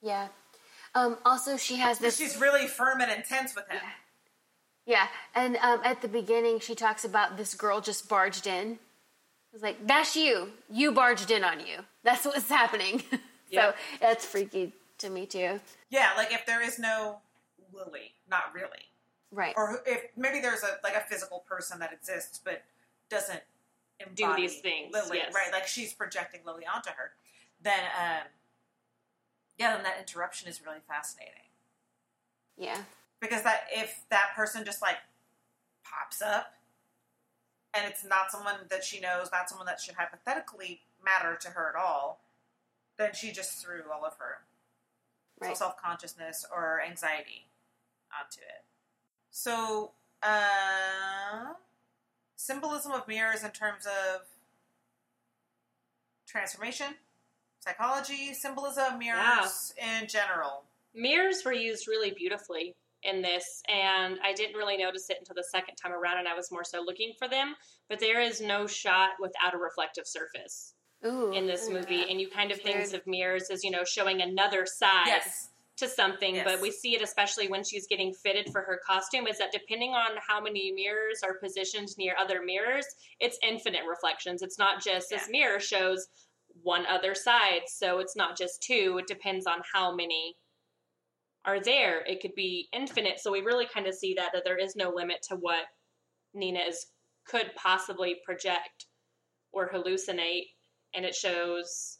yeah. 0.00 0.28
Um, 0.98 1.16
also, 1.24 1.56
she 1.56 1.76
has 1.76 1.98
this. 1.98 2.16
She's 2.16 2.40
really 2.40 2.66
firm 2.66 3.00
and 3.00 3.10
intense 3.10 3.54
with 3.54 3.68
him. 3.68 3.80
Yeah, 4.86 5.06
and 5.34 5.56
um, 5.58 5.80
at 5.84 6.02
the 6.02 6.08
beginning, 6.08 6.60
she 6.60 6.74
talks 6.74 7.04
about 7.04 7.36
this 7.36 7.54
girl 7.54 7.80
just 7.80 8.08
barged 8.08 8.46
in. 8.46 8.78
It's 9.52 9.62
like 9.62 9.86
that's 9.86 10.16
you. 10.16 10.50
You 10.70 10.92
barged 10.92 11.30
in 11.30 11.44
on 11.44 11.60
you. 11.60 11.78
That's 12.02 12.24
what's 12.24 12.48
happening. 12.48 13.02
so 13.10 13.18
Yep. 13.50 13.76
that's 14.00 14.24
freaky 14.26 14.72
to 14.98 15.10
me 15.10 15.26
too. 15.26 15.60
Yeah, 15.90 16.10
like 16.16 16.32
if 16.32 16.44
there 16.46 16.62
is 16.62 16.78
no 16.78 17.18
Lily, 17.72 18.12
not 18.28 18.52
really, 18.54 18.86
Right. 19.30 19.54
or 19.56 19.82
if 19.86 20.04
maybe 20.16 20.40
there's 20.40 20.62
a 20.62 20.78
like 20.82 20.94
a 20.96 21.00
physical 21.00 21.44
person 21.48 21.78
that 21.80 21.92
exists 21.92 22.40
but 22.42 22.62
doesn't 23.08 23.40
Do 24.14 24.24
embody 24.24 24.42
these 24.42 24.60
things, 24.60 24.92
Lily, 24.92 25.18
yes. 25.18 25.32
right? 25.34 25.52
Like 25.52 25.66
she's 25.66 25.92
projecting 25.94 26.40
Lily 26.44 26.64
onto 26.66 26.90
her. 26.90 27.12
Then, 27.62 27.80
um, 27.98 28.26
yeah, 29.58 29.74
then 29.74 29.84
that 29.84 29.98
interruption 29.98 30.48
is 30.48 30.62
really 30.64 30.80
fascinating 30.86 31.48
yeah. 32.56 32.82
because 33.20 33.42
that 33.42 33.62
if 33.72 34.02
that 34.10 34.30
person 34.34 34.64
just 34.64 34.82
like 34.82 34.96
pops 35.84 36.22
up 36.22 36.54
and 37.74 37.84
it's 37.86 38.04
not 38.04 38.30
someone 38.30 38.54
that 38.70 38.84
she 38.84 39.00
knows, 39.00 39.28
not 39.32 39.48
someone 39.48 39.66
that 39.66 39.80
should 39.80 39.94
hypothetically 39.94 40.80
matter 41.04 41.36
to 41.40 41.50
her 41.50 41.68
at 41.68 41.80
all, 41.80 42.20
then 42.98 43.10
she 43.14 43.30
just 43.30 43.62
threw 43.62 43.82
all 43.92 44.04
of 44.04 44.14
her 44.18 44.38
Right. 45.40 45.56
self 45.56 45.76
consciousness 45.76 46.44
or 46.52 46.82
anxiety 46.82 47.46
onto 48.12 48.40
it. 48.40 48.64
So, 49.30 49.92
uh, 50.20 51.54
symbolism 52.34 52.90
of 52.90 53.06
mirrors 53.06 53.44
in 53.44 53.52
terms 53.52 53.86
of 53.86 54.22
transformation, 56.26 56.96
psychology, 57.68 58.32
symbolism 58.32 58.94
of 58.94 58.98
mirrors 58.98 59.74
in 59.76 60.06
general. 60.06 60.64
Mirrors 60.94 61.42
were 61.44 61.52
used 61.52 61.86
really 61.86 62.12
beautifully 62.16 62.74
in 63.02 63.20
this, 63.22 63.62
and 63.68 64.18
I 64.24 64.32
didn't 64.32 64.56
really 64.56 64.76
notice 64.76 65.10
it 65.10 65.18
until 65.18 65.34
the 65.34 65.44
second 65.44 65.76
time 65.76 65.92
around, 65.92 66.18
and 66.18 66.26
I 66.26 66.34
was 66.34 66.50
more 66.50 66.64
so 66.64 66.80
looking 66.80 67.12
for 67.18 67.28
them. 67.28 67.54
But 67.88 68.00
there 68.00 68.20
is 68.20 68.40
no 68.40 68.66
shot 68.66 69.10
without 69.20 69.54
a 69.54 69.58
reflective 69.58 70.06
surface 70.06 70.74
Ooh, 71.06 71.32
in 71.32 71.46
this 71.46 71.68
ooh, 71.68 71.74
movie, 71.74 72.06
and 72.10 72.20
you 72.20 72.28
kind 72.28 72.50
of 72.50 72.60
think 72.60 72.92
of 72.94 73.06
mirrors 73.06 73.50
as 73.50 73.62
you 73.62 73.70
know 73.70 73.84
showing 73.84 74.22
another 74.22 74.66
side 74.66 75.06
Yes. 75.06 75.50
to 75.76 75.88
something, 75.88 76.36
Yes. 76.36 76.44
but 76.44 76.60
we 76.60 76.72
see 76.72 76.96
it 76.96 77.02
especially 77.02 77.48
when 77.48 77.62
she's 77.62 77.86
getting 77.86 78.12
fitted 78.12 78.50
for 78.50 78.62
her 78.62 78.80
costume. 78.84 79.26
Is 79.26 79.38
that 79.38 79.52
depending 79.52 79.92
on 79.92 80.12
how 80.26 80.40
many 80.40 80.72
mirrors 80.72 81.20
are 81.22 81.34
positioned 81.34 81.88
near 81.98 82.16
other 82.18 82.42
mirrors, 82.42 82.86
it's 83.20 83.38
infinite 83.42 83.82
reflections. 83.88 84.42
It's 84.42 84.58
not 84.58 84.82
just 84.82 85.10
this 85.10 85.28
mirror 85.28 85.60
shows 85.60 86.08
one 86.62 86.86
other 86.86 87.14
side, 87.14 87.62
so 87.68 87.98
it's 87.98 88.16
not 88.16 88.36
just 88.36 88.62
two. 88.62 88.98
It 89.00 89.06
depends 89.06 89.46
on 89.46 89.58
how 89.72 89.94
many 89.94 90.36
are 91.44 91.60
there. 91.60 92.00
It 92.04 92.20
could 92.20 92.34
be 92.34 92.68
infinite. 92.72 93.20
So 93.20 93.30
we 93.32 93.40
really 93.40 93.66
kind 93.66 93.86
of 93.86 93.94
see 93.94 94.14
that 94.14 94.30
that 94.32 94.44
there 94.44 94.58
is 94.58 94.74
no 94.76 94.90
limit 94.94 95.18
to 95.28 95.36
what 95.36 95.64
Nina 96.34 96.60
is 96.60 96.86
could 97.26 97.50
possibly 97.56 98.16
project 98.24 98.86
or 99.52 99.68
hallucinate, 99.70 100.46
and 100.94 101.04
it 101.04 101.14
shows 101.14 101.98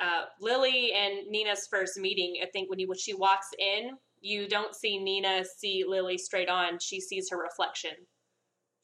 uh, 0.00 0.24
Lily 0.40 0.92
and 0.92 1.26
Nina's 1.28 1.66
first 1.70 1.98
meeting. 1.98 2.36
I 2.42 2.46
think 2.46 2.70
when 2.70 2.78
you 2.78 2.88
when 2.88 2.98
she 2.98 3.14
walks 3.14 3.48
in, 3.58 3.90
you 4.20 4.48
don't 4.48 4.74
see 4.74 4.98
Nina 4.98 5.44
see 5.58 5.84
Lily 5.86 6.18
straight 6.18 6.48
on. 6.48 6.78
She 6.80 7.00
sees 7.00 7.28
her 7.30 7.36
reflection 7.38 7.92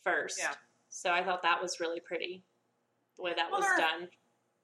first. 0.04 0.38
Yeah. 0.40 0.54
So 0.90 1.10
I 1.10 1.24
thought 1.24 1.42
that 1.42 1.62
was 1.62 1.78
really 1.80 2.00
pretty 2.06 2.44
the 3.16 3.22
way 3.22 3.32
that 3.34 3.50
Well, 3.50 3.60
was 3.60 3.68
there- 3.68 3.78
done. 3.78 4.08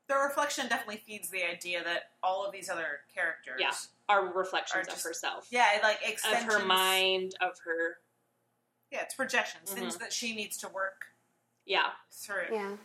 The 0.09 0.15
reflection 0.17 0.69
definitely 0.69 1.03
feeds 1.05 1.31
the 1.31 1.43
idea 1.45 1.83
that 1.83 2.11
all 2.23 2.45
of 2.45 2.53
these 2.53 2.69
other 2.71 3.01
characters, 3.13 3.59
Yeah. 3.61 3.73
Are 4.09 4.33
reflections 4.33 4.87
Are 4.89 4.93
of 4.95 5.03
herself, 5.03 5.49
yeah, 5.51 5.67
like 5.83 5.97
extensions. 6.07 6.25
of 6.25 6.33
extensions. 6.33 6.55
her 6.63 6.65
mind, 6.67 7.35
of 7.41 7.59
her 7.65 7.99
Yeah, 8.93 9.03
it's 9.03 9.15
projections, 9.15 9.71
Mm-hmm. 9.71 9.81
things 9.81 9.97
that 9.97 10.13
she 10.13 10.35
needs 10.37 10.57
to 10.59 10.69
work 10.69 11.07
yeah. 11.65 11.91
through. 12.13 12.47
Yeah. 12.53 12.77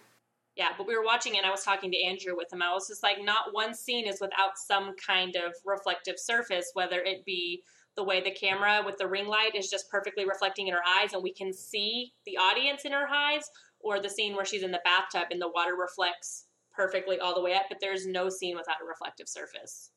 Yeah, 0.55 0.69
but 0.77 0.87
we 0.87 0.97
were 0.97 1.03
watching 1.03 1.35
it 1.35 1.37
and 1.39 1.45
I 1.45 1.51
was 1.51 1.63
talking 1.63 1.91
to 1.91 2.03
Andrew 2.03 2.35
with 2.35 2.51
him. 2.51 2.61
I 2.63 2.73
was 2.73 2.87
just 2.87 3.03
like, 3.03 3.23
not 3.23 3.53
one 3.53 3.73
scene 3.75 4.07
is 4.07 4.19
without 4.19 4.57
some 4.57 4.95
kind 4.95 5.35
of 5.35 5.53
reflective 5.63 6.17
surface, 6.19 6.71
whether 6.73 6.99
it 7.01 7.23
be 7.23 7.61
the 7.95 8.03
way 8.03 8.19
the 8.21 8.31
camera 8.31 8.81
with 8.83 8.97
the 8.97 9.07
ring 9.07 9.27
light 9.27 9.53
is 9.55 9.69
just 9.69 9.89
perfectly 9.91 10.25
reflecting 10.25 10.67
in 10.67 10.73
her 10.73 10.81
eyes 10.85 11.13
and 11.13 11.21
we 11.21 11.31
can 11.33 11.53
see 11.53 12.13
the 12.25 12.37
audience 12.37 12.83
in 12.83 12.91
her 12.93 13.07
eyes, 13.07 13.49
or 13.79 13.99
the 13.99 14.09
scene 14.09 14.35
where 14.35 14.45
she's 14.45 14.63
in 14.63 14.71
the 14.71 14.81
bathtub 14.83 15.27
and 15.31 15.39
the 15.41 15.49
water 15.49 15.75
reflects 15.75 16.45
perfectly 16.73 17.19
all 17.19 17.35
the 17.35 17.41
way 17.41 17.53
up, 17.53 17.63
but 17.69 17.79
there's 17.81 18.05
no 18.07 18.29
scene 18.29 18.55
without 18.55 18.81
a 18.81 18.87
reflective 18.87 19.27
surface. 19.27 19.91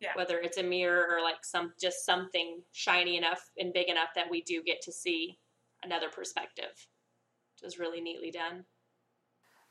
Yeah. 0.00 0.12
Whether 0.14 0.38
it's 0.38 0.58
a 0.58 0.62
mirror 0.62 1.06
or 1.10 1.22
like 1.22 1.44
some 1.44 1.72
just 1.80 2.06
something 2.06 2.62
shiny 2.72 3.16
enough 3.16 3.40
and 3.58 3.72
big 3.72 3.88
enough 3.88 4.10
that 4.14 4.30
we 4.30 4.42
do 4.42 4.62
get 4.62 4.80
to 4.82 4.92
see 4.92 5.38
another 5.82 6.08
perspective. 6.08 6.86
Which 7.60 7.66
is 7.66 7.78
really 7.78 8.00
neatly 8.00 8.30
done. 8.30 8.64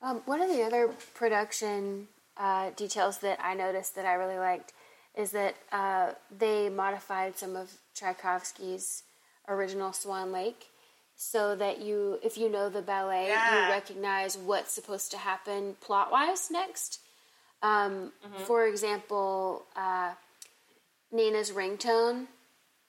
Um, 0.02 0.22
one 0.26 0.42
of 0.42 0.50
the 0.50 0.64
other 0.64 0.90
production 1.16 2.10
uh, 2.36 2.72
details 2.76 3.20
that 3.20 3.40
I 3.42 3.54
noticed 3.54 3.96
that 3.96 4.06
I 4.06 4.14
really 4.14 4.38
liked 4.38 4.74
is 5.16 5.32
that 5.32 5.56
uh, 5.72 6.12
they 6.38 6.70
modified 6.70 7.38
some 7.38 7.56
of 7.56 7.72
Tchaikovsky's 7.96 9.04
original 9.48 9.94
Swan 9.94 10.32
Lake 10.32 10.68
so 11.20 11.56
that 11.56 11.82
you, 11.82 12.20
if 12.24 12.38
you 12.38 12.48
know 12.48 12.70
the 12.70 12.82
ballet, 12.82 13.28
Yeah. 13.28 13.66
you 13.66 13.72
recognize 13.74 14.38
what's 14.38 14.72
supposed 14.72 15.10
to 15.12 15.18
happen 15.18 15.76
plot 15.82 16.12
wise 16.12 16.50
next. 16.52 17.00
Um, 17.64 18.14
For 18.46 18.68
example, 18.68 19.66
uh, 19.76 20.14
Nina's 21.12 21.50
ringtone, 21.52 22.28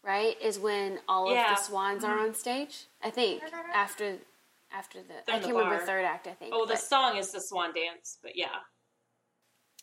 right, 0.05 0.39
is 0.43 0.59
when 0.59 1.01
all 1.09 1.33
Yeah. 1.33 1.53
of 1.53 1.57
the 1.59 1.63
swans 1.65 2.05
are 2.05 2.19
on 2.19 2.35
stage. 2.35 2.85
I 3.03 3.11
think 3.11 3.43
after 3.73 4.19
after 4.71 5.01
the 5.03 5.15
They're 5.27 5.37
I 5.37 5.39
can't 5.39 5.55
remember 5.57 5.79
third 5.87 6.05
act. 6.05 6.27
I 6.27 6.35
think. 6.35 6.53
Oh, 6.55 6.67
the 6.67 6.75
but- 6.75 6.83
song 6.83 7.17
is 7.17 7.33
the 7.33 7.41
Swan 7.41 7.73
Dance, 7.73 8.19
but 8.23 8.37
yeah. 8.37 8.61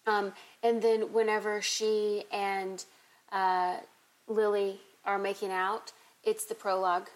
Um, 0.06 0.34
and 0.62 0.84
then 0.84 1.12
whenever 1.12 1.60
she 1.64 2.26
and 2.32 2.86
uh, 3.32 3.78
Lily 4.28 4.80
are 5.04 5.18
making 5.18 5.52
out, 5.52 5.92
it's 6.24 6.46
the 6.46 6.54
prologue 6.54 7.10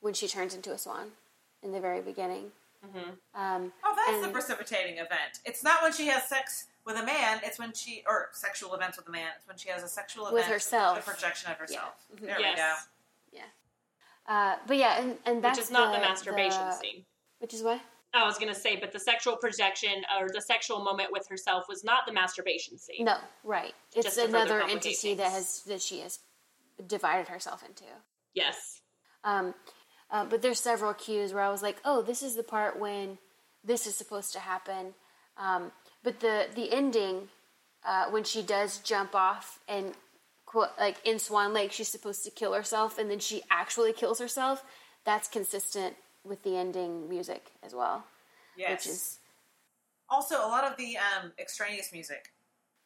when 0.00 0.14
she 0.14 0.28
turns 0.28 0.54
into 0.54 0.72
a 0.72 0.78
swan 0.78 1.08
in 1.62 1.72
the 1.72 1.80
very 1.80 2.00
beginning. 2.00 2.50
Um, 3.34 3.72
Oh, 3.84 3.94
that's 4.06 4.24
the 4.24 4.32
precipitating 4.32 4.94
event. 4.94 5.40
It's 5.44 5.64
not 5.64 5.82
when 5.82 5.92
she 5.92 6.06
has 6.06 6.28
sex 6.28 6.66
with 6.86 6.96
a 6.96 7.04
man. 7.04 7.40
It's 7.44 7.58
when 7.58 7.72
she 7.72 8.02
or 8.06 8.28
sexual 8.32 8.74
events 8.74 8.96
with 8.96 9.08
a 9.08 9.10
man. 9.10 9.28
It's 9.36 9.46
when 9.48 9.56
she 9.58 9.68
has 9.68 9.82
a 9.82 9.88
sexual 9.88 10.24
event 10.26 10.34
With 10.36 10.46
herself. 10.46 10.98
a 11.00 11.02
projection 11.02 11.50
of 11.50 11.58
herself. 11.58 12.06
Mhm. 12.14 12.20
There 12.20 12.40
yes. 12.40 12.80
we 13.32 13.38
go. 13.38 13.42
Yeah. 13.44 14.32
Uh, 14.52 14.56
but 14.66 14.76
yeah, 14.76 15.00
and, 15.00 15.18
and 15.26 15.42
that's 15.42 15.58
Which 15.58 15.64
is 15.66 15.70
not 15.70 15.92
the, 15.92 15.98
the 16.00 16.06
masturbation 16.06 16.60
the- 16.60 16.72
scene. 16.72 17.04
Which 17.40 17.52
is 17.54 17.62
what? 17.62 17.80
I 18.14 18.24
was 18.24 18.38
going 18.38 18.52
to 18.52 18.58
say, 18.58 18.76
but 18.76 18.90
the 18.92 18.98
sexual 18.98 19.36
projection 19.36 20.02
or 20.18 20.28
the 20.30 20.40
sexual 20.40 20.82
moment 20.82 21.12
with 21.12 21.28
herself 21.28 21.66
was 21.68 21.84
not 21.84 22.06
the 22.06 22.12
masturbation 22.12 22.78
scene. 22.78 23.04
No, 23.04 23.18
right. 23.44 23.74
It's 23.94 24.06
Just 24.06 24.18
another 24.18 24.60
complicate 24.60 24.86
entity 24.86 25.14
that 25.14 25.30
has 25.30 25.62
that 25.66 25.82
she 25.82 26.00
has 26.00 26.20
divided 26.86 27.28
herself 27.28 27.62
into. 27.68 27.84
Yes. 28.32 28.80
Um, 29.24 29.52
uh, 30.10 30.24
but 30.24 30.42
there's 30.42 30.60
several 30.60 30.94
cues 30.94 31.32
where 31.32 31.42
I 31.42 31.50
was 31.50 31.62
like, 31.62 31.76
oh, 31.84 32.02
this 32.02 32.22
is 32.22 32.34
the 32.36 32.42
part 32.42 32.78
when 32.78 33.18
this 33.64 33.86
is 33.86 33.94
supposed 33.94 34.32
to 34.34 34.40
happen. 34.40 34.94
Um, 35.36 35.72
but 36.02 36.20
the 36.20 36.46
the 36.54 36.72
ending 36.72 37.28
uh, 37.84 38.06
when 38.10 38.24
she 38.24 38.42
does 38.42 38.78
jump 38.78 39.14
off 39.14 39.60
and 39.68 39.92
quote, 40.46 40.70
like 40.78 40.96
in 41.04 41.18
Swan 41.18 41.52
Lake, 41.52 41.72
she's 41.72 41.88
supposed 41.88 42.24
to 42.24 42.30
kill 42.30 42.54
herself, 42.54 42.98
and 42.98 43.10
then 43.10 43.18
she 43.18 43.42
actually 43.50 43.92
kills 43.92 44.18
herself. 44.18 44.64
That's 45.04 45.28
consistent 45.28 45.94
with 46.24 46.42
the 46.42 46.56
ending 46.56 47.08
music 47.08 47.52
as 47.62 47.74
well, 47.74 48.04
Yes. 48.56 48.70
which 48.86 48.92
is 48.94 49.18
also 50.10 50.36
a 50.44 50.48
lot 50.48 50.64
of 50.64 50.76
the 50.76 50.96
um, 50.98 51.32
extraneous 51.38 51.92
music 51.92 52.32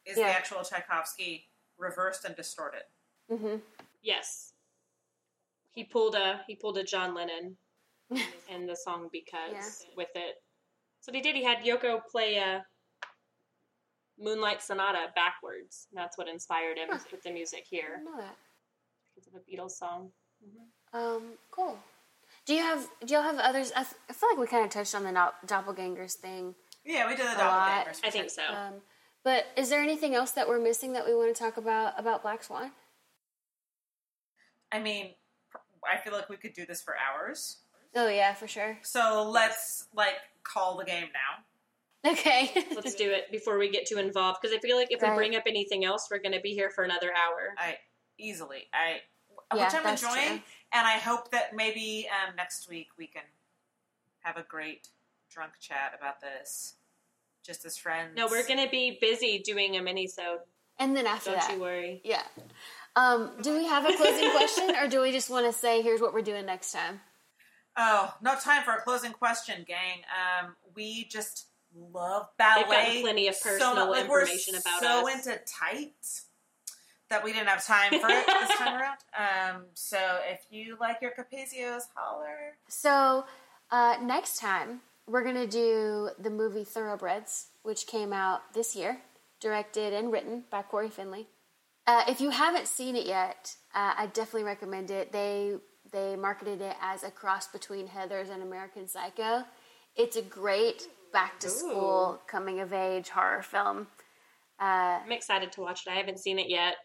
is 0.05 0.17
Yeah. 0.19 0.27
the 0.29 0.37
actual 0.37 0.63
Tchaikovsky 0.63 1.47
reversed 1.79 2.25
and 2.25 2.35
distorted. 2.37 2.83
hmm 3.29 3.57
Yes. 4.03 4.52
He 5.73 5.85
pulled 5.85 6.15
a 6.15 6.41
he 6.47 6.55
pulled 6.57 6.79
a 6.79 6.85
John 6.85 7.15
Lennon 7.15 7.57
in 8.49 8.67
the 8.67 8.77
song 8.77 9.09
because 9.13 9.53
Yeah. 9.53 9.95
with 9.97 10.11
it. 10.15 10.37
So 11.01 11.13
he 11.13 11.21
did 11.21 11.35
he 11.37 11.43
had 11.45 11.59
Yoko 11.65 12.01
play 12.11 12.37
a 12.37 12.65
Moonlight 14.19 14.63
Sonata 14.63 15.07
backwards. 15.15 15.89
And 15.91 15.99
that's 15.99 16.17
what 16.19 16.29
inspired 16.29 16.79
him 16.79 16.89
Huh. 16.91 16.99
with 17.11 17.23
the 17.23 17.31
music 17.31 17.61
I 17.67 17.69
here 17.71 17.89
didn't 17.97 18.05
know 18.05 18.19
that. 18.19 18.37
because 19.15 19.27
of 19.29 19.35
a 19.35 19.51
Beatles 19.51 19.73
song. 19.73 20.11
Um, 20.93 21.39
cool. 21.51 21.79
Do 22.45 22.55
you 22.55 22.63
have 22.63 22.89
do 23.05 23.15
y'all 23.15 23.23
have 23.23 23.39
others? 23.39 23.73
I 23.75 23.85
feel 23.85 24.29
like 24.31 24.39
we 24.39 24.47
kind 24.47 24.65
of 24.65 24.71
touched 24.71 24.95
on 24.95 25.05
the 25.05 25.13
no- 25.13 25.33
doppelgangers 25.47 26.15
thing. 26.15 26.55
Yeah, 26.85 27.07
we 27.09 27.15
did 27.17 27.27
the 27.27 27.37
A 27.37 27.39
lot. 27.47 27.87
doppelgangers. 27.87 28.01
I 28.05 28.11
think 28.11 28.31
so. 28.31 28.43
Um, 28.47 28.75
but 29.25 29.47
is 29.57 29.71
there 29.71 29.81
anything 29.81 30.15
else 30.15 30.33
that 30.33 30.49
we're 30.49 30.59
missing 30.61 30.93
that 30.95 31.07
we 31.07 31.15
want 31.15 31.35
to 31.35 31.41
talk 31.43 31.57
about 31.57 31.99
about 31.99 32.23
Black 32.23 32.43
Swan? 32.43 32.73
I 34.73 34.81
mean, 34.81 35.15
I 35.91 35.99
feel 35.99 36.13
like 36.13 36.29
we 36.29 36.37
could 36.37 36.53
do 36.55 36.67
this 36.67 36.83
for 36.83 36.95
hours. 36.97 37.59
Oh 37.95 38.09
yeah, 38.09 38.35
for 38.35 38.47
sure. 38.49 38.79
So 38.83 39.29
let's 39.31 39.87
like 39.95 40.15
call 40.45 40.77
the 40.79 40.85
game 40.85 41.09
now. 41.13 42.11
Okay. 42.13 42.51
Let's 42.75 42.97
do 42.97 43.13
it 43.13 43.31
before 43.31 43.59
we 43.59 43.71
get 43.71 43.87
too 43.87 43.99
involved 43.99 44.41
because 44.43 44.53
I 44.57 44.59
feel 44.59 44.77
like 44.77 44.89
if 44.91 45.01
we 45.01 45.09
bring 45.15 45.37
up 45.37 45.45
anything 45.47 45.85
else, 45.85 46.09
we're 46.11 46.19
going 46.19 46.33
to 46.35 46.41
be 46.41 46.53
here 46.53 46.69
for 46.69 46.83
another 46.83 47.13
hour. 47.15 47.55
I 47.57 47.77
easily. 48.19 48.65
I 48.75 49.03
Yeah, 49.55 49.65
which 49.67 49.75
I'm 49.75 49.87
enjoying, 49.87 50.39
true. 50.39 50.41
and 50.73 50.85
I 50.87 50.99
hope 50.99 51.31
that 51.31 51.55
maybe 51.55 52.09
um, 52.11 52.35
next 52.35 52.69
week 52.69 52.89
we 52.99 53.07
can 53.07 53.23
have 54.23 54.37
a 54.37 54.43
great 54.43 54.89
drunk 55.31 55.53
chat 55.61 55.95
about 55.97 56.21
this, 56.21 56.75
just 57.47 57.65
as 57.65 57.77
friends. 57.79 58.17
No, 58.17 58.27
we're 58.27 58.47
going 58.49 58.65
to 58.65 58.71
be 58.71 58.99
busy 59.01 59.39
doing 59.39 59.77
a 59.77 59.83
mini-sode. 59.83 60.41
and 60.81 60.97
then 60.97 61.07
after 61.07 61.31
Don't 61.31 61.41
that, 61.41 61.55
you 61.55 61.61
worry. 61.61 62.01
yeah. 62.05 62.23
Um, 62.95 63.31
do 63.41 63.57
we 63.57 63.67
have 63.67 63.85
a 63.89 63.97
closing 63.97 64.31
question, 64.33 64.77
or 64.77 64.89
do 64.89 65.01
we 65.01 65.13
just 65.13 65.31
want 65.31 65.47
to 65.47 65.53
say 65.53 65.83
here's 65.83 66.01
what 66.01 66.13
we're 66.13 66.23
doing 66.23 66.47
next 66.47 66.73
time? 66.73 67.01
Oh, 67.77 68.13
no 68.21 68.35
time 68.37 68.65
for 68.65 68.73
a 68.75 68.83
closing 68.83 69.13
question, 69.13 69.65
gang. 69.67 70.03
Um, 70.13 70.55
we 70.75 71.05
just 71.11 71.47
love 71.75 72.27
They've 72.39 72.67
ballet. 72.67 73.01
plenty 73.01 73.29
of 73.29 73.41
personal 73.41 73.87
much. 73.87 73.89
Like, 73.89 74.09
we're 74.11 74.23
information 74.23 74.55
about 74.57 74.81
so 74.83 75.09
us. 75.09 75.25
So 75.25 75.31
into 75.31 75.43
tight 75.47 75.95
that 77.09 77.25
we 77.25 77.33
didn't 77.33 77.49
have 77.49 77.65
time 77.65 77.91
for 78.01 78.09
it 78.09 78.27
this 78.27 78.59
time 78.59 78.81
around. 78.81 78.99
Um, 79.13 79.67
so 79.75 79.99
if 80.31 80.41
you 80.51 80.79
like 80.81 80.97
your 81.03 81.11
capazios, 81.11 81.83
holler. 81.95 82.57
So 82.69 83.27
uh, 83.71 83.97
next 84.03 84.39
time 84.41 84.81
we're 85.07 85.23
gonna 85.23 85.47
do 85.47 86.11
the 86.19 86.31
movie 86.31 86.65
Thoroughbreds, 86.65 87.49
which 87.63 87.87
came 87.87 88.13
out 88.13 88.55
this 88.55 88.75
year, 88.75 89.03
directed 89.39 89.93
and 89.93 90.11
written 90.11 90.45
by 90.51 90.63
Cory 90.63 90.89
Finley. 90.89 91.29
Uh, 91.87 92.05
if 92.09 92.21
you 92.21 92.31
haven't 92.31 92.69
seen 92.69 92.95
it 92.97 93.07
yet, 93.07 93.55
uh, 93.75 93.95
I 93.97 94.07
definitely 94.07 94.45
recommend 94.45 94.91
it. 94.91 95.13
They 95.13 95.55
they 95.93 96.17
marketed 96.17 96.61
it 96.63 96.77
as 96.81 97.03
a 97.03 97.11
cross 97.11 97.49
between 97.49 97.89
Heathers 97.89 98.31
and 98.31 98.43
American 98.43 98.89
Psycho. 98.89 99.45
It's 99.97 100.17
a 100.17 100.23
great 100.23 100.87
back 101.13 101.39
to 101.41 101.49
school 101.51 102.21
coming 102.27 102.61
of 102.61 102.73
age 102.73 103.11
horror 103.11 103.43
film. 103.43 103.89
I'm 104.59 105.11
excited 105.13 105.53
to 105.53 105.61
watch 105.61 105.83
it. 105.87 105.91
I 105.91 105.97
haven't 105.97 106.19
seen 106.21 106.39
it 106.39 106.49
yet. 106.49 106.77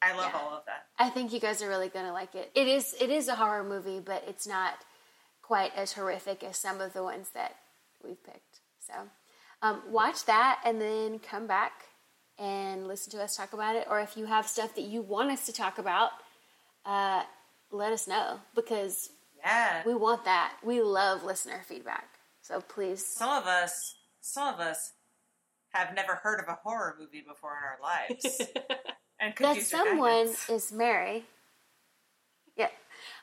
I 0.00 0.12
love 0.16 0.30
Yeah. 0.32 0.38
all 0.40 0.54
of 0.54 0.64
that. 0.66 0.86
I 0.98 1.10
think 1.10 1.32
you 1.32 1.40
guys 1.40 1.60
are 1.62 1.68
really 1.68 1.88
gonna 1.88 2.12
like 2.12 2.34
it. 2.34 2.50
It 2.54 2.68
is 2.68 2.94
it 3.00 3.10
is 3.10 3.28
a 3.28 3.34
horror 3.34 3.64
movie, 3.64 4.00
but 4.00 4.22
it's 4.28 4.46
not 4.46 4.74
quite 5.42 5.74
as 5.74 5.92
horrific 5.92 6.42
as 6.44 6.56
some 6.56 6.80
of 6.80 6.92
the 6.92 7.02
ones 7.02 7.30
that 7.30 7.56
we've 8.02 8.22
picked. 8.24 8.60
So 8.78 8.94
um, 9.62 9.82
watch 9.90 10.24
that 10.26 10.60
and 10.64 10.80
then 10.80 11.18
come 11.18 11.46
back 11.46 11.72
and 12.38 12.86
listen 12.86 13.10
to 13.12 13.22
us 13.22 13.36
talk 13.36 13.52
about 13.52 13.76
it. 13.76 13.86
Or 13.88 14.00
if 14.00 14.16
you 14.16 14.26
have 14.26 14.46
stuff 14.46 14.74
that 14.74 14.82
you 14.82 15.02
want 15.02 15.30
us 15.30 15.46
to 15.46 15.52
talk 15.52 15.78
about, 15.78 16.10
uh, 16.84 17.22
let 17.70 17.92
us 17.92 18.06
know 18.06 18.40
because 18.54 19.10
Yeah. 19.38 19.82
we 19.84 19.94
want 19.94 20.24
that. 20.24 20.56
We 20.62 20.80
love 20.82 21.22
listener 21.24 21.62
feedback. 21.66 22.08
So 22.42 22.60
please, 22.60 23.04
Some 23.04 23.30
of 23.30 23.46
us, 23.46 23.94
some 24.20 24.52
of 24.52 24.60
us 24.60 24.92
have 25.72 25.94
never 25.94 26.16
heard 26.16 26.40
of 26.40 26.48
a 26.48 26.54
horror 26.62 26.96
movie 26.98 27.22
before 27.26 27.56
in 27.56 27.64
our 27.64 27.78
lives. 27.82 28.40
and 29.20 29.34
could 29.34 29.46
that 29.56 29.62
someone 29.62 30.34
is 30.48 30.70
Mary. 30.72 31.24
Yeah. 32.56 32.70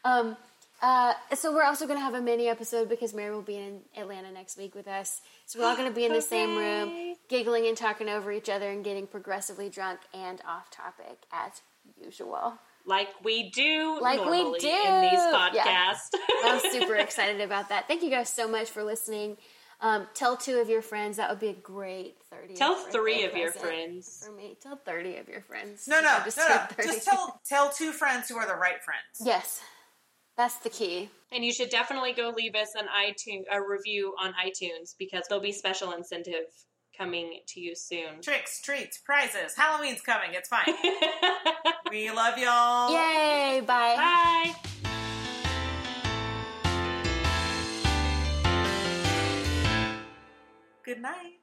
Um, 0.04 0.36
uh, 0.82 1.14
so 1.36 1.54
we're 1.54 1.64
also 1.64 1.86
going 1.86 1.98
to 2.00 2.04
have 2.04 2.14
a 2.16 2.22
mini 2.22 2.48
episode 2.48 2.90
because 2.90 3.14
Mary 3.14 3.34
will 3.34 3.42
be 3.42 3.58
in 3.58 3.82
Atlanta 3.96 4.32
next 4.32 4.58
week 4.58 4.74
with 4.76 4.88
us. 4.88 5.22
So 5.46 5.60
we're 5.60 5.66
all 5.66 5.76
going 5.76 5.90
to 5.90 5.96
be 5.96 6.06
in 6.06 6.14
the 6.14 6.22
same 6.36 6.56
room, 6.58 7.16
giggling 7.30 7.68
and 7.68 7.78
talking 7.78 8.10
over 8.10 8.32
each 8.32 8.50
other 8.50 8.70
and 8.70 8.84
getting 8.84 9.08
progressively 9.08 9.70
drunk 9.70 10.00
and 10.14 10.42
off 10.48 10.72
topic 10.72 11.24
as 11.32 11.62
usual. 12.04 12.58
like 12.86 13.10
we 13.24 13.50
do 13.52 14.00
Like 14.02 14.20
we 14.26 14.42
normally 14.42 14.60
do. 14.60 14.68
in 14.68 15.02
these 15.02 15.12
Yeah. 15.14 15.50
podcasts. 15.54 16.18
I'm 16.44 16.60
super 16.72 16.96
excited 16.96 17.42
about 17.42 17.70
that. 17.70 17.88
Thank 17.88 18.02
you 18.04 18.10
guys 18.10 18.30
so 18.30 18.48
much 18.48 18.70
for 18.70 18.84
listening. 18.84 19.38
Um, 19.84 20.08
tell 20.14 20.38
two 20.38 20.60
of 20.60 20.70
your 20.70 20.82
friends. 20.84 21.18
That 21.18 21.30
would 21.32 21.40
be 21.40 21.48
a 21.50 21.54
great 21.54 22.16
30. 22.30 22.54
Tell 22.54 22.76
three 22.76 23.24
of 23.26 23.36
your 23.36 23.52
friends. 23.52 24.24
For 24.24 24.32
me, 24.32 24.56
tell 24.62 24.76
30 24.78 25.18
of 25.18 25.28
your 25.28 25.42
friends. 25.42 25.88
No, 25.88 26.00
no, 26.02 26.08
I 26.08 26.18
no, 26.20 26.24
just 26.26 26.38
no. 26.38 26.58
30. 26.76 26.88
Just 26.88 27.08
tell 27.08 27.42
tell 27.48 27.70
two 27.72 27.92
friends 27.92 28.30
who 28.30 28.38
are 28.38 28.46
the 28.48 28.54
right 28.56 28.82
friends. 28.84 29.20
Yes, 29.24 29.60
that's 30.38 30.58
the 30.58 30.70
key. 30.70 31.10
And 31.32 31.46
you 31.46 31.54
should 31.54 31.70
definitely 31.70 32.14
go 32.14 32.34
leave 32.36 32.56
us 32.56 32.76
an 32.76 32.88
iTunes 32.88 33.44
a 33.52 33.62
review 33.62 34.14
on 34.20 34.34
iTunes 34.34 34.96
because 34.98 35.26
there'll 35.30 35.44
be 35.44 35.52
special 35.52 35.92
incentive 35.94 36.46
coming 36.98 37.40
to 37.48 37.60
you 37.60 37.76
soon. 37.76 38.22
Tricks, 38.22 38.62
treats, 38.62 38.98
prizes. 39.00 39.56
Halloween's 39.56 40.02
coming. 40.02 40.32
It's 40.34 40.50
fine. 40.50 40.66
we 41.90 42.12
love 42.12 42.38
y'all. 42.38 42.92
Yay! 42.92 43.62
Bye. 43.62 43.96
Bye. 43.96 44.56
Good 50.84 51.02
night. 51.02 51.41